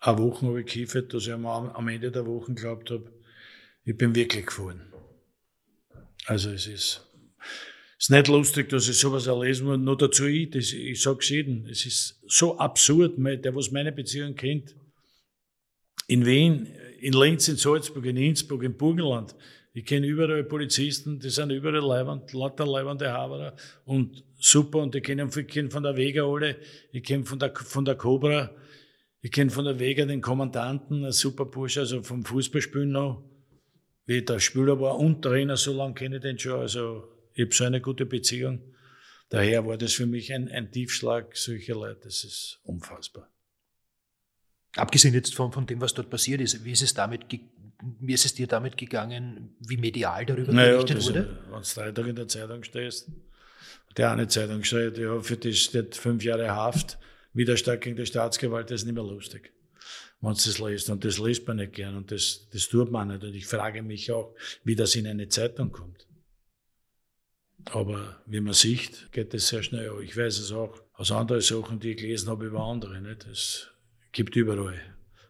Eine 0.00 0.18
Woche 0.18 0.46
habe 0.46 0.60
ich 0.60 0.66
gekiffert, 0.66 1.12
dass 1.12 1.26
ich 1.26 1.32
am, 1.32 1.46
am 1.46 1.88
Ende 1.88 2.10
der 2.10 2.26
Woche 2.26 2.54
geglaubt 2.54 2.90
habe, 2.90 3.12
ich 3.84 3.96
bin 3.96 4.14
wirklich 4.14 4.46
gefahren. 4.46 4.91
Also 6.26 6.50
es 6.50 6.66
ist, 6.66 7.00
es 7.98 8.04
ist 8.06 8.10
nicht 8.10 8.28
lustig, 8.28 8.68
dass 8.68 8.88
ich 8.88 8.96
sowas 8.96 9.26
erlesen 9.26 9.66
muss. 9.66 9.78
Nur 9.78 9.96
dazu 9.96 10.26
ich, 10.26 10.50
das, 10.50 10.72
ich 10.72 11.00
sage 11.00 11.18
jedem, 11.22 11.66
es 11.66 11.84
ist 11.86 12.20
so 12.26 12.58
absurd, 12.58 13.14
der 13.16 13.54
was 13.54 13.70
meine 13.70 13.92
Beziehung 13.92 14.34
kennt. 14.34 14.74
In 16.08 16.26
Wien, 16.26 16.66
in 17.00 17.12
Linz, 17.12 17.48
in 17.48 17.56
Salzburg, 17.56 18.04
in 18.04 18.16
Innsbruck, 18.16 18.62
im 18.62 18.76
Burgenland. 18.76 19.34
Ich 19.74 19.86
kenne 19.86 20.06
überall 20.06 20.44
Polizisten, 20.44 21.18
die 21.18 21.30
sind 21.30 21.50
überall 21.50 21.80
leibend, 21.80 22.32
lauter 22.34 22.66
leibende 22.66 23.10
Haberer 23.10 23.56
und 23.86 24.22
super 24.38 24.80
und 24.80 24.94
ich 24.94 25.02
kenne 25.02 25.26
kenn 25.28 25.70
von 25.70 25.82
der 25.82 25.96
Vega 25.96 26.24
alle, 26.26 26.56
ich 26.92 27.02
kenne 27.02 27.24
von 27.24 27.38
der, 27.38 27.54
von 27.54 27.84
der 27.84 27.94
Cobra. 27.94 28.50
Ich 29.24 29.30
kenne 29.30 29.50
von 29.50 29.64
der 29.64 29.78
Wege 29.78 30.04
den 30.04 30.20
Kommandanten, 30.20 31.04
ein 31.04 31.12
super 31.12 31.44
Bursch, 31.44 31.78
also 31.78 32.02
vom 32.02 32.24
Fußballspielen 32.24 32.90
noch, 32.90 33.22
wie 34.06 34.22
der 34.22 34.40
Spieler 34.40 34.80
war 34.80 34.98
und 34.98 35.22
Trainer, 35.22 35.56
so 35.56 35.72
lange 35.72 35.94
kenne 35.94 36.16
ich 36.16 36.22
den 36.22 36.38
schon, 36.38 36.60
also 36.60 37.08
ich 37.34 37.44
habe 37.44 37.54
so 37.54 37.64
eine 37.64 37.80
gute 37.80 38.06
Beziehung. 38.06 38.60
Daher 39.28 39.66
war 39.66 39.78
das 39.78 39.94
für 39.94 40.06
mich 40.06 40.32
ein, 40.32 40.48
ein 40.48 40.70
Tiefschlag 40.70 41.36
solcher 41.36 41.74
Leute, 41.74 42.00
das 42.04 42.24
ist 42.24 42.60
unfassbar. 42.64 43.30
Abgesehen 44.76 45.14
jetzt 45.14 45.34
von, 45.34 45.52
von 45.52 45.66
dem, 45.66 45.80
was 45.80 45.94
dort 45.94 46.10
passiert 46.10 46.40
ist, 46.40 46.64
wie 46.64 46.72
ist 46.72 46.82
es 46.82 46.94
damit, 46.94 47.26
wie 48.00 48.12
ist 48.12 48.24
es 48.24 48.34
dir 48.34 48.46
damit 48.46 48.76
gegangen, 48.76 49.56
wie 49.60 49.76
medial 49.76 50.26
darüber 50.26 50.52
naja, 50.52 50.72
berichtet 50.72 50.98
das, 50.98 51.08
wurde? 51.08 51.38
Wenn 51.50 51.60
du 51.62 51.68
drei 51.74 51.92
Tage 51.92 52.10
in 52.10 52.16
der 52.16 52.28
Zeitung 52.28 52.62
stehst, 52.62 53.10
der 53.96 54.12
eine 54.12 54.28
Zeitung 54.28 54.64
steht, 54.64 54.98
ja, 54.98 55.20
für 55.20 55.36
die 55.36 55.54
steht 55.54 55.96
fünf 55.96 56.24
Jahre 56.24 56.50
Haft, 56.50 56.98
Widerstand 57.34 57.80
gegen 57.82 57.96
die 57.96 58.06
Staatsgewalt, 58.06 58.70
das 58.70 58.82
ist 58.82 58.86
nicht 58.86 58.94
mehr 58.94 59.04
lustig. 59.04 59.52
Wenn 60.22 60.34
du 60.34 60.36
das 60.36 60.58
liest. 60.60 60.88
Und 60.88 61.04
das 61.04 61.18
liest 61.18 61.46
man 61.48 61.56
nicht 61.56 61.72
gern 61.72 61.96
und 61.96 62.12
das, 62.12 62.48
das 62.52 62.68
tut 62.68 62.90
man 62.90 63.08
nicht. 63.08 63.24
Und 63.24 63.34
ich 63.34 63.44
frage 63.44 63.82
mich 63.82 64.10
auch, 64.12 64.34
wie 64.62 64.76
das 64.76 64.94
in 64.94 65.06
eine 65.06 65.28
Zeitung 65.28 65.72
kommt. 65.72 66.06
Aber 67.66 68.22
wie 68.26 68.40
man 68.40 68.54
sieht, 68.54 69.10
geht 69.12 69.34
das 69.34 69.48
sehr 69.48 69.62
schnell. 69.62 69.90
Ich 70.02 70.16
weiß 70.16 70.38
es 70.38 70.52
auch 70.52 70.80
aus 70.94 71.10
anderen 71.10 71.42
Sachen, 71.42 71.80
die 71.80 71.90
ich 71.90 71.96
gelesen 71.96 72.28
habe 72.28 72.46
über 72.46 72.60
andere. 72.60 73.00
Nicht? 73.00 73.26
Es 73.26 73.68
gibt 74.12 74.36
überall 74.36 74.80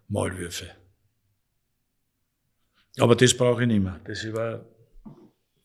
Maulwürfe. 0.09 0.70
Aber 2.98 3.16
das 3.16 3.35
brauche 3.35 3.62
ich 3.62 3.69
nicht 3.69 3.82
mehr. 3.82 3.98
Das 4.05 4.31
war, 4.35 4.66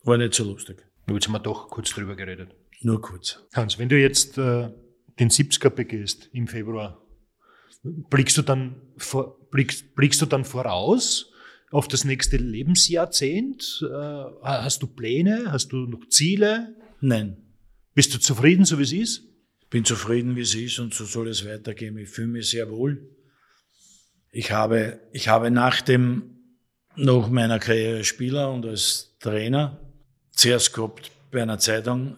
war 0.04 0.16
nicht 0.16 0.34
so 0.34 0.44
lustig. 0.44 0.86
Jetzt 1.06 1.26
haben 1.26 1.34
wir 1.34 1.40
doch 1.40 1.68
kurz 1.68 1.90
drüber 1.90 2.16
geredet. 2.16 2.54
Nur 2.80 3.00
kurz. 3.02 3.46
Hans, 3.54 3.78
wenn 3.78 3.90
du 3.90 3.98
jetzt 3.98 4.38
äh, 4.38 4.70
den 5.18 5.28
70er 5.28 5.68
begehst 5.68 6.30
im 6.32 6.46
Februar, 6.46 7.02
blickst 8.10 8.38
du 8.38 8.42
dann, 8.42 8.76
vor, 8.96 9.38
blickst, 9.50 9.94
blickst 9.94 10.20
du 10.22 10.26
dann 10.26 10.44
voraus 10.44 11.32
auf 11.70 11.88
das 11.88 12.04
nächste 12.04 12.36
Lebensjahrzehnt? 12.36 13.82
Äh, 13.82 14.24
hast 14.42 14.82
du 14.82 14.86
Pläne? 14.86 15.50
Hast 15.52 15.68
du 15.72 15.86
noch 15.86 16.08
Ziele? 16.08 16.76
Nein. 17.00 17.36
Bist 17.94 18.14
du 18.14 18.18
zufrieden, 18.18 18.64
so 18.64 18.78
wie 18.78 18.84
es 18.84 18.92
ist? 18.92 19.24
Ich 19.62 19.68
bin 19.68 19.84
zufrieden, 19.84 20.36
wie 20.36 20.42
es 20.42 20.54
ist 20.54 20.78
und 20.78 20.94
so 20.94 21.04
soll 21.04 21.28
es 21.28 21.44
weitergehen. 21.44 21.98
Ich 21.98 22.08
fühle 22.08 22.28
mich 22.28 22.50
sehr 22.50 22.70
wohl. 22.70 23.10
Ich 24.30 24.52
habe, 24.52 25.00
ich 25.12 25.28
habe 25.28 25.50
nach 25.50 25.80
dem, 25.80 26.36
nach 26.96 27.28
meiner 27.28 27.58
Karriere 27.58 27.98
als 27.98 28.06
Spieler 28.06 28.52
und 28.52 28.64
als 28.64 29.16
Trainer 29.20 29.80
zuerst 30.32 30.72
gehabt 30.72 31.10
bei 31.30 31.42
einer 31.42 31.58
Zeitung 31.58 32.16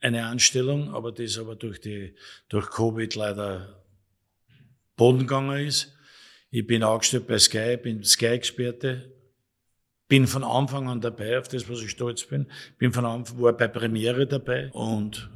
eine 0.00 0.26
Anstellung, 0.26 0.92
aber 0.92 1.12
das 1.12 1.38
aber 1.38 1.54
durch 1.54 1.80
die, 1.80 2.14
durch 2.48 2.70
Covid 2.70 3.14
leider 3.14 3.81
Boden 4.96 5.20
gegangen 5.20 5.66
ist. 5.66 5.94
Ich 6.50 6.66
bin 6.66 6.82
angestellt 6.82 7.26
bei 7.26 7.38
Sky, 7.38 7.76
bin 7.76 8.04
Sky-Experte, 8.04 9.10
bin 10.08 10.26
von 10.26 10.44
Anfang 10.44 10.88
an 10.88 11.00
dabei, 11.00 11.38
auf 11.38 11.48
das, 11.48 11.68
was 11.68 11.80
ich 11.80 11.90
stolz 11.90 12.24
bin. 12.24 12.46
Bin 12.78 12.92
von 12.92 13.06
Anfang, 13.06 13.40
war 13.40 13.56
bei 13.56 13.68
Premiere 13.68 14.26
dabei 14.26 14.70
und 14.72 15.30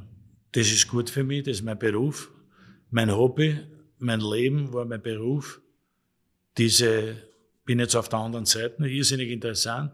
das 0.51 0.67
ist 0.71 0.87
gut 0.87 1.09
für 1.09 1.23
mich, 1.23 1.43
das 1.43 1.57
ist 1.57 1.63
mein 1.63 1.79
Beruf, 1.79 2.31
mein 2.91 3.15
Hobby, 3.15 3.59
mein 3.99 4.19
Leben 4.19 4.71
war 4.73 4.85
mein 4.85 5.01
Beruf. 5.01 5.61
Diese, 6.57 7.15
bin 7.65 7.79
jetzt 7.79 7.95
auf 7.95 8.09
der 8.09 8.19
anderen 8.19 8.45
Seite, 8.45 8.87
irrsinnig 8.87 9.29
interessant. 9.29 9.91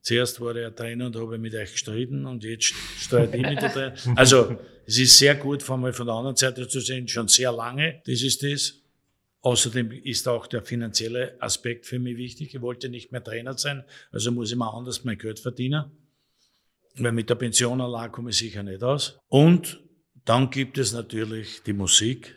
Zuerst 0.00 0.38
war 0.40 0.54
er 0.54 0.74
Trainer 0.74 1.06
und 1.06 1.16
habe 1.16 1.38
mit 1.38 1.54
euch 1.54 1.72
gestritten 1.72 2.26
und 2.26 2.44
jetzt 2.44 2.74
streite 2.98 3.38
ich 3.38 3.42
mit 3.42 3.62
der 3.62 3.72
Trainer. 3.72 3.94
Also, 4.16 4.58
es 4.86 4.98
ist 4.98 5.18
sehr 5.18 5.34
gut, 5.34 5.62
von 5.62 5.80
mal 5.80 5.94
von 5.94 6.06
der 6.06 6.14
anderen 6.14 6.36
Seite 6.36 6.68
zu 6.68 6.80
sehen, 6.80 7.08
schon 7.08 7.28
sehr 7.28 7.50
lange. 7.52 8.02
Das 8.04 8.20
ist 8.20 8.42
das. 8.42 8.83
Außerdem 9.44 9.92
ist 9.92 10.26
auch 10.26 10.46
der 10.46 10.62
finanzielle 10.62 11.36
Aspekt 11.38 11.84
für 11.84 11.98
mich 11.98 12.16
wichtig. 12.16 12.54
Ich 12.54 12.62
wollte 12.62 12.88
nicht 12.88 13.12
mehr 13.12 13.22
Trainer 13.22 13.58
sein, 13.58 13.84
also 14.10 14.32
muss 14.32 14.50
ich 14.50 14.56
mal 14.56 14.70
anders 14.70 15.04
mein 15.04 15.18
Geld 15.18 15.38
verdienen. 15.38 15.90
Weil 16.96 17.12
mit 17.12 17.28
der 17.28 17.34
Pension 17.34 17.82
allein 17.82 18.10
komme 18.10 18.30
ich 18.30 18.38
sicher 18.38 18.62
nicht 18.62 18.82
aus. 18.82 19.18
Und 19.28 19.82
dann 20.24 20.48
gibt 20.48 20.78
es 20.78 20.94
natürlich 20.94 21.62
die 21.62 21.74
Musik. 21.74 22.34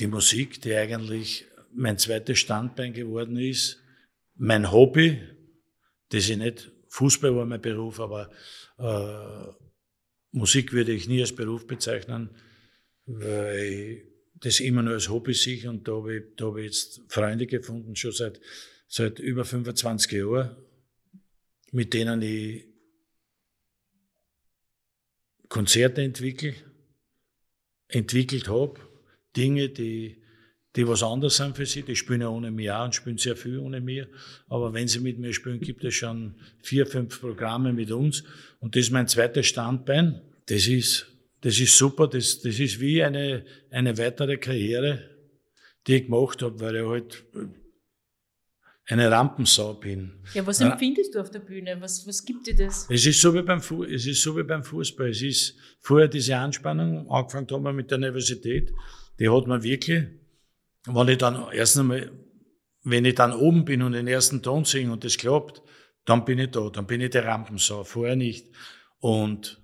Die 0.00 0.08
Musik, 0.08 0.60
die 0.62 0.74
eigentlich 0.74 1.46
mein 1.72 1.98
zweites 1.98 2.40
Standbein 2.40 2.94
geworden 2.94 3.36
ist. 3.36 3.80
Mein 4.34 4.72
Hobby, 4.72 5.22
das 6.08 6.28
ich 6.28 6.36
nicht, 6.36 6.72
Fußball 6.88 7.36
war 7.36 7.46
mein 7.46 7.60
Beruf, 7.60 8.00
aber 8.00 8.28
äh, 8.76 9.52
Musik 10.32 10.72
würde 10.72 10.90
ich 10.90 11.06
nie 11.06 11.20
als 11.20 11.32
Beruf 11.32 11.68
bezeichnen, 11.68 12.30
weil 13.06 14.09
das 14.40 14.60
immer 14.60 14.82
nur 14.82 14.94
als 14.94 15.08
Hobby 15.08 15.34
sich 15.34 15.66
und 15.66 15.86
da 15.86 15.92
habe 15.92 16.16
ich, 16.16 16.24
da 16.36 16.46
habe 16.46 16.60
ich 16.60 16.66
jetzt 16.66 17.02
Freunde 17.08 17.46
gefunden, 17.46 17.94
schon 17.94 18.12
seit, 18.12 18.40
seit 18.88 19.18
über 19.18 19.44
25 19.44 20.12
Jahren, 20.12 20.56
mit 21.72 21.92
denen 21.94 22.22
ich 22.22 22.64
Konzerte 25.48 26.02
entwickle, 26.02 26.54
entwickelt 27.88 28.48
habe, 28.48 28.80
Dinge, 29.36 29.68
die, 29.68 30.22
die 30.76 30.86
was 30.86 31.02
anderes 31.02 31.36
sind 31.36 31.56
für 31.56 31.66
sie, 31.66 31.82
die 31.82 31.96
spielen 31.96 32.20
ja 32.20 32.28
ohne 32.28 32.50
mich 32.50 32.70
auch 32.70 32.84
und 32.84 32.94
spielen 32.94 33.18
sehr 33.18 33.36
viel 33.36 33.58
ohne 33.58 33.80
mir. 33.80 34.08
Aber 34.48 34.72
wenn 34.72 34.86
sie 34.86 35.00
mit 35.00 35.18
mir 35.18 35.32
spielen, 35.32 35.60
gibt 35.60 35.84
es 35.84 35.94
schon 35.94 36.36
vier, 36.62 36.86
fünf 36.86 37.20
Programme 37.20 37.72
mit 37.72 37.90
uns. 37.90 38.22
Und 38.60 38.76
das 38.76 38.84
ist 38.84 38.90
mein 38.92 39.08
zweites 39.08 39.46
Standbein. 39.46 40.20
Das 40.46 40.68
ist 40.68 41.06
das 41.42 41.58
ist 41.58 41.76
super, 41.76 42.06
das, 42.06 42.40
das 42.40 42.58
ist 42.58 42.80
wie 42.80 43.02
eine, 43.02 43.44
eine 43.70 43.96
weitere 43.96 44.36
Karriere, 44.36 45.10
die 45.86 45.96
ich 45.96 46.04
gemacht 46.06 46.42
habe, 46.42 46.60
weil 46.60 46.76
ich 46.76 46.86
halt 46.86 47.24
eine 48.86 49.10
Rampensau 49.10 49.74
bin. 49.74 50.12
Ja, 50.34 50.46
was 50.46 50.60
empfindest 50.60 51.14
du 51.14 51.20
auf 51.20 51.30
der 51.30 51.38
Bühne? 51.38 51.80
Was, 51.80 52.06
was 52.06 52.24
gibt 52.24 52.46
dir 52.46 52.56
das? 52.56 52.86
Es 52.90 53.06
ist, 53.06 53.20
so 53.20 53.32
wie 53.34 53.42
beim 53.42 53.60
Fu 53.60 53.84
es 53.84 54.06
ist 54.06 54.22
so 54.22 54.36
wie 54.36 54.42
beim 54.42 54.64
Fußball. 54.64 55.10
Es 55.10 55.22
ist 55.22 55.56
vorher 55.78 56.08
diese 56.08 56.36
Anspannung, 56.36 57.10
angefangen 57.10 57.46
haben 57.50 57.62
wir 57.62 57.72
mit 57.72 57.90
der 57.90 57.98
Universität, 57.98 58.72
die 59.18 59.28
hat 59.28 59.46
man 59.46 59.62
wirklich, 59.62 60.06
wenn 60.86 61.08
ich 61.08 61.18
dann 61.18 61.52
erst 61.52 61.78
einmal, 61.78 62.10
wenn 62.82 63.04
ich 63.04 63.14
dann 63.14 63.32
oben 63.32 63.64
bin 63.64 63.82
und 63.82 63.92
den 63.92 64.08
ersten 64.08 64.42
Ton 64.42 64.64
singe 64.64 64.92
und 64.92 65.04
das 65.04 65.16
klappt, 65.16 65.62
dann 66.04 66.24
bin 66.24 66.38
ich 66.38 66.50
da, 66.50 66.68
dann 66.70 66.86
bin 66.86 67.00
ich 67.00 67.10
der 67.10 67.26
Rampensau, 67.26 67.84
vorher 67.84 68.16
nicht. 68.16 68.48
Und 68.98 69.59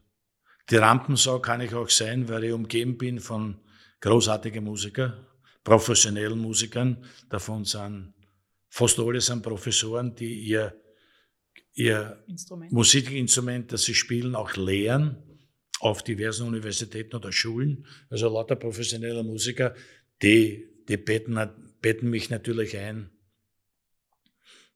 die 0.70 0.76
Rampensau 0.76 1.40
kann 1.40 1.60
ich 1.60 1.74
auch 1.74 1.90
sein, 1.90 2.28
weil 2.28 2.44
ich 2.44 2.52
umgeben 2.52 2.98
bin 2.98 3.20
von 3.20 3.59
großartigen 4.01 4.64
Musikern, 4.64 5.26
professionellen 5.62 6.38
Musikern. 6.38 7.05
Davon 7.28 7.64
sind 7.64 8.14
fast 8.68 8.98
alle 8.98 9.20
sind 9.20 9.43
Professoren, 9.43 10.14
die 10.14 10.40
ihr, 10.40 10.74
ihr 11.74 12.22
Instrument. 12.28 12.72
Musikinstrument, 12.72 13.72
das 13.72 13.84
sie 13.84 13.94
spielen, 13.94 14.34
auch 14.34 14.56
lehren 14.56 15.22
auf 15.80 16.02
diversen 16.02 16.47
Universitäten 16.47 17.16
oder 17.16 17.32
Schulen. 17.32 17.86
Also 18.10 18.28
lauter 18.28 18.56
professionelle 18.56 19.22
Musiker, 19.22 19.74
die, 20.22 20.68
die 20.88 20.97
beten, 20.97 21.38
beten 21.80 22.10
mich 22.10 22.30
natürlich 22.30 22.76
ein, 22.76 23.10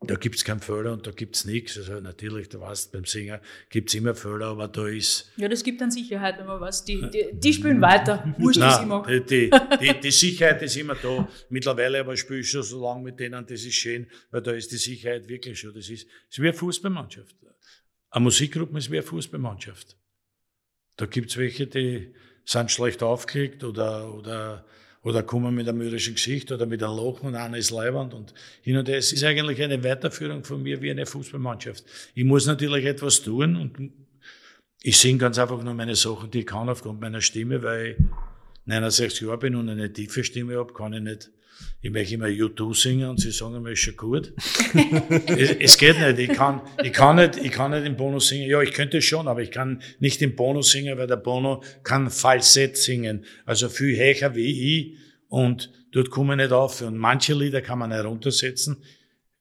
da 0.03 0.15
gibt's 0.15 0.45
keinen 0.45 0.61
Fehler 0.61 0.95
und 0.95 1.07
da 1.07 1.11
gibt's 1.11 1.45
nichts. 1.45 1.77
Also 1.77 2.01
natürlich, 2.01 2.49
du 2.49 2.61
weißt, 2.61 2.91
beim 2.91 3.05
Singer 3.05 3.41
gibt's 3.69 3.93
immer 3.93 4.15
Fehler, 4.15 4.47
aber 4.47 4.67
da 4.67 4.87
ist... 4.87 5.31
Ja, 5.37 5.47
das 5.47 5.63
gibt 5.63 5.81
dann 5.81 5.91
Sicherheit, 5.91 6.39
wenn 6.39 6.47
man 6.47 6.61
was. 6.61 6.85
Die, 6.91 7.01
die, 7.11 7.27
die 7.33 7.53
spielen 7.53 7.81
weiter, 7.83 8.35
wurscht, 8.39 8.61
was 8.61 8.81
ich 8.81 8.87
mache. 8.87 9.21
Die, 9.21 9.51
die, 9.81 10.01
die 10.01 10.11
Sicherheit 10.11 10.63
ist 10.63 10.77
immer 10.77 10.95
da. 10.95 11.29
Mittlerweile 11.51 12.01
aber 12.01 12.17
spiele 12.17 12.41
ich 12.41 12.51
schon 12.51 12.63
so 12.63 12.83
lange 12.83 13.03
mit 13.03 13.21
denen, 13.21 13.45
das 13.45 13.63
ist 13.63 13.75
schön, 13.75 14.07
weil 14.31 14.41
da 14.41 14.53
ist 14.53 14.73
die 14.73 14.77
Sicherheit 14.77 15.29
wirklich 15.29 15.61
schon. 15.61 15.75
Das 15.75 15.89
ist, 15.91 16.07
das 16.07 16.31
ist 16.31 16.39
wie 16.39 16.49
eine 16.49 16.55
Fußballmannschaft. 16.55 17.37
Eine 18.11 18.25
Musikgruppe 18.25 18.79
ist 18.79 18.91
wie 18.91 18.97
eine 18.97 19.07
Fußballmannschaft. 19.07 19.97
Da 20.97 21.07
gibt's 21.07 21.37
welche, 21.37 21.67
die 21.67 22.15
sind 22.45 22.71
schlecht 22.71 23.03
aufgelegt 23.03 23.63
oder, 23.65 24.13
oder 24.15 24.65
oder 25.03 25.23
kommen 25.23 25.55
mit 25.55 25.69
einem 25.69 25.79
mürrischen 25.79 26.15
Gesicht 26.15 26.53
oder 26.53 26.67
mit 26.67 26.83
einem 26.83 26.97
Loch 26.97 27.23
und 27.23 27.35
einer 27.35 27.57
ist 27.57 27.71
Leibwand 27.71 28.13
und 28.13 28.35
hin 28.63 28.77
und 28.77 28.89
her. 28.89 28.99
Es 28.99 29.13
ist 29.13 29.25
eigentlich 29.25 29.63
eine 29.63 29.83
Weiterführung 29.83 30.45
von 30.45 30.63
mir 30.63 30.83
wie 30.83 30.91
eine 30.91 31.07
Fußballmannschaft. 31.07 31.85
Ich 32.15 32.25
muss 32.25 32.47
natürlich 32.47 32.85
etwas 32.85 33.23
tun 33.23 33.57
und 33.57 33.93
ich 34.83 34.99
singe 34.99 35.19
ganz 35.19 35.39
einfach 35.39 35.63
nur 35.63 35.75
meine 35.75 35.95
Sachen, 35.95 36.31
die 36.31 36.41
ich 36.41 36.47
kann 36.47 36.69
aufgrund 36.69 37.01
meiner 37.01 37.21
Stimme, 37.21 37.63
weil 37.63 37.87
ich 37.87 37.97
69 38.67 39.23
Jahre 39.23 39.39
bin 39.39 39.57
und 39.57 39.69
eine 39.69 39.93
tiefe 39.93 40.23
Stimme 40.23 40.57
habe, 40.57 40.73
kann 40.73 40.93
ich 40.93 41.03
nicht 41.03 41.31
ich 41.83 41.91
möchte 41.91 42.15
immer 42.15 42.27
U2 42.27 42.75
singen 42.75 43.09
und 43.09 43.21
sie 43.21 43.31
sagen 43.31 43.63
mir, 43.63 43.73
ist 43.73 43.81
schon 43.81 43.97
gut. 43.97 44.33
es, 45.27 45.51
es, 45.59 45.79
geht 45.79 45.99
nicht. 45.99 46.19
Ich 46.19 46.37
kann, 46.37 46.61
ich 46.83 46.93
kann 46.93 47.17
nicht, 47.17 47.37
ich 47.39 47.51
kann 47.51 47.71
nicht 47.71 47.87
im 47.87 47.97
Bono 47.97 48.19
singen. 48.19 48.49
Ja, 48.51 48.61
ich 48.61 48.73
könnte 48.73 49.01
schon, 49.01 49.29
aber 49.29 49.41
ich 49.41 49.51
kann 49.51 49.81
nicht 49.99 50.21
im 50.21 50.37
Bono 50.37 50.61
singen, 50.61 50.99
weil 50.99 51.07
der 51.07 51.17
Bono 51.17 51.63
kann 51.83 52.11
Falsett 52.11 52.77
singen. 52.77 53.25
Also 53.47 53.71
viel 53.71 53.97
höher 53.97 54.35
wie 54.35 54.79
ich 54.79 54.99
und 55.29 55.71
dort 55.93 56.11
komme 56.11 56.35
ich 56.35 56.39
nicht 56.39 56.53
auf. 56.53 56.83
Und 56.83 56.99
manche 56.99 57.33
Lieder 57.33 57.63
kann 57.63 57.79
man 57.79 57.93
heruntersetzen. 57.93 58.83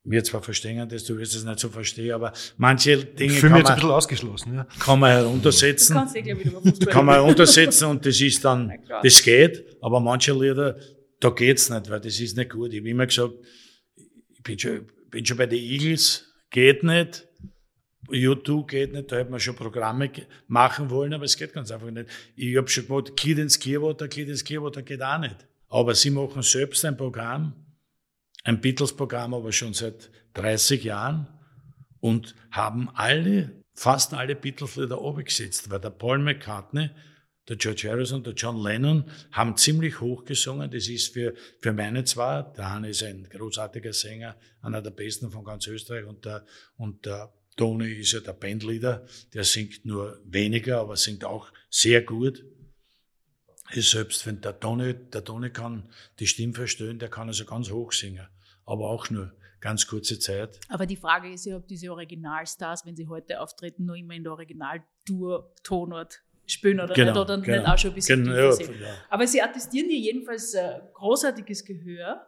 Mir 0.05 0.23
zwar 0.23 0.41
verstehen, 0.41 0.87
dass 0.87 1.03
du 1.03 1.17
wirst 1.17 1.35
es 1.35 1.43
nicht 1.43 1.59
so 1.59 1.67
verstehen, 1.67 2.13
aber 2.13 2.31
manche 2.57 3.03
Dinge 3.03 3.33
kann 3.37 3.51
man, 3.51 3.65
ein 3.65 3.75
bisschen 3.75 3.91
ausgeschlossen, 3.91 4.55
ja. 4.55 4.67
kann 4.79 4.97
man 4.97 5.11
heruntersetzen. 5.11 5.93
Du 5.93 5.99
kannst 5.99 6.15
eh, 6.15 6.85
kann 6.85 7.05
man 7.05 7.15
heruntersetzen 7.15 7.89
und 7.89 8.05
das 8.05 8.19
ist 8.21 8.43
dann, 8.45 8.73
das 9.03 9.21
geht. 9.21 9.65
Aber 9.81 9.99
manche 9.99 10.31
Lieder, 10.31 10.77
da 11.19 11.29
geht's 11.29 11.69
nicht, 11.69 11.89
weil 11.89 11.99
das 11.99 12.19
ist 12.19 12.37
nicht 12.37 12.49
gut. 12.49 12.73
Ich 12.73 12.79
habe 12.79 12.89
immer 12.89 13.05
gesagt, 13.05 13.35
ich 14.29 14.43
bin 14.43 14.57
schon, 14.57 14.87
bin 15.09 15.25
schon 15.25 15.37
bei 15.37 15.45
den 15.45 15.59
Eagles, 15.59 16.33
geht 16.49 16.83
nicht. 16.83 17.25
U2 18.07 18.65
geht 18.65 18.93
nicht, 18.93 19.11
da 19.11 19.17
hätte 19.17 19.29
man 19.29 19.39
schon 19.39 19.55
Programme 19.55 20.11
machen 20.47 20.89
wollen, 20.89 21.13
aber 21.13 21.25
es 21.25 21.37
geht 21.37 21.53
ganz 21.53 21.69
einfach 21.69 21.91
nicht. 21.91 22.09
Ich 22.35 22.57
habe 22.57 22.67
schon 22.67 22.87
gemacht, 22.87 23.15
Kid 23.15 23.37
ins 23.37 23.59
Clearwater, 23.59 24.07
Kid 24.07 24.29
ins 24.29 24.43
Clearwater 24.43 24.81
geht 24.81 25.01
auch 25.03 25.19
nicht. 25.19 25.47
Aber 25.67 25.93
sie 25.93 26.09
machen 26.09 26.41
selbst 26.41 26.83
ein 26.85 26.97
Programm, 26.97 27.53
ein 28.43 28.59
Beatles-Programm, 28.59 29.35
aber 29.35 29.51
schon 29.51 29.73
seit 29.73 30.09
30 30.33 30.83
Jahren 30.83 31.27
und 31.99 32.35
haben 32.51 32.89
alle, 32.95 33.63
fast 33.73 34.13
alle 34.13 34.35
Beatles-Lieder 34.35 34.99
abgesetzt, 34.99 35.69
weil 35.69 35.79
der 35.79 35.91
Paul 35.91 36.19
McCartney 36.19 36.89
der 37.49 37.57
George 37.57 37.89
Harrison, 37.89 38.23
der 38.23 38.33
John 38.33 38.61
Lennon 38.61 39.03
haben 39.31 39.57
ziemlich 39.57 39.99
hoch 39.99 40.23
gesungen. 40.23 40.69
Das 40.69 40.87
ist 40.87 41.13
für, 41.13 41.33
für 41.59 41.73
meine 41.73 42.03
zwar, 42.03 42.53
der 42.53 42.69
Hane 42.69 42.89
ist 42.89 43.03
ein 43.03 43.27
großartiger 43.27 43.91
Sänger, 43.91 44.35
einer 44.61 44.81
der 44.81 44.91
besten 44.91 45.31
von 45.31 45.43
ganz 45.43 45.65
Österreich 45.67 46.05
und 46.05 46.23
der, 46.25 46.45
und 46.77 47.05
der 47.05 47.33
Tony 47.57 47.91
ist 47.91 48.13
ja 48.13 48.19
der 48.19 48.33
Bandleader, 48.33 49.05
der 49.33 49.43
singt 49.43 49.83
nur 49.83 50.21
weniger, 50.23 50.79
aber 50.79 50.95
singt 50.95 51.25
auch 51.25 51.51
sehr 51.69 52.03
gut. 52.03 52.45
Selbst 53.71 54.25
wenn 54.25 54.41
der 54.41 54.59
Tony, 54.59 54.93
der 54.93 55.23
Tony 55.23 55.49
kann 55.49 55.89
die 56.19 56.27
Stimme 56.27 56.53
verstehen, 56.53 56.99
der 56.99 57.09
kann 57.09 57.27
also 57.27 57.45
ganz 57.45 57.69
hoch 57.69 57.91
singen, 57.91 58.27
aber 58.65 58.89
auch 58.89 59.09
nur 59.09 59.33
ganz 59.59 59.87
kurze 59.87 60.19
Zeit. 60.19 60.59
Aber 60.69 60.85
die 60.85 60.95
Frage 60.95 61.33
ist 61.33 61.45
ja, 61.45 61.57
ob 61.57 61.67
diese 61.67 61.91
Originalstars, 61.91 62.85
wenn 62.85 62.95
sie 62.95 63.07
heute 63.07 63.41
auftreten, 63.41 63.85
nur 63.85 63.97
immer 63.97 64.13
in 64.13 64.23
der 64.23 64.33
Original-Tour-Tonart 64.33 66.21
spielen 66.51 66.79
oder 66.79 66.93
genau, 66.93 67.11
nicht, 67.11 67.21
oder 67.21 67.41
genau, 67.41 67.57
nicht 67.57 67.67
auch 67.67 67.77
schon 67.77 67.91
ein 67.91 67.95
bisschen 67.95 68.23
genau, 68.25 68.51
sind. 68.51 68.69
Ja. 68.79 68.87
Aber 69.09 69.27
sie 69.27 69.41
attestieren 69.41 69.89
dir 69.89 69.97
jedenfalls 69.97 70.53
äh, 70.53 70.79
großartiges 70.93 71.65
Gehör, 71.65 72.25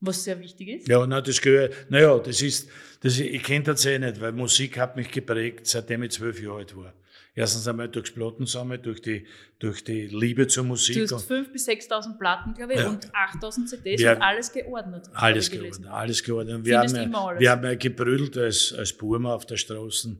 was 0.00 0.24
sehr 0.24 0.38
wichtig 0.40 0.68
ist. 0.68 0.88
Ja, 0.88 1.06
na, 1.06 1.20
das 1.20 1.40
Gehör, 1.40 1.70
naja, 1.88 2.18
das 2.18 2.42
ist, 2.42 2.68
das, 3.00 3.18
ich 3.18 3.42
kenne 3.42 3.64
das 3.64 3.84
eh 3.86 3.98
nicht, 3.98 4.20
weil 4.20 4.32
Musik 4.32 4.78
hat 4.78 4.96
mich 4.96 5.10
geprägt, 5.10 5.66
seitdem 5.66 6.02
ich 6.02 6.12
zwölf 6.12 6.40
Jahre 6.42 6.58
alt 6.58 6.76
war. 6.76 6.92
Erstens 7.34 7.66
einmal 7.66 7.88
durchs 7.88 8.10
Plattensammeln, 8.10 8.82
durch 8.82 9.00
die, 9.00 9.26
durch 9.58 9.82
die 9.82 10.06
Liebe 10.06 10.46
zur 10.48 10.64
Musik. 10.64 11.08
Du 11.08 11.14
hast 11.14 11.30
5.000 11.30 11.52
bis 11.52 11.66
6.000 11.66 12.18
Platten, 12.18 12.52
glaube 12.52 12.74
ich, 12.74 12.80
ja. 12.80 12.88
und 12.90 13.10
8.000 13.10 13.66
CDs 13.66 14.00
wir, 14.00 14.12
und 14.12 14.22
alles 14.22 14.52
geordnet. 14.52 15.08
Alles 15.14 15.50
geordnet, 15.50 15.86
alles 15.86 16.22
geordnet. 16.22 16.64
Wir 16.66 16.78
haben, 16.78 16.94
ja, 16.94 17.24
alles. 17.24 17.40
wir 17.40 17.50
haben 17.50 17.64
ja 17.64 17.74
gebrüllt 17.74 18.36
als, 18.36 18.74
als 18.74 18.92
Burma 18.92 19.34
auf 19.34 19.46
der 19.46 19.56
Straße. 19.56 20.14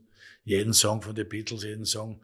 Jeden 0.44 0.72
Song 0.72 1.02
von 1.02 1.14
den 1.14 1.28
Beatles, 1.28 1.64
jeden 1.64 1.84
Song 1.84 2.18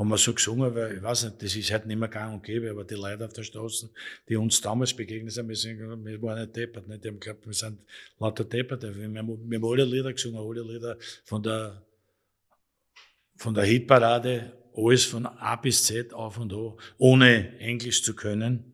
haben 0.00 0.08
wir 0.08 0.16
so 0.16 0.32
gesungen, 0.32 0.74
weil 0.74 0.96
ich 0.96 1.02
weiß 1.02 1.24
nicht, 1.24 1.42
das 1.42 1.54
ist 1.54 1.70
halt 1.70 1.84
nicht 1.84 1.98
mehr 1.98 2.08
gang 2.08 2.32
und 2.32 2.42
gäbe, 2.42 2.70
aber 2.70 2.84
die 2.84 2.94
Leute 2.94 3.26
auf 3.26 3.34
der 3.34 3.42
Straße, 3.42 3.90
die 4.26 4.34
uns 4.34 4.58
damals 4.62 4.94
begegnet 4.94 5.34
sind, 5.34 5.46
wir, 5.46 5.54
sind, 5.54 5.78
wir 5.78 6.22
waren 6.22 6.40
nicht 6.40 6.56
deppert, 6.56 6.88
nicht? 6.88 7.04
die 7.04 7.08
haben 7.08 7.20
geglaubt, 7.20 7.46
wir 7.46 7.52
sind 7.52 7.84
lauter 8.18 8.44
deppert. 8.44 8.82
Wir, 8.82 8.96
wir 8.96 9.18
haben 9.18 9.64
alle 9.64 9.84
Lieder 9.84 10.10
gesungen, 10.14 10.40
alle 10.40 10.62
Lieder 10.62 10.96
von 11.24 11.42
der, 11.42 11.84
von 13.36 13.52
der 13.52 13.64
Hitparade, 13.64 14.52
alles 14.74 15.04
von 15.04 15.26
A 15.26 15.56
bis 15.56 15.84
Z 15.84 16.14
auf 16.14 16.38
und 16.38 16.50
an, 16.54 16.72
ohne 16.96 17.58
Englisch 17.58 18.02
zu 18.02 18.16
können. 18.16 18.72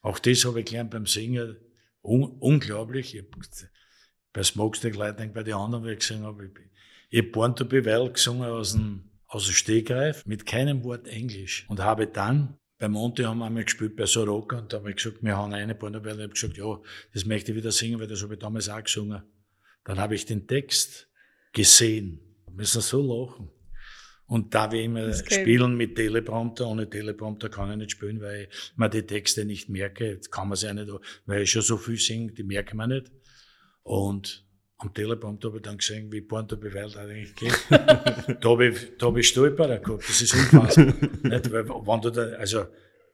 Auch 0.00 0.18
das 0.18 0.46
habe 0.46 0.60
ich 0.60 0.66
gelernt 0.66 0.90
beim 0.90 1.04
Singen. 1.04 1.58
Un 2.02 2.24
unglaublich. 2.40 3.14
Ich 3.14 3.24
bei 4.32 4.42
Smokestack 4.42 4.96
Lightning, 4.96 5.34
bei 5.34 5.42
den 5.42 5.54
anderen, 5.54 5.84
wie 5.84 5.92
ich 5.92 5.98
gesungen 5.98 6.24
habe, 6.24 6.46
ich, 6.46 6.52
ich 7.10 7.32
Born 7.32 7.54
to 7.54 7.66
Be 7.66 7.84
Well 7.84 8.10
gesungen 8.10 8.48
aus 8.48 8.72
dem 8.72 9.10
aus 9.34 9.46
dem 9.46 9.54
Stegreif 9.54 10.24
mit 10.26 10.46
keinem 10.46 10.84
Wort 10.84 11.08
Englisch 11.08 11.66
und 11.68 11.80
habe 11.80 12.06
dann 12.06 12.56
bei 12.78 12.88
Monte 12.88 13.26
haben 13.26 13.38
wir 13.38 13.46
einmal 13.46 13.64
gespielt 13.64 13.96
bei 13.96 14.06
Soroka 14.06 14.58
und 14.58 14.72
da 14.72 14.78
habe 14.78 14.90
ich 14.90 14.96
gesagt, 14.96 15.22
wir 15.22 15.36
haben 15.36 15.52
eine 15.52 15.74
Pornobelle. 15.74 16.16
Ich 16.16 16.22
habe 16.22 16.32
gesagt, 16.34 16.56
ja, 16.56 16.80
das 17.12 17.24
möchte 17.24 17.52
ich 17.52 17.56
wieder 17.58 17.72
singen, 17.72 17.98
weil 17.98 18.06
das 18.06 18.22
habe 18.22 18.34
ich 18.34 18.40
damals 18.40 18.68
auch 18.68 18.82
gesungen. 18.82 19.22
Dann 19.84 19.98
habe 19.98 20.14
ich 20.14 20.26
den 20.26 20.46
Text 20.46 21.08
gesehen. 21.52 22.20
Wir 22.46 22.54
müssen 22.54 22.80
so 22.80 23.00
lachen. 23.00 23.50
Und 24.26 24.54
da 24.54 24.70
wir 24.70 24.82
immer 24.82 25.12
spielen 25.12 25.76
mit 25.76 25.96
Teleprompter, 25.96 26.66
ohne 26.66 26.88
Teleprompter 26.88 27.48
kann 27.48 27.70
ich 27.72 27.76
nicht 27.76 27.90
spielen, 27.92 28.20
weil 28.20 28.48
ich 28.50 28.76
mir 28.76 28.88
die 28.88 29.02
Texte 29.02 29.44
nicht 29.44 29.68
merke. 29.68 30.12
Jetzt 30.12 30.30
kann 30.30 30.48
man 30.48 30.54
es 30.54 30.62
ja 30.62 30.72
nicht, 30.74 30.90
weil 31.26 31.42
ich 31.42 31.50
schon 31.50 31.62
so 31.62 31.76
viel 31.76 31.98
singe, 31.98 32.32
die 32.32 32.44
merken 32.44 32.76
wir 32.76 32.86
nicht. 32.86 33.10
Und 33.82 34.44
am 34.78 34.92
Teleprompter 34.92 35.48
habe 35.48 35.58
ich 35.58 35.62
dann 35.62 35.78
gesehen, 35.78 36.12
wie 36.12 36.20
Born 36.20 36.48
to 36.48 36.56
Beweil 36.56 36.90
eigentlich 36.98 37.34
geht. 37.36 37.58
da 37.70 38.48
habe 38.48 38.68
ich, 38.68 38.96
da 38.98 39.06
hab 39.06 39.16
ich 39.16 39.28
Stolperer 39.28 39.78
gehabt. 39.78 40.08
Das 40.08 40.20
ist 40.20 40.34
unfassbar. 40.34 40.86
nicht, 40.86 41.52
weil, 41.52 41.68
wenn 41.68 42.00
du 42.00 42.10
da, 42.10 42.22
also, 42.36 42.66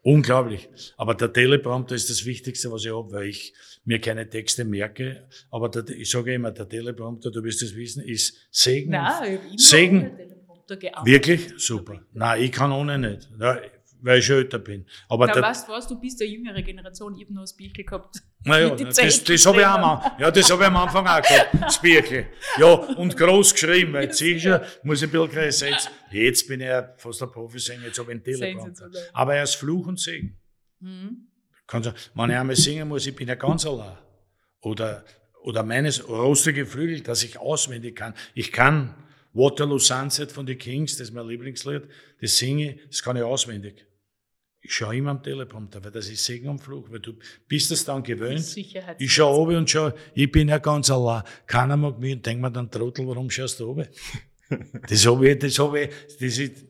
unglaublich. 0.02 0.68
Aber 0.96 1.14
der 1.14 1.32
Teleprompter 1.32 1.94
ist 1.94 2.10
das 2.10 2.24
Wichtigste, 2.24 2.70
was 2.72 2.84
ich 2.84 2.92
habe, 2.92 3.12
weil 3.12 3.28
ich 3.28 3.52
mir 3.84 4.00
keine 4.00 4.28
Texte 4.28 4.64
merke. 4.64 5.28
Aber 5.50 5.68
der, 5.68 5.88
ich 5.90 6.10
sage 6.10 6.34
immer, 6.34 6.50
der 6.50 6.68
Teleprompter, 6.68 7.30
du 7.30 7.42
wirst 7.44 7.62
es 7.62 7.76
wissen, 7.76 8.02
ist 8.02 8.48
Segen. 8.50 8.92
Nein, 8.92 9.34
ich 9.34 9.38
habe 9.38 9.58
Segen. 9.58 10.10
Wirklich? 11.04 11.52
Super. 11.56 12.00
Nein, 12.12 12.42
ich 12.42 12.52
kann 12.52 12.70
ohne 12.72 12.98
nicht. 12.98 13.28
Ja, 13.38 13.60
weil 14.02 14.18
ich 14.18 14.30
älter 14.30 14.58
bin. 14.58 14.86
Aber 15.08 15.26
Na, 15.26 15.40
weißt 15.40 15.68
du 15.68 15.72
was, 15.72 15.86
du 15.86 15.98
bist 15.98 16.20
eine 16.20 16.30
jüngere 16.30 16.62
Generation, 16.62 17.14
ich 17.14 17.24
habe 17.24 17.34
noch 17.34 17.42
das 17.42 17.56
Bierchen 17.56 17.84
gehabt. 17.84 18.16
Naja, 18.44 18.70
das, 18.74 19.24
das 19.24 19.46
habe 19.46 19.60
ich, 19.60 19.66
am, 19.66 20.02
ja, 20.18 20.30
das 20.30 20.50
hab 20.50 20.60
ich 20.60 20.66
am 20.66 20.76
Anfang 20.76 21.06
auch 21.06 21.22
gehabt, 21.22 21.48
das 21.60 21.80
Bierchen. 21.80 22.26
Ja, 22.58 22.72
und 22.72 23.16
groß 23.16 23.52
geschrieben, 23.52 23.92
weil 23.92 24.12
schon, 24.12 24.60
muss 24.82 25.02
ich 25.02 25.08
ein 25.08 25.10
bisschen 25.10 25.30
größer 25.30 25.68
jetzt, 25.68 25.90
jetzt 26.10 26.48
bin 26.48 26.60
ich 26.60 26.66
ja 26.66 26.94
fast 26.96 27.22
ein 27.22 27.30
Profisänger, 27.30 27.86
jetzt 27.86 27.98
habe 27.98 28.12
ich 28.12 28.16
einen 28.16 28.24
Teleprompter. 28.24 28.90
Aber 29.12 29.34
er 29.34 29.42
ist 29.42 29.56
Fluch 29.56 29.86
und 29.86 30.00
Segen. 30.00 30.38
Mhm. 30.80 31.28
wenn 32.14 32.30
ich 32.30 32.36
einmal 32.36 32.56
singen 32.56 32.88
muss, 32.88 33.06
ich 33.06 33.14
bin 33.14 33.28
ja 33.28 33.34
ganz 33.34 33.66
allein. 33.66 33.98
Oder, 34.62 35.04
oder 35.42 35.62
meines 35.62 36.08
rostige 36.08 36.66
Flügel, 36.66 37.00
dass 37.00 37.22
ich 37.22 37.38
auswendig 37.38 37.96
kann. 37.96 38.14
Ich 38.34 38.52
kann 38.52 38.94
Waterloo 39.32 39.78
Sunset 39.78 40.32
von 40.32 40.44
den 40.44 40.58
Kings, 40.58 40.96
das 40.96 41.08
ist 41.08 41.14
mein 41.14 41.26
Lieblingslied, 41.26 41.82
das 42.20 42.36
singe 42.36 42.78
das 42.88 43.02
kann 43.02 43.16
ich 43.16 43.22
auswendig. 43.22 43.86
Ich 44.62 44.74
schaue 44.74 44.96
immer 44.96 45.12
am 45.12 45.22
Teleprompter, 45.22 45.82
weil 45.82 45.90
das 45.90 46.08
ist 46.08 46.24
Segen 46.24 46.48
am 46.48 46.58
Flug, 46.58 46.92
weil 46.92 47.00
du 47.00 47.14
bist 47.48 47.70
es 47.70 47.84
dann 47.84 48.02
gewöhnt. 48.02 48.40
Ich 48.98 49.14
schaue 49.14 49.38
oben 49.38 49.56
und 49.56 49.70
schaue, 49.70 49.94
ich 50.14 50.30
bin 50.30 50.48
ja 50.48 50.58
ganz 50.58 50.90
allein. 50.90 51.22
Keiner 51.46 51.76
mag 51.76 51.98
mich 51.98 52.14
und 52.14 52.26
denkt 52.26 52.42
mir 52.42 52.50
dann, 52.50 52.70
Trottel, 52.70 53.06
warum 53.06 53.30
schaust 53.30 53.60
du 53.60 53.70
oben? 53.70 53.86
das 54.88 55.06
habe 55.06 55.30
ich, 55.30 55.38
das 55.38 55.58
habe 55.58 55.80
ich, 55.80 55.90
das 56.18 56.38
ist, 56.38 56.64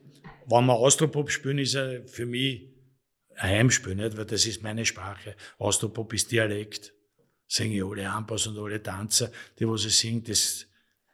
wenn 0.47 0.65
wir 0.65 0.73
Austropop 0.73 1.29
spielen, 1.29 1.57
ist 1.57 1.73
ja 1.73 2.01
für 2.05 2.25
mich 2.25 2.69
ein 3.35 3.49
Heimspiel, 3.57 3.95
nicht? 3.95 4.15
weil 4.17 4.25
das 4.25 4.45
ist 4.45 4.63
meine 4.63 4.85
Sprache. 4.85 5.35
Austropop 5.57 6.13
ist 6.13 6.31
Dialekt. 6.31 6.93
Singe 7.47 7.75
ich 7.75 7.83
alle 7.83 8.09
Anpass 8.09 8.47
und 8.47 8.57
alle 8.57 8.81
Tanzer, 8.81 9.29
die 9.59 9.67
was 9.67 9.83
ich 9.83 9.97
singe, 9.97 10.21
das, 10.21 10.65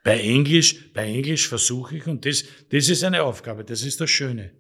bei 0.04 0.20
Englisch, 0.20 0.94
bei 0.94 1.06
Englisch 1.12 1.48
versuche 1.48 1.98
ich, 1.98 2.06
und 2.06 2.24
das, 2.24 2.44
das 2.70 2.90
ist 2.90 3.04
eine 3.04 3.24
Aufgabe, 3.24 3.64
das 3.64 3.82
ist 3.82 3.99
das 3.99 4.12
Schöne. 4.12 4.52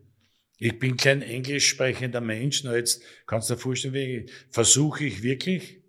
Ich 0.59 0.79
bin 0.79 0.97
kein 0.97 1.21
englisch 1.21 1.67
sprechender 1.67 2.21
Mensch, 2.21 2.63
nur 2.63 2.75
jetzt 2.75 3.03
kannst 3.27 3.49
du 3.49 3.53
dir 3.53 3.59
vorstellen, 3.59 3.93
wie 3.93 4.25
versuche 4.49 5.05
ich 5.05 5.21
wirklich, 5.21 5.83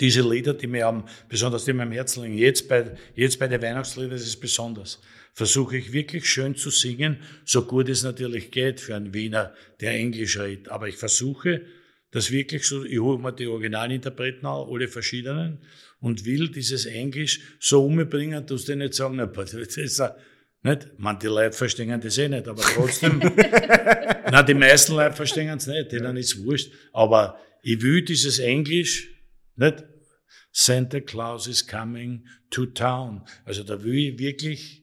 diese 0.00 0.22
Lieder, 0.22 0.54
die 0.54 0.68
mir 0.68 0.86
haben, 0.86 1.04
besonders 1.28 1.64
die 1.64 1.72
mir 1.72 1.82
am 1.82 1.92
Herzen 1.92 2.22
liegen, 2.22 2.38
jetzt 2.38 2.68
bei, 2.68 2.96
jetzt 3.14 3.38
bei 3.38 3.48
den 3.48 3.60
Weihnachtsliedern 3.60 4.12
ist 4.12 4.26
es 4.26 4.38
besonders, 4.38 5.00
versuche 5.34 5.76
ich 5.76 5.92
wirklich 5.92 6.28
schön 6.28 6.54
zu 6.54 6.70
singen, 6.70 7.18
so 7.44 7.66
gut 7.66 7.88
es 7.88 8.04
natürlich 8.04 8.50
geht 8.50 8.80
für 8.80 8.94
einen 8.94 9.12
Wiener, 9.12 9.54
der 9.80 9.92
Englisch 9.92 10.38
redet. 10.38 10.68
Aber 10.68 10.88
ich 10.88 10.96
versuche, 10.96 11.62
das 12.10 12.30
wirklich 12.30 12.64
so, 12.64 12.84
ich 12.84 12.98
hole 12.98 13.18
mir 13.18 13.32
die 13.32 13.48
Originalinterpreten 13.48 14.46
an, 14.46 14.66
alle 14.70 14.88
verschiedenen, 14.88 15.58
und 16.00 16.24
will 16.24 16.48
dieses 16.48 16.86
Englisch 16.86 17.40
so 17.58 17.84
umbringen, 17.84 18.46
dass 18.46 18.64
die 18.64 18.76
nicht 18.76 18.94
sagen, 18.94 19.16
na, 19.16 19.26
das 19.26 19.52
ist 19.52 20.02
nicht? 20.62 20.98
Man, 20.98 21.18
die 21.18 21.26
Leute 21.26 21.56
verstehen 21.56 22.00
das 22.00 22.18
eh 22.18 22.28
nicht, 22.28 22.48
aber 22.48 22.62
trotzdem. 22.62 23.20
na, 24.30 24.42
die 24.42 24.54
meisten 24.54 24.94
Leute 24.94 25.14
verstehen 25.14 25.56
es 25.56 25.66
nicht, 25.66 25.92
denen 25.92 26.16
ist 26.16 26.34
es 26.34 26.44
wurscht. 26.44 26.72
Aber 26.92 27.38
ich 27.62 27.80
will 27.82 28.02
dieses 28.04 28.38
Englisch, 28.38 29.08
nicht? 29.56 29.84
Santa 30.52 31.00
Claus 31.00 31.46
is 31.46 31.66
coming 31.66 32.26
to 32.50 32.66
town. 32.66 33.24
Also 33.44 33.62
da 33.62 33.82
will 33.82 33.94
ich 33.94 34.18
wirklich 34.18 34.82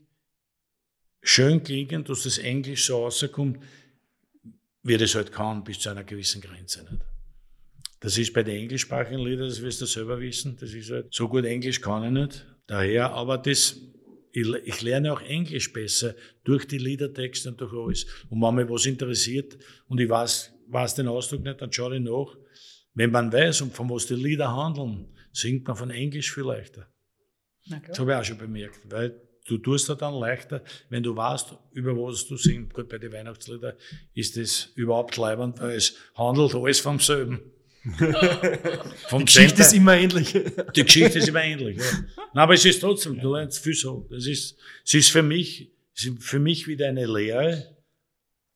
schön 1.21 1.63
klingen, 1.63 2.03
dass 2.03 2.23
das 2.23 2.37
Englisch 2.37 2.85
so 2.85 3.03
rauskommt, 3.03 3.59
wie 4.83 4.97
das 4.97 5.15
halt 5.15 5.31
kann, 5.31 5.63
bis 5.63 5.79
zu 5.79 5.89
einer 5.89 6.03
gewissen 6.03 6.41
Grenze. 6.41 6.83
Nicht? 6.83 7.03
Das 7.99 8.17
ist 8.17 8.33
bei 8.33 8.43
den 8.43 8.57
englischsprachigen 8.57 9.19
Liedern, 9.19 9.49
das 9.49 9.61
wirst 9.61 9.81
du 9.81 9.85
selber 9.85 10.19
wissen, 10.19 10.55
das 10.59 10.71
ist 10.73 10.91
halt, 10.91 11.11
so 11.11 11.27
gut 11.27 11.43
Englisch 11.43 11.81
kann 11.81 12.03
ich 12.03 12.11
nicht. 12.11 12.45
Daher, 12.67 13.11
aber 13.11 13.37
das 13.37 13.81
ich, 14.35 14.81
lerne 14.81 15.13
auch 15.13 15.21
Englisch 15.21 15.71
besser 15.71 16.13
durch 16.43 16.67
die 16.67 16.77
Liedertexte 16.77 17.49
und 17.49 17.61
durch 17.61 17.73
alles. 17.73 18.05
Und 18.29 18.41
wenn 18.41 18.55
mich 18.55 18.69
was 18.69 18.85
interessiert 18.85 19.57
und 19.87 19.99
ich 19.99 20.09
weiß, 20.09 20.53
weiß 20.67 20.95
den 20.95 21.07
Ausdruck 21.07 21.43
nicht, 21.43 21.61
dann 21.61 21.71
schaue 21.71 21.95
ich 21.95 22.01
nach. 22.01 22.35
Wenn 22.93 23.11
man 23.11 23.31
weiß, 23.31 23.61
um 23.61 23.71
von 23.71 23.89
was 23.89 24.05
die 24.07 24.15
Lieder 24.15 24.53
handeln, 24.53 25.07
singt 25.31 25.67
man 25.67 25.75
von 25.75 25.89
Englisch 25.89 26.33
viel 26.33 26.43
leichter. 26.43 26.87
Das 27.87 27.99
habe 27.99 28.11
ich 28.11 28.17
auch 28.17 28.23
schon 28.23 28.37
bemerkt, 28.37 28.79
weil 28.89 29.21
du 29.47 29.57
tust 29.57 29.89
das 29.89 29.97
dann 29.97 30.13
leichter, 30.13 30.63
wenn 30.89 31.01
du 31.01 31.15
weißt, 31.15 31.55
über 31.71 31.95
was 31.95 32.27
du 32.27 32.37
singst. 32.37 32.73
Gut, 32.73 32.89
bei 32.89 32.97
den 32.97 33.11
Weihnachtsliedern 33.11 33.75
ist 34.13 34.37
das 34.37 34.71
überhaupt 34.75 35.17
leibend, 35.17 35.59
weil 35.59 35.71
es 35.71 35.95
handelt 36.15 36.53
alles 36.55 36.79
vom 36.79 36.99
selben. 36.99 37.41
Die 37.85 39.25
Geschichte 39.25 39.61
ist 39.61 39.73
immer 39.73 39.95
ähnlich. 39.95 40.33
Die 40.75 40.83
Geschichte 40.83 41.19
ist 41.19 41.27
immer 41.27 41.43
ähnlich. 41.43 41.77
Ja. 41.77 41.83
Nein, 42.33 42.43
aber 42.43 42.53
es 42.55 42.65
ist 42.65 42.79
trotzdem, 42.79 43.19
du 43.19 43.33
lernst 43.33 43.63
viel 43.63 43.75
so. 43.75 44.07
Das 44.09 44.25
ist, 44.25 44.57
es 44.83 44.93
ist 44.93 45.09
für 45.09 45.21
mich, 45.21 45.71
es 45.95 46.05
ist 46.05 46.23
für 46.23 46.39
mich 46.39 46.67
wieder 46.67 46.87
eine 46.87 47.05
Lehre. 47.05 47.75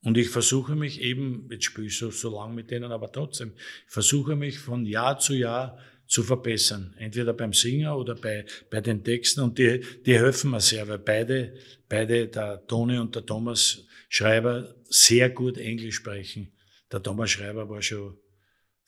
Und 0.04 0.18
ich 0.18 0.30
versuche 0.30 0.76
mich 0.76 1.02
eben, 1.02 1.48
jetzt 1.52 1.66
spiele 1.66 1.88
ich 1.88 1.98
so, 1.98 2.10
so 2.10 2.34
lang 2.34 2.56
mit 2.56 2.72
denen, 2.72 2.92
aber 2.92 3.12
trotzdem, 3.12 3.54
ich 3.56 3.92
versuche 3.92 4.36
mich 4.36 4.58
von 4.58 4.86
Jahr 4.86 5.20
zu 5.20 5.34
Jahr 5.34 5.78
zu 6.08 6.24
verbessern. 6.24 6.96
Entweder 6.98 7.34
beim 7.34 7.54
Singer 7.54 7.96
oder 7.96 8.16
bei, 8.16 8.46
bei 8.72 8.82
den 8.82 9.04
Texten. 9.04 9.42
Und 9.42 9.60
die, 9.60 9.82
die 10.06 10.18
helfen 10.18 10.52
mir 10.52 10.60
sehr, 10.60 10.88
weil 10.88 11.00
beide, 11.00 11.54
beide, 11.88 12.28
der 12.28 12.66
Toni 12.66 12.98
und 12.98 13.14
der 13.14 13.26
Thomas 13.26 13.86
Schreiber, 14.08 14.74
sehr 14.86 15.30
gut 15.30 15.58
Englisch 15.58 15.98
sprechen. 15.98 16.52
Der 16.92 17.04
Thomas 17.04 17.30
Schreiber 17.30 17.70
war 17.70 17.82
schon 17.84 18.18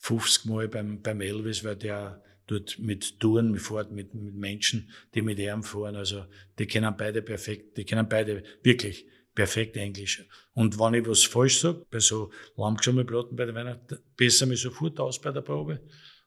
50 0.02 0.46
Mal 0.46 0.68
beim, 0.68 1.00
beim 1.00 1.20
Elvis, 1.20 1.62
weil 1.62 1.76
der 1.76 2.20
dort 2.48 2.76
mit 2.80 3.20
Touren 3.20 3.56
fährt, 3.56 3.92
mit, 3.92 4.14
mit 4.14 4.34
Menschen, 4.34 4.90
die 5.14 5.22
mit 5.22 5.38
ihm 5.38 5.62
fahren. 5.62 5.94
Also, 5.94 6.26
die 6.58 6.66
kennen 6.66 6.92
beide 6.98 7.22
perfekt, 7.22 7.76
die 7.76 7.84
kennen 7.84 8.08
beide 8.08 8.42
wirklich 8.64 9.06
perfekt 9.32 9.76
Englisch. 9.76 10.24
Und 10.54 10.76
wenn 10.78 10.94
ich 10.94 11.06
was 11.06 11.22
falsch 11.22 11.60
sage, 11.60 11.86
bei 11.88 12.00
so 12.00 12.32
Lammgeschummelplatten 12.56 13.36
bei 13.36 13.46
der 13.46 13.54
Weihnachten, 13.54 13.98
besser 14.16 14.46
mich 14.46 14.60
sofort 14.60 14.98
aus 14.98 15.20
bei 15.20 15.30
der 15.30 15.40
Probe. 15.40 15.80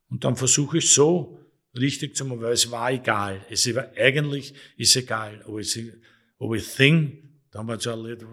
Und 0.09 0.23
dann 0.23 0.37
versuche 0.37 0.77
ich 0.77 0.91
so 0.91 1.37
richtig 1.77 2.15
zu 2.15 2.23
machen, 2.23 2.41
weil 2.41 2.53
es 2.53 2.71
war 2.71 2.91
egal. 2.91 3.45
Es 3.49 3.73
war, 3.75 3.91
eigentlich 3.97 4.53
ist 4.77 4.95
egal, 4.95 5.43
ob 5.45 5.59
ich, 5.59 5.91
ob 6.37 6.55
ich 6.55 6.65
Thing, 6.65 7.41
da 7.51 7.59
haben 7.59 7.67
wir 7.67 7.79
so 7.79 7.91
ein 7.91 8.03
Lied, 8.05 8.25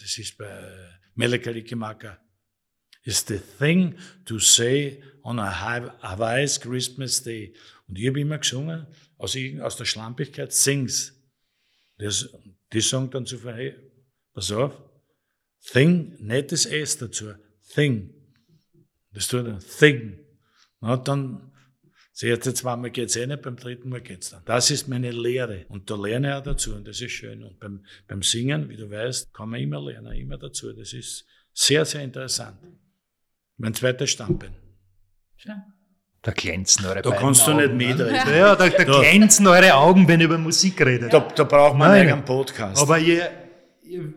das 0.00 0.16
ist 0.16 0.38
bei 0.38 0.92
Melancholy 1.16 1.64
Kimaka, 1.64 2.20
is 3.04 3.24
the 3.24 3.38
thing 3.38 3.94
to 4.26 4.38
say 4.38 5.02
on 5.24 5.38
a 5.38 5.50
Hawaii's 6.02 6.58
Christmas 6.58 7.22
Day. 7.22 7.54
Und 7.88 7.98
ich 7.98 8.08
habe 8.08 8.20
immer 8.20 8.38
gesungen, 8.38 8.86
aus, 9.16 9.36
aus 9.60 9.76
der 9.76 9.84
Schlampigkeit, 9.84 10.52
sings. 10.52 11.14
Das, 11.98 12.28
die 12.72 12.80
sagen 12.80 13.10
dann 13.10 13.26
zu 13.26 13.42
hey, 13.44 13.74
pass 14.32 14.50
auf, 14.52 14.72
thing, 15.72 16.16
das 16.48 16.66
S 16.66 16.98
dazu, 16.98 17.34
thing. 17.74 18.14
Das 19.12 19.28
tut 19.28 19.46
er, 19.46 19.58
thing. 19.58 20.18
Na, 20.80 20.96
dann, 20.96 21.52
das 22.12 22.22
erste 22.22 22.54
zweimal 22.54 22.90
geht's 22.90 23.16
eh 23.16 23.26
nicht, 23.26 23.42
beim 23.42 23.56
dritten 23.56 23.88
Mal 23.88 24.00
geht's 24.00 24.30
dann. 24.30 24.44
Das 24.44 24.70
ist 24.70 24.88
meine 24.88 25.10
Lehre. 25.10 25.66
Und 25.68 25.90
da 25.90 25.96
lerne 25.96 26.28
ich 26.28 26.34
auch 26.34 26.42
dazu 26.42 26.74
und 26.74 26.86
das 26.86 27.00
ist 27.00 27.12
schön. 27.12 27.42
Und 27.42 27.58
beim, 27.58 27.84
beim 28.06 28.22
Singen, 28.22 28.68
wie 28.68 28.76
du 28.76 28.90
weißt, 28.90 29.32
kann 29.32 29.50
man 29.50 29.60
immer 29.60 29.82
lernen, 29.82 30.12
immer 30.12 30.38
dazu. 30.38 30.72
Das 30.72 30.92
ist 30.92 31.26
sehr, 31.52 31.84
sehr 31.84 32.02
interessant. 32.02 32.58
Mein 33.60 33.74
zweiter 33.74 34.06
Standbein. 34.06 34.52
Schön. 35.36 35.62
Da 36.22 36.32
glänzen 36.32 36.84
eure 36.86 37.02
Da 37.02 37.10
kannst 37.12 37.46
du 37.46 37.54
nicht 37.54 37.72
mitreden. 37.72 38.14
Ja, 38.14 38.54
da, 38.56 38.68
da, 38.68 38.84
da, 38.84 39.00
glänzen 39.00 39.46
eure 39.46 39.74
Augen, 39.74 40.06
wenn 40.08 40.20
ihr 40.20 40.26
über 40.26 40.38
Musik 40.38 40.84
redet. 40.84 41.12
Da, 41.12 41.20
da 41.20 41.44
braucht 41.44 41.76
man 41.76 41.90
Nein. 41.90 42.12
einen 42.12 42.24
Podcast. 42.24 42.80
Aber 42.82 42.98
ihr, 42.98 43.30
ihr 43.82 44.12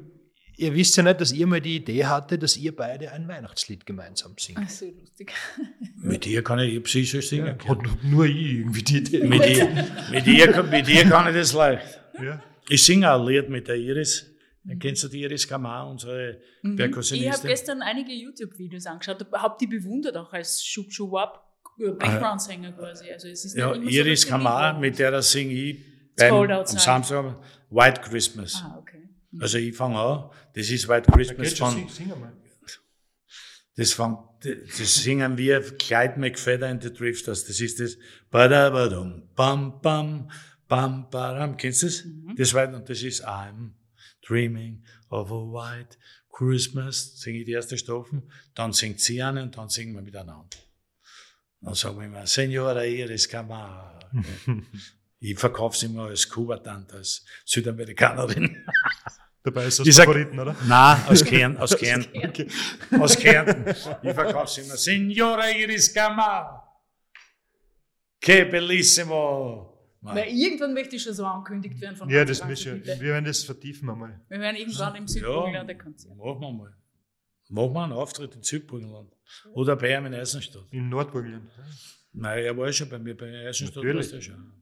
Ihr 0.55 0.73
wisst 0.75 0.95
ja 0.97 1.03
nicht, 1.03 1.19
dass 1.19 1.31
ihr 1.31 1.47
mal 1.47 1.59
die 1.59 1.77
Idee 1.77 2.05
hatte, 2.05 2.37
dass 2.37 2.57
ihr 2.57 2.75
beide 2.75 3.11
ein 3.11 3.27
Weihnachtslied 3.27 3.85
gemeinsam 3.85 4.35
singt. 4.37 4.59
Ach 4.61 4.69
so, 4.69 4.85
lustig. 4.85 5.33
Mit 5.97 6.25
dir 6.25 6.43
kann 6.43 6.59
ich 6.59 6.81
psychisch 6.83 7.27
singen. 7.29 7.57
Ja, 7.67 7.77
nur 8.03 8.25
ich 8.25 8.35
irgendwie 8.35 8.83
die 8.83 8.97
Idee. 8.99 9.23
Mit 9.25 9.43
dir, 9.43 9.65
mit, 10.11 10.25
dir, 10.25 10.63
mit 10.63 10.87
dir 10.87 11.09
kann 11.09 11.27
ich 11.27 11.35
das 11.35 11.53
leicht. 11.53 11.99
Ja. 12.21 12.41
Ich 12.69 12.83
singe 12.85 13.11
auch 13.11 13.19
ein 13.19 13.27
Lied 13.27 13.49
mit 13.49 13.67
der 13.67 13.75
Iris. 13.75 14.32
Mhm. 14.63 14.79
Kennst 14.79 15.03
du 15.03 15.07
die 15.09 15.21
Iris 15.21 15.47
Kamar, 15.47 15.89
unsere 15.89 16.39
mhm. 16.61 16.75
Perkussionistin? 16.75 17.31
Ich 17.31 17.37
habe 17.37 17.47
gestern 17.47 17.81
einige 17.81 18.13
YouTube-Videos 18.13 18.85
angeschaut, 18.85 19.25
habe 19.33 19.57
die 19.59 19.67
bewundert 19.67 20.15
auch 20.15 20.31
als 20.31 20.63
Shub-Shub-Wap 20.63 21.43
äh, 21.79 21.91
Background-Sänger 21.91 22.71
quasi. 22.73 23.11
Also 23.11 23.27
es 23.27 23.45
ist 23.45 23.57
ja, 23.57 23.73
Iris 23.75 24.21
so 24.21 24.29
Kamar, 24.29 24.79
mit 24.79 24.97
der 24.99 25.11
das 25.11 25.31
singe 25.31 25.53
ich 25.53 25.79
beim, 26.15 26.33
am 26.33 26.65
Samstag 26.65 27.35
White 27.69 28.01
Christmas. 28.01 28.61
Ah, 28.63 28.77
okay. 28.79 29.09
Also 29.39 29.57
ich 29.57 29.75
fange 29.75 29.99
an, 29.99 30.29
das 30.53 30.69
ist 30.69 30.87
White 30.87 31.11
Christmas 31.11 31.53
von... 31.53 31.89
Sing, 31.89 32.13
das, 33.75 33.93
fang, 33.93 34.29
das 34.41 34.95
singen 34.95 35.35
wir 35.35 35.61
Clyde 35.77 36.19
McFadder 36.19 36.67
and 36.67 36.83
the 36.83 36.93
Drifters. 36.93 37.43
Das 37.45 37.59
ist 37.59 37.79
das 37.79 37.97
Badabadum, 38.29 39.29
bam, 39.35 39.81
bam, 39.81 40.29
bam, 40.67 41.09
badam. 41.09 41.57
Kennst 41.57 41.81
du 41.81 41.87
das? 41.87 42.05
Mhm. 42.05 42.35
Das, 42.37 42.53
war, 42.53 42.67
das 42.67 43.01
ist 43.01 43.27
I'm 43.27 43.71
dreaming 44.27 44.83
of 45.09 45.31
a 45.31 45.35
white 45.35 45.97
Christmas. 46.31 47.19
Singe 47.19 47.39
ich 47.39 47.45
die 47.45 47.51
erste 47.51 47.77
Strophe, 47.77 48.23
dann 48.55 48.73
singt 48.73 48.99
sie 48.99 49.21
eine 49.21 49.43
und 49.43 49.57
dann 49.57 49.69
singen 49.69 49.93
wir 49.93 50.01
miteinander. 50.01 50.57
Dann 51.61 51.75
sagen 51.75 51.97
wir 51.99 52.05
immer, 52.05 52.25
Senora 52.27 52.83
Iris 52.83 53.27
Camara. 53.27 53.99
ich 55.19 55.37
verkaufe 55.39 55.77
sie 55.77 55.85
immer 55.85 56.05
als 56.05 56.27
Kubatant, 56.27 56.91
als 56.91 57.23
Südamerikanerin. 57.45 58.65
Dabei 59.43 59.65
ist 59.65 59.79
das 59.79 59.95
Favoriten, 59.95 60.39
oder? 60.39 60.55
Nein, 60.65 61.03
aus 61.07 61.23
Kärnten. 61.23 61.61
Aus 61.61 61.75
Kärnten. 61.77 62.17
okay. 62.17 62.47
aus 62.97 63.17
Kärnten. 63.17 63.69
Ich 64.01 64.13
verkaufe 64.13 64.45
es 64.45 64.65
immer. 64.65 64.77
Signora 64.77 65.49
Iris 65.49 65.93
Gamma. 65.93 66.63
Che 68.19 68.45
bellissimo. 68.45 69.72
Weil 70.03 70.27
irgendwann 70.27 70.73
möchte 70.73 70.97
ich 70.97 71.03
schon 71.03 71.13
so 71.13 71.25
angekündigt 71.25 71.79
werden 71.79 71.95
von 71.95 72.09
Ja, 72.09 72.25
das 72.25 72.45
möchte 72.45 72.83
Wir 72.85 72.99
werden 72.99 73.25
das 73.25 73.43
vertiefen 73.43 73.89
einmal. 73.89 74.19
Wir 74.27 74.39
werden 74.39 74.57
irgendwann 74.57 74.95
im 74.95 75.07
Südburgenland 75.07 75.69
ja, 75.69 75.77
Konzert. 75.77 76.17
Machen 76.17 76.41
wir 76.41 76.51
mal. 76.51 76.75
Machen 77.49 77.73
wir 77.73 77.83
einen 77.83 77.93
Auftritt 77.93 78.35
im 78.35 78.43
Südburgenland. 78.43 79.13
Oder 79.53 79.75
bei 79.77 79.97
ihm 79.97 80.05
in 80.05 80.13
Eisenstadt. 80.13 80.65
Im 80.71 80.89
Nordburgenland. 80.89 81.49
Nein, 82.11 82.43
er 82.43 82.57
war 82.57 82.71
schon 82.73 82.89
bei 82.89 82.99
mir 82.99 83.15
bei 83.15 83.47
Eisenstadt. 83.47 83.83
Natürlich. 83.83 84.25
Schon. 84.25 84.53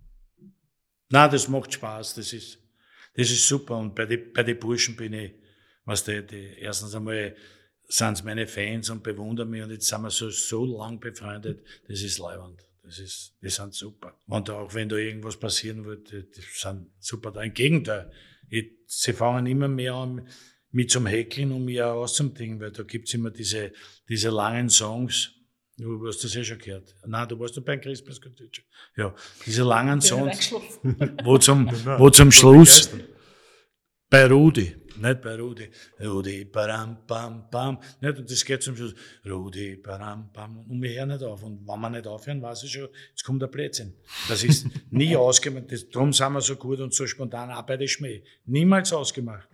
Nein, 1.10 1.32
das 1.32 1.48
macht 1.48 1.74
Spaß. 1.74 2.16
Das 2.16 2.32
ist, 2.34 2.60
das 3.16 3.32
ist 3.32 3.48
super. 3.48 3.78
Und 3.78 3.96
bei 3.96 4.06
den 4.06 4.32
bei 4.32 4.44
die 4.44 4.54
Burschen 4.54 4.96
bin 4.96 5.14
ich, 5.14 5.34
was 5.86 6.04
die, 6.04 6.26
die, 6.26 6.60
erstens 6.60 6.94
einmal 6.94 7.36
sind 7.88 8.14
es 8.14 8.24
meine 8.24 8.48
Fans 8.48 8.90
und 8.90 9.04
bewundern 9.04 9.50
mich 9.50 9.64
und 9.64 9.72
jetzt 9.72 9.88
sind 9.88 10.02
wir 10.02 10.10
so, 10.12 10.30
so 10.30 10.66
lang 10.66 11.00
befreundet. 11.00 11.66
Das 11.88 12.02
ist 12.02 12.20
leibend. 12.20 12.62
Das 12.84 13.00
ist, 13.00 13.36
die 13.42 13.50
sind 13.50 13.74
super. 13.74 14.18
Und 14.28 14.50
auch 14.50 14.74
wenn 14.74 14.90
da 14.90 14.96
irgendwas 14.96 15.38
passieren 15.38 15.86
wird, 15.86 16.12
die, 16.12 16.30
die 16.30 16.42
sind 16.54 16.90
super 17.00 17.32
da. 17.32 17.42
Im 17.42 17.54
Gegenteil. 17.54 18.12
Ich, 18.50 18.72
sie 18.88 19.14
fangen 19.14 19.46
immer 19.46 19.68
mehr 19.68 19.94
an, 19.94 20.28
mich 20.72 20.90
zum 20.90 21.06
Häkeln 21.06 21.52
und 21.52 21.66
mich 21.66 21.82
auch 21.82 22.02
auszudingen, 22.02 22.60
weil 22.60 22.72
da 22.72 22.84
gibt's 22.84 23.14
immer 23.14 23.30
diese, 23.30 23.72
diese 24.10 24.30
langen 24.30 24.70
Songs. 24.70 25.32
Du 25.78 26.06
hast 26.08 26.24
das 26.24 26.34
ja 26.34 26.44
schon 26.44 26.60
gehört. 26.60 26.96
Nein, 27.06 27.28
du 27.28 27.40
warst 27.40 27.58
doch 27.58 27.64
beim 27.64 27.82
Christmas 27.82 28.20
Cottage. 28.20 28.64
Ja, 28.96 29.16
diese 29.46 29.64
langen 29.64 30.02
Songs, 30.02 30.54
wo 31.24 31.38
zum, 31.38 31.68
wo 31.98 32.10
zum 32.10 32.32
Schluss, 32.32 32.90
bei 34.10 34.28
Rudi, 34.28 34.76
nicht 34.98 35.22
bei 35.22 35.36
Rudi, 35.36 35.70
Rudi, 36.00 36.46
param, 36.46 36.98
pam, 37.06 37.50
pam, 37.50 37.80
nicht, 38.00 38.18
und 38.18 38.30
das 38.30 38.46
geht 38.46 38.64
zum 38.64 38.76
Schluss, 38.76 38.96
Rudi, 39.26 39.78
param, 39.78 40.32
pam, 40.34 40.66
und 40.70 40.82
wir 40.82 40.92
hören 40.92 41.10
nicht 41.10 41.24
auf. 41.24 41.44
Und 41.44 41.68
wenn 41.68 41.80
wir 41.80 41.90
nicht 41.90 42.08
aufhören, 42.08 42.42
weiß 42.42 42.64
ich 42.64 42.72
schon, 42.72 42.90
jetzt 43.10 43.24
kommt 43.24 43.42
der 43.42 43.48
Blödsinn. 43.48 43.94
Das 44.28 44.44
ist 44.44 44.68
nie 44.90 45.16
ausgemacht, 45.16 45.66
darum 45.94 46.14
sind 46.14 46.34
wir 46.34 46.42
so 46.42 46.56
gut 46.56 46.80
und 46.80 46.94
so 46.94 47.06
spontan 47.08 47.52
auch 47.52 47.64
bei 47.64 47.78
der 47.78 47.88
Schmäh. 47.88 48.24
Niemals 48.46 48.94
ausgemacht. 48.94 49.48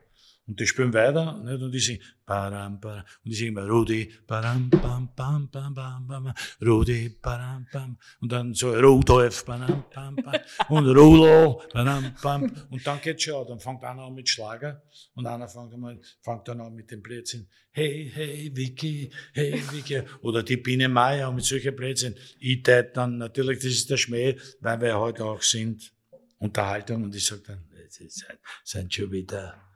Und 0.48 0.62
die 0.62 0.66
spielen 0.66 0.94
weiter, 0.94 1.44
nicht? 1.44 1.62
und 1.62 1.72
die 1.74 1.80
singen, 1.80 2.02
und 2.26 3.06
die 3.26 3.34
singen 3.34 3.58
immer, 3.58 3.68
Rudi, 3.68 4.10
param, 4.26 4.70
pam, 4.70 5.14
pam, 5.14 5.52
pam, 5.52 5.76
pam, 5.76 6.08
pam, 6.08 6.34
Rudi, 6.62 7.10
param, 7.10 7.68
pam, 7.70 7.98
und 8.22 8.32
dann 8.32 8.54
so, 8.54 8.72
Rudolf, 8.74 9.44
param, 9.44 9.84
pam, 9.90 10.16
pam, 10.16 10.40
und 10.70 10.88
Rulo, 10.88 11.62
param, 11.70 12.14
pam, 12.22 12.50
und 12.70 12.88
dann 12.88 13.02
geht's 13.02 13.24
schon, 13.24 13.46
dann 13.46 13.60
fängt 13.60 13.84
einer 13.84 14.04
an 14.04 14.14
mit 14.14 14.30
Schlager, 14.30 14.82
und 15.16 15.28
einer 15.28 15.50
fängt, 15.50 15.74
einmal, 15.74 16.00
fängt 16.22 16.48
dann 16.48 16.62
an 16.62 16.74
mit 16.74 16.92
dem 16.92 17.02
Blödsinn, 17.02 17.46
hey, 17.72 18.10
hey, 18.14 18.50
Vicky, 18.56 19.12
hey, 19.34 19.62
Vicky, 19.72 20.02
oder 20.22 20.44
die 20.44 20.58
Biene 20.58 20.88
Meier, 20.88 21.30
mit 21.34 21.44
solchen 21.44 21.76
Blödsinn. 21.76 22.16
Ich 22.40 22.64
tät 22.64 22.96
dann, 22.96 23.18
natürlich, 23.18 23.58
das 23.58 23.68
ist 23.68 23.90
der 23.90 23.98
Schmäh, 23.98 24.38
weil 24.62 24.80
wir 24.80 24.98
heute 24.98 25.26
auch 25.26 25.42
sind, 25.42 25.94
Unterhaltung, 26.40 27.04
und 27.04 27.14
ich 27.14 27.26
sag 27.26 27.44
dann, 27.44 27.66
das 28.00 28.24
sind 28.64 28.94
schon 28.94 29.12
wieder, 29.12 29.67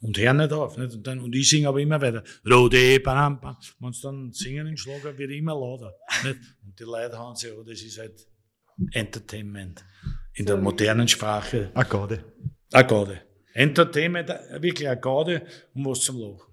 und 0.00 0.18
hör 0.18 0.32
nicht 0.32 0.52
auf. 0.52 0.76
Nicht? 0.76 0.94
Und, 0.94 1.06
dann, 1.06 1.20
und 1.20 1.34
ich 1.34 1.48
singe 1.48 1.68
aber 1.68 1.80
immer 1.80 2.00
weiter. 2.00 2.22
Rode, 2.48 3.00
bam, 3.00 3.40
bam. 3.40 3.56
Wenn 3.80 3.92
sie 3.92 4.02
dann 4.02 4.32
singen 4.32 4.66
im 4.66 4.76
Schlager, 4.76 5.16
wird 5.16 5.30
immer 5.32 5.54
lauter. 5.54 5.94
Nicht? 6.24 6.38
Und 6.64 6.78
die 6.78 6.84
Leute 6.84 7.18
haben 7.18 7.34
sich, 7.36 7.52
oh, 7.52 7.62
das 7.62 7.80
ist 7.80 7.98
halt 7.98 8.26
Entertainment. 8.92 9.84
In 10.34 10.46
der 10.46 10.56
modernen 10.58 11.08
Sprache. 11.08 11.70
Akkorde. 11.74 12.24
Akkorde. 12.72 13.22
Entertainment, 13.54 14.28
wirklich 14.60 14.88
Akkorde 14.88 15.46
und 15.74 15.86
was 15.86 16.00
zum 16.00 16.18
Lachen. 16.18 16.52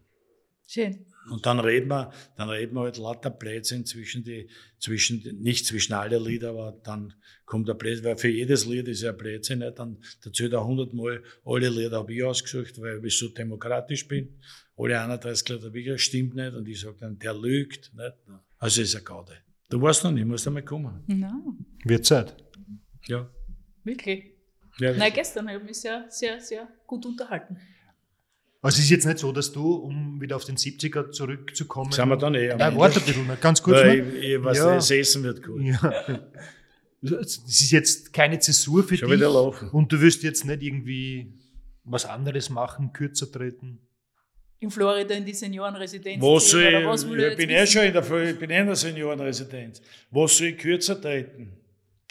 Schön. 0.65 1.05
Und 1.29 1.45
dann 1.45 1.59
reden 1.59 1.89
wir, 1.89 2.11
dann 2.35 2.49
reden 2.49 2.75
wir 2.75 2.81
halt 2.81 2.97
lauter 2.97 3.29
Blödsinn 3.29 3.85
zwischen 3.85 4.23
die, 4.23 4.49
zwischen, 4.79 5.21
nicht 5.41 5.65
zwischen 5.65 5.93
alle 5.93 6.19
Lieder, 6.19 6.49
aber 6.49 6.79
dann 6.83 7.13
kommt 7.45 7.67
der 7.67 7.75
Blödsinn, 7.75 8.05
weil 8.05 8.17
für 8.17 8.29
jedes 8.29 8.65
Lied 8.65 8.87
ist 8.87 9.01
ja 9.01 9.11
ein 9.11 9.17
Blödsinn, 9.17 9.59
nicht? 9.59 9.79
dann 9.79 9.97
dazu 10.23 10.49
da 10.49 10.63
hundertmal, 10.63 11.23
alle 11.45 11.69
Lieder 11.69 11.99
habe 11.99 12.13
ich 12.13 12.23
ausgesucht, 12.23 12.81
weil 12.81 13.03
ich 13.05 13.17
so 13.17 13.29
demokratisch 13.29 14.07
bin. 14.07 14.39
Alle 14.75 14.99
31 14.99 15.49
Lieder 15.49 15.65
habe 15.67 15.79
ich, 15.79 16.01
stimmt 16.01 16.35
nicht, 16.35 16.53
und 16.53 16.67
ich 16.67 16.81
sage 16.81 16.97
dann, 16.99 17.17
der 17.19 17.33
lügt, 17.33 17.93
nicht? 17.95 18.13
Also 18.59 18.81
ist 18.81 18.95
eine 18.95 19.03
Gaude. 19.03 19.33
Du 19.69 19.81
weißt 19.81 20.03
noch 20.03 20.11
nicht, 20.11 20.25
musst 20.25 20.45
einmal 20.47 20.63
kommen. 20.63 21.03
Nein, 21.07 21.65
Wird 21.85 22.05
Zeit. 22.05 22.35
Ja. 23.07 23.29
wirklich. 23.83 24.35
ja 24.79 24.93
Nein, 24.93 25.11
gestern 25.13 25.47
habe 25.47 25.59
ich 25.59 25.63
mich 25.63 25.77
sehr, 25.77 26.05
sehr, 26.09 26.39
sehr 26.39 26.67
gut 26.85 27.05
unterhalten. 27.05 27.57
Also 28.63 28.77
es 28.77 28.85
ist 28.85 28.89
jetzt 28.91 29.05
nicht 29.05 29.19
so, 29.19 29.31
dass 29.33 29.51
du, 29.51 29.73
um 29.75 30.19
wieder 30.21 30.37
auf 30.37 30.45
den 30.45 30.55
70er 30.55 31.11
zurückzukommen. 31.11 31.91
sind 31.91 32.07
wir 32.07 32.15
dann 32.17 32.33
eh 32.33 32.49
am 32.49 32.57
Nein, 32.57 32.77
warte 32.77 32.99
ein 33.01 33.05
bisschen, 33.05 33.27
noch, 33.27 33.39
ganz 33.41 33.61
kurz. 33.61 33.77
Weil 33.77 34.01
noch. 34.01 34.13
ich, 34.15 34.23
ich 34.23 34.43
weiß, 34.43 34.57
Ja. 34.57 34.75
das 34.75 34.89
Essen 34.91 35.23
wird 35.23 35.43
gut. 35.43 35.61
Ja. 35.61 35.93
Es 37.21 37.37
ist 37.39 37.71
jetzt 37.71 38.13
keine 38.13 38.39
Zäsur 38.39 38.81
für 38.85 38.95
Schon 38.95 39.09
dich. 39.09 39.19
wieder 39.19 39.29
lachen. 39.29 39.67
Und 39.71 39.91
du 39.91 39.99
wirst 39.99 40.23
jetzt 40.23 40.45
nicht 40.45 40.63
irgendwie 40.63 41.33
was 41.83 42.05
anderes 42.05 42.49
machen, 42.49 42.93
kürzer 42.93 43.29
treten. 43.29 43.79
In 44.59 44.71
Florida 44.71 45.13
in 45.13 45.25
die 45.25 45.33
Seniorenresidenz. 45.33 46.21
Wo 46.21 46.39
soll 46.39 46.63
oder 46.63 46.85
was 46.87 47.03
ich, 47.03 47.11
ich 47.11 47.35
bin 47.35 47.49
eh 47.49 47.67
schon 47.67 47.81
in 47.83 47.91
der, 47.91 48.29
ich 48.29 48.39
bin 48.39 48.49
eh 48.49 48.59
in 48.61 48.67
der 48.67 48.75
Seniorenresidenz. 48.77 49.81
Wo 50.09 50.25
soll 50.27 50.47
ich 50.47 50.57
kürzer 50.57 51.01
treten? 51.01 51.51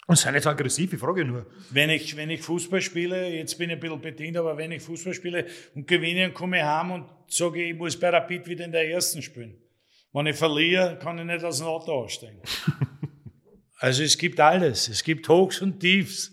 Und 0.06 0.16
sei 0.16 0.32
nicht 0.32 0.42
so 0.42 0.50
aggressiv, 0.50 0.92
ich 0.92 0.98
frage 0.98 1.24
nur. 1.24 1.46
Wenn 1.70 1.90
ich, 1.90 2.16
wenn 2.16 2.28
ich 2.30 2.42
Fußball 2.42 2.80
spiele, 2.80 3.28
jetzt 3.28 3.56
bin 3.56 3.70
ich 3.70 3.76
ein 3.76 3.80
bisschen 3.80 4.00
bedient, 4.00 4.36
aber 4.36 4.56
wenn 4.56 4.72
ich 4.72 4.82
Fußball 4.82 5.14
spiele 5.14 5.46
und 5.74 5.86
gewinne 5.86 6.26
und 6.26 6.34
komme 6.34 6.64
heim 6.64 6.90
und 6.90 7.08
sage, 7.28 7.62
ich 7.62 7.76
muss 7.76 7.98
bei 7.98 8.10
Rapid 8.10 8.46
wieder 8.48 8.64
in 8.64 8.72
der 8.72 8.88
ersten 8.88 9.22
spielen. 9.22 9.56
Wenn 10.12 10.26
ich 10.26 10.36
verliere, 10.36 10.98
kann 11.00 11.18
ich 11.18 11.24
nicht 11.24 11.44
aus 11.44 11.58
dem 11.58 11.68
Auto 11.68 11.92
aussteigen. 11.92 12.40
also 13.78 14.02
es 14.02 14.18
gibt 14.18 14.40
alles. 14.40 14.88
Es 14.88 15.02
gibt 15.04 15.28
Hochs 15.28 15.62
und 15.62 15.78
Tiefs. 15.78 16.32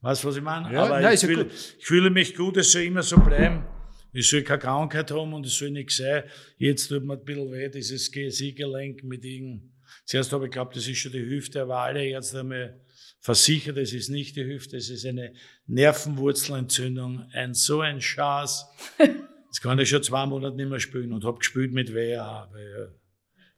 Weißt 0.00 0.22
du, 0.22 0.28
was 0.28 0.36
ich 0.36 0.42
meine? 0.42 0.70
Ja, 0.72 0.82
aber 0.82 1.00
nein, 1.00 1.14
ich, 1.14 1.22
ja 1.22 1.28
fühle, 1.28 1.46
ich 1.78 1.86
fühle 1.86 2.10
mich 2.10 2.34
gut, 2.34 2.56
es 2.58 2.72
soll 2.72 2.82
immer 2.82 3.02
so 3.02 3.16
bleiben. 3.18 3.64
Ich 4.12 4.28
soll 4.28 4.42
keine 4.42 4.58
Krankheit 4.58 5.10
haben 5.10 5.32
und 5.32 5.46
es 5.46 5.56
soll 5.56 5.70
nichts 5.70 5.96
sein. 5.96 6.24
Jetzt 6.58 6.88
tut 6.88 7.04
mir 7.04 7.14
ein 7.14 7.24
bisschen 7.24 7.50
weh, 7.50 7.68
dieses 7.70 8.12
GSI-Gelenk 8.12 9.02
mit 9.02 9.24
irgend. 9.24 9.72
Zuerst 10.04 10.32
habe 10.32 10.44
ich 10.44 10.50
geglaubt, 10.50 10.76
das 10.76 10.86
ist 10.86 10.98
schon 10.98 11.12
die 11.12 11.24
Hüfte, 11.24 11.62
aber 11.62 11.78
alle 11.78 12.04
Ärzte 12.04 12.38
haben 12.38 12.48
mir 12.48 12.83
versichert, 13.24 13.78
es 13.78 13.94
ist 13.94 14.10
nicht 14.10 14.36
die 14.36 14.44
Hüfte, 14.44 14.76
es 14.76 14.90
ist 14.90 15.06
eine 15.06 15.32
Nervenwurzelentzündung. 15.66 17.26
Ein 17.32 17.54
so 17.54 17.80
ein 17.80 18.02
Schatz. 18.02 18.66
Jetzt 18.98 19.60
kann 19.62 19.78
ich 19.78 19.88
schon 19.88 20.02
zwei 20.02 20.26
Monate 20.26 20.56
nicht 20.56 20.68
mehr 20.68 20.78
spielen 20.78 21.10
und 21.10 21.24
habe 21.24 21.38
gespielt 21.38 21.72
mit 21.72 21.94
WH, 21.94 22.50
weil 22.52 22.66
ich 22.66 23.03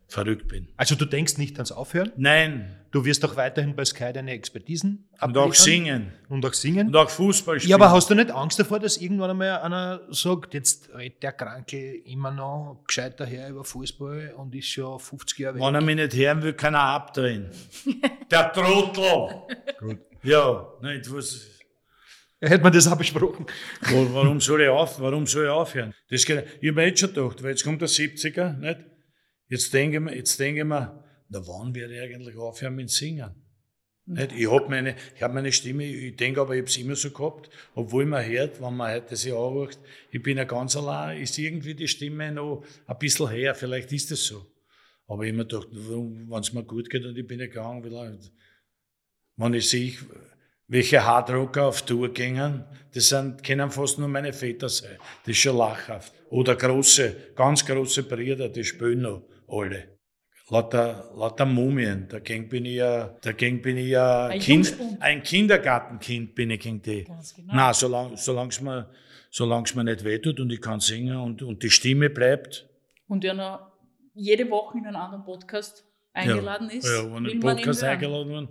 verrückt 0.09 0.49
bin. 0.49 0.69
Also 0.77 0.95
du 0.95 1.05
denkst 1.05 1.37
nicht 1.39 1.57
ans 1.57 1.73
Aufhören. 1.73 2.12
Nein, 2.16 2.73
Du 2.93 3.05
wirst 3.05 3.23
auch 3.27 3.37
weiterhin 3.37 3.77
bei 3.77 3.85
Sky 3.85 4.11
deine 4.15 4.31
Expertisen 4.31 5.07
und 5.20 5.37
auch 5.37 5.43
abliefern. 5.49 5.53
singen 5.53 6.12
Und 6.31 6.47
auch 6.47 6.55
singen. 6.55 6.87
und 6.87 6.97
auch 6.97 7.11
Fußball 7.11 7.59
spielen. 7.61 7.69
Ja, 7.70 7.77
aber 7.77 7.91
hast 7.91 8.09
du 8.09 8.15
nicht 8.15 8.31
Angst 8.31 8.59
davor, 8.59 8.78
dass 8.81 8.97
irgendwann 8.97 9.28
einmal 9.31 9.59
einer 9.61 10.01
sagt, 10.09 10.55
jetzt 10.55 10.89
redet 10.97 11.23
der 11.23 11.33
Kranke 11.33 11.95
immer 12.07 12.31
noch 12.31 12.85
gescheiter 12.87 13.27
her 13.27 13.51
über 13.51 13.65
Fußball 13.65 14.33
und 14.39 14.55
ist 14.55 14.69
schon 14.69 14.99
50 14.99 15.39
Jahre 15.39 15.57
Wenn 15.57 15.74
weg? 15.74 15.74
er 15.74 15.81
mich 15.83 15.97
nicht 15.97 16.15
hören 16.15 16.43
will, 16.43 16.55
kann 16.55 16.73
er 16.73 16.85
abdrehen. 16.85 17.51
Der 18.31 18.51
Trottel! 18.51 19.43
Gut. 19.78 19.99
Ja, 20.23 20.66
nicht 20.81 21.12
was. 21.12 21.49
Hätte 22.41 22.62
man 22.62 22.73
das 22.73 22.87
auch 22.89 22.97
besprochen. 22.97 23.45
Warum 23.91 24.41
soll 24.41 24.62
ich 24.62 24.69
auf, 24.69 24.99
warum 25.01 25.27
soll 25.27 25.45
ich 25.45 25.51
aufhören? 25.51 25.93
Das 26.09 26.23
ich 26.24 26.31
habe 26.31 26.47
mir 26.73 26.87
jetzt 26.87 27.01
schon 27.01 27.12
gedacht, 27.12 27.43
weil 27.43 27.51
jetzt 27.51 27.65
kommt 27.65 27.83
der 27.83 27.89
70er, 27.89 28.57
nicht? 28.57 28.78
Jetzt 29.48 29.73
denke 29.73 29.97
ich 29.97 30.02
mir, 30.02 30.16
jetzt 30.16 30.39
denke 30.40 30.60
ich 30.60 30.66
mir, 30.66 31.05
na 31.28 31.47
wann 31.47 31.74
werde 31.74 31.94
ich 31.94 32.01
eigentlich 32.01 32.36
aufhören 32.36 32.74
mit 32.74 32.90
Singen? 32.90 33.35
Nicht? 34.09 34.32
Ich 34.32 34.51
habe 34.51 34.68
meine, 34.68 34.94
ich 35.16 35.23
hab 35.23 35.35
meine 35.35 35.51
Stimme, 35.51 35.85
ich 35.85 36.14
denke 36.16 36.40
aber, 36.40 36.55
ich 36.55 36.60
habe 36.60 36.68
es 36.68 36.77
immer 36.77 36.94
so 36.94 37.10
gehabt, 37.10 37.51
obwohl 37.74 38.06
man 38.06 38.24
hört, 38.24 38.60
wenn 38.62 38.77
man 38.77 38.93
heute 38.93 39.16
sich 39.16 39.32
anhört, 39.32 39.81
ich 40.12 40.23
bin 40.23 40.36
ja 40.36 40.44
ganz 40.44 40.77
allein, 40.77 41.20
ist 41.20 41.36
irgendwie 41.39 41.74
die 41.74 41.89
Stimme 41.89 42.31
noch 42.31 42.64
ein 42.86 42.98
bisschen 42.98 43.28
her, 43.31 43.55
vielleicht 43.55 43.93
ist 43.93 44.12
es 44.12 44.24
so. 44.27 44.47
Aber 45.09 45.24
ich 45.24 45.31
habe 45.31 45.39
mir 45.39 45.44
gedacht, 45.44 45.68
wenn 45.73 46.40
es 46.40 46.52
mir 46.52 46.62
gut 46.62 46.89
geht 46.89 47.05
und 47.05 47.18
ich 47.18 47.27
bin 47.27 47.40
ja 47.40 47.47
gegangen, 47.47 47.85
wie 47.85 47.89
lange, 47.89 48.18
wenn 49.36 49.55
ich 49.55 49.68
sehe, 49.68 49.94
welche 50.68 51.05
Hardrocker 51.05 51.66
auf 51.66 51.82
Tour 51.82 52.12
gingen, 52.12 52.64
das 52.94 53.09
sind, 53.09 53.43
können 53.43 53.70
fast 53.70 53.98
nur 53.98 54.09
meine 54.09 54.32
Väter 54.32 54.68
sein. 54.68 54.98
Das 55.24 55.31
ist 55.31 55.39
schon 55.39 55.56
lachhaft. 55.56 56.12
Oder 56.31 56.56
große, 56.56 57.32
ganz 57.36 57.64
große 57.64 58.05
Brüder, 58.05 58.48
die 58.48 58.64
spielen 58.64 59.02
noch 59.02 59.23
alle. 59.48 59.97
Lauter, 60.48 61.10
lauter 61.16 61.44
Mumien. 61.44 62.06
Dagegen 62.09 62.48
bin 62.48 62.64
ich 62.66 62.77
ja, 62.77 63.16
dagegen 63.20 63.62
bin 63.62 63.77
ich 63.77 63.89
ja 63.89 64.27
Ein 64.27 64.40
kind, 64.40 64.77
ein 65.01 65.23
Kindergartenkind 65.23 66.35
bin 66.36 66.51
ich 66.51 66.60
gegen 66.60 66.81
die. 66.82 67.05
Ganz 67.05 67.35
genau. 67.35 67.52
Na, 67.55 67.74
solange 67.74 68.16
solang's 68.16 68.60
mir, 68.60 68.89
solang's 69.31 69.74
mir 69.74 69.82
nicht 69.82 70.05
wehtut 70.05 70.39
und 70.39 70.52
ich 70.52 70.60
kann 70.60 70.78
singen 70.78 71.16
und, 71.16 71.43
und 71.43 71.62
die 71.64 71.70
Stimme 71.70 72.10
bleibt. 72.10 72.68
Und 73.09 73.24
der 73.24 73.35
noch 73.35 73.73
jede 74.14 74.48
Woche 74.48 74.78
in 74.78 74.86
einen 74.86 74.97
anderen 74.97 75.24
Podcast 75.24 75.85
eingeladen 76.12 76.70
ist. 76.70 76.86
Ja, 76.86 77.12
wenn 77.12 77.24
will 77.24 77.27
ich 77.27 77.35
in 77.35 77.40
den 77.40 77.47
man 77.47 77.59
ihn 77.59 77.64
Podcast 77.64 77.82
eingeladen 77.82 78.28
bin. 78.28 78.48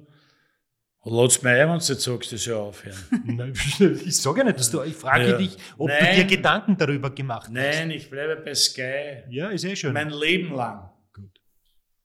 Lass 1.07 1.41
mich 1.44 1.53
ein, 1.53 1.69
wenn 1.69 1.77
du 1.77 1.86
jetzt 1.86 2.02
sagst, 2.02 2.32
das 2.34 2.45
ja 2.48 2.56
aufhören. 2.56 2.98
Nein, 3.26 3.53
ich 4.06 4.18
sage 4.18 4.40
ja 4.40 4.44
nicht, 4.45 4.57
dass 4.60 4.72
du, 4.72 4.82
ich 4.82 4.95
frage 4.95 5.30
Ja. 5.30 5.38
dich, 5.38 5.56
ob 5.77 5.88
Nein. 5.88 5.99
du 6.03 6.15
dir 6.15 6.26
Gedanken 6.26 6.77
darüber 6.77 7.11
gemacht 7.11 7.44
hast. 7.44 7.52
Nein, 7.53 7.91
ich 7.91 8.10
bleibe 8.10 8.38
bei 8.38 8.56
Sky. 8.56 9.23
Ja, 9.30 9.49
ist 9.49 9.64
eh 9.65 9.76
schön. 9.76 9.94
Mein 9.94 10.10
Leben 10.10 10.56
lang. 10.56 10.90
Gut. 11.14 11.40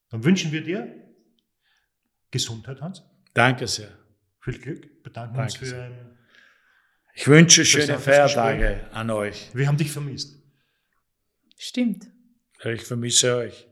Dann 0.09 0.23
wünschen 0.23 0.51
wir 0.51 0.63
dir 0.63 0.87
Gesundheit, 2.29 2.79
Hans. 2.79 3.01
Danke 3.33 3.67
sehr. 3.67 3.89
Viel 4.39 4.59
Glück. 4.59 5.03
Bedanken 5.03 5.35
Danke 5.35 5.51
uns 5.51 5.55
für 5.55 5.65
sehr. 5.65 5.83
ein. 5.83 6.17
Ich 7.15 7.27
wünsche 7.27 7.65
schöne 7.65 7.97
Feiertage 7.99 8.81
an 8.93 9.09
euch. 9.09 9.49
Wir 9.53 9.67
haben 9.67 9.77
dich 9.77 9.91
vermisst. 9.91 10.39
Stimmt. 11.57 12.05
Ich 12.63 12.83
vermisse 12.83 13.35
euch. 13.35 13.67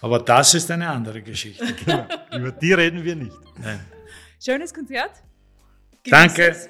Aber 0.00 0.20
das 0.20 0.54
ist 0.54 0.70
eine 0.70 0.88
andere 0.88 1.20
Geschichte. 1.22 1.64
Über 2.32 2.52
die 2.52 2.72
reden 2.72 3.02
wir 3.04 3.16
nicht. 3.16 3.36
Nein. 3.58 3.80
Schönes 4.42 4.72
Konzert. 4.72 5.22
Genieß 6.02 6.10
Danke. 6.10 6.48
es. 6.50 6.68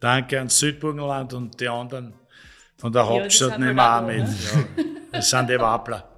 Danke 0.00 0.38
ans 0.38 0.58
Südburgenland 0.58 1.34
und 1.34 1.60
die 1.60 1.68
anderen 1.68 2.14
von 2.78 2.92
der 2.92 3.02
die 3.02 3.08
Hauptstadt 3.08 3.58
nehmen 3.58 3.76
wir 3.76 3.82
auch 3.82 4.02
halt 4.02 4.06
mit. 4.06 4.26
auch 4.26 4.54
Ja. 4.76 4.84
Das 5.12 5.28
sind 5.28 5.50
die 5.50 5.58
Wappler. 5.58 6.08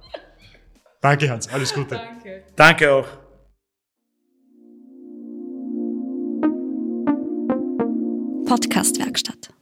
Danke, 1.01 1.29
Hans. 1.29 1.49
Alles 1.49 1.73
Gute. 1.73 1.95
Danke. 1.95 2.43
Danke 2.55 2.93
auch. 2.93 3.07
Podcastwerkstatt. 8.45 9.52